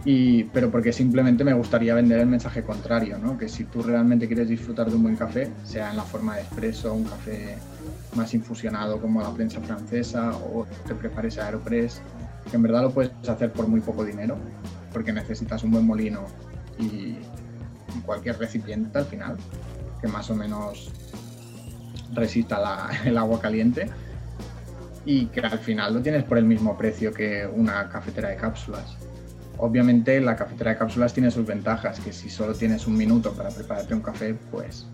Y, 0.05 0.45
pero 0.45 0.71
porque 0.71 0.93
simplemente 0.93 1.43
me 1.43 1.51
gustaría 1.51 1.93
vender 1.93 2.19
el 2.21 2.27
mensaje 2.27 2.63
contrario, 2.63 3.17
¿no? 3.17 3.37
Que 3.37 3.49
si 3.49 3.65
tú 3.65 3.81
realmente 3.81 4.27
quieres 4.27 4.47
disfrutar 4.47 4.89
de 4.89 4.95
un 4.95 5.03
buen 5.03 5.17
café, 5.17 5.51
sea 5.65 5.89
en 5.91 5.97
la 5.97 6.03
forma 6.03 6.35
de 6.35 6.43
expreso, 6.43 6.93
un 6.93 7.03
café 7.03 7.57
más 8.15 8.33
infusionado 8.33 9.01
como 9.01 9.21
la 9.21 9.33
prensa 9.33 9.59
francesa 9.59 10.31
o 10.37 10.65
te 10.87 10.95
prepares 10.95 11.37
Aeropress, 11.37 12.01
que 12.49 12.55
en 12.55 12.61
verdad 12.63 12.83
lo 12.83 12.91
puedes 12.91 13.11
hacer 13.27 13.51
por 13.51 13.67
muy 13.67 13.81
poco 13.81 14.05
dinero, 14.05 14.37
porque 14.93 15.11
necesitas 15.11 15.63
un 15.63 15.71
buen 15.71 15.85
molino 15.85 16.21
y, 16.79 16.85
y 16.85 17.99
cualquier 18.05 18.37
recipiente 18.39 18.97
al 18.97 19.05
final, 19.05 19.35
que 19.99 20.07
más 20.07 20.29
o 20.29 20.35
menos 20.35 20.91
resista 22.13 22.57
la- 22.57 22.89
el 23.05 23.17
agua 23.17 23.41
caliente 23.41 23.89
y 25.05 25.27
que 25.27 25.39
al 25.39 25.59
final 25.59 25.93
lo 25.93 26.01
tienes 26.01 26.23
por 26.23 26.37
el 26.37 26.45
mismo 26.45 26.77
precio 26.77 27.13
que 27.13 27.47
una 27.47 27.87
cafetera 27.89 28.29
de 28.29 28.35
cápsulas. 28.35 28.97
Obviamente 29.57 30.19
la 30.19 30.35
cafetera 30.35 30.71
de 30.71 30.77
cápsulas 30.77 31.13
tiene 31.13 31.31
sus 31.31 31.45
ventajas, 31.45 31.99
que 31.99 32.11
si 32.11 32.29
solo 32.29 32.53
tienes 32.53 32.87
un 32.87 32.97
minuto 32.97 33.33
para 33.33 33.49
prepararte 33.49 33.93
un 33.93 34.01
café, 34.01 34.35
pues 34.51 34.85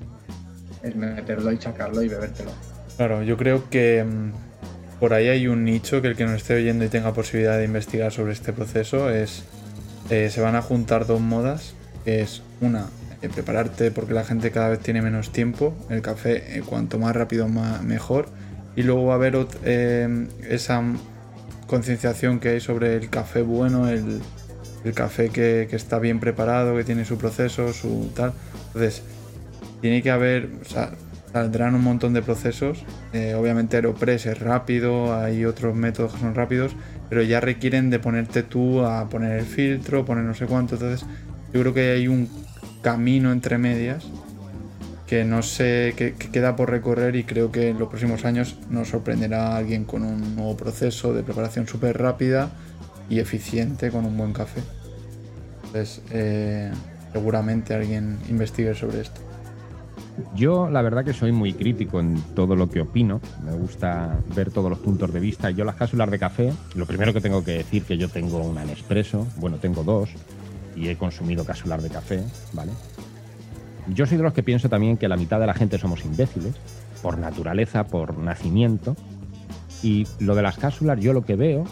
es 0.84 0.96
meterlo 0.96 1.52
y 1.52 1.58
chacarlo 1.58 2.02
y 2.04 2.10
bebértelo. 2.10 2.52
Claro, 2.98 3.24
yo 3.24 3.38
creo 3.38 3.70
que 3.70 4.04
mm, 4.04 4.32
por 5.00 5.14
ahí 5.14 5.30
hay 5.30 5.48
un 5.48 5.64
nicho 5.64 6.02
que 6.02 6.10
el 6.10 6.16
que 6.16 6.26
nos 6.26 6.36
esté 6.36 6.56
oyendo 6.56 6.86
y 6.86 6.90
tenga 6.90 7.14
posibilidad 7.14 7.58
de 7.58 7.66
investigar 7.66 8.12
sobre 8.12 8.34
este 8.34 8.54
proceso 8.54 9.10
es 9.10 9.44
eh, 10.10 10.30
se 10.30 10.42
van 10.42 10.56
a 10.56 10.62
juntar 10.62 11.08
dos 11.08 11.22
modas, 11.22 11.74
que 12.04 12.22
es 12.22 12.44
una 12.60 12.88
eh, 13.22 13.30
prepararte 13.30 13.92
porque 13.92 14.14
la 14.14 14.24
gente 14.24 14.52
cada 14.52 14.70
vez 14.70 14.80
tiene 14.80 15.02
menos 15.02 15.32
tiempo, 15.32 15.74
el 15.90 16.02
café 16.02 16.58
eh, 16.58 16.64
cuanto 16.64 17.00
más 17.00 17.16
rápido 17.16 17.48
más 17.48 17.82
mejor 17.82 18.28
y 18.76 18.84
luego 18.84 19.06
va 19.06 19.14
a 19.14 19.16
haber 19.16 19.48
eh, 19.64 20.28
esa 20.50 20.84
concienciación 21.68 22.40
que 22.40 22.50
hay 22.50 22.60
sobre 22.60 22.96
el 22.96 23.10
café 23.10 23.42
bueno, 23.42 23.88
el, 23.88 24.22
el 24.84 24.94
café 24.94 25.30
que, 25.30 25.68
que 25.70 25.76
está 25.76 26.00
bien 26.00 26.20
preparado, 26.20 26.76
que 26.76 26.84
tiene 26.84 27.06
su 27.06 27.18
proceso, 27.18 27.74
su 27.74 28.12
tal. 28.16 28.34
Entonces, 28.68 29.04
tiene 29.82 30.02
que 30.02 30.12
haber, 30.12 30.50
o 30.62 30.66
sea, 30.66 30.92
saldrán 31.32 31.76
un 31.76 31.84
montón 31.84 32.14
de 32.14 32.22
procesos. 32.22 32.84
Eh, 33.14 33.34
obviamente 33.36 33.78
Aeropress 33.78 34.26
es 34.26 34.40
rápido, 34.40 35.16
hay 35.16 35.46
otros 35.46 35.76
métodos 35.76 36.14
que 36.14 36.20
son 36.20 36.36
rápidos, 36.36 36.76
pero 37.10 37.22
ya 37.22 37.40
requieren 37.40 37.90
de 37.90 38.00
ponerte 38.00 38.44
tú 38.44 38.82
a 38.82 39.10
poner 39.10 39.40
el 39.40 39.46
filtro, 39.46 40.06
poner 40.06 40.24
no 40.24 40.34
sé 40.34 40.46
cuánto. 40.46 40.76
Entonces, 40.76 41.06
yo 41.54 41.62
creo 41.62 41.74
que 41.74 41.92
hay 41.92 42.08
un 42.08 42.30
camino 42.82 43.32
entre 43.32 43.58
medias 43.58 44.06
que 45.12 45.26
no 45.26 45.42
sé, 45.42 45.94
que, 45.98 46.14
que 46.14 46.32
queda 46.32 46.56
por 46.56 46.70
recorrer 46.70 47.18
y 47.18 47.26
creo 47.26 47.52
que 47.52 47.68
en 47.68 47.78
los 47.78 47.90
próximos 47.90 48.24
años 48.24 48.56
nos 48.70 48.88
sorprenderá 48.88 49.58
alguien 49.58 49.84
con 49.84 50.04
un 50.04 50.38
nuevo 50.38 50.56
proceso 50.56 51.14
de 51.14 51.22
preparación 51.22 51.68
súper 51.68 51.98
rápida 51.98 52.50
y 53.10 53.20
eficiente 53.20 53.92
con 53.92 54.06
un 54.06 54.16
buen 54.16 54.32
café. 54.32 54.62
Entonces, 55.66 56.02
eh, 56.12 56.72
seguramente 57.12 57.74
alguien 57.74 58.20
investigue 58.30 58.74
sobre 58.74 59.02
esto. 59.02 59.20
Yo 60.34 60.70
la 60.70 60.82
verdad 60.82 61.04
que 61.04 61.12
soy 61.12 61.34
muy 61.34 61.52
crítico 61.52 62.00
en 62.00 62.16
todo 62.34 62.56
lo 62.56 62.70
que 62.70 62.80
opino, 62.80 63.20
me 63.44 63.52
gusta 63.52 64.18
ver 64.34 64.50
todos 64.50 64.70
los 64.70 64.80
puntos 64.80 65.12
de 65.12 65.20
vista. 65.20 65.52
Yo 65.52 65.66
las 65.66 65.76
cápsulas 65.76 66.10
de 66.10 66.20
café, 66.20 66.54
lo 66.76 66.86
primero 66.86 67.12
que 67.12 67.20
tengo 67.20 67.44
que 67.44 67.52
decir 67.52 67.84
que 67.84 67.98
yo 67.98 68.08
tengo 68.08 68.38
una 68.38 68.64
Nespresso, 68.64 69.28
bueno, 69.36 69.58
tengo 69.58 69.84
dos 69.84 70.10
y 70.74 70.88
he 70.88 70.96
consumido 70.96 71.44
cápsulas 71.44 71.84
de 71.84 71.90
café, 71.90 72.24
¿vale? 72.54 72.72
Yo 73.88 74.06
soy 74.06 74.18
de 74.18 74.24
los 74.24 74.34
que 74.34 74.44
pienso 74.44 74.70
también 74.70 74.98
que 74.98 75.08
la 75.08 75.18
mitad 75.18 75.40
de 75.40 75.48
la 75.48 75.54
gente 75.54 75.78
somos 75.78 76.06
imbéciles, 76.06 76.56
por 77.02 77.18
naturaleza, 77.18 77.88
por 77.88 78.18
nacimiento. 78.18 78.96
Y 79.84 80.08
lo 80.20 80.36
de 80.36 80.44
las 80.44 80.58
cápsulas, 80.58 81.00
yo 81.00 81.14
lo 81.14 81.24
que 81.24 81.36
veo, 81.36 81.64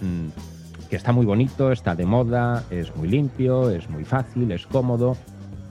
mmm, 0.00 0.28
que 0.88 0.96
está 0.96 1.12
muy 1.12 1.26
bonito, 1.26 1.72
está 1.72 1.94
de 1.94 2.06
moda, 2.06 2.64
es 2.70 2.94
muy 2.96 3.08
limpio, 3.08 3.70
es 3.70 3.90
muy 3.90 4.04
fácil, 4.04 4.50
es 4.52 4.66
cómodo, 4.66 5.16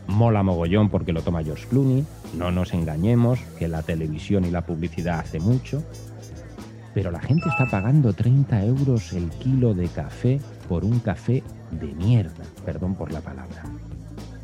mola 0.08 0.44
mogollón 0.44 0.90
porque 0.90 1.14
lo 1.14 1.22
toma 1.22 1.44
George 1.44 1.68
Clooney, 1.68 2.06
no 2.38 2.52
nos 2.52 2.74
engañemos, 2.74 3.40
que 3.58 3.68
la 3.68 3.82
televisión 3.82 4.45
y 4.45 4.52
la 4.52 4.66
publicidad 4.66 5.20
hace 5.20 5.40
mucho. 5.40 5.84
Pero 6.94 7.10
la 7.10 7.20
gente 7.20 7.50
está 7.50 7.66
pagando 7.72 8.14
30 8.14 8.66
euros 8.66 9.14
el 9.14 9.30
kilo 9.32 9.74
de 9.74 9.88
café 9.88 10.40
por 10.70 10.86
un 10.86 11.00
café 11.00 11.41
de 11.72 11.88
mierda, 11.88 12.44
perdón 12.66 12.94
por 12.94 13.12
la 13.12 13.22
palabra. 13.22 13.64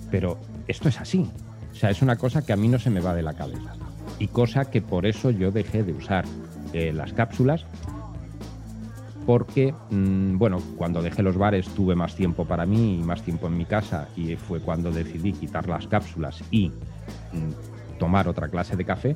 Pero 0.09 0.39
esto 0.69 0.87
es 0.87 1.01
así. 1.01 1.29
O 1.71 1.75
sea, 1.75 1.89
es 1.89 2.01
una 2.01 2.15
cosa 2.15 2.45
que 2.45 2.53
a 2.53 2.55
mí 2.55 2.67
no 2.67 2.79
se 2.79 2.89
me 2.89 3.01
va 3.01 3.13
de 3.13 3.23
la 3.23 3.33
cabeza. 3.33 3.73
Y 4.19 4.27
cosa 4.27 4.65
que 4.65 4.81
por 4.81 5.05
eso 5.05 5.31
yo 5.31 5.51
dejé 5.51 5.83
de 5.83 5.93
usar 5.93 6.25
eh, 6.73 6.93
las 6.93 7.11
cápsulas. 7.11 7.65
Porque, 9.25 9.73
mmm, 9.89 10.37
bueno, 10.37 10.61
cuando 10.77 11.01
dejé 11.01 11.23
los 11.23 11.37
bares 11.37 11.67
tuve 11.69 11.95
más 11.95 12.15
tiempo 12.15 12.45
para 12.45 12.65
mí 12.65 12.99
y 12.99 13.03
más 13.03 13.23
tiempo 13.23 13.47
en 13.47 13.57
mi 13.57 13.65
casa. 13.65 14.07
Y 14.15 14.35
fue 14.35 14.59
cuando 14.59 14.91
decidí 14.91 15.33
quitar 15.33 15.67
las 15.67 15.87
cápsulas 15.87 16.43
y 16.51 16.69
mmm, 16.69 17.97
tomar 17.97 18.27
otra 18.27 18.47
clase 18.47 18.75
de 18.75 18.85
café. 18.85 19.15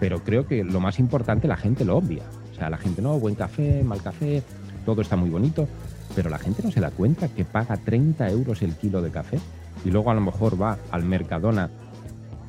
Pero 0.00 0.24
creo 0.24 0.46
que 0.46 0.64
lo 0.64 0.80
más 0.80 0.98
importante 0.98 1.48
la 1.48 1.56
gente 1.56 1.84
lo 1.84 1.98
obvia. 1.98 2.22
O 2.52 2.54
sea, 2.54 2.70
la 2.70 2.78
gente 2.78 3.02
no, 3.02 3.18
buen 3.18 3.34
café, 3.34 3.82
mal 3.84 4.02
café, 4.02 4.42
todo 4.86 5.02
está 5.02 5.16
muy 5.16 5.30
bonito. 5.30 5.68
Pero 6.14 6.30
la 6.30 6.38
gente 6.38 6.62
no 6.62 6.70
se 6.70 6.80
da 6.80 6.90
cuenta 6.90 7.28
que 7.28 7.44
paga 7.44 7.76
30 7.76 8.30
euros 8.30 8.62
el 8.62 8.74
kilo 8.76 9.02
de 9.02 9.10
café 9.10 9.38
y 9.84 9.90
luego 9.90 10.10
a 10.10 10.14
lo 10.14 10.20
mejor 10.20 10.60
va 10.60 10.78
al 10.90 11.04
Mercadona, 11.04 11.70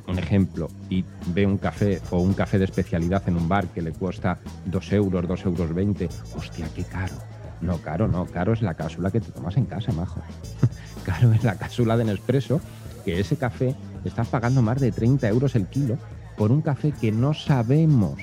un 0.08 0.18
ejemplo, 0.18 0.68
y 0.88 1.04
ve 1.28 1.46
un 1.46 1.58
café 1.58 2.00
o 2.10 2.20
un 2.20 2.32
café 2.32 2.58
de 2.58 2.64
especialidad 2.64 3.22
en 3.28 3.36
un 3.36 3.48
bar 3.48 3.66
que 3.68 3.82
le 3.82 3.92
cuesta 3.92 4.38
2 4.66 4.92
euros, 4.92 5.26
2 5.26 5.44
euros 5.46 5.74
20, 5.74 6.08
hostia, 6.36 6.68
qué 6.74 6.84
caro. 6.84 7.14
No, 7.60 7.78
caro, 7.78 8.06
no, 8.06 8.26
caro 8.26 8.52
es 8.52 8.62
la 8.62 8.74
cápsula 8.74 9.10
que 9.10 9.20
te 9.20 9.32
tomas 9.32 9.56
en 9.56 9.64
casa, 9.66 9.92
majo. 9.92 10.20
caro 11.04 11.32
es 11.32 11.42
la 11.42 11.56
cápsula 11.56 11.96
de 11.96 12.04
Nespresso, 12.04 12.60
que 13.04 13.20
ese 13.20 13.36
café 13.36 13.74
estás 14.04 14.28
pagando 14.28 14.62
más 14.62 14.80
de 14.80 14.92
30 14.92 15.28
euros 15.28 15.54
el 15.56 15.66
kilo 15.66 15.98
por 16.36 16.52
un 16.52 16.62
café 16.62 16.92
que 16.92 17.10
no 17.12 17.34
sabemos 17.34 18.20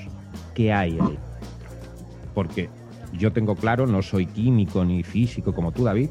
qué 0.54 0.72
hay 0.72 0.98
ahí. 0.98 1.18
Porque 2.32 2.70
yo 3.12 3.32
tengo 3.32 3.56
claro, 3.56 3.86
no 3.86 4.02
soy 4.02 4.26
químico 4.26 4.84
ni 4.84 5.02
físico 5.02 5.54
como 5.54 5.72
tú, 5.72 5.84
David, 5.84 6.10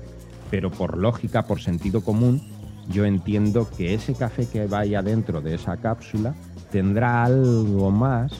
pero 0.51 0.69
por 0.69 0.97
lógica, 0.97 1.43
por 1.47 1.61
sentido 1.61 2.01
común, 2.01 2.41
yo 2.89 3.05
entiendo 3.05 3.69
que 3.69 3.93
ese 3.93 4.13
café 4.13 4.45
que 4.45 4.67
vaya 4.67 5.01
dentro 5.01 5.41
de 5.41 5.55
esa 5.55 5.77
cápsula 5.77 6.35
tendrá 6.71 7.23
algo 7.23 7.91
más 7.91 8.33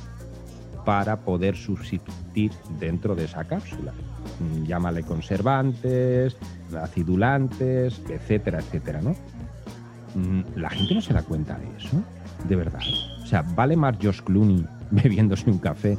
para 0.86 1.18
poder 1.18 1.56
sustituir 1.56 2.52
dentro 2.80 3.16
de 3.16 3.26
esa 3.26 3.44
cápsula. 3.46 3.94
Llámale 4.66 5.04
conservantes, 5.04 6.36
acidulantes, 6.82 8.02
etcétera, 8.10 8.60
etcétera, 8.60 9.02
¿no? 9.02 9.16
La 10.56 10.70
gente 10.70 10.96
no 10.96 11.02
se 11.02 11.14
da 11.14 11.22
cuenta 11.24 11.58
de 11.58 11.66
eso, 11.78 12.04
de 12.48 12.56
verdad. 12.56 12.82
O 13.24 13.26
sea, 13.26 13.42
vale 13.42 13.76
más 13.76 13.96
Josh 14.02 14.22
Clooney 14.22 14.66
bebiéndose 14.92 15.50
un 15.50 15.58
café 15.58 15.98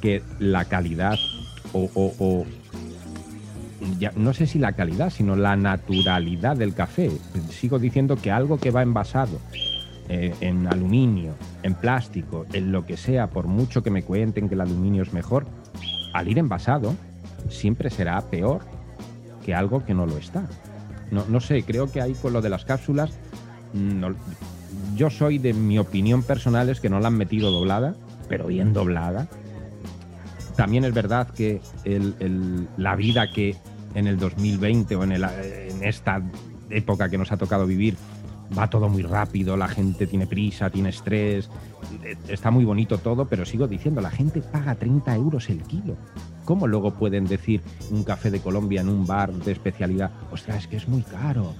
que 0.00 0.22
la 0.38 0.64
calidad 0.64 1.18
o, 1.72 1.90
o, 1.94 2.14
o 2.18 2.46
no 4.16 4.32
sé 4.32 4.46
si 4.46 4.58
la 4.58 4.72
calidad, 4.72 5.10
sino 5.10 5.36
la 5.36 5.56
naturalidad 5.56 6.56
del 6.56 6.74
café. 6.74 7.10
Sigo 7.50 7.78
diciendo 7.78 8.16
que 8.16 8.30
algo 8.30 8.58
que 8.58 8.70
va 8.70 8.82
envasado 8.82 9.38
eh, 10.08 10.34
en 10.40 10.66
aluminio, 10.66 11.34
en 11.62 11.74
plástico, 11.74 12.46
en 12.52 12.72
lo 12.72 12.84
que 12.84 12.96
sea, 12.96 13.28
por 13.28 13.46
mucho 13.46 13.82
que 13.82 13.90
me 13.90 14.02
cuenten 14.02 14.48
que 14.48 14.54
el 14.54 14.60
aluminio 14.60 15.02
es 15.02 15.12
mejor, 15.12 15.46
al 16.12 16.28
ir 16.28 16.38
envasado 16.38 16.94
siempre 17.48 17.90
será 17.90 18.20
peor 18.22 18.62
que 19.44 19.54
algo 19.54 19.84
que 19.84 19.94
no 19.94 20.06
lo 20.06 20.18
está. 20.18 20.46
No, 21.10 21.24
no 21.28 21.40
sé, 21.40 21.62
creo 21.62 21.90
que 21.90 22.00
ahí 22.00 22.14
con 22.14 22.32
lo 22.32 22.42
de 22.42 22.48
las 22.48 22.64
cápsulas, 22.64 23.18
no, 23.72 24.14
yo 24.94 25.10
soy 25.10 25.38
de 25.38 25.52
mi 25.52 25.78
opinión 25.78 26.22
personal 26.22 26.68
es 26.68 26.80
que 26.80 26.88
no 26.88 27.00
la 27.00 27.08
han 27.08 27.16
metido 27.16 27.50
doblada, 27.50 27.94
pero 28.28 28.46
bien 28.46 28.72
doblada. 28.72 29.28
También 30.56 30.84
es 30.84 30.94
verdad 30.94 31.28
que 31.28 31.60
la 32.76 32.94
vida 32.94 33.30
que 33.30 33.56
en 33.94 34.06
el 34.06 34.18
2020 34.18 34.96
o 34.96 35.04
en, 35.04 35.12
el, 35.12 35.24
en 35.24 35.84
esta 35.84 36.22
época 36.70 37.08
que 37.08 37.18
nos 37.18 37.32
ha 37.32 37.36
tocado 37.36 37.66
vivir 37.66 37.96
va 38.56 38.68
todo 38.68 38.88
muy 38.88 39.02
rápido, 39.02 39.56
la 39.56 39.68
gente 39.68 40.06
tiene 40.06 40.26
prisa, 40.26 40.70
tiene 40.70 40.90
estrés, 40.90 41.48
está 42.28 42.50
muy 42.50 42.64
bonito 42.64 42.98
todo, 42.98 43.26
pero 43.26 43.44
sigo 43.44 43.66
diciendo, 43.66 44.00
la 44.00 44.10
gente 44.10 44.40
paga 44.40 44.74
30 44.74 45.14
euros 45.16 45.48
el 45.48 45.62
kilo. 45.62 45.96
¿Cómo 46.44 46.66
luego 46.66 46.92
pueden 46.92 47.26
decir 47.26 47.62
un 47.90 48.04
café 48.04 48.30
de 48.30 48.40
Colombia 48.40 48.82
en 48.82 48.88
un 48.88 49.06
bar 49.06 49.32
de 49.32 49.52
especialidad? 49.52 50.10
Ostras, 50.30 50.58
es 50.58 50.66
que 50.66 50.76
es 50.76 50.88
muy 50.88 51.02
caro. 51.02 51.54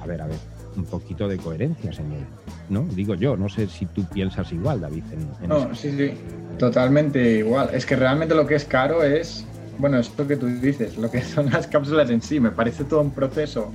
A 0.00 0.06
ver, 0.06 0.22
a 0.22 0.26
ver, 0.26 0.38
un 0.76 0.84
poquito 0.84 1.28
de 1.28 1.36
coherencia, 1.36 1.92
señor. 1.92 2.26
¿No? 2.70 2.82
Digo 2.84 3.14
yo, 3.14 3.36
no 3.36 3.48
sé 3.48 3.66
si 3.66 3.86
tú 3.86 4.04
piensas 4.04 4.50
igual, 4.52 4.80
David. 4.80 5.04
En, 5.12 5.44
en 5.44 5.48
no, 5.48 5.58
eso. 5.58 5.74
sí, 5.74 5.92
sí, 5.92 6.12
totalmente 6.58 7.38
igual. 7.38 7.70
Es 7.72 7.84
que 7.84 7.96
realmente 7.96 8.34
lo 8.34 8.46
que 8.46 8.54
es 8.54 8.64
caro 8.64 9.02
es 9.02 9.46
bueno, 9.78 9.98
esto 9.98 10.26
que 10.26 10.36
tú 10.36 10.46
dices, 10.46 10.96
lo 10.96 11.10
que 11.10 11.22
son 11.34 11.50
las 11.50 11.66
cápsulas 11.66 12.10
en 12.10 12.20
sí, 12.20 12.40
me 12.40 12.50
parece 12.50 12.84
todo 12.84 13.00
un 13.00 13.10
proceso 13.10 13.72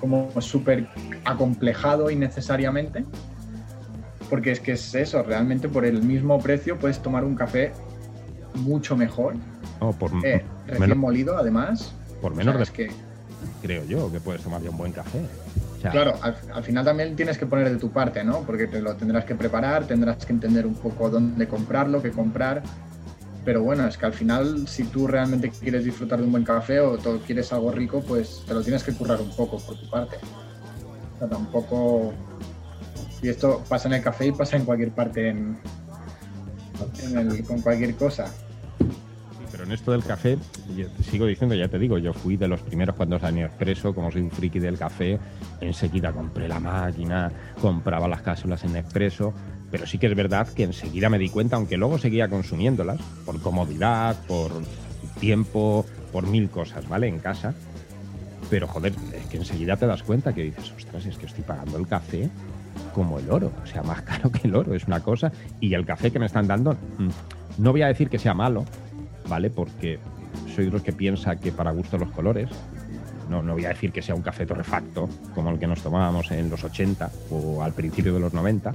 como 0.00 0.30
súper 0.40 0.88
acomplejado 1.24 2.10
innecesariamente, 2.10 3.04
porque 4.30 4.52
es 4.52 4.60
que 4.60 4.72
es 4.72 4.94
eso, 4.94 5.22
realmente 5.22 5.68
por 5.68 5.84
el 5.84 6.02
mismo 6.02 6.38
precio 6.40 6.78
puedes 6.78 7.00
tomar 7.00 7.24
un 7.24 7.34
café 7.34 7.72
mucho 8.54 8.96
mejor, 8.96 9.34
oh, 9.80 9.92
por, 9.92 10.10
eh, 10.24 10.44
recién 10.66 10.80
menos, 10.80 10.96
molido 10.98 11.36
además. 11.36 11.92
Por 12.20 12.34
menos 12.34 12.54
o 12.54 12.58
sea, 12.58 12.58
de, 12.58 12.64
es 12.64 12.70
que, 12.70 12.90
creo 13.62 13.84
yo 13.84 14.10
que 14.12 14.20
puedes 14.20 14.42
tomar 14.42 14.62
ya 14.62 14.70
un 14.70 14.78
buen 14.78 14.92
café. 14.92 15.20
O 15.76 15.80
sea, 15.80 15.90
Claro, 15.90 16.14
al, 16.22 16.36
al, 16.52 16.64
final 16.64 16.84
también 16.84 17.16
tienes 17.16 17.36
que 17.36 17.46
poner 17.46 17.70
de 17.70 17.76
tu 17.76 17.90
parte, 17.90 18.24
¿no? 18.24 18.40
Porque 18.40 18.66
te 18.66 18.80
lo 18.80 18.96
tendrás 18.96 19.24
que 19.24 19.34
preparar, 19.34 19.86
tendrás 19.86 20.24
que 20.24 20.32
entender 20.32 20.66
un 20.66 20.74
poco 20.74 21.10
dónde 21.10 21.46
comprarlo, 21.48 22.02
qué 22.02 22.10
comprar, 22.10 22.62
pero 23.46 23.62
bueno, 23.62 23.86
es 23.86 23.96
que 23.96 24.04
al 24.04 24.12
final, 24.12 24.66
si 24.66 24.82
tú 24.82 25.06
realmente 25.06 25.50
quieres 25.50 25.84
disfrutar 25.84 26.18
de 26.18 26.24
un 26.24 26.32
buen 26.32 26.42
café 26.42 26.80
o 26.80 26.98
tú 26.98 27.20
quieres 27.24 27.52
algo 27.52 27.70
rico, 27.70 28.02
pues 28.02 28.42
te 28.44 28.52
lo 28.52 28.60
tienes 28.60 28.82
que 28.82 28.92
currar 28.92 29.20
un 29.20 29.30
poco 29.30 29.58
por 29.58 29.76
tu 29.78 29.88
parte. 29.88 30.16
O 31.14 31.18
sea, 31.20 31.28
tampoco. 31.28 32.12
Y 33.22 33.28
esto 33.28 33.62
pasa 33.68 33.86
en 33.86 33.94
el 33.94 34.02
café 34.02 34.26
y 34.26 34.32
pasa 34.32 34.56
en 34.56 34.64
cualquier 34.64 34.90
parte 34.90 35.28
en, 35.28 35.56
en 37.04 37.18
el, 37.18 37.44
con 37.44 37.62
cualquier 37.62 37.94
cosa. 37.94 38.34
Pero 39.52 39.62
en 39.62 39.70
esto 39.70 39.92
del 39.92 40.02
café, 40.02 40.38
sigo 41.08 41.26
diciendo, 41.26 41.54
ya 41.54 41.68
te 41.68 41.78
digo, 41.78 41.98
yo 41.98 42.12
fui 42.12 42.36
de 42.36 42.48
los 42.48 42.60
primeros 42.62 42.96
cuando 42.96 43.16
salió 43.20 43.46
Expreso, 43.46 43.94
como 43.94 44.10
soy 44.10 44.22
un 44.22 44.30
friki 44.32 44.58
del 44.58 44.76
café, 44.76 45.20
enseguida 45.60 46.12
compré 46.12 46.48
la 46.48 46.58
máquina, 46.58 47.30
compraba 47.62 48.08
las 48.08 48.22
cápsulas 48.22 48.64
en 48.64 48.74
Expreso, 48.74 49.32
pero 49.70 49.86
sí 49.86 49.98
que 49.98 50.06
es 50.06 50.14
verdad 50.14 50.48
que 50.48 50.64
enseguida 50.64 51.08
me 51.08 51.18
di 51.18 51.28
cuenta, 51.28 51.56
aunque 51.56 51.76
luego 51.76 51.98
seguía 51.98 52.28
consumiéndolas, 52.28 53.00
por 53.24 53.40
comodidad, 53.40 54.16
por 54.26 54.50
tiempo, 55.18 55.84
por 56.12 56.26
mil 56.26 56.48
cosas, 56.50 56.88
¿vale? 56.88 57.08
En 57.08 57.18
casa. 57.18 57.54
Pero 58.48 58.68
joder, 58.68 58.94
es 59.14 59.26
que 59.26 59.38
enseguida 59.38 59.76
te 59.76 59.86
das 59.86 60.02
cuenta 60.02 60.32
que 60.32 60.44
dices, 60.44 60.72
ostras, 60.76 61.04
es 61.06 61.16
que 61.18 61.26
estoy 61.26 61.42
pagando 61.42 61.78
el 61.78 61.86
café 61.88 62.30
como 62.94 63.18
el 63.18 63.30
oro, 63.30 63.52
o 63.62 63.66
sea, 63.66 63.82
más 63.82 64.02
caro 64.02 64.30
que 64.30 64.46
el 64.46 64.54
oro, 64.54 64.74
es 64.74 64.86
una 64.86 65.00
cosa. 65.00 65.32
Y 65.60 65.74
el 65.74 65.84
café 65.84 66.10
que 66.10 66.18
me 66.18 66.26
están 66.26 66.46
dando, 66.46 66.76
no 67.58 67.72
voy 67.72 67.82
a 67.82 67.88
decir 67.88 68.08
que 68.08 68.18
sea 68.18 68.34
malo, 68.34 68.64
¿vale? 69.28 69.50
Porque 69.50 69.98
soy 70.54 70.66
de 70.66 70.70
los 70.70 70.82
que 70.82 70.92
piensa 70.92 71.36
que 71.36 71.50
para 71.50 71.72
gusto 71.72 71.98
los 71.98 72.10
colores. 72.10 72.48
No, 73.28 73.42
no 73.42 73.54
voy 73.54 73.64
a 73.64 73.70
decir 73.70 73.90
que 73.90 74.02
sea 74.02 74.14
un 74.14 74.22
café 74.22 74.46
torrefacto, 74.46 75.08
como 75.34 75.50
el 75.50 75.58
que 75.58 75.66
nos 75.66 75.82
tomábamos 75.82 76.30
en 76.30 76.48
los 76.48 76.62
80 76.62 77.10
o 77.32 77.60
al 77.60 77.72
principio 77.72 78.14
de 78.14 78.20
los 78.20 78.32
90 78.32 78.72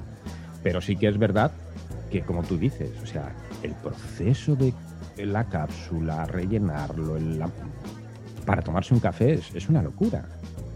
Pero 0.63 0.81
sí 0.81 0.95
que 0.95 1.07
es 1.07 1.17
verdad 1.17 1.51
que, 2.09 2.21
como 2.21 2.43
tú 2.43 2.57
dices, 2.57 2.91
o 3.03 3.05
sea, 3.05 3.33
el 3.63 3.71
proceso 3.73 4.55
de 4.55 4.73
la 5.25 5.45
cápsula, 5.45 6.25
rellenarlo, 6.25 7.17
el- 7.17 7.39
la- 7.39 7.49
para 8.45 8.61
tomarse 8.61 8.93
un 8.93 8.99
café 8.99 9.33
es, 9.33 9.53
es 9.53 9.69
una 9.69 9.81
locura. 9.81 10.25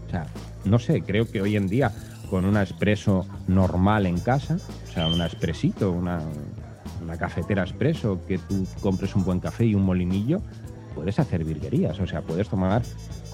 O 0.06 0.10
sea, 0.10 0.26
no 0.64 0.78
sé, 0.78 1.02
creo 1.02 1.28
que 1.30 1.40
hoy 1.42 1.56
en 1.56 1.66
día 1.68 1.90
con 2.30 2.44
una 2.44 2.62
expreso 2.62 3.26
normal 3.48 4.06
en 4.06 4.18
casa, 4.20 4.56
o 4.88 4.92
sea, 4.92 5.06
un 5.08 5.20
expresito, 5.20 5.92
una, 5.92 6.20
una 7.02 7.16
cafetera 7.16 7.62
expreso, 7.62 8.20
que 8.26 8.38
tú 8.38 8.66
compres 8.80 9.14
un 9.14 9.24
buen 9.24 9.40
café 9.40 9.64
y 9.66 9.74
un 9.74 9.84
molinillo, 9.84 10.40
puedes 10.94 11.18
hacer 11.18 11.44
virguerías. 11.44 11.98
O 12.00 12.06
sea, 12.06 12.22
puedes 12.22 12.48
tomar, 12.48 12.82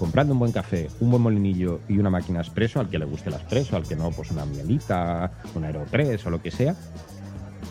comprando 0.03 0.33
un 0.33 0.39
buen 0.39 0.51
café, 0.51 0.89
un 0.99 1.11
buen 1.11 1.23
molinillo 1.23 1.79
y 1.87 1.97
una 1.97 2.09
máquina 2.09 2.41
expreso, 2.41 2.81
al 2.81 2.89
que 2.89 2.99
le 2.99 3.05
guste 3.05 3.29
el 3.29 3.35
expreso, 3.35 3.77
al 3.77 3.87
que 3.87 3.95
no, 3.95 4.11
pues 4.11 4.31
una 4.31 4.43
mielita, 4.43 5.31
un 5.55 5.63
aeropress 5.63 6.25
o 6.25 6.29
lo 6.29 6.41
que 6.41 6.51
sea. 6.51 6.73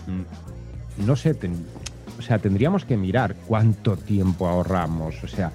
Mm, 0.06 1.04
No 1.04 1.14
sé, 1.14 1.36
o 2.18 2.22
sea, 2.22 2.38
tendríamos 2.38 2.86
que 2.86 2.96
mirar 2.96 3.34
cuánto 3.46 3.98
tiempo 3.98 4.48
ahorramos. 4.48 5.22
O 5.22 5.28
sea, 5.28 5.52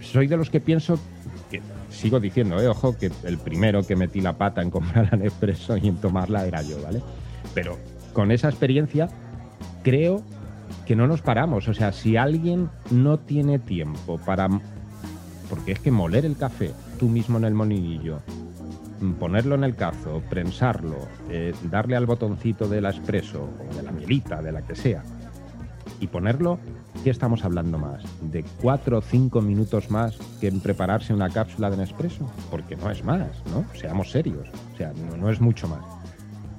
soy 0.00 0.26
de 0.28 0.38
los 0.38 0.48
que 0.48 0.60
pienso 0.60 0.98
que 1.50 1.60
sigo 1.90 2.20
diciendo, 2.20 2.58
eh, 2.58 2.68
ojo, 2.68 2.96
que 2.96 3.12
el 3.24 3.36
primero 3.36 3.82
que 3.86 3.96
metí 3.96 4.22
la 4.22 4.32
pata 4.32 4.62
en 4.62 4.70
comprar 4.70 5.10
la 5.12 5.18
Nespresso 5.18 5.76
y 5.76 5.88
en 5.88 5.96
tomarla 5.96 6.46
era 6.46 6.62
yo, 6.62 6.80
¿vale? 6.82 7.02
Pero 7.52 7.76
con 8.14 8.30
esa 8.30 8.48
experiencia 8.48 9.10
creo 9.82 10.22
que 10.86 10.96
no 10.96 11.06
nos 11.06 11.20
paramos. 11.20 11.68
O 11.68 11.74
sea, 11.74 11.92
si 11.92 12.16
alguien 12.16 12.70
no 12.90 13.18
tiene 13.18 13.58
tiempo 13.58 14.16
para... 14.24 14.48
Porque 15.48 15.72
es 15.72 15.78
que 15.78 15.90
moler 15.90 16.24
el 16.24 16.36
café 16.36 16.72
tú 16.98 17.08
mismo 17.08 17.38
en 17.38 17.44
el 17.44 17.54
molinillo, 17.54 18.20
mm, 19.00 19.12
ponerlo 19.12 19.54
en 19.54 19.64
el 19.64 19.76
cazo, 19.76 20.22
prensarlo, 20.28 20.96
eh, 21.30 21.54
darle 21.70 21.96
al 21.96 22.06
botoncito 22.06 22.68
del 22.68 22.86
espresso 22.86 23.48
o 23.70 23.74
de 23.74 23.82
la 23.82 23.92
mielita, 23.92 24.42
de 24.42 24.52
la 24.52 24.62
que 24.62 24.74
sea, 24.74 25.02
y 26.00 26.06
ponerlo, 26.08 26.58
¿qué 27.04 27.10
estamos 27.10 27.44
hablando 27.44 27.78
más? 27.78 28.02
¿De 28.20 28.44
cuatro 28.60 28.98
o 28.98 29.02
cinco 29.02 29.40
minutos 29.40 29.90
más 29.90 30.16
que 30.40 30.48
en 30.48 30.60
prepararse 30.60 31.14
una 31.14 31.30
cápsula 31.30 31.70
de 31.70 31.78
Nespresso? 31.78 32.30
Porque 32.50 32.76
no 32.76 32.90
es 32.90 33.04
más, 33.04 33.28
¿no? 33.50 33.64
Seamos 33.74 34.10
serios. 34.10 34.48
O 34.74 34.76
sea, 34.76 34.92
no, 34.92 35.16
no 35.16 35.30
es 35.30 35.40
mucho 35.40 35.68
más. 35.68 35.80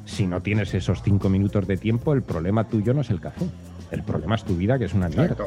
Si 0.05 0.25
no 0.25 0.41
tienes 0.41 0.73
esos 0.73 1.03
cinco 1.03 1.29
minutos 1.29 1.67
de 1.67 1.77
tiempo, 1.77 2.13
el 2.13 2.23
problema 2.23 2.63
tuyo 2.63 2.93
no 2.93 3.01
es 3.01 3.09
el 3.09 3.19
café. 3.19 3.45
El 3.91 4.03
problema 4.03 4.35
es 4.35 4.43
tu 4.43 4.55
vida, 4.55 4.79
que 4.79 4.85
es 4.85 4.93
una 4.93 5.09
mierda. 5.09 5.45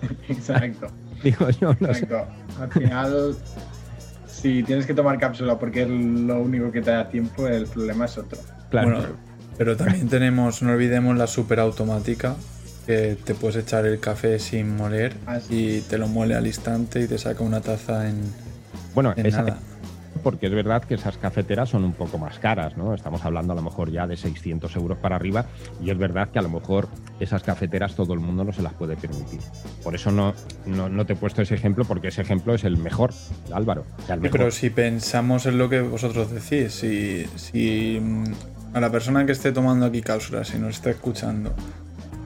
Exacto. 0.28 0.86
Digo 1.22 1.48
yo, 1.50 1.74
no 1.80 1.94
sé. 1.94 2.00
Exacto. 2.04 2.26
Al 2.60 2.72
final, 2.72 3.36
si 4.28 4.62
tienes 4.62 4.86
que 4.86 4.94
tomar 4.94 5.18
cápsula 5.18 5.58
porque 5.58 5.82
es 5.82 5.88
lo 5.88 6.40
único 6.40 6.70
que 6.70 6.82
te 6.82 6.90
da 6.90 7.08
tiempo, 7.08 7.46
el 7.48 7.66
problema 7.66 8.04
es 8.06 8.18
otro. 8.18 8.38
Bueno, 8.70 9.00
pero 9.56 9.76
también 9.76 10.08
tenemos, 10.08 10.62
no 10.62 10.72
olvidemos 10.72 11.16
la 11.16 11.26
super 11.26 11.60
automática, 11.60 12.36
que 12.86 13.16
te 13.24 13.34
puedes 13.34 13.56
echar 13.56 13.86
el 13.86 13.98
café 13.98 14.38
sin 14.38 14.76
moler 14.76 15.14
y 15.50 15.80
te 15.80 15.98
lo 15.98 16.06
muele 16.08 16.34
al 16.34 16.46
instante 16.46 17.00
y 17.00 17.06
te 17.08 17.18
saca 17.18 17.42
una 17.42 17.60
taza 17.60 18.08
en, 18.08 18.20
Bueno, 18.94 19.12
en 19.16 19.26
esa- 19.26 19.42
nada. 19.42 19.58
Porque 20.22 20.46
es 20.46 20.52
verdad 20.52 20.82
que 20.84 20.94
esas 20.94 21.16
cafeteras 21.18 21.68
son 21.68 21.84
un 21.84 21.92
poco 21.92 22.18
más 22.18 22.38
caras, 22.38 22.76
¿no? 22.76 22.94
Estamos 22.94 23.24
hablando 23.24 23.52
a 23.52 23.56
lo 23.56 23.62
mejor 23.62 23.90
ya 23.90 24.06
de 24.06 24.16
600 24.16 24.74
euros 24.76 24.98
para 24.98 25.16
arriba 25.16 25.46
y 25.82 25.90
es 25.90 25.98
verdad 25.98 26.28
que 26.30 26.38
a 26.38 26.42
lo 26.42 26.48
mejor 26.48 26.88
esas 27.20 27.42
cafeteras 27.42 27.94
todo 27.94 28.14
el 28.14 28.20
mundo 28.20 28.44
no 28.44 28.52
se 28.52 28.62
las 28.62 28.74
puede 28.74 28.96
permitir. 28.96 29.40
Por 29.82 29.94
eso 29.94 30.10
no, 30.10 30.34
no, 30.66 30.88
no 30.88 31.06
te 31.06 31.14
he 31.14 31.16
puesto 31.16 31.42
ese 31.42 31.54
ejemplo 31.54 31.84
porque 31.84 32.08
ese 32.08 32.22
ejemplo 32.22 32.54
es 32.54 32.64
el 32.64 32.76
mejor, 32.76 33.12
Álvaro. 33.52 33.84
El 34.08 34.20
mejor. 34.20 34.38
Pero 34.38 34.50
si 34.50 34.70
pensamos 34.70 35.46
en 35.46 35.58
lo 35.58 35.68
que 35.68 35.80
vosotros 35.80 36.30
decís, 36.30 36.72
si, 36.72 37.26
si 37.36 37.98
mm, 38.00 38.24
a 38.74 38.80
la 38.80 38.90
persona 38.90 39.24
que 39.26 39.32
esté 39.32 39.52
tomando 39.52 39.86
aquí 39.86 40.02
cápsulas, 40.02 40.48
si 40.48 40.58
nos 40.58 40.76
está 40.76 40.90
escuchando, 40.90 41.54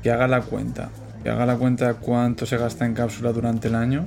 que 0.02 0.10
haga 0.10 0.26
la 0.26 0.42
cuenta, 0.42 0.90
que 1.22 1.30
haga 1.30 1.46
la 1.46 1.56
cuenta 1.56 1.88
de 1.88 1.94
cuánto 1.94 2.46
se 2.46 2.56
gasta 2.56 2.86
en 2.86 2.94
cápsula 2.94 3.32
durante 3.32 3.68
el 3.68 3.74
año, 3.74 4.06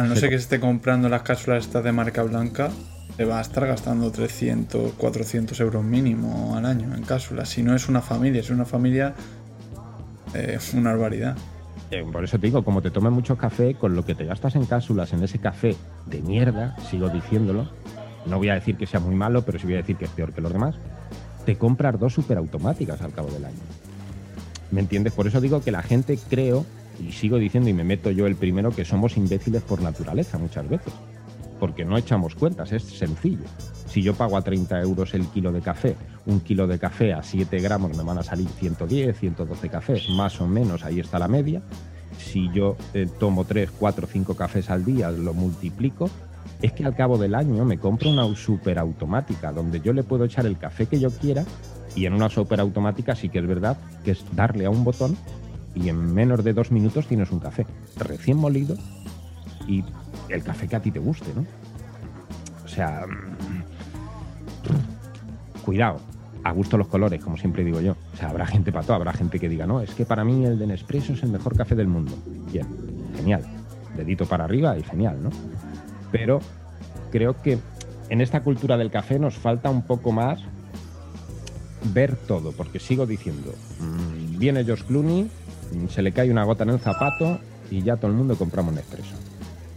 a 0.00 0.08
no 0.08 0.16
ser 0.16 0.30
que 0.30 0.38
se 0.38 0.44
esté 0.44 0.60
comprando 0.60 1.08
las 1.08 1.22
cápsulas 1.22 1.64
estas 1.64 1.84
de 1.84 1.92
marca 1.92 2.22
blanca, 2.22 2.70
se 3.16 3.24
va 3.24 3.38
a 3.38 3.42
estar 3.42 3.66
gastando 3.66 4.10
300, 4.10 4.92
400 4.94 5.60
euros 5.60 5.84
mínimo 5.84 6.56
al 6.56 6.66
año 6.66 6.94
en 6.94 7.02
cápsulas. 7.02 7.48
Si 7.48 7.62
no 7.62 7.74
es 7.74 7.88
una 7.88 8.00
familia, 8.00 8.40
es 8.40 8.50
una 8.50 8.64
familia, 8.64 9.14
eh, 10.34 10.58
una 10.74 10.90
barbaridad. 10.90 11.36
Eh, 11.90 12.04
Por 12.10 12.24
eso 12.24 12.38
te 12.38 12.46
digo, 12.46 12.64
como 12.64 12.82
te 12.82 12.90
tomes 12.90 13.12
mucho 13.12 13.36
café, 13.36 13.74
con 13.74 13.94
lo 13.94 14.04
que 14.04 14.14
te 14.14 14.24
gastas 14.24 14.54
en 14.54 14.64
cápsulas 14.64 15.12
en 15.12 15.22
ese 15.24 15.38
café 15.38 15.76
de 16.06 16.22
mierda, 16.22 16.76
sigo 16.88 17.08
diciéndolo, 17.08 17.68
no 18.26 18.38
voy 18.38 18.48
a 18.48 18.54
decir 18.54 18.76
que 18.76 18.86
sea 18.86 19.00
muy 19.00 19.14
malo, 19.14 19.42
pero 19.42 19.58
sí 19.58 19.64
voy 19.64 19.74
a 19.74 19.78
decir 19.78 19.96
que 19.96 20.04
es 20.04 20.10
peor 20.10 20.32
que 20.32 20.40
los 20.40 20.52
demás, 20.52 20.76
te 21.44 21.56
compras 21.56 21.98
dos 21.98 22.14
superautomáticas 22.14 23.00
al 23.02 23.12
cabo 23.12 23.28
del 23.30 23.44
año. 23.44 23.58
¿Me 24.70 24.80
entiendes? 24.80 25.12
Por 25.12 25.26
eso 25.26 25.40
digo 25.40 25.62
que 25.62 25.72
la 25.72 25.82
gente 25.82 26.18
creo, 26.28 26.64
y 27.00 27.12
sigo 27.12 27.38
diciendo 27.38 27.70
y 27.70 27.72
me 27.72 27.84
meto 27.84 28.10
yo 28.10 28.26
el 28.26 28.36
primero, 28.36 28.70
que 28.70 28.84
somos 28.84 29.16
imbéciles 29.16 29.62
por 29.62 29.82
naturaleza 29.82 30.38
muchas 30.38 30.68
veces. 30.68 30.92
Porque 31.58 31.84
no 31.84 31.98
echamos 31.98 32.34
cuentas, 32.34 32.72
es 32.72 32.82
sencillo. 32.82 33.44
Si 33.86 34.02
yo 34.02 34.14
pago 34.14 34.36
a 34.36 34.42
30 34.42 34.80
euros 34.80 35.14
el 35.14 35.26
kilo 35.26 35.52
de 35.52 35.60
café, 35.60 35.96
un 36.26 36.40
kilo 36.40 36.66
de 36.66 36.78
café 36.78 37.12
a 37.12 37.22
7 37.22 37.58
gramos 37.60 37.96
me 37.96 38.02
van 38.02 38.18
a 38.18 38.22
salir 38.22 38.48
110, 38.48 39.18
112 39.18 39.68
cafés, 39.68 40.08
más 40.10 40.40
o 40.40 40.46
menos, 40.46 40.84
ahí 40.84 41.00
está 41.00 41.18
la 41.18 41.28
media. 41.28 41.60
Si 42.18 42.50
yo 42.52 42.76
eh, 42.94 43.08
tomo 43.18 43.44
3, 43.44 43.70
4, 43.78 44.06
5 44.06 44.36
cafés 44.36 44.70
al 44.70 44.84
día, 44.84 45.10
lo 45.10 45.34
multiplico, 45.34 46.08
es 46.62 46.72
que 46.72 46.84
al 46.84 46.94
cabo 46.94 47.18
del 47.18 47.34
año 47.34 47.64
me 47.64 47.78
compro 47.78 48.10
una 48.10 48.34
superautomática 48.34 49.52
donde 49.52 49.80
yo 49.80 49.92
le 49.92 50.02
puedo 50.02 50.24
echar 50.24 50.46
el 50.46 50.58
café 50.58 50.86
que 50.86 51.00
yo 51.00 51.10
quiera 51.10 51.44
y 51.96 52.06
en 52.06 52.14
una 52.14 52.28
superautomática 52.28 53.16
sí 53.16 53.28
que 53.28 53.38
es 53.38 53.46
verdad 53.46 53.78
que 54.04 54.12
es 54.12 54.24
darle 54.34 54.66
a 54.66 54.70
un 54.70 54.84
botón 54.84 55.16
y 55.74 55.88
en 55.88 56.14
menos 56.14 56.44
de 56.44 56.52
dos 56.52 56.70
minutos 56.70 57.06
tienes 57.06 57.30
un 57.30 57.40
café 57.40 57.66
recién 57.96 58.36
molido 58.36 58.76
y 59.66 59.84
el 60.28 60.42
café 60.42 60.68
que 60.68 60.76
a 60.76 60.80
ti 60.80 60.90
te 60.90 60.98
guste, 60.98 61.32
¿no? 61.34 61.44
O 62.64 62.68
sea, 62.68 63.06
mm, 63.06 63.62
cuidado, 65.64 66.00
a 66.42 66.52
gusto 66.52 66.76
los 66.76 66.88
colores, 66.88 67.22
como 67.22 67.36
siempre 67.36 67.64
digo 67.64 67.80
yo. 67.80 67.96
O 68.14 68.16
sea, 68.16 68.30
habrá 68.30 68.46
gente 68.46 68.72
para 68.72 68.84
todo, 68.84 68.96
habrá 68.96 69.12
gente 69.12 69.38
que 69.38 69.48
diga, 69.48 69.66
no, 69.66 69.80
es 69.80 69.94
que 69.94 70.04
para 70.04 70.24
mí 70.24 70.44
el 70.44 70.58
de 70.58 70.66
Nespresso 70.66 71.12
es 71.12 71.22
el 71.22 71.30
mejor 71.30 71.56
café 71.56 71.74
del 71.74 71.88
mundo. 71.88 72.12
Bien, 72.50 72.66
genial. 73.16 73.44
Dedito 73.96 74.26
para 74.26 74.44
arriba 74.44 74.78
y 74.78 74.82
genial, 74.82 75.22
¿no? 75.22 75.30
Pero 76.12 76.40
creo 77.10 77.40
que 77.42 77.58
en 78.08 78.20
esta 78.20 78.42
cultura 78.42 78.76
del 78.76 78.90
café 78.90 79.18
nos 79.18 79.34
falta 79.34 79.70
un 79.70 79.82
poco 79.82 80.12
más 80.12 80.40
ver 81.92 82.16
todo, 82.16 82.52
porque 82.52 82.78
sigo 82.78 83.06
diciendo, 83.06 83.54
mm, 83.78 84.38
viene 84.38 84.64
George 84.64 84.84
Clooney, 84.84 85.30
Mm, 85.72 85.88
se 85.88 86.02
le 86.02 86.12
cae 86.12 86.30
una 86.30 86.44
gota 86.44 86.64
en 86.64 86.70
el 86.70 86.80
zapato 86.80 87.40
y 87.70 87.82
ya 87.82 87.96
todo 87.96 88.10
el 88.10 88.16
mundo 88.16 88.36
compramos 88.36 88.74
Nespresso. 88.74 89.14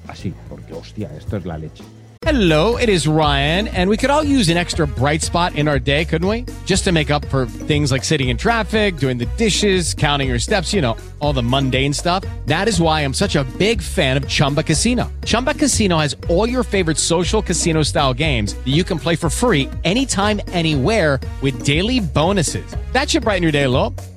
Así, 0.07 0.33
porque 0.49 0.73
hostia, 0.73 1.09
esto 1.17 1.37
es 1.37 1.45
la 1.45 1.57
leche. 1.57 1.83
Hello, 2.25 2.77
it 2.77 2.87
is 2.87 3.05
Ryan, 3.05 3.67
and 3.67 3.89
we 3.89 3.97
could 3.97 4.09
all 4.09 4.23
use 4.23 4.47
an 4.47 4.55
extra 4.55 4.87
bright 4.87 5.21
spot 5.21 5.55
in 5.57 5.67
our 5.67 5.77
day, 5.77 6.05
couldn't 6.05 6.27
we? 6.27 6.45
Just 6.65 6.85
to 6.85 6.93
make 6.93 7.11
up 7.11 7.25
for 7.25 7.45
things 7.45 7.91
like 7.91 8.05
sitting 8.05 8.29
in 8.29 8.37
traffic, 8.37 8.95
doing 8.95 9.17
the 9.17 9.25
dishes, 9.35 9.93
counting 9.93 10.29
your 10.29 10.39
steps, 10.39 10.73
you 10.73 10.81
know, 10.81 10.95
all 11.19 11.33
the 11.33 11.43
mundane 11.43 11.91
stuff. 11.91 12.23
That 12.45 12.69
is 12.69 12.79
why 12.79 13.01
I'm 13.01 13.13
such 13.13 13.35
a 13.35 13.43
big 13.59 13.81
fan 13.81 14.15
of 14.15 14.25
Chumba 14.25 14.63
Casino. 14.63 15.11
Chumba 15.25 15.53
Casino 15.53 15.97
has 15.97 16.15
all 16.29 16.47
your 16.47 16.63
favorite 16.63 16.97
social 16.97 17.41
casino 17.41 17.83
style 17.83 18.13
games 18.13 18.53
that 18.53 18.71
you 18.71 18.85
can 18.85 18.99
play 18.99 19.17
for 19.17 19.29
free 19.29 19.69
anytime, 19.83 20.39
anywhere 20.53 21.19
with 21.41 21.65
daily 21.65 21.99
bonuses. 21.99 22.65
That 22.93 23.09
should 23.09 23.23
brighten 23.23 23.43
your 23.43 23.51
day 23.51 23.63
a 23.63 23.69
little. 23.69 23.93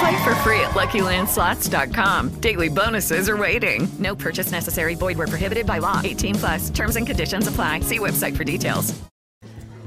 Play 0.00 0.24
for 0.24 0.34
free 0.36 0.60
at 0.60 0.70
LuckyLandSlots.com. 0.70 2.40
Daily 2.40 2.70
bonuses 2.70 3.28
are 3.28 3.36
waiting. 3.36 3.86
No 3.98 4.16
purchase 4.16 4.50
necessary. 4.50 4.94
Void 4.94 5.18
were 5.18 5.26
prohibited 5.26 5.66
by 5.66 5.78
law. 5.78 6.00
18 6.02 6.36
plus. 6.36 6.70
Terms 6.70 6.96
and 6.96 7.06
conditions 7.06 7.46
apply. 7.46 7.80
See 7.80 7.98
website 7.98 8.34
for 8.34 8.44
details. 8.44 8.94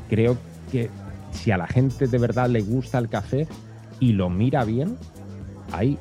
Creo 0.10 0.38
que 0.72 0.92
si 1.32 1.50
a 1.52 1.58
la 1.58 1.66
gente 1.66 2.06
de 2.06 2.18
verdad 2.20 2.48
le 2.48 2.62
gusta 2.62 3.00
el 3.00 3.10
café 3.10 3.48
y 4.00 4.14
lo 4.14 4.30
mira 4.30 4.64
bien, 4.66 5.00
hay 5.72 5.98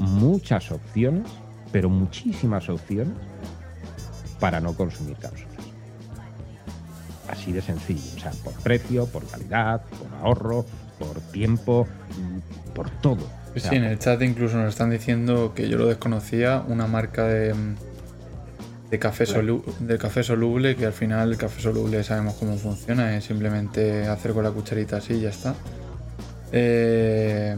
muchas 0.00 0.72
opciones, 0.72 1.30
pero 1.70 1.88
muchísimas 1.88 2.68
opciones 2.68 3.14
para 4.40 4.60
no 4.60 4.74
consumir 4.74 5.16
cápsulas. 5.18 5.54
Así 7.28 7.52
de 7.52 7.62
sencillo, 7.62 8.02
o 8.16 8.18
sea, 8.18 8.32
por 8.42 8.54
precio, 8.54 9.06
por 9.06 9.24
calidad, 9.28 9.84
por 9.84 10.12
ahorro, 10.20 10.66
por 10.98 11.20
tiempo, 11.30 11.86
por 12.74 12.90
todo. 12.90 13.43
O 13.54 13.58
sea, 13.60 13.70
Sí, 13.70 13.76
en 13.76 13.84
el 13.84 13.98
chat 13.98 14.20
incluso 14.22 14.56
nos 14.56 14.68
están 14.70 14.90
diciendo 14.90 15.52
que 15.54 15.68
yo 15.68 15.78
lo 15.78 15.86
desconocía, 15.86 16.62
una 16.66 16.86
marca 16.86 17.26
de, 17.28 17.54
de, 18.90 18.98
café, 18.98 19.24
solu- 19.26 19.64
de 19.78 19.96
café 19.98 20.22
soluble, 20.22 20.76
que 20.76 20.86
al 20.86 20.92
final 20.92 21.32
el 21.32 21.38
café 21.38 21.60
soluble 21.62 22.02
sabemos 22.04 22.34
cómo 22.34 22.56
funciona, 22.56 23.16
es 23.16 23.24
simplemente 23.24 24.06
hacer 24.08 24.32
con 24.32 24.44
la 24.44 24.50
cucharita 24.50 24.96
así 24.96 25.14
y 25.14 25.20
ya 25.22 25.30
está. 25.30 25.54
Eh, 26.52 27.56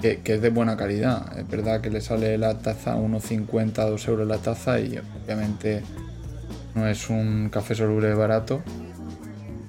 que, 0.00 0.20
que 0.20 0.34
es 0.34 0.42
de 0.42 0.50
buena 0.50 0.76
calidad. 0.76 1.36
Es 1.38 1.48
verdad 1.48 1.80
que 1.80 1.90
le 1.90 2.00
sale 2.00 2.38
la 2.38 2.58
taza 2.58 2.92
a 2.92 2.96
1,50, 2.96 3.72
2 3.88 4.06
euros 4.08 4.28
la 4.28 4.38
taza 4.38 4.78
y 4.80 4.98
obviamente 5.24 5.82
no 6.76 6.86
es 6.86 7.10
un 7.10 7.48
café 7.50 7.74
soluble 7.74 8.14
barato. 8.14 8.62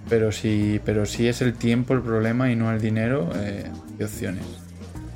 Pero 0.08 0.32
si, 0.32 0.80
pero 0.86 1.06
si 1.06 1.28
es 1.28 1.42
el 1.42 1.54
tiempo 1.54 1.94
el 1.94 2.02
problema 2.02 2.52
y 2.52 2.56
no 2.56 2.72
el 2.72 2.80
dinero, 2.82 3.30
eh, 3.36 3.66
hay 3.98 4.04
opciones. 4.06 4.44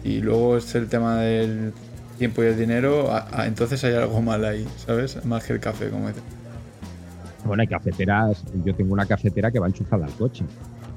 Y 0.04 0.20
luego 0.22 0.58
es 0.58 0.74
el 0.76 0.88
tema 0.88 1.18
del 1.18 1.74
tiempo 2.18 2.44
y 2.44 2.48
el 2.48 2.58
dinero, 2.58 3.12
a- 3.12 3.28
a- 3.32 3.48
entonces 3.48 3.84
hay 3.84 3.94
algo 3.96 4.22
mal 4.22 4.44
ahí, 4.46 4.68
¿sabes? 4.86 5.24
Más 5.26 5.44
que 5.46 5.54
el 5.54 5.60
café, 5.60 5.90
como 5.90 6.08
dices. 6.08 6.24
Bueno, 7.46 7.62
hay 7.62 7.68
cafeteras. 7.68 8.44
Yo 8.64 8.74
tengo 8.76 8.94
una 8.94 9.06
cafetera 9.06 9.52
que 9.52 9.60
va 9.60 9.68
enchufada 9.68 10.06
al 10.06 10.14
coche. 10.14 10.46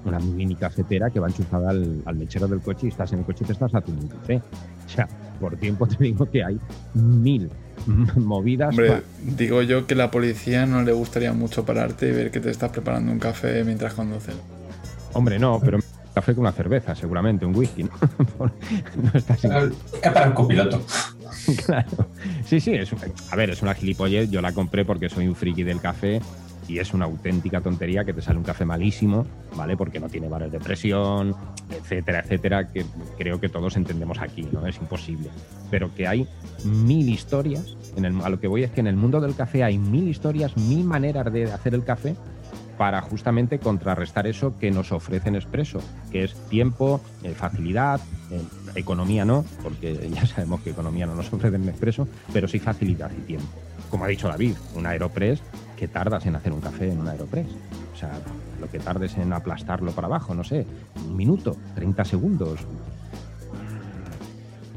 Una 0.04 0.20
mini 0.20 0.54
cafetera 0.54 1.10
que 1.10 1.18
va 1.18 1.26
enchufada 1.26 1.70
al, 1.70 2.02
al 2.04 2.14
mechero 2.16 2.46
del 2.46 2.60
coche 2.60 2.86
y 2.86 2.88
estás 2.90 3.12
en 3.12 3.20
el 3.20 3.24
coche 3.24 3.42
y 3.42 3.46
te 3.48 3.52
estás 3.54 3.74
haciendo 3.74 4.02
un 4.02 4.08
café. 4.08 4.36
O 4.36 4.88
sea, 4.88 5.08
por 5.40 5.56
tiempo 5.56 5.86
te 5.88 5.96
digo 6.04 6.30
que 6.30 6.44
hay 6.44 6.58
mil 6.94 7.50
movidas. 8.16 8.70
Hombre, 8.70 9.02
digo 9.36 9.62
yo 9.62 9.86
que 9.88 9.96
la 9.96 10.10
policía 10.12 10.64
no 10.66 10.82
le 10.82 10.92
gustaría 10.92 11.32
mucho 11.32 11.64
pararte 11.64 12.08
y 12.08 12.12
ver 12.12 12.30
que 12.30 12.38
te 12.38 12.50
estás 12.50 12.70
preparando 12.70 13.10
un 13.10 13.18
café 13.18 13.64
mientras 13.64 13.94
conduces. 13.94 14.34
Hombre, 15.12 15.38
no, 15.40 15.58
pero 15.60 15.78
café 16.16 16.34
con 16.34 16.44
una 16.44 16.52
cerveza, 16.52 16.94
seguramente, 16.94 17.44
un 17.44 17.54
whisky, 17.54 17.84
¿no? 17.84 17.90
no 18.40 19.10
estás 19.12 19.44
en- 19.44 19.52
Es 20.02 20.12
para 20.12 20.26
el 20.26 20.34
copiloto. 20.34 20.80
Claro. 21.64 22.08
Sí, 22.44 22.58
sí, 22.60 22.72
es, 22.74 22.90
a 23.30 23.36
ver, 23.36 23.50
es 23.50 23.60
una 23.62 23.74
gilipollez. 23.74 24.30
Yo 24.30 24.40
la 24.40 24.52
compré 24.52 24.84
porque 24.84 25.08
soy 25.08 25.28
un 25.28 25.36
friki 25.36 25.62
del 25.62 25.80
café 25.80 26.20
y 26.66 26.78
es 26.78 26.92
una 26.94 27.04
auténtica 27.04 27.60
tontería 27.60 28.04
que 28.04 28.12
te 28.12 28.20
sale 28.22 28.38
un 28.38 28.42
café 28.44 28.64
malísimo, 28.64 29.26
¿vale? 29.54 29.76
Porque 29.76 30.00
no 30.00 30.08
tiene 30.08 30.28
bares 30.28 30.50
de 30.50 30.58
presión, 30.58 31.36
etcétera, 31.70 32.20
etcétera, 32.20 32.66
que 32.72 32.84
creo 33.18 33.38
que 33.38 33.48
todos 33.48 33.76
entendemos 33.76 34.18
aquí, 34.20 34.48
¿no? 34.50 34.66
Es 34.66 34.78
imposible. 34.78 35.28
Pero 35.70 35.94
que 35.94 36.08
hay 36.08 36.26
mil 36.64 37.08
historias, 37.08 37.76
en 37.96 38.06
el, 38.06 38.20
a 38.22 38.28
lo 38.30 38.40
que 38.40 38.48
voy 38.48 38.64
es 38.64 38.70
que 38.72 38.80
en 38.80 38.86
el 38.88 38.96
mundo 38.96 39.20
del 39.20 39.36
café 39.36 39.62
hay 39.62 39.78
mil 39.78 40.08
historias, 40.08 40.56
mil 40.56 40.84
maneras 40.84 41.32
de 41.32 41.52
hacer 41.52 41.74
el 41.74 41.84
café 41.84 42.16
para 42.76 43.00
justamente 43.00 43.58
contrarrestar 43.58 44.26
eso 44.26 44.56
que 44.58 44.70
nos 44.70 44.92
ofrece 44.92 45.30
Nespresso, 45.30 45.80
que 46.10 46.24
es 46.24 46.34
tiempo, 46.48 47.00
eh, 47.22 47.32
facilidad, 47.34 48.00
eh, 48.30 48.42
economía 48.74 49.24
no, 49.24 49.44
porque 49.62 50.10
ya 50.14 50.26
sabemos 50.26 50.60
que 50.60 50.70
economía 50.70 51.06
no 51.06 51.14
nos 51.14 51.32
ofrece 51.32 51.58
Nespresso, 51.58 52.06
pero 52.32 52.46
sí 52.48 52.58
facilidad 52.58 53.10
y 53.16 53.22
tiempo. 53.22 53.48
Como 53.90 54.04
ha 54.04 54.08
dicho 54.08 54.28
David, 54.28 54.56
un 54.74 54.86
Aeropress, 54.86 55.40
que 55.76 55.88
tardas 55.88 56.26
en 56.26 56.36
hacer 56.36 56.52
un 56.52 56.60
café 56.60 56.90
en 56.90 57.00
un 57.00 57.08
Aeropress? 57.08 57.46
O 57.94 57.96
sea, 57.96 58.10
lo 58.60 58.68
que 58.70 58.78
tardes 58.78 59.16
en 59.16 59.32
aplastarlo 59.32 59.92
para 59.92 60.06
abajo, 60.06 60.34
no 60.34 60.44
sé, 60.44 60.66
un 61.06 61.16
minuto, 61.16 61.56
30 61.74 62.04
segundos. 62.04 62.60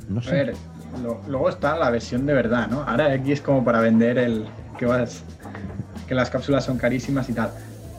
No 0.07 0.19
A 0.19 0.23
sé. 0.23 0.31
ver, 0.31 0.55
lo- 1.03 1.21
luego 1.27 1.49
está 1.49 1.77
la 1.77 1.89
versión 1.89 2.25
de 2.25 2.33
verdad, 2.33 2.67
¿no? 2.69 2.81
Ahora 2.83 3.11
aquí 3.11 3.31
es 3.31 3.41
como 3.41 3.63
para 3.63 3.79
vender 3.81 4.17
el 4.17 4.45
que 4.77 4.85
vas, 4.85 5.23
que 6.07 6.15
las 6.15 6.29
cápsulas 6.29 6.63
son 6.65 6.77
carísimas 6.77 7.29
y 7.29 7.33
tal. 7.33 7.51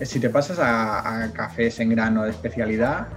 Si 0.02 0.18
te 0.18 0.30
pasas 0.30 0.58
a, 0.60 1.30
cafés 1.32 1.78
en 1.80 1.90
grano 1.90 2.24
de 2.24 2.30
especialidad, 2.30 3.08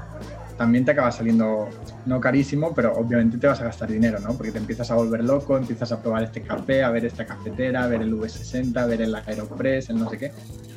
también 0.58 0.86
te 0.86 0.92
acaba 0.92 1.12
saliendo 1.12 1.70
no 2.06 2.20
carísimo, 2.20 2.74
pero 2.76 2.94
obviamente 2.94 3.38
te 3.38 3.48
vas 3.48 3.62
a 3.62 3.66
gastar 3.66 3.90
dinero, 3.90 4.20
¿no? 4.20 4.34
Porque 4.36 4.52
te 4.52 4.58
empiezas 4.60 4.92
a 4.92 4.96
volver 4.96 5.24
loco, 5.24 5.58
empiezas 5.58 5.92
a 5.92 6.02
probar 6.02 6.24
este 6.24 6.42
café, 6.42 6.84
a 6.84 6.92
ver 6.92 7.06
esta 7.06 7.26
cafetera, 7.26 7.84
a 7.84 7.88
ver 7.88 8.02
el 8.02 8.14
V60, 8.14 8.78
a 8.82 8.86
ver 8.86 9.02
el 9.02 9.16
Aeropress, 9.16 9.90
el 9.90 10.00
no 10.00 10.10
sé 10.10 10.18
qué. 10.18 10.32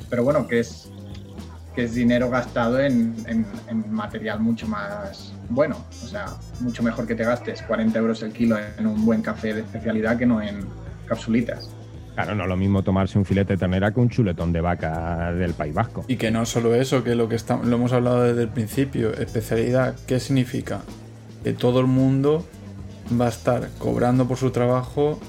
Pero 0.09 0.23
bueno, 0.23 0.47
que 0.47 0.59
es 0.61 0.89
que 1.75 1.83
es 1.83 1.93
dinero 1.93 2.29
gastado 2.29 2.79
en- 2.79 3.23
en 3.27 3.91
material 3.91 4.39
mucho 4.39 4.67
más 4.67 5.31
bueno. 5.49 5.85
O 6.03 6.07
sea, 6.07 6.25
mucho 6.59 6.81
mejor 6.83 7.05
que 7.05 7.15
te 7.15 7.23
gastes 7.23 7.61
40 7.61 7.99
euros 7.99 8.23
el 8.23 8.33
kilo 8.33 8.57
en 8.77 8.87
un 8.87 9.05
buen 9.05 9.21
café 9.21 9.53
de 9.53 9.61
especialidad 9.61 10.17
que 10.17 10.25
no 10.25 10.41
en 10.41 10.67
capsulitas. 11.07 11.76
Claro, 12.17 12.33
no 12.33 12.43
es 12.45 12.49
lo 12.49 12.57
mismo 12.57 12.81
tomarse 12.81 13.19
un 13.19 13.25
filete 13.25 13.53
de 13.53 13.57
ternera 13.59 13.91
que 13.93 13.99
un 13.99 14.09
chuletón 14.09 14.51
de 14.51 14.59
vaca 14.59 15.31
del 15.33 15.53
País 15.53 15.71
Vasco. 15.75 16.03
Y 16.07 16.15
que 16.15 16.31
no 16.31 16.47
solo 16.47 16.73
eso, 16.73 17.03
que 17.03 17.13
lo 17.13 17.29
que 17.29 17.35
está, 17.35 17.57
lo 17.57 17.75
hemos 17.75 17.93
hablado 17.93 18.23
desde 18.23 18.41
el 18.41 18.49
principio, 18.49 19.13
especialidad, 19.13 19.93
¿qué 20.07 20.19
significa? 20.19 20.81
Que 21.43 21.53
todo 21.53 21.79
el 21.79 21.85
mundo 21.85 22.43
va 23.21 23.27
a 23.27 23.29
estar 23.29 23.69
cobrando 23.77 24.27
por 24.27 24.37
su 24.37 24.49
trabajo, 24.49 25.19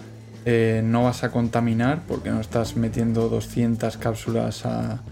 eh, 0.46 0.80
no 0.82 1.04
vas 1.04 1.24
a 1.24 1.30
contaminar 1.30 2.00
porque 2.08 2.30
no 2.30 2.40
estás 2.40 2.74
metiendo 2.74 3.28
200 3.28 3.98
cápsulas 3.98 4.64
a- 4.64 5.02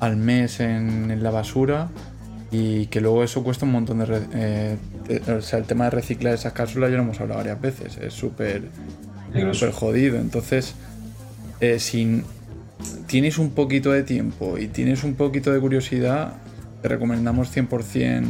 al 0.00 0.16
mes 0.18 0.60
en, 0.60 1.10
en 1.10 1.22
la 1.22 1.30
basura 1.30 1.88
y 2.50 2.88
que 2.88 3.00
luego 3.00 3.24
eso 3.24 3.42
cuesta 3.42 3.64
un 3.64 3.72
montón 3.72 4.00
de... 4.00 4.26
eh, 4.34 4.76
o 5.34 5.40
sea, 5.40 5.58
el 5.58 5.64
tema 5.64 5.84
de 5.84 5.90
reciclar 5.92 6.34
esas 6.34 6.52
cápsulas 6.52 6.90
ya 6.90 6.98
lo 6.98 7.04
hemos 7.04 7.18
hablado 7.22 7.38
varias 7.38 7.58
veces, 7.58 7.96
es 7.96 8.12
súper 8.12 8.64
jodido. 9.72 10.18
Entonces, 10.18 10.74
eh, 11.62 11.78
si 11.78 12.22
tienes 13.06 13.38
un 13.38 13.50
poquito 13.52 13.92
de 13.92 14.02
tiempo 14.02 14.58
y 14.58 14.66
tienes 14.66 15.04
un 15.04 15.14
poquito 15.14 15.52
de 15.52 15.60
curiosidad, 15.60 16.34
te 16.82 16.88
recomendamos 16.88 17.50
100% 17.56 18.24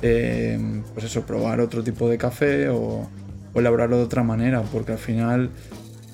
eh, 0.00 0.58
pues 0.94 1.06
eso, 1.06 1.22
probar 1.26 1.60
otro 1.60 1.82
tipo 1.82 2.08
de 2.08 2.18
café 2.18 2.68
o, 2.68 3.08
elaborarlo 3.54 3.98
de 3.98 4.04
otra 4.04 4.22
manera, 4.22 4.62
porque 4.62 4.92
al 4.92 4.98
final, 4.98 5.50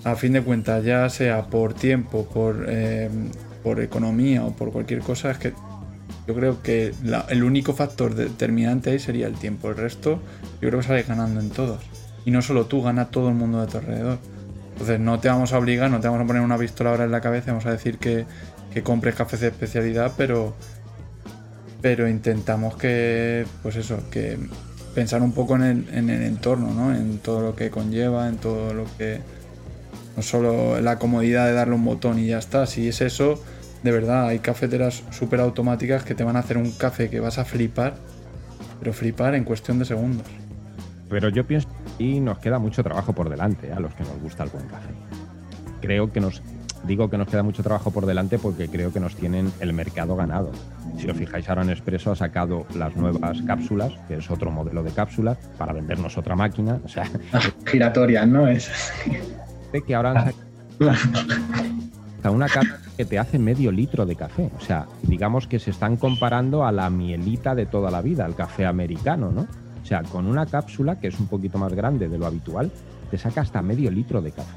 a 0.05 0.17
fin 0.17 0.33
de 0.33 0.43
cuentas, 0.43 0.85
ya 0.85 1.09
sea 1.11 1.47
por 1.47 1.75
tiempo, 1.75 2.27
por, 2.27 2.65
eh, 2.67 3.11
por 3.63 3.81
economía 3.81 4.45
o 4.45 4.53
por 4.53 4.73
cualquier 4.73 5.01
cosa, 5.01 5.31
es 5.31 5.39
que 5.39 5.53
yo 6.27 6.35
creo 6.35 6.63
que 6.63 6.95
la- 7.05 7.27
el 7.29 7.45
único 7.45 7.75
factor 7.75 8.15
determinante 8.15 8.91
ahí 8.91 8.99
sería 8.99 9.27
el 9.27 9.35
tiempo. 9.35 9.69
El 9.69 9.77
resto, 9.77 10.19
yo 10.61 10.69
creo 10.69 10.81
que 10.81 10.87
sales 10.87 11.07
ganando 11.09 11.41
en 11.41 11.51
todos. 11.51 11.83
Y 12.25 12.31
no 12.31 12.43
solo 12.43 12.67
tú, 12.67 12.83
gana 12.83 13.11
todo 13.11 13.29
el 13.29 13.35
mundo 13.35 13.61
de 13.61 13.67
tu 13.67 13.79
alrededor. 13.79 14.19
Entonces 14.79 15.01
no 15.01 15.19
te 15.19 15.27
vamos 15.27 15.53
a 15.53 15.59
obligar, 15.59 15.91
no 15.91 15.99
te 15.99 16.07
vamos 16.07 16.23
a 16.23 16.27
poner 16.29 16.41
una 16.41 16.57
pistola 16.57 16.91
ahora 16.91 17.03
en 17.03 17.11
la 17.11 17.21
cabeza, 17.21 17.51
vamos 17.51 17.67
a 17.67 17.73
decir 17.73 17.99
que, 17.99 18.27
que 18.73 18.85
compres 18.85 19.17
cafés 19.17 19.41
de 19.41 19.49
especialidad, 19.49 20.13
pero, 20.17 20.55
pero 21.81 22.09
intentamos 22.09 22.77
que, 22.77 23.45
pues 23.65 23.75
eso, 23.75 23.99
que 24.09 24.39
pensar 24.95 25.21
un 25.23 25.33
poco 25.33 25.57
en 25.57 25.63
el, 25.63 25.89
en 25.93 26.11
el 26.11 26.23
entorno, 26.23 26.73
¿no? 26.73 26.95
En 26.95 27.19
todo 27.19 27.41
lo 27.41 27.57
que 27.57 27.71
conlleva, 27.71 28.29
en 28.29 28.37
todo 28.37 28.73
lo 28.73 28.85
que... 28.97 29.19
No 30.17 30.23
solo 30.23 30.81
la 30.81 30.97
comodidad 31.01 31.47
de 31.47 31.55
darle 31.55 31.75
un 31.75 31.85
botón 31.85 32.21
y 32.21 32.29
ya 32.29 32.39
está. 32.39 32.65
Si 32.67 32.87
es 32.87 33.01
eso, 33.01 33.43
de 33.83 33.91
verdad, 33.91 34.29
hay 34.29 34.39
cafeteras 34.39 35.03
súper 35.11 35.41
automáticas 35.41 36.05
que 36.05 36.15
te 36.15 36.23
van 36.23 36.37
a 36.37 36.41
hacer 36.41 36.57
un 36.57 36.71
café 36.71 37.11
que 37.11 37.19
vas 37.19 37.39
a 37.39 37.45
flipar, 37.45 37.97
pero 38.79 38.93
flipar 38.93 39.35
en 39.35 39.43
cuestión 39.43 39.81
de 39.81 39.85
segundos. 39.85 40.27
Pero 41.09 41.31
yo 41.31 41.45
pienso 41.45 41.69
y 41.99 42.21
nos 42.21 42.39
queda 42.39 42.59
mucho 42.59 42.83
trabajo 42.83 43.13
por 43.13 43.29
delante 43.29 43.69
¿eh? 43.69 43.73
a 43.73 43.81
los 43.81 43.93
que 43.95 44.05
nos 44.05 44.21
gusta 44.21 44.45
el 44.45 44.51
buen 44.51 44.67
café. 44.67 44.91
Creo 45.81 46.13
que 46.13 46.21
nos 46.21 46.43
digo 46.85 47.11
que 47.11 47.19
nos 47.19 47.29
queda 47.29 47.43
mucho 47.43 47.63
trabajo 47.63 47.91
por 47.91 48.07
delante 48.07 48.39
porque 48.39 48.69
creo 48.69 48.93
que 48.93 49.01
nos 49.01 49.15
tienen 49.17 49.53
el 49.61 49.73
mercado 49.73 50.17
ganado. 50.17 50.53
Si 50.97 51.09
os 51.09 51.17
fijáis 51.17 51.49
ahora 51.49 51.63
en 51.63 51.71
Espresso 51.71 52.13
ha 52.13 52.17
sacado 52.17 52.67
las 52.75 52.97
nuevas 52.97 53.43
cápsulas, 53.43 53.93
que 54.07 54.17
es 54.17 54.31
otro 54.31 54.51
modelo 54.51 54.83
de 54.83 54.91
cápsulas 54.91 55.39
para 55.59 55.73
vendernos 55.73 56.17
otra 56.19 56.37
máquina, 56.37 56.81
o 56.85 56.89
sea, 56.89 57.05
Giratorias, 57.67 58.27
¿no? 58.27 58.49
Es... 58.49 58.71
que 59.87 59.95
ahora 59.95 60.11
han 60.11 60.97
sacado 62.17 62.35
una 62.35 62.49
cápsula 62.49 62.81
que 62.97 63.05
te 63.05 63.19
hace 63.19 63.39
medio 63.39 63.71
litro 63.71 64.07
de 64.07 64.17
café. 64.17 64.51
O 64.57 64.61
sea, 64.61 64.87
digamos 65.03 65.47
que 65.47 65.61
se 65.61 65.71
están 65.71 65.97
comparando 65.97 66.67
a 66.67 66.73
la 66.73 66.91
mielita 66.91 67.55
de 67.55 67.65
toda 67.65 67.93
la 67.93 68.03
vida, 68.03 68.25
al 68.25 68.35
café 68.35 68.67
americano, 68.67 69.31
¿no? 69.31 69.47
O 69.89 69.91
sea, 69.91 70.03
con 70.03 70.27
una 70.27 70.45
cápsula 70.45 71.01
que 71.01 71.09
es 71.09 71.19
un 71.19 71.29
poquito 71.29 71.57
más 71.57 71.73
grande 71.73 72.11
de 72.11 72.19
lo 72.19 72.27
habitual, 72.27 72.71
te 73.11 73.17
saca 73.17 73.41
hasta 73.41 73.63
medio 73.63 73.91
litro 73.91 74.21
de 74.21 74.33
café. 74.33 74.53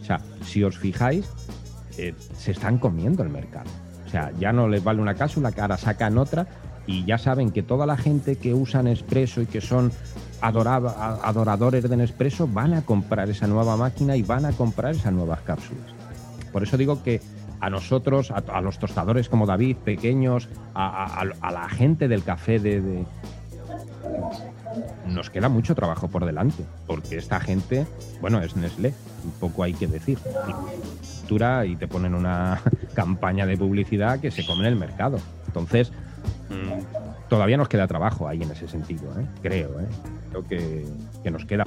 O 0.00 0.04
sea, 0.04 0.20
si 0.44 0.64
os 0.64 0.76
fijáis, 0.76 1.24
eh, 1.98 2.16
se 2.36 2.50
están 2.50 2.78
comiendo 2.78 3.22
el 3.22 3.28
mercado. 3.28 3.70
O 4.04 4.10
sea, 4.10 4.32
ya 4.40 4.52
no 4.52 4.66
les 4.66 4.82
vale 4.82 5.00
una 5.00 5.14
cápsula, 5.14 5.52
que 5.52 5.60
ahora 5.60 5.76
sacan 5.76 6.18
otra 6.18 6.48
y 6.84 7.04
ya 7.04 7.16
saben 7.16 7.52
que 7.52 7.62
toda 7.62 7.86
la 7.86 7.96
gente 7.96 8.34
que 8.34 8.54
usa 8.54 8.82
Nespresso 8.82 9.40
y 9.40 9.46
que 9.46 9.60
son 9.60 9.92
adoradores 10.40 11.88
de 11.88 11.96
Nespresso 11.96 12.48
van 12.48 12.74
a 12.74 12.82
comprar 12.82 13.30
esa 13.30 13.46
nueva 13.46 13.76
máquina 13.76 14.16
y 14.16 14.24
van 14.24 14.46
a 14.46 14.50
comprar 14.50 14.96
esas 14.96 15.12
nuevas 15.12 15.42
cápsulas. 15.42 15.94
Por 16.52 16.64
eso 16.64 16.76
digo 16.76 17.04
que 17.04 17.20
a 17.60 17.70
nosotros, 17.70 18.32
a, 18.32 18.60
los 18.60 18.80
tostadores 18.80 19.28
como 19.28 19.46
David, 19.46 19.76
pequeños, 19.76 20.48
a, 20.74 21.24
la 21.24 21.68
gente 21.68 22.08
del 22.08 22.24
café 22.24 22.58
de- 22.58 23.04
nos 25.06 25.30
queda 25.30 25.48
mucho 25.48 25.74
trabajo 25.74 26.08
por 26.08 26.24
delante, 26.24 26.64
porque 26.86 27.16
esta 27.16 27.40
gente, 27.40 27.86
bueno, 28.20 28.42
es 28.42 28.56
Nestlé, 28.56 28.94
un 29.24 29.32
poco 29.32 29.62
hay 29.62 29.74
que 29.74 29.86
decir. 29.86 30.18
Y 31.66 31.76
te 31.76 31.88
ponen 31.88 32.14
una 32.14 32.60
campaña 32.94 33.46
de 33.46 33.56
publicidad 33.56 34.20
que 34.20 34.30
se 34.30 34.44
come 34.44 34.60
en 34.60 34.74
el 34.74 34.76
mercado. 34.76 35.18
Entonces, 35.46 35.90
mm, 36.50 37.28
todavía 37.30 37.56
nos 37.56 37.70
queda 37.70 37.86
trabajo 37.86 38.28
ahí 38.28 38.42
en 38.42 38.50
ese 38.50 38.68
sentido, 38.68 39.04
¿eh? 39.18 39.24
creo. 39.40 39.80
¿eh? 39.80 39.86
Creo 40.28 40.46
que, 40.46 40.84
que 41.22 41.30
nos 41.30 41.46
queda. 41.46 41.64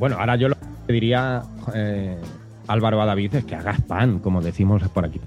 Bueno, 0.00 0.16
ahora 0.18 0.34
yo 0.34 0.48
lo 0.48 0.56
que 0.88 0.92
diría 0.92 1.44
eh, 1.74 2.18
Álvaro 2.66 3.00
a 3.00 3.06
David 3.06 3.36
es 3.36 3.44
que 3.44 3.54
hagas 3.54 3.80
pan, 3.82 4.18
como 4.18 4.40
decimos 4.40 4.82
por 4.88 5.04
aquí. 5.04 5.20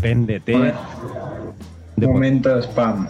Véndete. 0.00 0.74
Momento 1.96 2.62
spam. 2.62 3.08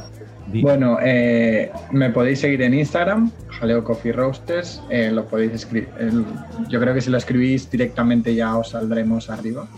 Bueno, 0.62 0.98
eh, 1.02 1.70
me 1.92 2.08
podéis 2.10 2.40
seguir 2.40 2.62
en 2.62 2.72
Instagram, 2.72 3.30
Jaleo 3.50 3.84
Coffee 3.84 4.12
Roasters. 4.12 4.82
eh, 4.88 5.10
lo 5.12 5.26
podéis 5.26 5.52
escribir. 5.52 5.88
yo 6.68 6.80
creo 6.80 6.94
que 6.94 7.02
si 7.02 7.10
lo 7.10 7.18
escribís 7.18 7.70
directamente 7.70 8.34
ya 8.34 8.56
os 8.56 8.70
saldremos 8.70 9.28
arriba. 9.28 9.68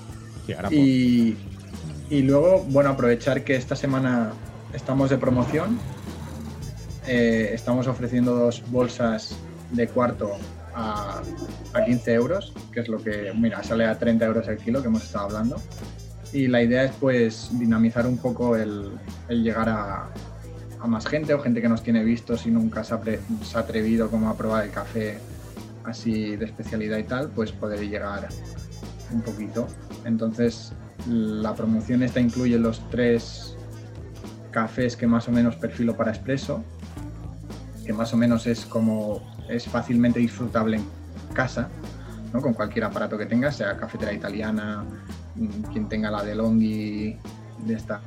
Sí, 0.47 0.53
ahora 0.53 0.69
Y, 0.73 1.37
y 2.09 2.23
luego, 2.23 2.65
bueno, 2.69 2.91
aprovechar 2.91 3.43
que 3.43 3.57
esta 3.57 3.75
semana 3.75 4.31
estamos 4.73 5.11
de 5.11 5.19
promoción. 5.19 5.79
Eh, 7.09 7.51
estamos 7.53 7.89
ofreciendo 7.89 8.37
dos 8.37 8.63
bolsas 8.71 9.37
de 9.73 9.89
cuarto 9.89 10.37
a, 10.75 11.21
a 11.75 11.85
15 11.85 12.13
euros, 12.15 12.53
que 12.73 12.81
es 12.81 12.89
lo 12.89 12.99
que, 12.99 13.33
mira, 13.37 13.63
sale 13.63 13.87
a 13.87 13.99
30 13.99 14.25
euros 14.25 14.49
el 14.49 14.59
kilo 14.59 14.81
que 14.83 14.89
hemos 14.89 15.03
estado 15.05 15.27
hablando. 15.27 15.57
Y 16.33 16.47
la 16.47 16.63
idea 16.63 16.85
es 16.85 16.93
pues 17.01 17.51
dinamizar 17.59 18.07
un 18.07 18.17
poco 18.19 18.57
el, 18.57 18.93
llegar 19.29 19.69
a, 19.69 20.09
más 20.87 21.07
gente 21.07 21.35
o 21.35 21.41
gente 21.41 21.61
que 21.61 21.69
nos 21.69 21.83
tiene 21.83 22.03
vistos 22.05 22.47
y 22.47 22.51
nunca 22.51 22.85
se 22.85 22.95
ha, 22.95 23.01
pre- 23.01 23.21
se 23.43 23.57
ha 23.57 23.61
atrevido 23.61 24.09
como 24.11 24.31
a 24.31 24.37
probar 24.37 24.65
el 24.65 24.71
café 24.71 25.19
así 25.85 26.37
de 26.37 26.45
especialidad 26.47 26.99
y 26.99 27.03
tal, 27.05 27.29
pues 27.31 27.53
poder 27.53 27.81
llegar 27.81 28.29
un 29.13 29.21
poquito. 29.23 29.67
Entonces 30.05 30.73
la 31.09 31.55
promoción 31.55 32.03
esta 32.03 32.21
incluye 32.21 32.59
los 32.59 32.81
tres 32.91 33.57
cafés 34.51 34.97
que 34.97 35.07
más 35.07 35.27
o 35.29 35.33
menos 35.33 35.57
perfilo 35.57 35.97
para 35.97 36.11
expreso, 36.13 36.63
que 37.85 37.93
más 37.93 38.13
o 38.15 38.17
menos 38.17 38.47
es 38.47 38.65
como 38.67 39.21
es 39.51 39.67
fácilmente 39.67 40.21
disfrutable 40.21 40.79
en 40.79 40.85
casa, 41.33 41.69
¿no? 42.33 42.41
con 42.41 42.55
cualquier 42.55 42.85
aparato 42.85 43.19
que 43.19 43.27
tengas, 43.27 43.57
sea 43.57 43.77
cafetera 43.77 44.13
italiana, 44.13 44.85
mm, 45.35 45.73
quien 45.73 45.89
tenga 45.89 46.11
la 46.11 46.23
de 46.23 46.35
Longhi, 46.35 47.17
de 47.67 47.75
esta 47.75 48.01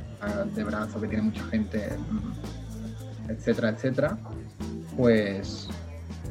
de 0.55 0.63
brazo 0.63 1.01
que 1.01 1.07
tiene 1.07 1.23
mucha 1.23 1.43
gente, 1.45 1.89
mm, 2.09 3.29
etcétera, 3.29 3.69
etcétera, 3.69 4.17
pues, 4.95 5.67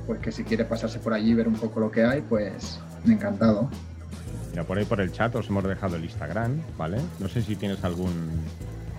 pues 0.06 0.20
que 0.20 0.32
si 0.32 0.44
quiere 0.44 0.64
pasarse 0.64 0.98
por 0.98 1.12
allí 1.12 1.30
y 1.30 1.34
ver 1.34 1.48
un 1.48 1.54
poco 1.54 1.80
lo 1.80 1.90
que 1.90 2.04
hay, 2.04 2.22
pues 2.22 2.80
encantado. 3.06 3.68
Mira, 4.50 4.64
por 4.64 4.78
ahí 4.78 4.84
por 4.84 5.00
el 5.00 5.12
chat 5.12 5.34
os 5.34 5.48
hemos 5.48 5.64
dejado 5.64 5.96
el 5.96 6.04
Instagram, 6.04 6.60
¿vale? 6.76 6.98
No 7.18 7.28
sé 7.28 7.42
si 7.42 7.56
tienes 7.56 7.82
algún 7.84 8.12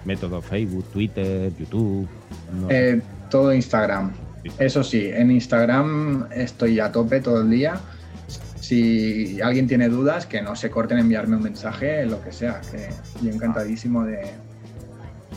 método, 0.06 0.42
Facebook, 0.42 0.86
Twitter, 0.92 1.52
YouTube. 1.58 2.08
no. 2.54 2.70
Eh, 2.70 3.02
todo 3.30 3.54
Instagram. 3.54 4.12
Eso 4.60 4.84
sí, 4.84 5.10
en 5.12 5.32
Instagram 5.32 6.28
estoy 6.34 6.80
a 6.80 6.92
tope 6.92 7.22
todo 7.22 7.42
el 7.42 7.50
día. 7.50 7.80
Si 8.60 9.42
alguien 9.42 9.68
tiene 9.68 9.90
dudas, 9.90 10.26
que 10.26 10.42
no 10.42 10.56
se 10.56 10.70
corten 10.70 10.98
en 10.98 11.04
enviarme 11.06 11.36
un 11.38 11.44
mensaje, 11.44 12.06
lo 12.06 12.22
que 12.22 12.32
sea, 12.32 12.62
que 12.72 12.90
yo 13.22 13.32
encantadísimo 13.32 14.04
de, 14.04 14.32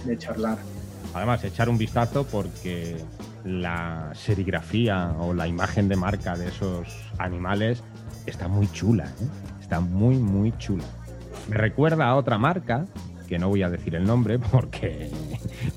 de 0.04 0.18
charlar. 0.18 0.58
Además, 1.14 1.42
echar 1.44 1.68
un 1.68 1.78
vistazo 1.78 2.24
porque 2.26 2.96
la 3.44 4.12
serigrafía 4.14 5.12
o 5.18 5.32
la 5.34 5.48
imagen 5.48 5.88
de 5.88 5.96
marca 5.96 6.36
de 6.36 6.48
esos 6.48 6.88
animales 7.18 7.82
está 8.26 8.48
muy 8.48 8.70
chula, 8.72 9.04
¿eh? 9.06 9.26
está 9.60 9.80
muy, 9.80 10.16
muy 10.16 10.52
chula. 10.58 10.84
Me 11.48 11.56
recuerda 11.56 12.06
a 12.08 12.16
otra 12.16 12.38
marca, 12.38 12.86
que 13.28 13.38
no 13.38 13.48
voy 13.48 13.62
a 13.62 13.70
decir 13.70 13.94
el 13.96 14.04
nombre 14.04 14.38
porque, 14.38 15.10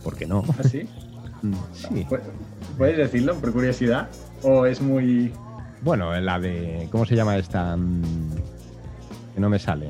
porque 0.03 0.25
no. 0.27 0.43
¿Ah, 0.59 0.63
sí? 0.63 0.87
Sí. 1.73 2.05
¿Pu- 2.09 2.19
¿Puedes 2.79 2.97
decirlo 2.97 3.35
por 3.35 3.51
curiosidad? 3.53 4.07
¿O 4.41 4.65
es 4.65 4.81
muy...? 4.81 5.31
Bueno, 5.81 6.17
la 6.19 6.39
de. 6.39 6.87
¿Cómo 6.91 7.05
se 7.05 7.15
llama 7.15 7.37
esta? 7.37 7.75
Mm, 7.77 8.01
Que 9.35 9.39
no 9.39 9.49
me 9.49 9.59
sale. 9.59 9.89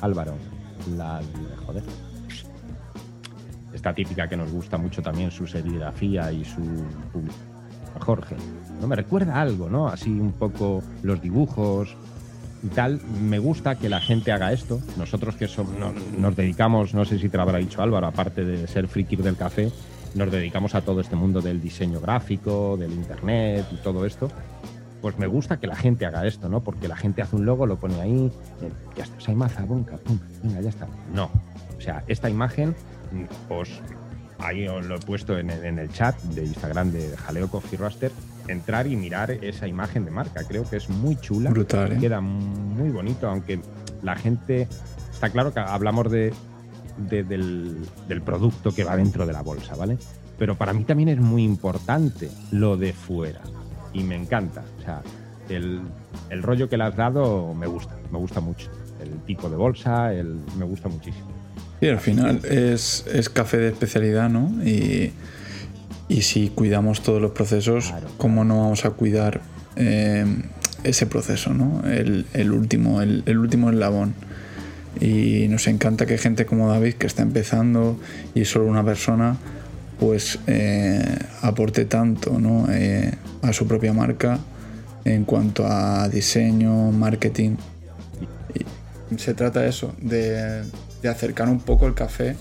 Álvaro. 0.00 0.34
La 0.96 1.18
de- 1.18 1.56
Joder. 1.66 1.82
Esta 3.72 3.92
típica 3.94 4.28
que 4.28 4.36
nos 4.36 4.50
gusta 4.50 4.76
mucho 4.78 5.02
también, 5.02 5.30
su 5.30 5.46
serigrafía 5.46 6.32
y 6.32 6.44
su. 6.44 6.60
Jorge. 8.00 8.36
No 8.80 8.86
me 8.86 8.96
recuerda 8.96 9.40
algo, 9.40 9.68
¿no? 9.68 9.88
Así 9.88 10.08
un 10.10 10.32
poco 10.32 10.82
los 11.02 11.20
dibujos 11.20 11.94
y 12.62 12.68
tal. 12.68 13.00
Me 13.22 13.38
gusta 13.38 13.74
que 13.76 13.88
la 13.88 14.00
gente 14.00 14.32
haga 14.32 14.52
esto. 14.52 14.80
Nosotros 14.96 15.34
que 15.36 15.46
somos, 15.48 15.76
no- 15.78 15.92
nos 16.18 16.34
dedicamos, 16.36 16.94
no 16.94 17.04
sé 17.04 17.18
si 17.18 17.28
te 17.28 17.36
lo 17.36 17.42
habrá 17.42 17.58
dicho 17.58 17.82
Álvaro, 17.82 18.06
aparte 18.06 18.44
de 18.44 18.66
ser 18.66 18.88
frikis 18.88 19.22
del 19.22 19.36
café, 19.36 19.70
nos 20.14 20.30
dedicamos 20.30 20.74
a 20.74 20.80
todo 20.82 21.00
este 21.00 21.16
mundo 21.16 21.40
del 21.40 21.60
diseño 21.60 22.00
gráfico, 22.00 22.76
del 22.76 22.92
internet 22.92 23.66
y 23.72 23.76
todo 23.76 24.04
esto 24.06 24.28
pues 25.00 25.18
me 25.18 25.26
gusta 25.26 25.56
que 25.58 25.66
la 25.66 25.76
gente 25.76 26.04
haga 26.04 26.26
esto, 26.26 26.50
¿no? 26.50 26.60
Porque 26.60 26.86
la 26.86 26.94
gente 26.94 27.22
hace 27.22 27.34
un 27.34 27.46
logo, 27.46 27.64
lo 27.64 27.76
pone 27.76 27.98
ahí, 28.02 28.30
eh, 28.60 28.70
ya 28.94 29.04
está, 29.04 29.16
esa 29.16 29.32
maza, 29.32 29.62
bunca, 29.64 29.96
pum, 29.96 30.18
venga, 30.42 30.60
ya 30.60 30.68
está. 30.68 30.86
No. 31.14 31.30
O 31.78 31.80
sea, 31.80 32.04
esta 32.06 32.28
imagen, 32.28 32.74
mm, 33.10 33.24
os, 33.50 33.80
ahí 34.40 34.68
os 34.68 34.84
lo 34.84 34.96
he 34.96 34.98
puesto 34.98 35.38
en, 35.38 35.48
el- 35.48 35.64
en 35.64 35.78
el 35.78 35.90
chat 35.90 36.14
de 36.24 36.44
Instagram 36.44 36.90
de 36.92 37.16
Jaleo 37.16 37.48
Coffee 37.48 37.78
Roaster, 37.78 38.12
entrar 38.46 38.86
y 38.88 38.94
mirar 38.96 39.30
esa 39.30 39.66
imagen 39.66 40.04
de 40.04 40.10
marca. 40.10 40.44
Creo 40.46 40.68
que 40.68 40.76
es 40.76 40.90
muy 40.90 41.16
chula. 41.16 41.48
Brutal, 41.48 41.92
¿eh? 41.92 41.96
Queda 41.98 42.20
muy 42.20 42.90
bonito, 42.90 43.26
aunque 43.26 43.58
la 44.02 44.16
gente. 44.16 44.68
Está 45.14 45.30
claro 45.30 45.54
que 45.54 45.60
hablamos 45.60 46.10
de, 46.12 46.34
de- 47.08 47.24
del, 47.24 47.76
del 48.08 48.22
producto 48.22 48.72
que 48.72 48.84
va 48.84 48.96
dentro 48.96 49.26
de 49.26 49.32
la 49.32 49.42
bolsa, 49.42 49.74
¿vale? 49.76 49.96
Pero 50.38 50.56
para 50.56 50.72
mí 50.72 50.84
también 50.84 51.08
es 51.10 51.18
muy 51.18 51.44
importante 51.44 52.28
lo 52.50 52.76
de 52.76 52.92
fuera. 52.92 53.40
Y 53.92 54.02
me 54.04 54.14
encanta. 54.16 54.62
O 54.78 54.82
sea, 54.84 55.02
el, 55.48 55.80
el 56.30 56.42
rollo 56.42 56.68
que 56.68 56.76
le 56.76 56.84
has 56.84 56.96
dado 56.96 57.52
me 57.54 57.66
gusta, 57.66 57.94
me 58.12 58.18
gusta 58.18 58.40
mucho. 58.40 58.68
El 59.02 59.10
tipo 59.26 59.50
de 59.50 59.56
bolsa, 59.56 60.14
el, 60.14 60.38
me 60.58 60.64
gusta 60.64 60.88
muchísimo. 60.88 61.26
Y 61.80 61.88
al 61.88 61.98
final 61.98 62.40
es, 62.44 63.06
es 63.12 63.28
café 63.28 63.56
de 63.56 63.68
especialidad, 63.68 64.28
¿no? 64.28 64.50
Y, 64.64 65.12
y 66.08 66.22
si 66.22 66.50
cuidamos 66.50 67.02
todos 67.02 67.20
los 67.20 67.30
procesos, 67.32 67.92
¿cómo 68.18 68.44
no 68.44 68.58
vamos 68.62 68.84
a 68.84 68.90
cuidar 68.90 69.40
eh, 69.76 70.24
ese 70.84 71.06
proceso, 71.06 71.52
¿no? 71.54 71.82
El, 71.88 72.26
el 72.34 72.52
último, 72.52 73.00
el, 73.02 73.22
el 73.26 73.38
último 73.38 73.70
eslabón. 73.70 74.14
Y 75.00 75.46
nos 75.48 75.66
encanta 75.68 76.06
que 76.06 76.18
gente 76.18 76.46
como 76.46 76.68
David, 76.70 76.94
que 76.94 77.06
está 77.06 77.22
empezando 77.22 77.98
y 78.34 78.44
solo 78.44 78.66
una 78.66 78.84
persona, 78.84 79.36
pues 80.00 80.38
eh, 80.46 81.18
aporte 81.42 81.84
tanto 81.84 82.38
¿no? 82.38 82.66
Eh, 82.70 83.12
a 83.42 83.52
su 83.52 83.66
propia 83.68 83.92
marca 83.92 84.38
en 85.04 85.24
cuanto 85.24 85.66
a 85.66 86.08
diseño, 86.08 86.90
marketing. 86.90 87.56
Y 89.10 89.18
se 89.18 89.34
trata 89.34 89.60
de 89.60 89.68
eso, 89.68 89.94
de, 90.00 90.62
de 91.02 91.08
acercar 91.08 91.48
un 91.48 91.60
poco 91.60 91.86
el 91.86 91.94
café, 91.94 92.36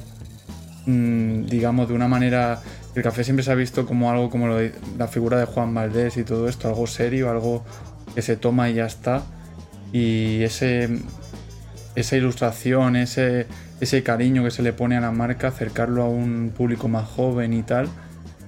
mm, 0.85 1.45
digamos, 1.45 1.87
de 1.87 1.93
una 1.93 2.07
manera... 2.07 2.61
El 2.95 3.03
café 3.03 3.23
siempre 3.23 3.43
se 3.45 3.51
ha 3.51 3.55
visto 3.55 3.85
como 3.85 4.09
algo 4.11 4.29
como 4.29 4.47
lo 4.47 4.57
de- 4.57 4.73
la 4.97 5.07
figura 5.07 5.37
de 5.37 5.45
Juan 5.45 5.73
Valdés 5.73 6.17
y 6.17 6.23
todo 6.23 6.49
esto, 6.49 6.67
algo 6.67 6.87
serio, 6.87 7.29
algo 7.29 7.63
que 8.15 8.21
se 8.21 8.35
toma 8.35 8.69
y 8.69 8.73
ya 8.75 8.85
está. 8.87 9.23
Y 9.93 10.41
ese, 10.43 10.89
esa 11.95 12.15
ilustración, 12.15 12.95
ese, 12.95 13.47
ese 13.79 14.03
cariño 14.03 14.43
que 14.43 14.51
se 14.51 14.61
le 14.63 14.73
pone 14.73 14.97
a 14.97 15.01
la 15.01 15.11
marca, 15.11 15.49
acercarlo 15.49 16.03
a 16.03 16.09
un 16.09 16.51
público 16.55 16.87
más 16.87 17.07
joven 17.07 17.53
y 17.53 17.63
tal, 17.63 17.89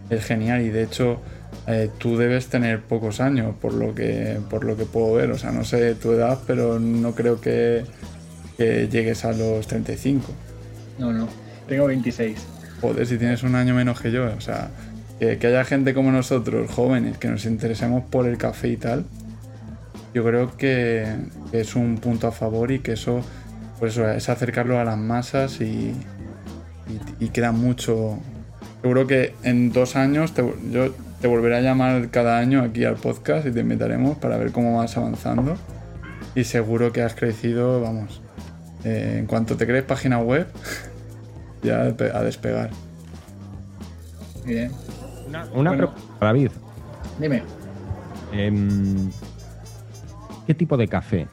es 0.09 0.23
genial. 0.23 0.61
Y 0.61 0.69
de 0.69 0.83
hecho, 0.83 1.21
eh, 1.67 1.89
tú 1.97 2.17
debes 2.17 2.47
tener 2.47 2.81
pocos 2.81 3.19
años, 3.19 3.55
por 3.59 3.73
lo 3.73 3.93
que, 3.93 4.39
por 4.49 4.63
lo 4.63 4.77
que 4.77 4.85
puedo 4.85 5.13
ver. 5.13 5.31
O 5.31 5.37
sea, 5.37 5.51
no 5.51 5.63
sé 5.63 5.95
tu 5.95 6.11
edad, 6.11 6.39
pero 6.47 6.79
no 6.79 7.13
creo 7.13 7.41
que, 7.41 7.83
que 8.57 8.87
llegues 8.89 9.25
a 9.25 9.33
los 9.33 9.67
35. 9.67 10.31
No, 10.99 11.11
no. 11.11 11.27
Tengo 11.67 11.87
26. 11.87 12.37
Joder, 12.81 13.05
si 13.05 13.17
tienes 13.17 13.43
un 13.43 13.55
año 13.55 13.73
menos 13.73 13.99
que 14.01 14.11
yo. 14.11 14.25
O 14.37 14.41
sea, 14.41 14.69
que, 15.19 15.37
que 15.37 15.47
haya 15.47 15.63
gente 15.65 15.93
como 15.93 16.11
nosotros, 16.11 16.69
jóvenes, 16.71 17.17
que 17.17 17.27
nos 17.27 17.45
interesemos 17.45 18.03
por 18.09 18.27
el 18.27 18.37
café 18.37 18.69
y 18.69 18.77
tal, 18.77 19.05
yo 20.13 20.23
creo 20.25 20.55
que, 20.57 21.05
es 21.51 21.75
un 21.75 21.97
punto 21.97 22.27
a 22.27 22.31
favor 22.31 22.71
y 22.71 22.79
que 22.79 22.93
eso, 22.93 23.21
pues 23.79 23.93
eso, 23.93 24.09
es 24.09 24.27
acercarlo 24.29 24.79
a 24.79 24.83
las 24.83 24.97
masas 24.97 25.61
y, 25.61 25.63
y- 27.19 27.25
y 27.25 27.29
queda 27.29 27.51
mucho. 27.51 28.17
Seguro 28.81 29.07
que 29.07 29.33
en 29.43 29.71
dos 29.71 29.95
años 29.95 30.33
te- 30.33 30.53
yo 30.71 30.93
te 31.21 31.27
volveré 31.27 31.57
a 31.57 31.61
llamar 31.61 32.09
cada 32.09 32.39
año 32.39 32.63
aquí 32.63 32.83
al 32.83 32.95
podcast 32.95 33.45
y 33.45 33.51
te 33.51 33.59
invitaremos 33.59 34.17
para 34.17 34.37
ver 34.37 34.51
cómo 34.51 34.77
vas 34.77 34.97
avanzando. 34.97 35.55
Y 36.35 36.45
seguro 36.45 36.91
que 36.91 37.01
has 37.03 37.13
crecido, 37.13 37.79
vamos. 37.81 38.21
eh, 38.83 39.17
en 39.19 39.27
cuanto 39.27 39.55
te 39.57 39.67
crees 39.67 39.83
página 39.83 40.17
web, 40.17 40.47
ya 41.61 41.81
a 41.81 41.87
despe- 41.89 42.11
a 42.15 42.23
despegar. 42.23 42.71
Bien. 44.45 44.71
Una, 45.27 45.45
una 45.53 45.69
Bueno. 45.71 45.77
pregunta, 45.93 46.01
David. 46.19 46.51
Dime. 47.19 47.43
Em, 48.33 49.11
¿Qué 50.51 50.55
tipo 50.55 50.75
de 50.75 50.89
café 50.89 51.29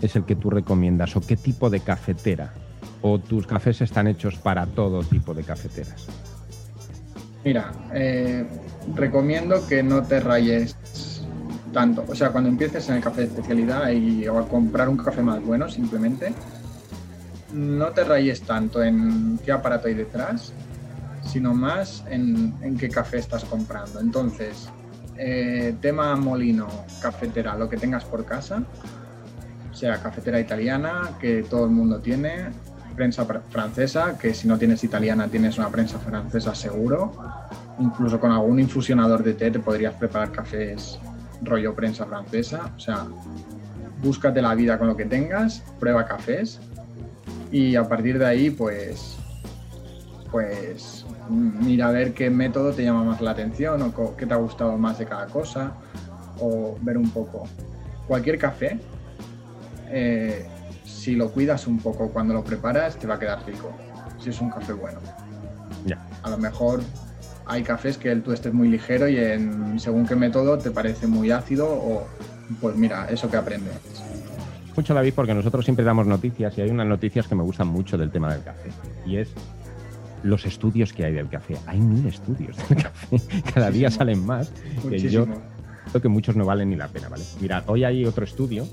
es 0.00 0.14
el 0.14 0.24
que 0.24 0.36
tú 0.36 0.48
recomiendas 0.48 1.16
o 1.16 1.20
qué 1.20 1.36
tipo 1.36 1.70
de 1.70 1.80
cafetera? 1.80 2.54
¿O 3.02 3.18
tus 3.18 3.44
cafés 3.44 3.80
están 3.80 4.06
hechos 4.06 4.36
para 4.36 4.64
todo 4.64 5.02
tipo 5.02 5.34
de 5.34 5.42
cafeteras? 5.42 6.06
Mira, 7.44 7.72
eh, 7.92 8.46
recomiendo 8.94 9.66
que 9.66 9.82
no 9.82 10.04
te 10.04 10.20
rayes 10.20 10.76
tanto. 11.72 12.04
O 12.06 12.14
sea, 12.14 12.30
cuando 12.30 12.48
empieces 12.48 12.88
en 12.90 12.94
el 12.94 13.02
café 13.02 13.22
de 13.22 13.26
especialidad 13.26 13.90
y, 13.90 14.28
o 14.28 14.38
a 14.38 14.46
comprar 14.46 14.88
un 14.88 14.98
café 14.98 15.20
más 15.20 15.42
bueno, 15.42 15.68
simplemente, 15.68 16.32
no 17.52 17.88
te 17.88 18.04
rayes 18.04 18.42
tanto 18.42 18.84
en 18.84 19.40
qué 19.44 19.50
aparato 19.50 19.88
hay 19.88 19.94
detrás, 19.94 20.52
sino 21.24 21.54
más 21.54 22.04
en, 22.08 22.54
en 22.62 22.78
qué 22.78 22.88
café 22.88 23.18
estás 23.18 23.44
comprando. 23.44 23.98
Entonces, 23.98 24.70
eh, 25.22 25.74
tema 25.82 26.16
molino, 26.16 26.66
cafetera, 27.02 27.54
lo 27.54 27.68
que 27.68 27.76
tengas 27.76 28.04
por 28.06 28.24
casa, 28.24 28.62
o 29.70 29.74
sea, 29.74 29.98
cafetera 30.02 30.40
italiana, 30.40 31.10
que 31.20 31.42
todo 31.42 31.66
el 31.66 31.70
mundo 31.70 31.98
tiene, 31.98 32.48
prensa 32.96 33.26
fr- 33.26 33.42
francesa, 33.50 34.16
que 34.18 34.32
si 34.32 34.48
no 34.48 34.56
tienes 34.58 34.82
italiana 34.82 35.28
tienes 35.28 35.58
una 35.58 35.68
prensa 35.68 35.98
francesa 35.98 36.54
seguro, 36.54 37.12
incluso 37.78 38.18
con 38.18 38.32
algún 38.32 38.60
infusionador 38.60 39.22
de 39.22 39.34
té 39.34 39.50
te 39.50 39.58
podrías 39.58 39.94
preparar 39.94 40.32
cafés 40.32 40.98
rollo 41.42 41.74
prensa 41.74 42.06
francesa, 42.06 42.70
o 42.76 42.80
sea, 42.80 43.06
búscate 44.02 44.40
la 44.40 44.54
vida 44.54 44.78
con 44.78 44.88
lo 44.88 44.96
que 44.96 45.04
tengas, 45.04 45.62
prueba 45.78 46.06
cafés 46.06 46.60
y 47.52 47.76
a 47.76 47.86
partir 47.86 48.18
de 48.18 48.26
ahí 48.26 48.50
pues 48.50 49.16
pues 50.30 50.99
mira 51.30 51.88
a 51.88 51.92
ver 51.92 52.12
qué 52.12 52.28
método 52.30 52.72
te 52.72 52.82
llama 52.82 53.04
más 53.04 53.20
la 53.20 53.30
atención 53.30 53.80
o 53.82 54.16
qué 54.16 54.26
te 54.26 54.34
ha 54.34 54.36
gustado 54.36 54.76
más 54.76 54.98
de 54.98 55.06
cada 55.06 55.26
cosa 55.26 55.72
o 56.40 56.76
ver 56.82 56.98
un 56.98 57.10
poco. 57.10 57.44
Cualquier 58.06 58.38
café, 58.38 58.78
eh, 59.88 60.46
si 60.84 61.14
lo 61.14 61.30
cuidas 61.30 61.66
un 61.66 61.78
poco 61.78 62.08
cuando 62.10 62.34
lo 62.34 62.42
preparas, 62.42 62.96
te 62.96 63.06
va 63.06 63.14
a 63.14 63.18
quedar 63.18 63.46
rico, 63.46 63.72
si 64.18 64.30
es 64.30 64.40
un 64.40 64.50
café 64.50 64.72
bueno. 64.72 65.00
A 66.22 66.30
lo 66.30 66.36
mejor 66.36 66.80
hay 67.46 67.62
cafés 67.62 67.96
que 67.96 68.10
el 68.10 68.22
tueste 68.22 68.48
es 68.50 68.54
muy 68.54 68.68
ligero 68.68 69.08
y 69.08 69.16
en 69.16 69.80
según 69.80 70.06
qué 70.06 70.14
método 70.14 70.58
te 70.58 70.70
parece 70.70 71.06
muy 71.06 71.30
ácido 71.30 71.66
o 71.66 72.06
pues 72.60 72.76
mira, 72.76 73.06
eso 73.08 73.30
que 73.30 73.36
aprendes. 73.36 73.74
Mucho 74.76 74.94
David 74.94 75.14
porque 75.14 75.34
nosotros 75.34 75.64
siempre 75.64 75.84
damos 75.84 76.06
noticias 76.06 76.56
y 76.58 76.60
hay 76.60 76.70
unas 76.70 76.86
noticias 76.86 77.26
que 77.26 77.34
me 77.34 77.42
gustan 77.42 77.68
mucho 77.68 77.96
del 77.96 78.10
tema 78.10 78.32
del 78.32 78.42
café 78.42 78.70
y 79.06 79.16
es 79.16 79.30
los 80.22 80.46
estudios 80.46 80.92
que 80.92 81.04
hay 81.04 81.12
del 81.12 81.28
café. 81.28 81.56
Hay 81.66 81.80
mil 81.80 82.06
estudios 82.06 82.56
del 82.68 82.82
café, 82.82 83.20
cada 83.54 83.70
día 83.70 83.90
salen 83.90 84.24
más. 84.24 84.52
Que 84.88 84.98
yo 84.98 85.26
creo 85.90 86.02
que 86.02 86.08
muchos 86.08 86.36
no 86.36 86.44
valen 86.44 86.70
ni 86.70 86.76
la 86.76 86.88
pena, 86.88 87.08
¿vale? 87.08 87.24
Mira, 87.40 87.64
hoy 87.66 87.84
hay 87.84 88.04
otro 88.04 88.24
estudio 88.24 88.66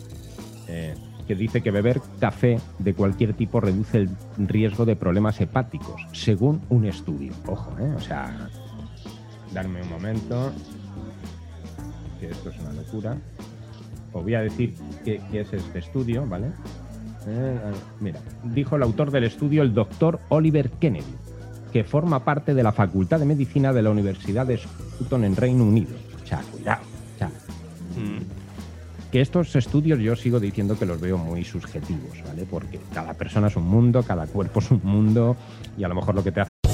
eh, 0.68 0.96
que 1.28 1.36
dice 1.36 1.62
que 1.62 1.72
beber 1.72 2.02
café 2.20 2.60
de 2.80 2.94
cualquier 2.94 3.34
tipo 3.34 3.60
reduce 3.60 3.98
el 3.98 4.10
riesgo 4.38 4.86
de 4.86 4.96
problemas 4.96 5.40
hepáticos, 5.42 6.02
según 6.14 6.62
un 6.70 6.86
estudio. 6.86 7.34
Ojo, 7.46 7.76
¿eh? 7.80 7.94
O 7.96 8.00
sea, 8.00 8.50
darme 9.54 9.82
un 9.82 9.90
momento, 9.90 10.52
que 12.20 12.30
esto 12.30 12.50
es 12.50 12.60
una 12.60 12.74
locura. 12.74 13.18
Os 14.14 14.24
voy 14.24 14.36
a 14.36 14.42
decir 14.42 14.74
qué, 15.04 15.22
qué 15.30 15.42
es 15.42 15.52
este 15.54 15.80
estudio, 15.80 16.26
¿vale? 16.26 16.48
Eh, 17.28 17.60
mira, 18.00 18.22
dijo 18.44 18.78
el 18.78 18.84
autor 18.84 19.12
del 19.12 19.26
estudio, 19.26 19.62
el 19.62 19.74
doctor 19.74 20.20
Oliver 20.30 20.70
Kennedy, 20.72 21.14
que 21.72 21.84
forma 21.84 22.24
parte 22.24 22.54
de 22.54 22.64
la 22.64 22.72
Facultad 22.72 23.20
de 23.20 23.26
Medicina 23.26 23.74
de 23.74 23.82
la 23.82 23.90
Universidad 23.90 24.46
de 24.46 24.58
Sutton 24.58 25.24
en 25.24 25.36
Reino 25.36 25.64
Unido. 25.64 25.96
O 26.24 26.26
sea, 26.26 26.42
cuidado. 26.52 26.82
O 27.16 27.18
sea, 27.18 27.28
mm, 27.28 29.12
que 29.12 29.22
estos 29.22 29.56
estudios 29.56 30.00
yo 30.00 30.16
sigo 30.16 30.40
diciendo 30.40 30.78
que 30.78 30.86
los 30.86 31.00
veo 31.00 31.18
muy 31.18 31.44
subjetivos, 31.44 32.22
¿vale? 32.26 32.46
Porque 32.50 32.80
cada 32.94 33.14
persona 33.14 33.48
es 33.48 33.56
un 33.56 33.68
mundo, 33.68 34.04
cada 34.04 34.28
cuerpo 34.28 34.60
es 34.60 34.72
un 34.72 34.82
mundo 34.84 35.38
y 35.78 35.84
a 35.84 35.88
lo 35.88 35.96
mejor 35.96 36.16
lo 36.16 36.24
que 36.24 36.32
te 36.32 36.42
hace 36.42 36.57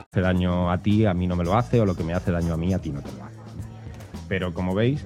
Hace 0.00 0.20
daño 0.20 0.70
a 0.70 0.78
ti, 0.78 1.06
a 1.06 1.14
mí 1.14 1.26
no 1.26 1.36
me 1.36 1.44
lo 1.44 1.56
hace, 1.56 1.80
o 1.80 1.86
lo 1.86 1.96
que 1.96 2.04
me 2.04 2.14
hace 2.14 2.32
daño 2.32 2.54
a 2.54 2.56
mí, 2.56 2.72
a 2.74 2.78
ti 2.78 2.90
no 2.90 3.00
te 3.00 3.12
lo 3.12 3.24
hace. 3.24 3.38
Pero 4.28 4.54
como 4.54 4.74
veis, 4.74 5.04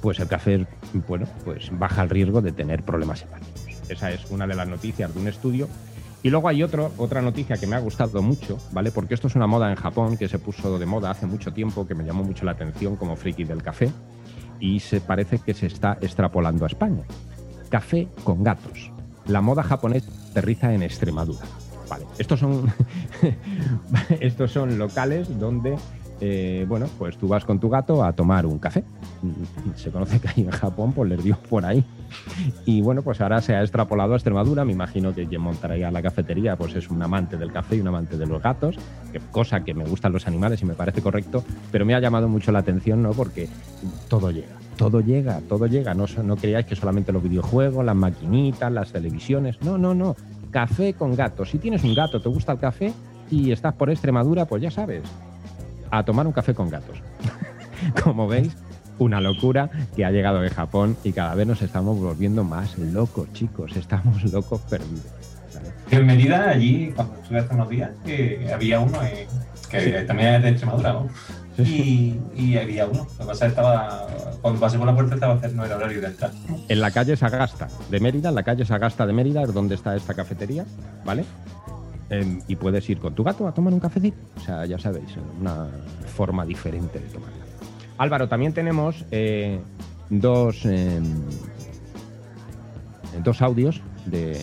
pues 0.00 0.20
el 0.20 0.28
café, 0.28 0.66
bueno, 1.06 1.26
pues 1.44 1.70
baja 1.72 2.02
el 2.02 2.10
riesgo 2.10 2.40
de 2.40 2.52
tener 2.52 2.82
problemas 2.82 3.22
hepáticos. 3.22 3.58
Esa 3.88 4.10
es 4.10 4.30
una 4.30 4.46
de 4.46 4.54
las 4.54 4.68
noticias 4.68 5.12
de 5.14 5.20
un 5.20 5.28
estudio. 5.28 5.68
Y 6.22 6.30
luego 6.30 6.48
hay 6.48 6.62
otro, 6.62 6.92
otra 6.98 7.22
noticia 7.22 7.56
que 7.56 7.66
me 7.66 7.76
ha 7.76 7.78
gustado 7.78 8.22
mucho, 8.22 8.58
¿vale? 8.72 8.90
Porque 8.90 9.14
esto 9.14 9.28
es 9.28 9.36
una 9.36 9.46
moda 9.46 9.70
en 9.70 9.76
Japón 9.76 10.16
que 10.16 10.28
se 10.28 10.38
puso 10.38 10.78
de 10.78 10.84
moda 10.84 11.10
hace 11.10 11.26
mucho 11.26 11.52
tiempo, 11.52 11.86
que 11.86 11.94
me 11.94 12.04
llamó 12.04 12.24
mucho 12.24 12.44
la 12.44 12.52
atención 12.52 12.96
como 12.96 13.14
friki 13.14 13.44
del 13.44 13.62
café, 13.62 13.92
y 14.58 14.80
se 14.80 15.00
parece 15.00 15.38
que 15.38 15.54
se 15.54 15.66
está 15.66 15.96
extrapolando 16.00 16.64
a 16.64 16.68
España. 16.68 17.04
Café 17.70 18.08
con 18.24 18.42
gatos. 18.42 18.90
La 19.26 19.40
moda 19.40 19.62
japonesa 19.62 20.10
aterriza 20.30 20.74
en 20.74 20.82
Extremadura. 20.82 21.46
Vale, 21.88 22.04
estos 22.18 22.40
son, 22.40 22.72
estos 24.20 24.52
son 24.52 24.78
locales 24.78 25.38
donde, 25.38 25.76
eh, 26.20 26.66
bueno, 26.68 26.86
pues 26.98 27.16
tú 27.16 27.28
vas 27.28 27.44
con 27.44 27.58
tu 27.58 27.68
gato 27.68 28.04
a 28.04 28.12
tomar 28.12 28.46
un 28.46 28.58
café. 28.58 28.84
Se 29.76 29.90
conoce 29.90 30.20
que 30.20 30.28
ahí 30.28 30.42
en 30.42 30.50
Japón, 30.50 30.92
pues 30.92 31.08
les 31.08 31.22
dio 31.22 31.36
por 31.48 31.64
ahí. 31.64 31.84
Y 32.64 32.80
bueno, 32.82 33.02
pues 33.02 33.20
ahora 33.20 33.40
se 33.40 33.54
ha 33.54 33.62
extrapolado 33.62 34.12
a 34.12 34.16
Extremadura. 34.16 34.64
Me 34.64 34.72
imagino 34.72 35.14
que 35.14 35.26
quien 35.26 35.40
montaría 35.40 35.90
la 35.90 36.02
cafetería, 36.02 36.56
pues 36.56 36.74
es 36.74 36.90
un 36.90 37.02
amante 37.02 37.36
del 37.36 37.52
café 37.52 37.76
y 37.76 37.80
un 37.80 37.88
amante 37.88 38.16
de 38.16 38.26
los 38.26 38.42
gatos, 38.42 38.76
cosa 39.30 39.64
que 39.64 39.74
me 39.74 39.84
gustan 39.84 40.12
los 40.12 40.26
animales 40.26 40.62
y 40.62 40.64
me 40.64 40.74
parece 40.74 41.02
correcto, 41.02 41.44
pero 41.70 41.84
me 41.84 41.94
ha 41.94 42.00
llamado 42.00 42.28
mucho 42.28 42.52
la 42.52 42.60
atención, 42.60 43.02
¿no? 43.02 43.12
Porque 43.12 43.48
todo 44.08 44.30
llega. 44.30 44.56
Todo 44.76 45.00
llega, 45.00 45.40
todo 45.48 45.66
llega. 45.66 45.92
No, 45.94 46.06
no 46.22 46.36
creáis 46.36 46.66
que 46.66 46.76
solamente 46.76 47.12
los 47.12 47.22
videojuegos, 47.22 47.84
las 47.84 47.96
maquinitas, 47.96 48.70
las 48.70 48.92
televisiones. 48.92 49.60
No, 49.60 49.76
no, 49.76 49.92
no. 49.92 50.14
Café 50.50 50.94
con 50.94 51.14
gato. 51.14 51.44
Si 51.44 51.58
tienes 51.58 51.84
un 51.84 51.94
gato, 51.94 52.20
te 52.20 52.28
gusta 52.28 52.52
el 52.52 52.58
café 52.58 52.92
y 53.30 53.52
estás 53.52 53.74
por 53.74 53.90
Extremadura, 53.90 54.46
pues 54.46 54.62
ya 54.62 54.70
sabes, 54.70 55.02
a 55.90 56.02
tomar 56.04 56.26
un 56.26 56.32
café 56.32 56.54
con 56.54 56.70
gatos. 56.70 56.96
Como 58.02 58.26
veis, 58.26 58.56
una 58.98 59.20
locura 59.20 59.70
que 59.94 60.04
ha 60.04 60.10
llegado 60.10 60.40
de 60.40 60.50
Japón 60.50 60.96
y 61.04 61.12
cada 61.12 61.34
vez 61.34 61.46
nos 61.46 61.62
estamos 61.62 61.98
volviendo 61.98 62.44
más 62.44 62.78
locos, 62.78 63.32
chicos. 63.32 63.76
Estamos 63.76 64.24
locos 64.32 64.60
perdidos. 64.62 65.06
En 65.90 66.06
Mérida, 66.06 66.50
allí, 66.50 66.92
cuando 66.94 67.14
estuve 67.22 67.38
hace 67.38 67.54
unos 67.54 67.68
días, 67.68 67.90
eh, 68.06 68.50
había 68.54 68.80
uno 68.80 69.02
eh, 69.02 69.26
que 69.70 69.80
Sí. 70.00 70.06
también 70.06 70.34
es 70.34 70.42
de 70.42 70.48
Extremadura, 70.50 70.92
¿no? 70.94 71.08
Y, 71.64 72.56
había 72.56 72.86
uno. 72.86 73.00
Lo 73.00 73.18
que 73.18 73.24
pasa 73.24 73.32
es 73.32 73.38
que 73.40 73.46
estaba, 73.60 74.06
cuando 74.40 74.60
pasé 74.60 74.78
por 74.78 74.86
la 74.86 74.94
puerta 74.94 75.14
estaba 75.14 75.34
no 75.48 75.64
era 75.64 75.76
horario 75.76 76.00
de 76.00 76.06
entrar. 76.06 76.30
En 76.68 76.80
la 76.80 76.90
calle 76.90 77.16
Sagasta 77.16 77.68
de 77.90 78.00
Mérida, 78.00 78.28
en 78.28 78.34
la 78.34 78.42
calle 78.42 78.64
Sagasta 78.64 79.06
de 79.06 79.12
Mérida 79.12 79.42
es 79.42 79.52
donde 79.52 79.74
está 79.74 79.96
esta 79.96 80.14
cafetería, 80.14 80.64
¿vale? 81.04 81.24
Em, 82.10 82.40
y 82.46 82.56
puedes 82.56 82.88
ir 82.88 82.98
con 82.98 83.14
tu 83.14 83.24
gato 83.24 83.46
a 83.46 83.52
tomar 83.52 83.72
un 83.72 83.80
cafecito. 83.80 84.16
O 84.36 84.40
sea, 84.40 84.64
ya 84.66 84.78
sabéis, 84.78 85.10
una 85.40 85.66
forma 86.14 86.46
diferente 86.46 87.00
de 87.00 87.06
tomarla. 87.08 87.36
Álvaro, 87.98 88.28
también 88.28 88.52
tenemos 88.52 89.04
eh, 89.10 89.60
dos, 90.08 90.64
em, 90.64 91.02
dos 93.24 93.42
audios 93.42 93.80
de, 94.06 94.40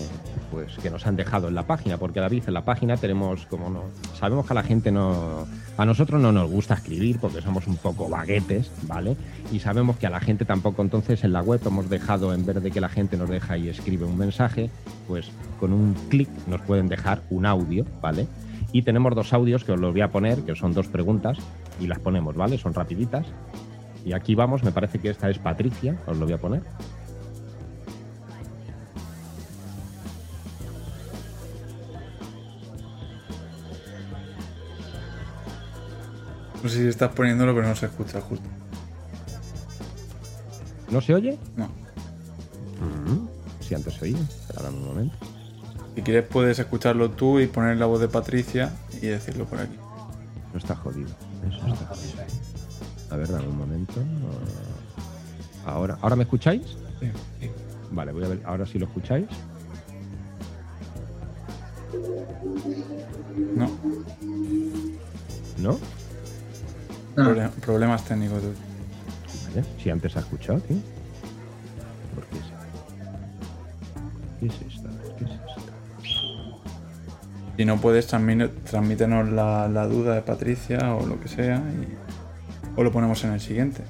pues 0.52 0.78
que 0.78 0.90
nos 0.90 1.06
han 1.08 1.16
dejado 1.16 1.48
en 1.48 1.56
la 1.56 1.64
página, 1.68 1.98
porque 1.98 2.20
David, 2.20 2.44
en 2.48 2.54
la 2.54 2.66
página 2.66 2.98
tenemos 2.98 3.46
como 3.46 3.70
no, 3.70 3.84
sabemos 4.18 4.46
que 4.46 4.54
a 4.54 4.56
la 4.56 4.64
gente 4.64 4.92
no, 4.92 5.46
a 5.78 5.86
nosotros 5.86 6.22
no 6.22 6.32
nos 6.32 6.50
gusta 6.50 6.76
escribir 6.76 7.20
porque 7.20 7.42
somos 7.42 7.68
un 7.68 7.78
poco 7.78 8.10
baguetes, 8.10 8.72
¿vale? 8.84 9.16
Y 9.52 9.60
sabemos 9.60 9.98
que 9.98 10.08
a 10.08 10.10
la 10.10 10.20
gente 10.20 10.46
tampoco, 10.46 10.82
entonces 10.82 11.24
en 11.24 11.34
la 11.34 11.42
web 11.42 11.62
hemos 11.66 11.90
dejado, 11.90 12.34
en 12.34 12.46
vez 12.46 12.62
de 12.62 12.72
que 12.72 12.82
la 12.82 12.90
gente 12.90 13.18
nos 13.18 13.30
deja 13.30 13.58
y 13.58 13.70
escribe 13.70 14.06
un 14.06 14.18
mensaje, 14.18 14.70
pues 15.08 15.30
con 15.60 15.74
un 15.74 15.94
clic 16.10 16.30
nos 16.48 16.62
pueden 16.62 16.88
dejar 16.88 17.22
un 17.30 17.46
audio, 17.46 17.86
¿vale? 18.02 18.28
Y 18.72 18.82
tenemos 18.82 19.16
dos 19.16 19.34
audios 19.34 19.64
que 19.64 19.72
os 19.72 19.80
los 19.80 19.94
voy 19.94 20.02
a 20.02 20.12
poner, 20.12 20.40
que 20.44 20.56
son 20.56 20.74
dos 20.74 20.88
preguntas, 20.88 21.38
y 21.80 21.88
las 21.88 22.00
ponemos, 22.00 22.36
¿vale? 22.36 22.58
Son 22.58 22.74
rapiditas. 22.74 23.26
Y 24.06 24.14
aquí 24.14 24.36
vamos, 24.36 24.64
me 24.64 24.72
parece 24.72 25.00
que 25.00 25.10
esta 25.10 25.30
es 25.30 25.40
Patricia, 25.40 25.98
os 26.06 26.18
lo 26.18 26.26
voy 26.26 26.34
a 26.34 26.38
poner. 26.38 26.62
No 36.64 36.70
sé 36.70 36.78
si 36.82 36.88
estás 36.88 37.12
poniéndolo, 37.14 37.54
pero 37.54 37.68
no 37.68 37.76
se 37.76 37.86
escucha 37.86 38.22
justo. 38.22 38.46
¿No 40.90 41.02
se 41.02 41.14
oye? 41.14 41.38
No. 41.56 41.66
Mm, 41.66 43.28
Sí, 43.62 43.74
antes 43.74 43.96
se 43.96 44.06
oía. 44.06 44.18
Espera 44.20 44.70
un 44.70 44.86
momento. 44.86 45.16
Si 45.96 46.02
quieres 46.02 46.26
puedes 46.28 46.60
escucharlo 46.60 47.12
tú 47.12 47.40
y 47.40 47.48
poner 47.48 47.78
la 47.78 47.86
voz 47.88 48.00
de 48.00 48.08
Patricia 48.08 48.72
y 49.02 49.08
decirlo 49.08 49.46
por 49.46 49.60
aquí. 49.60 49.76
No 50.54 50.60
está 50.60 50.76
jodido. 50.76 51.10
Eso 51.48 51.58
está 51.68 51.86
jodido. 51.88 52.24
A 53.12 53.16
ver, 53.18 53.28
dame 53.32 53.48
un 53.48 53.58
momento. 53.58 53.94
Ahora, 55.66 55.98
¿ahora 56.02 56.16
me 56.16 56.24
escucháis? 56.24 56.62
Sí. 57.00 57.50
Vale, 57.92 58.12
voy 58.12 58.26
a 58.26 58.28
ver. 58.28 58.42
Ahora 58.46 58.66
sí 58.66 58.78
lo 58.78 58.86
escucháis. 58.86 59.28
No. 63.56 63.70
¿No? 65.58 65.80
Proble- 67.16 67.50
problemas 67.62 68.04
técnicos. 68.06 68.42
tú. 68.42 68.54
Si 69.82 69.90
antes 69.90 70.16
ha 70.18 70.20
escuchado, 70.20 70.60
tío. 70.60 70.78
¿Por 72.14 72.26
qué 72.26 72.38
es? 72.38 72.46
¿Qué 74.40 74.48
es 74.48 74.74
esta? 74.76 74.90
¿Qué 75.18 75.24
es 75.24 75.32
esta? 75.32 75.72
Si 77.58 77.64
no 77.66 77.78
puedes, 77.78 78.08
transmite- 78.12 78.50
transmítenos 78.70 79.30
la, 79.30 79.68
la 79.70 79.88
duda 79.88 80.16
de 80.16 80.22
Patricia 80.22 80.94
o 80.96 81.06
lo 81.06 81.20
que 81.22 81.30
sea 81.30 81.58
y, 81.58 81.88
o 82.80 82.84
lo 82.84 82.92
ponemos 82.92 83.24
en 83.24 83.32
el 83.32 83.40
siguiente. 83.40 83.82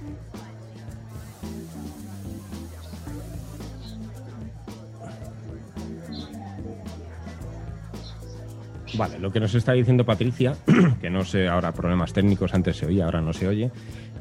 Vale, 8.98 9.20
lo 9.20 9.32
que 9.32 9.42
nos 9.42 9.54
está 9.54 9.74
diciendo 9.74 10.06
Patricia, 10.06 10.56
que 11.02 11.10
no 11.10 11.26
sé 11.26 11.48
ahora 11.48 11.74
problemas 11.74 12.14
técnicos, 12.14 12.54
antes 12.54 12.78
se 12.78 12.86
oía, 12.86 13.06
ahora 13.06 13.22
no 13.22 13.34
se 13.34 13.48
oye, 13.48 13.72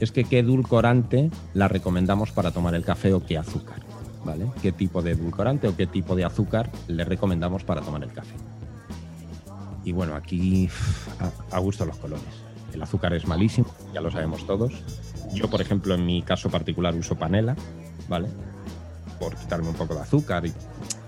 es 0.01 0.11
que 0.11 0.25
qué 0.25 0.41
edulcorante 0.41 1.31
la 1.53 1.69
recomendamos 1.69 2.33
para 2.33 2.51
tomar 2.51 2.75
el 2.75 2.85
café 2.85 3.13
o 3.13 3.25
qué 3.25 3.39
azúcar, 3.39 3.81
¿vale? 4.25 4.47
¿Qué 4.63 4.73
tipo 4.73 5.01
de 5.01 5.13
edulcorante 5.13 5.69
o 5.69 5.77
qué 5.77 5.87
tipo 5.87 6.17
de 6.17 6.25
azúcar 6.25 6.71
le 6.89 7.05
recomendamos 7.05 7.63
para 7.63 7.83
tomar 7.83 8.03
el 8.03 8.13
café? 8.13 8.35
Y 9.85 9.93
bueno, 9.93 10.17
aquí 10.17 10.69
a, 11.51 11.59
gusto 11.59 11.85
los 11.85 11.97
colores. 11.99 12.25
El 12.73 12.83
azúcar 12.83 13.15
es 13.15 13.27
malísimo, 13.27 13.73
ya 13.93 14.01
lo 14.01 14.11
sabemos 14.11 14.45
todos. 14.47 14.73
Yo, 15.33 15.49
por 15.49 15.61
ejemplo, 15.61 15.95
en 15.95 16.05
mi 16.05 16.23
caso 16.23 16.51
particular 16.51 16.95
uso 16.97 17.17
panela, 17.17 17.55
¿vale? 18.09 18.29
Por 19.21 19.37
quitarme 19.37 19.69
un 19.69 19.75
poco 19.75 19.95
de 19.95 20.01
azúcar, 20.01 20.43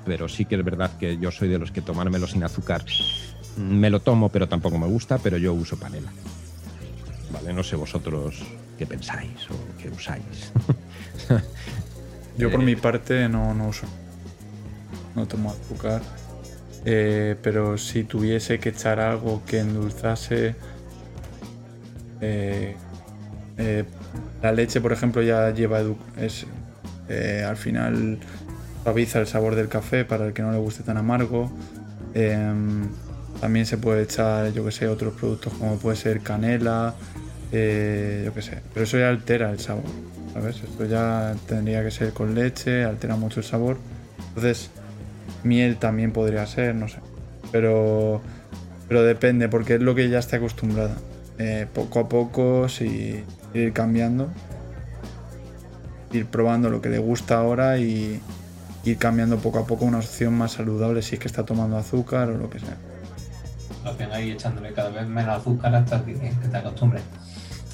pero 0.05 0.29
sí 0.29 0.45
que 0.45 0.55
es 0.55 0.65
verdad 0.65 0.97
que 0.99 1.19
yo 1.19 1.33
soy 1.33 1.49
de 1.49 1.59
los 1.59 1.73
que 1.73 1.83
tomármelo 1.83 2.29
sin 2.29 2.45
azúcar 2.45 2.85
me 3.57 3.91
lo 3.91 4.01
tomo, 4.01 4.29
pero 4.29 4.49
tampoco 4.49 4.79
me 4.79 4.87
gusta, 4.87 5.19
pero 5.19 5.37
yo 5.39 5.53
uso 5.55 5.77
panela. 5.77 6.11
Vale, 7.33 7.53
no 7.53 7.63
sé 7.63 7.77
vosotros 7.77 8.43
qué 8.79 8.87
pensáis 8.87 9.51
o 9.51 9.57
qué 9.81 9.89
usáis. 9.89 10.53
Yo 12.39 12.51
por 12.51 12.61
Eh, 12.61 12.65
mi 12.65 12.77
parte 12.77 13.29
no, 13.29 13.55
no 13.55 13.69
uso. 13.69 13.87
No 15.15 15.27
tomo 15.27 15.51
azúcar. 15.51 16.03
Eh, 16.85 17.37
pero 17.43 17.79
si 17.79 18.05
tuviese 18.05 18.59
que 18.59 18.69
echar 18.69 19.01
algo 19.01 19.43
que 19.47 19.61
endulzase... 19.61 20.55
eh, 22.21 22.75
la 24.43 24.53
leche, 24.53 24.81
por 24.81 24.93
ejemplo, 24.93 25.23
ya 25.23 25.51
lleva... 25.51 25.81
Es, 26.19 26.47
al 27.47 27.57
final 27.57 28.19
suaviza 28.83 29.21
el 29.21 29.27
sabor 29.27 29.55
del 29.55 29.69
café 29.69 30.05
para 30.05 30.27
el 30.27 30.33
que 30.33 30.43
no 30.43 30.53
le 30.53 30.59
guste 30.59 30.83
tan 30.83 30.97
amargo. 30.97 31.51
Em, 32.15 32.89
también 33.41 33.67
se 33.67 33.79
puede 33.79 34.03
echar, 34.03 34.53
yo 34.53 34.65
que 34.65 34.73
sé, 34.73 34.89
otros 34.89 35.15
productos 35.15 35.53
como 35.55 35.77
puede 35.77 35.97
ser 35.97 36.21
canela, 36.21 36.95
eh, 37.53 38.23
yo 38.25 38.35
que 38.35 38.43
sé. 38.43 38.59
Pero 38.73 38.85
eso 38.85 38.99
ya 38.99 39.09
altera 39.09 39.51
el 39.51 39.61
sabor, 39.61 39.85
¿sabes? 40.33 40.63
Esto 40.63 40.85
ya 40.87 41.35
tendría 41.47 41.83
que 41.83 41.91
ser 41.91 42.13
con 42.13 42.35
leche, 42.35 42.85
altera 42.85 43.17
mucho 43.17 43.41
el 43.41 43.47
sabor. 43.47 43.79
Entonces, 44.29 44.71
miel 45.45 45.77
también 45.77 46.13
podría 46.13 46.47
ser, 46.47 46.75
no 46.75 46.89
sé. 46.89 46.99
Pero, 47.53 48.21
pero 48.89 49.03
depende, 49.03 49.49
porque 49.49 49.75
es 49.75 49.81
lo 49.81 49.95
que 49.95 50.09
ya 50.09 50.19
está 50.19 50.37
acostumbrada. 50.37 50.97
Eh, 51.39 51.67
poco 51.73 52.01
a 52.01 52.09
poco, 52.09 52.69
si 52.69 53.23
ir 53.53 53.73
cambiando, 53.73 54.29
ir 56.13 56.27
probando 56.27 56.71
lo 56.71 56.81
que 56.81 56.89
le 56.89 56.99
gusta 56.99 57.37
ahora 57.37 57.79
y 57.79 58.21
ir 58.85 58.99
cambiando 58.99 59.39
poco 59.39 59.59
a 59.59 59.67
poco 59.67 59.85
una 59.85 59.99
opción 59.99 60.35
más 60.35 60.53
saludable 60.53 61.03
si 61.03 61.17
es 61.17 61.21
que 61.21 61.29
está 61.29 61.45
tomando 61.45 61.77
azúcar 61.77 62.31
o 62.31 62.39
lo 62.39 62.49
que 62.49 62.61
sea. 62.61 62.77
Lo 63.87 63.97
que 63.97 64.05
ahí 64.05 64.33
echándole 64.33 64.73
cada 64.73 64.91
vez 64.91 65.07
menos 65.07 65.39
azúcar 65.39 65.73
hasta 65.77 66.05
que, 66.05 66.15
que 66.15 66.49
te 66.51 66.57
acostumbres. 66.57 67.05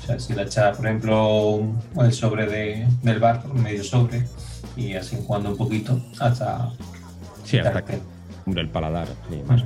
O 0.02 0.06
sea, 0.06 0.18
si 0.18 0.34
le 0.34 0.42
echas, 0.42 0.76
por 0.76 0.86
ejemplo, 0.86 1.62
el 1.98 2.12
sobre 2.12 2.46
de, 2.46 2.86
del 3.02 3.18
bar, 3.18 3.42
medio 3.54 3.82
sobre, 3.82 4.22
y 4.76 4.92
así 4.92 5.16
jugando 5.26 5.52
un 5.52 5.56
poquito 5.56 5.98
hasta. 6.20 6.70
Sí, 7.44 7.56
hasta 7.58 7.82
que 7.82 7.98
el 8.54 8.68
paladar. 8.68 9.08
sí, 9.30 9.42
más. 9.46 9.64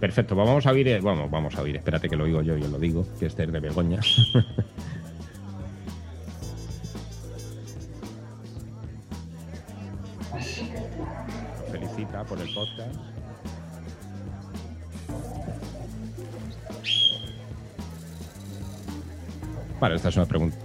Perfecto, 0.00 0.34
pues 0.34 0.46
vamos 0.46 0.66
a 0.66 0.70
oír, 0.70 0.88
eh, 0.88 1.00
vamos, 1.02 1.30
vamos 1.30 1.54
a 1.54 1.60
oír, 1.60 1.76
espérate 1.76 2.08
que 2.08 2.16
lo 2.16 2.24
digo 2.24 2.40
yo, 2.40 2.56
yo 2.56 2.68
lo 2.68 2.78
digo, 2.78 3.06
que 3.18 3.26
este 3.26 3.44
es 3.44 3.52
de 3.52 3.60
Begoña. 3.60 4.00
Felicita 11.70 12.24
por 12.24 12.40
el 12.40 12.54
podcast. 12.54 13.15
Vale, 19.80 19.96
esta 19.96 20.08
es 20.08 20.16
una 20.16 20.26
pregunta. 20.26 20.56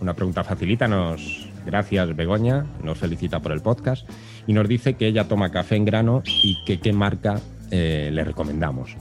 Una 0.00 0.14
pregunta 0.14 0.44
facilita. 0.44 0.86
Nos, 0.88 1.48
gracias, 1.66 2.14
Begoña. 2.14 2.64
Nos 2.82 2.98
felicita 2.98 3.40
por 3.40 3.52
el 3.52 3.60
podcast. 3.60 4.08
Y 4.46 4.52
nos 4.52 4.68
dice 4.68 4.94
que 4.94 5.06
ella 5.06 5.28
toma 5.28 5.50
café 5.50 5.76
en 5.76 5.84
grano 5.84 6.22
y 6.24 6.62
que 6.64 6.80
qué 6.80 6.92
marca 6.92 7.40
eh, 7.70 8.10
le 8.12 8.24
recomendamos. 8.24 8.96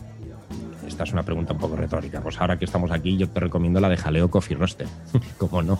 Esta 0.87 1.03
es 1.03 1.11
una 1.11 1.23
pregunta 1.23 1.53
un 1.53 1.59
poco 1.59 1.75
retórica. 1.75 2.21
Pues 2.21 2.39
ahora 2.39 2.57
que 2.57 2.65
estamos 2.65 2.91
aquí, 2.91 3.17
yo 3.17 3.29
te 3.29 3.39
recomiendo 3.41 3.79
la 3.79 3.89
de 3.89 3.97
Jaleo 3.97 4.31
Coffee 4.31 4.57
Roaster. 4.57 4.87
¿Cómo 5.37 5.61
no? 5.61 5.79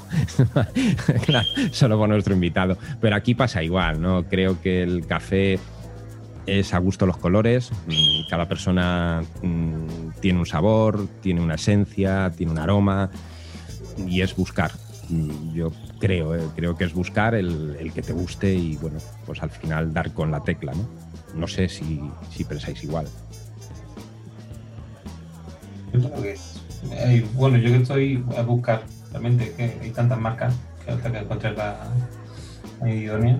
Claro, 1.25 1.47
solo 1.71 1.97
por 1.97 2.09
nuestro 2.09 2.33
invitado. 2.33 2.77
Pero 3.01 3.15
aquí 3.15 3.33
pasa 3.33 3.63
igual, 3.63 4.01
¿no? 4.01 4.23
Creo 4.25 4.61
que 4.61 4.83
el 4.83 5.07
café 5.07 5.59
es 6.45 6.73
a 6.73 6.77
gusto 6.79 7.05
los 7.05 7.17
colores. 7.17 7.71
Mm, 7.87 8.27
Cada 8.29 8.47
persona 8.47 9.23
mm, 9.41 10.19
tiene 10.19 10.39
un 10.39 10.45
sabor, 10.45 11.07
tiene 11.21 11.41
una 11.41 11.55
esencia, 11.55 12.31
tiene 12.35 12.51
un 12.51 12.59
aroma 12.59 13.09
y 14.05 14.21
es 14.21 14.35
buscar. 14.35 14.71
Mm, 15.09 15.53
Yo 15.53 15.71
creo, 15.99 16.35
eh, 16.35 16.41
creo 16.55 16.77
que 16.77 16.83
es 16.83 16.93
buscar 16.93 17.33
el, 17.35 17.75
el 17.79 17.93
que 17.93 18.01
te 18.01 18.13
guste 18.13 18.53
y 18.53 18.75
bueno, 18.77 18.97
pues 19.25 19.41
al 19.41 19.49
final 19.49 19.93
dar 19.93 20.11
con 20.13 20.31
la 20.31 20.41
tecla, 20.43 20.73
¿no? 20.73 20.87
No 21.35 21.47
sé 21.47 21.69
si, 21.69 22.01
si 22.31 22.43
pensáis 22.43 22.83
igual. 22.83 23.07
Yo 25.93 25.99
creo 26.01 26.21
que. 26.21 26.35
eh, 26.91 27.25
bueno, 27.33 27.57
yo 27.57 27.69
que 27.71 27.77
estoy 27.77 28.23
a 28.37 28.41
buscar, 28.41 28.83
realmente, 29.11 29.53
que 29.55 29.77
hay 29.81 29.91
tantas 29.91 30.19
marcas 30.19 30.53
que 30.83 30.91
hasta 30.91 31.11
que 31.11 31.17
encuentres 31.19 31.57
la, 31.57 31.87
la 32.81 32.93
idónea. 32.93 33.39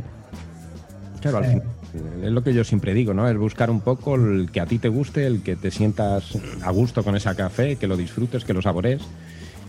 Claro, 1.21 1.38
al 1.39 1.45
Sí. 1.45 1.49
final, 1.51 2.23
es 2.23 2.31
lo 2.31 2.43
que 2.43 2.53
yo 2.53 2.63
siempre 2.63 2.93
digo, 2.93 3.13
¿no? 3.13 3.27
Es 3.27 3.38
buscar 3.38 3.69
un 3.69 3.81
poco 3.81 4.15
el 4.15 4.49
que 4.51 4.61
a 4.61 4.65
ti 4.65 4.77
te 4.79 4.88
guste, 4.89 5.25
el 5.25 5.41
que 5.41 5.55
te 5.55 5.71
sientas 5.71 6.38
a 6.61 6.71
gusto 6.71 7.03
con 7.03 7.15
ese 7.15 7.34
café, 7.35 7.75
que 7.77 7.88
lo 7.88 7.97
disfrutes, 7.97 8.43
que 8.45 8.53
lo 8.53 8.61
sabores. 8.61 9.01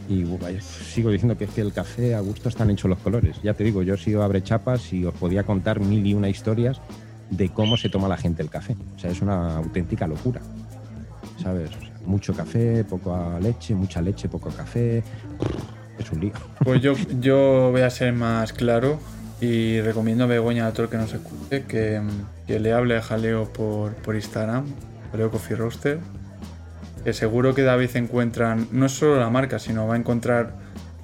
Y 0.08 0.24
sigo 0.60 1.10
diciendo 1.10 1.36
que 1.36 1.44
es 1.44 1.50
que 1.50 1.60
el 1.60 1.72
café 1.72 2.14
a 2.14 2.20
gusto 2.20 2.48
están 2.48 2.70
hechos 2.70 2.88
los 2.88 2.98
colores. 2.98 3.36
Ya 3.42 3.52
te 3.54 3.62
digo, 3.62 3.82
yo 3.82 3.94
he 3.94 3.98
sido 3.98 4.22
abre 4.22 4.42
chapas 4.42 4.92
y 4.92 5.04
os 5.04 5.14
podía 5.14 5.42
contar 5.44 5.80
mil 5.80 6.06
y 6.06 6.14
una 6.14 6.28
historias 6.28 6.80
de 7.30 7.50
cómo 7.50 7.76
se 7.76 7.90
toma 7.90 8.08
la 8.08 8.16
gente 8.16 8.42
el 8.42 8.48
café. 8.48 8.74
O 8.96 8.98
sea, 8.98 9.10
es 9.10 9.20
una 9.20 9.56
auténtica 9.56 10.06
locura. 10.06 10.40
¿Sabes? 11.42 11.70
O 11.76 11.80
sea, 11.80 11.90
mucho 12.06 12.34
café, 12.34 12.84
poca 12.84 13.38
leche, 13.38 13.74
mucha 13.74 14.00
leche, 14.00 14.28
poco 14.28 14.48
café. 14.48 15.02
Es 15.98 16.10
un 16.10 16.20
lío. 16.20 16.32
Pues 16.64 16.80
yo, 16.80 16.94
yo 17.20 17.70
voy 17.70 17.82
a 17.82 17.90
ser 17.90 18.12
más 18.12 18.52
claro 18.52 19.00
Y 19.40 19.80
recomiendo 19.80 20.24
a 20.24 20.26
Begoña 20.26 20.66
a 20.66 20.72
todo 20.72 20.84
el 20.84 20.88
que 20.88 20.96
nos 20.96 21.12
escuche 21.12 21.64
que, 21.64 22.00
que 22.46 22.58
le 22.58 22.72
hable 22.72 22.96
a 22.96 23.02
Jaleo 23.02 23.52
por, 23.52 23.94
por 23.94 24.16
Instagram, 24.16 24.64
Jaleo 25.12 25.30
Coffee 25.30 25.56
Roaster. 25.56 25.98
Seguro 27.12 27.54
que 27.54 27.62
David 27.62 27.90
encuentran, 27.94 28.68
no 28.70 28.88
solo 28.88 29.18
la 29.18 29.30
marca, 29.30 29.58
sino 29.58 29.86
va 29.86 29.94
a 29.94 29.98
encontrar 29.98 30.52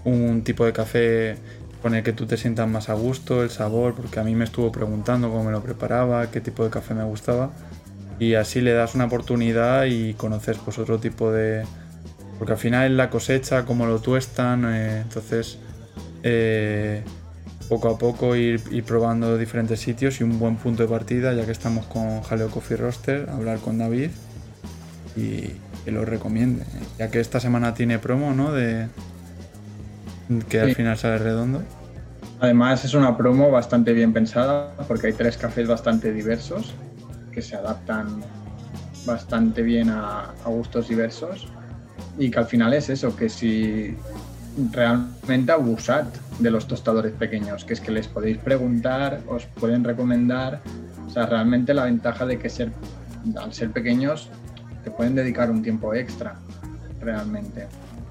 un 0.04 0.42
tipo 0.44 0.66
de 0.66 0.72
café 0.72 1.36
con 1.84 1.94
el 1.94 2.02
que 2.02 2.12
tú 2.12 2.26
te 2.26 2.36
sientas 2.36 2.68
más 2.68 2.88
a 2.88 2.94
gusto, 2.94 3.42
el 3.42 3.50
sabor, 3.50 3.94
porque 3.94 4.18
a 4.18 4.24
mí 4.24 4.34
me 4.34 4.44
estuvo 4.44 4.72
preguntando 4.72 5.30
cómo 5.30 5.44
me 5.44 5.52
lo 5.52 5.62
preparaba, 5.62 6.30
qué 6.30 6.40
tipo 6.40 6.64
de 6.64 6.70
café 6.70 6.94
me 6.94 7.04
gustaba. 7.04 7.50
Y 8.18 8.34
así 8.34 8.60
le 8.60 8.72
das 8.72 8.94
una 8.94 9.06
oportunidad 9.06 9.84
y 9.84 10.14
conoces 10.14 10.56
pues 10.58 10.78
otro 10.78 10.98
tipo 10.98 11.30
de... 11.30 11.64
Porque 12.38 12.52
al 12.52 12.58
final 12.58 12.90
es 12.90 12.96
la 12.96 13.10
cosecha, 13.10 13.64
cómo 13.64 13.86
lo 13.86 14.00
tuestan, 14.00 14.64
eh, 14.66 15.00
entonces 15.02 15.58
eh, 16.22 17.02
poco 17.68 17.90
a 17.90 17.98
poco 17.98 18.34
ir, 18.34 18.62
ir, 18.70 18.84
probando 18.84 19.36
diferentes 19.36 19.78
sitios 19.78 20.20
y 20.20 20.24
un 20.24 20.38
buen 20.38 20.56
punto 20.56 20.82
de 20.82 20.88
partida, 20.88 21.32
ya 21.34 21.44
que 21.44 21.52
estamos 21.52 21.86
con 21.86 22.22
Jaleo 22.22 22.48
Coffee 22.48 22.76
Roaster, 22.76 23.28
hablar 23.30 23.58
con 23.58 23.76
David 23.76 24.10
y 25.16 25.50
que 25.84 25.90
lo 25.92 26.04
recomiende, 26.04 26.64
ya 26.98 27.10
que 27.10 27.20
esta 27.20 27.40
semana 27.40 27.74
tiene 27.74 27.98
promo, 27.98 28.32
¿no? 28.32 28.52
De, 28.52 28.86
que 30.48 30.60
al 30.60 30.68
Sí. 30.70 30.74
final 30.74 30.96
sale 30.96 31.18
redondo. 31.18 31.62
Además 32.40 32.84
es 32.84 32.94
una 32.94 33.16
promo 33.16 33.50
bastante 33.50 33.92
bien 33.92 34.12
pensada 34.12 34.72
porque 34.88 35.08
hay 35.08 35.12
tres 35.12 35.36
cafés 35.36 35.68
bastante 35.68 36.12
diversos 36.12 36.74
que 37.32 37.42
se 37.42 37.56
adaptan 37.56 38.22
bastante 39.06 39.62
bien 39.62 39.90
a, 39.90 40.30
a 40.44 40.48
gustos 40.48 40.88
diversos 40.88 41.46
y 42.18 42.30
que 42.30 42.38
al 42.38 42.46
final 42.46 42.72
es 42.74 42.88
eso, 42.88 43.14
que 43.14 43.28
si 43.28 43.96
realmente 44.72 45.52
abusad 45.52 46.04
de 46.38 46.50
los 46.50 46.66
tostadores 46.66 47.12
pequeños, 47.12 47.64
que 47.64 47.74
es 47.74 47.80
que 47.80 47.90
les 47.90 48.08
podéis 48.08 48.38
preguntar, 48.38 49.20
os 49.28 49.46
pueden 49.46 49.84
recomendar, 49.84 50.60
o 51.06 51.10
sea, 51.10 51.26
realmente 51.26 51.74
la 51.74 51.84
ventaja 51.84 52.24
de 52.24 52.38
que 52.38 52.48
ser, 52.48 52.72
al 53.36 53.52
ser 53.52 53.70
pequeños 53.70 54.30
te 54.84 54.90
pueden 54.90 55.14
dedicar 55.14 55.50
un 55.50 55.62
tiempo 55.62 55.94
extra, 55.94 56.36
realmente 57.00 57.66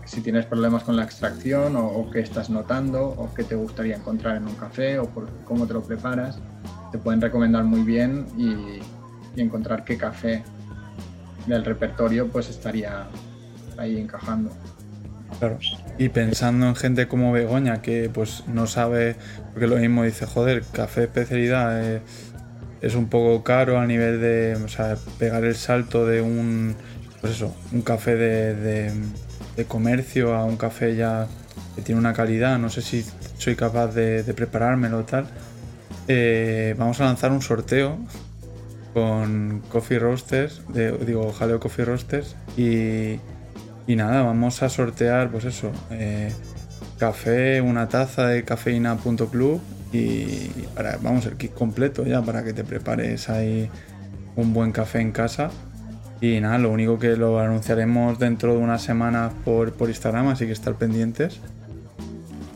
si 0.05 0.21
tienes 0.21 0.45
problemas 0.45 0.83
con 0.83 0.95
la 0.95 1.03
extracción 1.03 1.75
o, 1.75 1.87
o 1.87 2.11
qué 2.11 2.19
estás 2.19 2.49
notando 2.49 3.07
o 3.07 3.33
qué 3.33 3.43
te 3.43 3.55
gustaría 3.55 3.95
encontrar 3.95 4.37
en 4.37 4.47
un 4.47 4.55
café 4.55 4.99
o 4.99 5.05
por 5.05 5.29
cómo 5.45 5.65
te 5.65 5.73
lo 5.73 5.81
preparas, 5.81 6.37
te 6.91 6.97
pueden 6.97 7.21
recomendar 7.21 7.63
muy 7.63 7.81
bien 7.81 8.25
y, 8.37 8.79
encontrar 9.35 9.83
qué 9.83 9.97
café 9.97 10.43
del 11.47 11.65
repertorio 11.65 12.27
pues 12.27 12.49
estaría 12.49 13.07
ahí 13.79 13.99
encajando. 13.99 14.51
Claro. 15.39 15.57
Y 15.97 16.09
pensando 16.09 16.67
en 16.67 16.75
gente 16.75 17.07
como 17.07 17.31
Begoña, 17.31 17.81
que 17.81 18.11
pues 18.13 18.43
no 18.45 18.67
sabe, 18.67 19.15
porque 19.51 19.65
lo 19.65 19.77
mismo 19.77 20.03
dice, 20.03 20.27
joder, 20.27 20.63
café 20.71 21.05
especialidad 21.05 21.83
eh, 21.83 22.01
es 22.83 22.95
un 22.95 23.07
poco 23.07 23.43
caro 23.43 23.79
a 23.79 23.87
nivel 23.87 24.19
de, 24.19 24.57
o 24.63 24.67
sea, 24.67 24.97
pegar 25.17 25.45
el 25.45 25.55
salto 25.55 26.05
de 26.05 26.21
un, 26.21 26.75
pues 27.21 27.33
eso, 27.33 27.55
un 27.71 27.81
café 27.81 28.17
de, 28.17 28.91
de, 29.55 29.65
comercio 29.65 30.35
a 30.35 30.43
un 30.43 30.57
café 30.57 30.93
ya 30.93 31.27
que 31.75 31.81
tiene 31.81 31.97
una 31.97 32.11
calidad, 32.11 32.59
no 32.59 32.69
sé 32.69 32.81
si 32.81 33.05
soy 33.37 33.55
capaz 33.55 33.93
de, 33.95 34.21
preparármelo 34.35 34.99
o 34.99 35.03
tal. 35.05 35.27
Eh, 36.09 36.75
vamos 36.77 36.99
a 36.99 37.05
lanzar 37.05 37.31
un 37.31 37.41
sorteo 37.41 37.97
con 38.93 39.63
Coffee 39.69 39.97
Roasters, 39.97 40.61
digo, 41.05 41.31
Jaleo 41.31 41.61
Coffee 41.61 41.85
Roasters 41.85 42.35
y, 42.57 43.17
y 43.87 43.95
nada, 43.95 44.23
vamos 44.23 44.61
a 44.61 44.67
sortear, 44.67 45.31
pues 45.31 45.45
eso, 45.45 45.71
eh, 45.89 46.33
café, 46.99 47.61
una 47.61 47.87
taza 47.87 48.27
de 48.27 48.43
cafeína.club 48.43 49.61
y 49.93 50.49
para, 50.75 50.97
vamos, 50.97 51.25
el 51.25 51.37
kit 51.37 51.53
completo 51.53 52.05
ya 52.05 52.21
para 52.21 52.43
que 52.43 52.53
te 52.53 52.63
prepares 52.63 53.29
ahí 53.29 53.69
un 54.35 54.53
buen 54.53 54.71
café 54.71 54.99
en 54.99 55.11
casa. 55.11 55.51
Y 56.19 56.39
nada, 56.39 56.57
lo 56.57 56.71
único 56.71 56.97
que 56.99 57.15
lo 57.15 57.39
anunciaremos 57.39 58.17
dentro 58.17 58.53
de 58.53 58.59
unas 58.59 58.81
semanas 58.81 59.33
por, 59.45 59.73
por 59.73 59.89
Instagram, 59.89 60.29
así 60.29 60.45
que 60.45 60.53
estar 60.53 60.75
pendientes. 60.75 61.39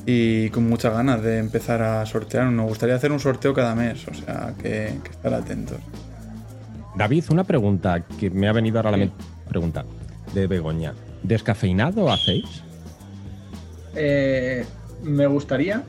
Y 0.06 0.50
con 0.52 0.68
muchas 0.70 0.94
ganas 0.94 1.22
de 1.22 1.38
empezar 1.38 1.82
a 1.82 2.06
sortear. 2.06 2.46
Nos 2.48 2.70
gustaría 2.70 2.96
hacer 2.96 3.12
un 3.12 3.20
sorteo 3.20 3.54
cada 3.54 3.76
mes, 3.76 4.08
o 4.08 4.14
sea 4.14 4.54
que, 4.58 4.94
que 5.04 5.12
estar 5.12 5.34
atentos. 5.34 5.78
David, 6.96 7.26
una 7.30 7.44
pregunta 7.44 8.04
que 8.20 8.30
me 8.30 8.48
ha 8.48 8.54
venido 8.54 8.78
ahora 8.78 8.90
a 8.90 8.92
la 8.94 8.98
mente. 8.98 9.16
Pregunta 9.48 9.86
de 10.34 10.48
Begoña. 10.48 10.94
¿Descafeinado 11.24 12.10
hacéis? 12.10 12.64
Eh, 13.96 14.66
me 15.04 15.28
gustaría, 15.28 15.84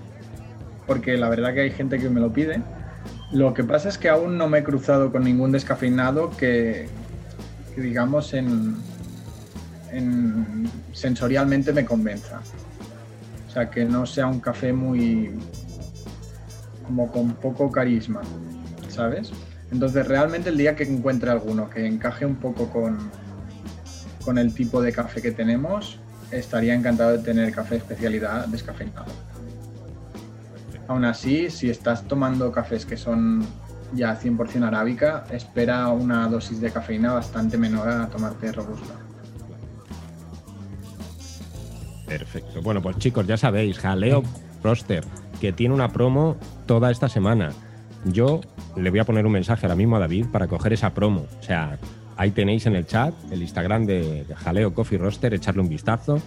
porque 0.89 1.17
la 1.17 1.29
verdad 1.29 1.55
que 1.55 1.61
hay 1.61 1.71
gente 1.71 1.99
que 2.01 2.09
me 2.11 2.19
lo 2.19 2.33
pide. 2.33 2.61
Lo 3.31 3.55
que 3.55 3.63
pasa 3.63 3.89
es 3.91 3.99
que 3.99 4.09
aún 4.09 4.37
no 4.39 4.49
me 4.49 4.59
he 4.61 4.65
cruzado 4.65 5.13
con 5.13 5.23
ningún 5.23 5.53
descafeinado 5.53 6.31
que, 6.31 6.89
digamos, 7.77 8.33
en, 8.35 8.75
en- 9.93 10.69
sensorialmente 10.93 11.73
me 11.73 11.85
convenza. 11.85 12.41
O 13.47 13.51
sea, 13.51 13.71
que 13.71 13.85
no 13.85 14.07
sea 14.07 14.27
un 14.27 14.41
café 14.41 14.73
muy. 14.73 15.31
como 16.85 17.13
con 17.13 17.35
poco 17.35 17.71
carisma, 17.71 18.23
¿sabes? 18.89 19.31
Entonces, 19.71 20.09
realmente 20.09 20.49
el 20.49 20.57
día 20.57 20.75
que 20.75 20.85
encuentre 20.85 21.31
alguno 21.31 21.69
que 21.69 21.87
encaje 21.87 22.25
un 22.25 22.37
poco 22.37 22.71
con, 22.71 23.11
con 24.25 24.39
el 24.39 24.55
tipo 24.55 24.81
de 24.81 24.91
café 24.93 25.21
que 25.21 25.33
tenemos, 25.33 26.01
estaría 26.31 26.75
encantado 26.75 27.13
de 27.13 27.19
tener 27.19 27.53
café 27.53 27.77
especialidad 27.77 28.47
descafeinado. 28.47 29.13
Aún 30.89 31.05
así, 31.05 31.51
si 31.51 31.69
estás 31.69 32.09
tomando 32.09 32.51
cafés 32.51 32.87
que 32.87 32.97
son 32.97 33.45
ya 33.93 34.19
100% 34.19 34.65
arábica, 34.65 35.25
espera 35.31 35.89
una 35.89 36.27
dosis 36.29 36.61
de 36.61 36.71
cafeína 36.71 37.13
bastante 37.13 37.57
menor 37.57 37.89
a 37.89 38.09
tomarte 38.09 38.53
robusta. 38.53 38.95
Perfecto. 42.07 42.63
Bueno, 42.63 42.81
pues 42.81 42.97
chicos, 42.99 43.27
ya 43.27 43.37
sabéis, 43.37 43.79
Jaleo 43.79 44.23
Roster, 44.63 45.05
que 45.41 45.53
tiene 45.53 45.75
una 45.75 45.93
promo 45.93 46.37
toda 46.67 46.91
esta 46.91 47.09
semana. 47.09 47.51
Yo 48.07 48.41
le 48.75 48.89
voy 48.89 48.99
a 48.99 49.05
poner 49.05 49.27
un 49.27 49.33
mensaje 49.33 49.67
ahora 49.67 49.77
mismo 49.77 49.97
a 49.97 49.99
David 49.99 50.27
para 50.33 50.49
coger 50.49 50.73
esa 50.73 50.95
promo. 50.95 51.27
O 51.39 51.43
sea, 51.43 51.79
ahí 52.17 52.31
tenéis 52.31 52.65
en 52.65 52.77
el 52.77 52.87
chat 52.87 53.13
el 53.31 53.43
Instagram 53.43 53.85
de, 53.85 54.25
de 54.25 54.35
Jaleo 54.35 54.73
Coffee 54.73 54.97
Roster, 54.99 55.35
echarle 55.35 55.61
un 55.61 55.69
vistazo, 55.69 56.23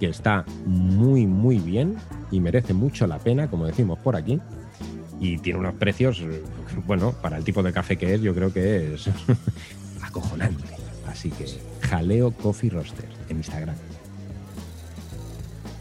que 0.00 0.06
está 0.08 0.44
muy, 0.66 1.26
muy 1.26 1.58
bien 1.58 1.96
y 2.32 2.40
merece 2.40 2.72
mucho 2.74 3.06
la 3.06 3.18
pena, 3.18 3.48
como 3.48 3.66
decimos 3.66 3.98
por 4.00 4.16
aquí. 4.16 4.40
Y 5.20 5.36
tiene 5.38 5.58
unos 5.60 5.74
precios, 5.74 6.24
bueno, 6.86 7.12
para 7.12 7.36
el 7.36 7.44
tipo 7.44 7.62
de 7.62 7.72
café 7.72 7.96
que 7.98 8.14
es, 8.14 8.22
yo 8.22 8.34
creo 8.34 8.52
que 8.52 8.94
es 8.94 9.08
acojonante. 10.02 10.64
Así 11.06 11.30
que 11.30 11.46
Jaleo 11.86 12.32
Coffee 12.32 12.70
Roster 12.70 13.04
en 13.28 13.36
Instagram. 13.36 13.76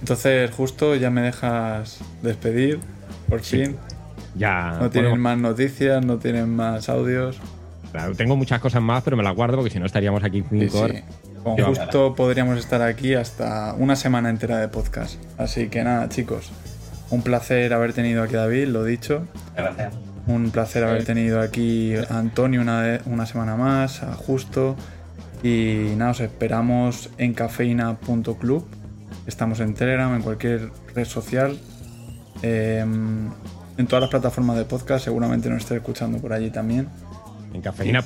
Entonces, 0.02 0.52
justo 0.52 0.96
ya 0.96 1.10
me 1.10 1.22
dejas 1.22 2.00
despedir, 2.22 2.80
por 3.28 3.44
Sí. 3.44 3.64
fin. 3.66 3.76
Ya. 4.36 4.78
No 4.80 4.90
tienen 4.90 5.12
bueno, 5.12 5.24
más 5.24 5.38
noticias, 5.38 6.06
no 6.06 6.18
tienen 6.18 6.56
más 6.56 6.88
audios. 6.90 7.38
Claro, 7.92 8.16
tengo 8.16 8.36
muchas 8.36 8.60
cosas 8.60 8.82
más, 8.82 9.04
pero 9.04 9.18
me 9.18 9.24
las 9.24 9.36
guardo 9.36 9.58
porque 9.58 9.72
si 9.72 9.80
no 9.80 9.86
estaríamos 9.86 10.24
aquí 10.24 10.42
Sí, 10.42 10.48
cinco 10.52 10.72
sí. 10.72 10.78
horas. 10.84 11.04
Con 11.44 11.58
Yo- 11.58 11.66
justo 11.68 12.16
podríamos 12.16 12.58
estar 12.60 12.82
aquí 12.82 13.14
hasta 13.16 13.74
una 13.78 13.96
semana 13.96 14.30
entera 14.30 14.58
de 14.58 14.68
podcast. 14.68 15.16
Así 15.38 15.70
que 15.70 15.84
nada, 15.84 16.10
chicos. 16.10 16.52
Un 17.12 17.22
placer 17.24 17.74
haber 17.74 17.94
tenido 17.94 18.22
aquí 18.24 18.36
a 18.36 18.40
David, 18.42 18.68
lo 18.68 18.84
dicho. 18.84 19.26
Gracias. 19.56 19.94
Un 20.28 20.52
placer 20.52 20.84
haber 20.84 21.06
tenido 21.06 21.42
aquí 21.42 21.96
a 21.96 22.20
Antonio 22.20 22.62
una, 22.62 23.00
una 23.06 23.26
semana 23.26 23.56
más, 23.56 24.04
a 24.04 24.14
Justo. 24.14 24.76
Y 25.42 25.94
nada, 25.98 26.12
os 26.12 26.20
esperamos 26.20 27.10
en 27.18 27.34
cafeína.club. 27.34 28.68
Estamos 29.26 29.60
en 29.60 29.74
Telegram, 29.74 30.14
en 30.16 30.22
cualquier 30.22 30.70
red 30.94 31.06
social. 31.06 31.58
em, 32.42 33.30
en 33.78 33.88
todas 33.88 34.02
las 34.02 34.10
plataformas 34.10 34.56
de 34.58 34.66
podcast, 34.66 35.04
seguramente 35.06 35.50
nos 35.50 35.60
esté 35.60 35.76
escuchando 35.78 36.20
por 36.20 36.32
allí 36.34 36.52
también. 36.52 36.88
En 37.54 37.62
cafeína 37.62 38.02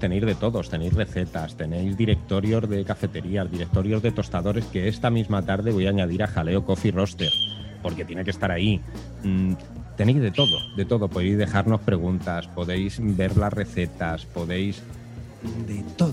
tenéis 0.00 0.26
de 0.26 0.34
todos, 0.34 0.68
tenéis 0.68 0.94
recetas, 0.94 1.56
tenéis 1.56 1.96
directorios 1.96 2.68
de 2.68 2.84
cafeterías, 2.84 3.48
directorios 3.50 4.02
de 4.02 4.10
tostadores 4.10 4.64
que 4.64 4.88
esta 4.88 5.10
misma 5.10 5.42
tarde 5.42 5.70
voy 5.70 5.86
a 5.86 5.90
añadir 5.90 6.24
a 6.24 6.26
Jaleo 6.26 6.64
Coffee 6.64 6.90
Roaster, 6.90 7.30
porque 7.82 8.04
tiene 8.04 8.24
que 8.24 8.30
estar 8.30 8.50
ahí. 8.50 8.80
Mm, 9.22 9.52
tenéis 9.96 10.20
de 10.20 10.32
todo, 10.32 10.58
de 10.74 10.84
todo. 10.84 11.08
Podéis 11.08 11.38
dejarnos 11.38 11.80
preguntas, 11.82 12.48
podéis 12.48 12.98
ver 13.00 13.36
las 13.36 13.52
recetas, 13.52 14.26
podéis... 14.26 14.82
De 15.66 15.84
todo. 15.96 16.12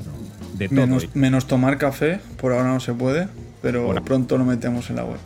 De 0.58 0.68
todo. 0.68 0.76
Menos, 0.76 1.16
menos 1.16 1.48
tomar 1.48 1.78
café, 1.78 2.20
por 2.40 2.52
ahora 2.52 2.68
no 2.68 2.80
se 2.80 2.94
puede, 2.94 3.28
pero 3.62 3.94
pronto 4.06 4.38
lo 4.38 4.46
metemos 4.46 4.90
en 4.90 4.98
la 4.98 5.06
web. 5.06 5.20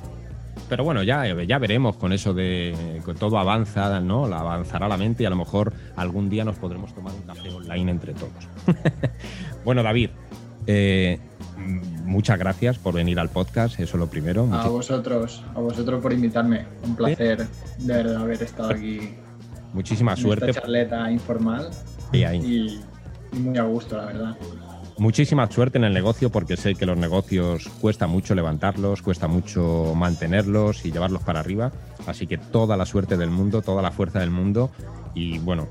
Pero 0.72 0.86
bueno, 0.86 1.04
ya, 1.04 1.26
ya 1.44 1.60
veremos 1.60 1.98
con 1.98 2.14
eso 2.14 2.34
de 2.34 3.02
que 3.06 3.14
todo 3.14 3.38
avanza, 3.38 4.00
¿no? 4.00 4.26
La 4.26 4.40
avanzará 4.40 4.88
la 4.88 4.96
mente 4.96 5.24
y 5.24 5.26
a 5.26 5.30
lo 5.30 5.36
mejor 5.36 5.74
algún 5.98 6.30
día 6.30 6.46
nos 6.46 6.56
podremos 6.56 6.96
tomar 6.96 7.14
un 7.14 7.24
café 7.24 7.50
online 7.50 7.92
entre 7.92 8.14
todos. 8.14 8.32
bueno, 9.66 9.84
David, 9.84 10.10
eh, 10.68 11.20
muchas 12.06 12.38
gracias 12.40 12.78
por 12.78 12.94
venir 12.94 13.20
al 13.20 13.30
podcast, 13.30 13.80
eso 13.80 13.98
lo 13.98 14.08
primero. 14.08 14.48
A 14.54 14.68
vosotros, 14.68 15.44
a 15.56 15.60
vosotros 15.60 16.02
por 16.02 16.14
invitarme. 16.14 16.66
Un 16.84 16.96
placer 16.96 17.48
de 17.80 17.94
verdad 17.94 18.18
haber 18.18 18.42
estado 18.44 18.72
aquí 18.72 19.16
muchísima 19.74 20.12
en 20.14 20.18
suerte. 20.18 20.50
esta 20.50 20.62
charleta 20.62 21.12
informal 21.12 21.70
Y 22.12 22.24
ahí. 22.24 22.40
y, 23.34 23.38
y 23.38 23.40
muy 23.40 23.58
a 23.58 23.64
gusto, 23.64 23.98
la 23.98 24.06
verdad. 24.06 24.38
Muchísima 24.98 25.50
suerte 25.50 25.80
en 25.80 25.84
el 25.86 25.94
negocio 25.94 26.30
porque 26.30 26.58
sé 26.58 26.76
que 26.76 26.86
los 26.86 26.98
negocios 26.98 27.70
cuesta 27.80 28.06
mucho 28.06 28.36
levantarlos, 28.36 29.02
cuesta 29.02 29.28
mucho 29.28 29.94
mantenerlos 29.96 30.86
y 30.86 30.92
llevarlos 30.92 31.24
para 31.24 31.40
arriba. 31.40 31.72
Así 32.06 32.28
que 32.28 32.38
toda 32.38 32.78
la 32.78 32.86
suerte 32.86 33.18
del 33.18 33.32
mundo, 33.32 33.62
toda 33.64 33.82
la 33.82 33.92
fuerza 33.92 34.20
del 34.20 34.30
mundo. 34.30 34.70
Y 35.16 35.40
bueno, 35.40 35.68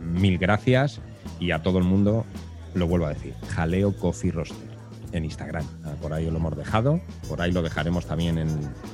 mil 0.00 0.38
gracias 0.38 1.00
y 1.40 1.50
a 1.52 1.62
todo 1.62 1.78
el 1.78 1.84
mundo 1.84 2.24
lo 2.74 2.86
vuelvo 2.86 3.06
a 3.06 3.10
decir. 3.10 3.34
Jaleo 3.48 3.96
Coffee 3.96 4.30
Roster 4.30 4.68
en 5.12 5.24
Instagram. 5.24 5.64
Ah, 5.84 5.94
Por 6.00 6.12
ahí 6.12 6.30
lo 6.30 6.36
hemos 6.36 6.56
dejado. 6.56 7.00
Por 7.28 7.40
ahí 7.40 7.50
lo 7.52 7.62
dejaremos 7.62 8.06
también 8.06 8.38
en, 8.38 8.48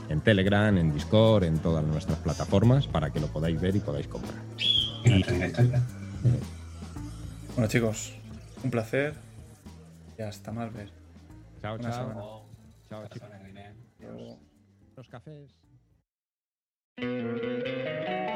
en 0.08 0.20
Telegram, 0.20 0.76
en 0.78 0.92
Discord, 0.92 1.44
en 1.44 1.58
todas 1.58 1.84
nuestras 1.84 2.18
plataformas 2.18 2.86
para 2.86 3.10
que 3.10 3.20
lo 3.20 3.26
podáis 3.28 3.60
ver 3.60 3.74
y 3.76 3.80
podáis 3.80 4.06
comprar. 4.06 4.34
Bueno, 7.54 7.68
chicos, 7.68 8.14
un 8.62 8.70
placer. 8.70 9.14
Y 10.18 10.22
hasta 10.22 10.52
más 10.52 10.72
ver. 10.72 10.90
Chao, 11.60 11.76
Buena 11.76 11.90
chao. 11.90 12.08
semana. 12.08 12.20
Chao, 12.88 13.08
chicos. 13.08 13.28
Los 14.96 15.08
cafés. 15.08 15.50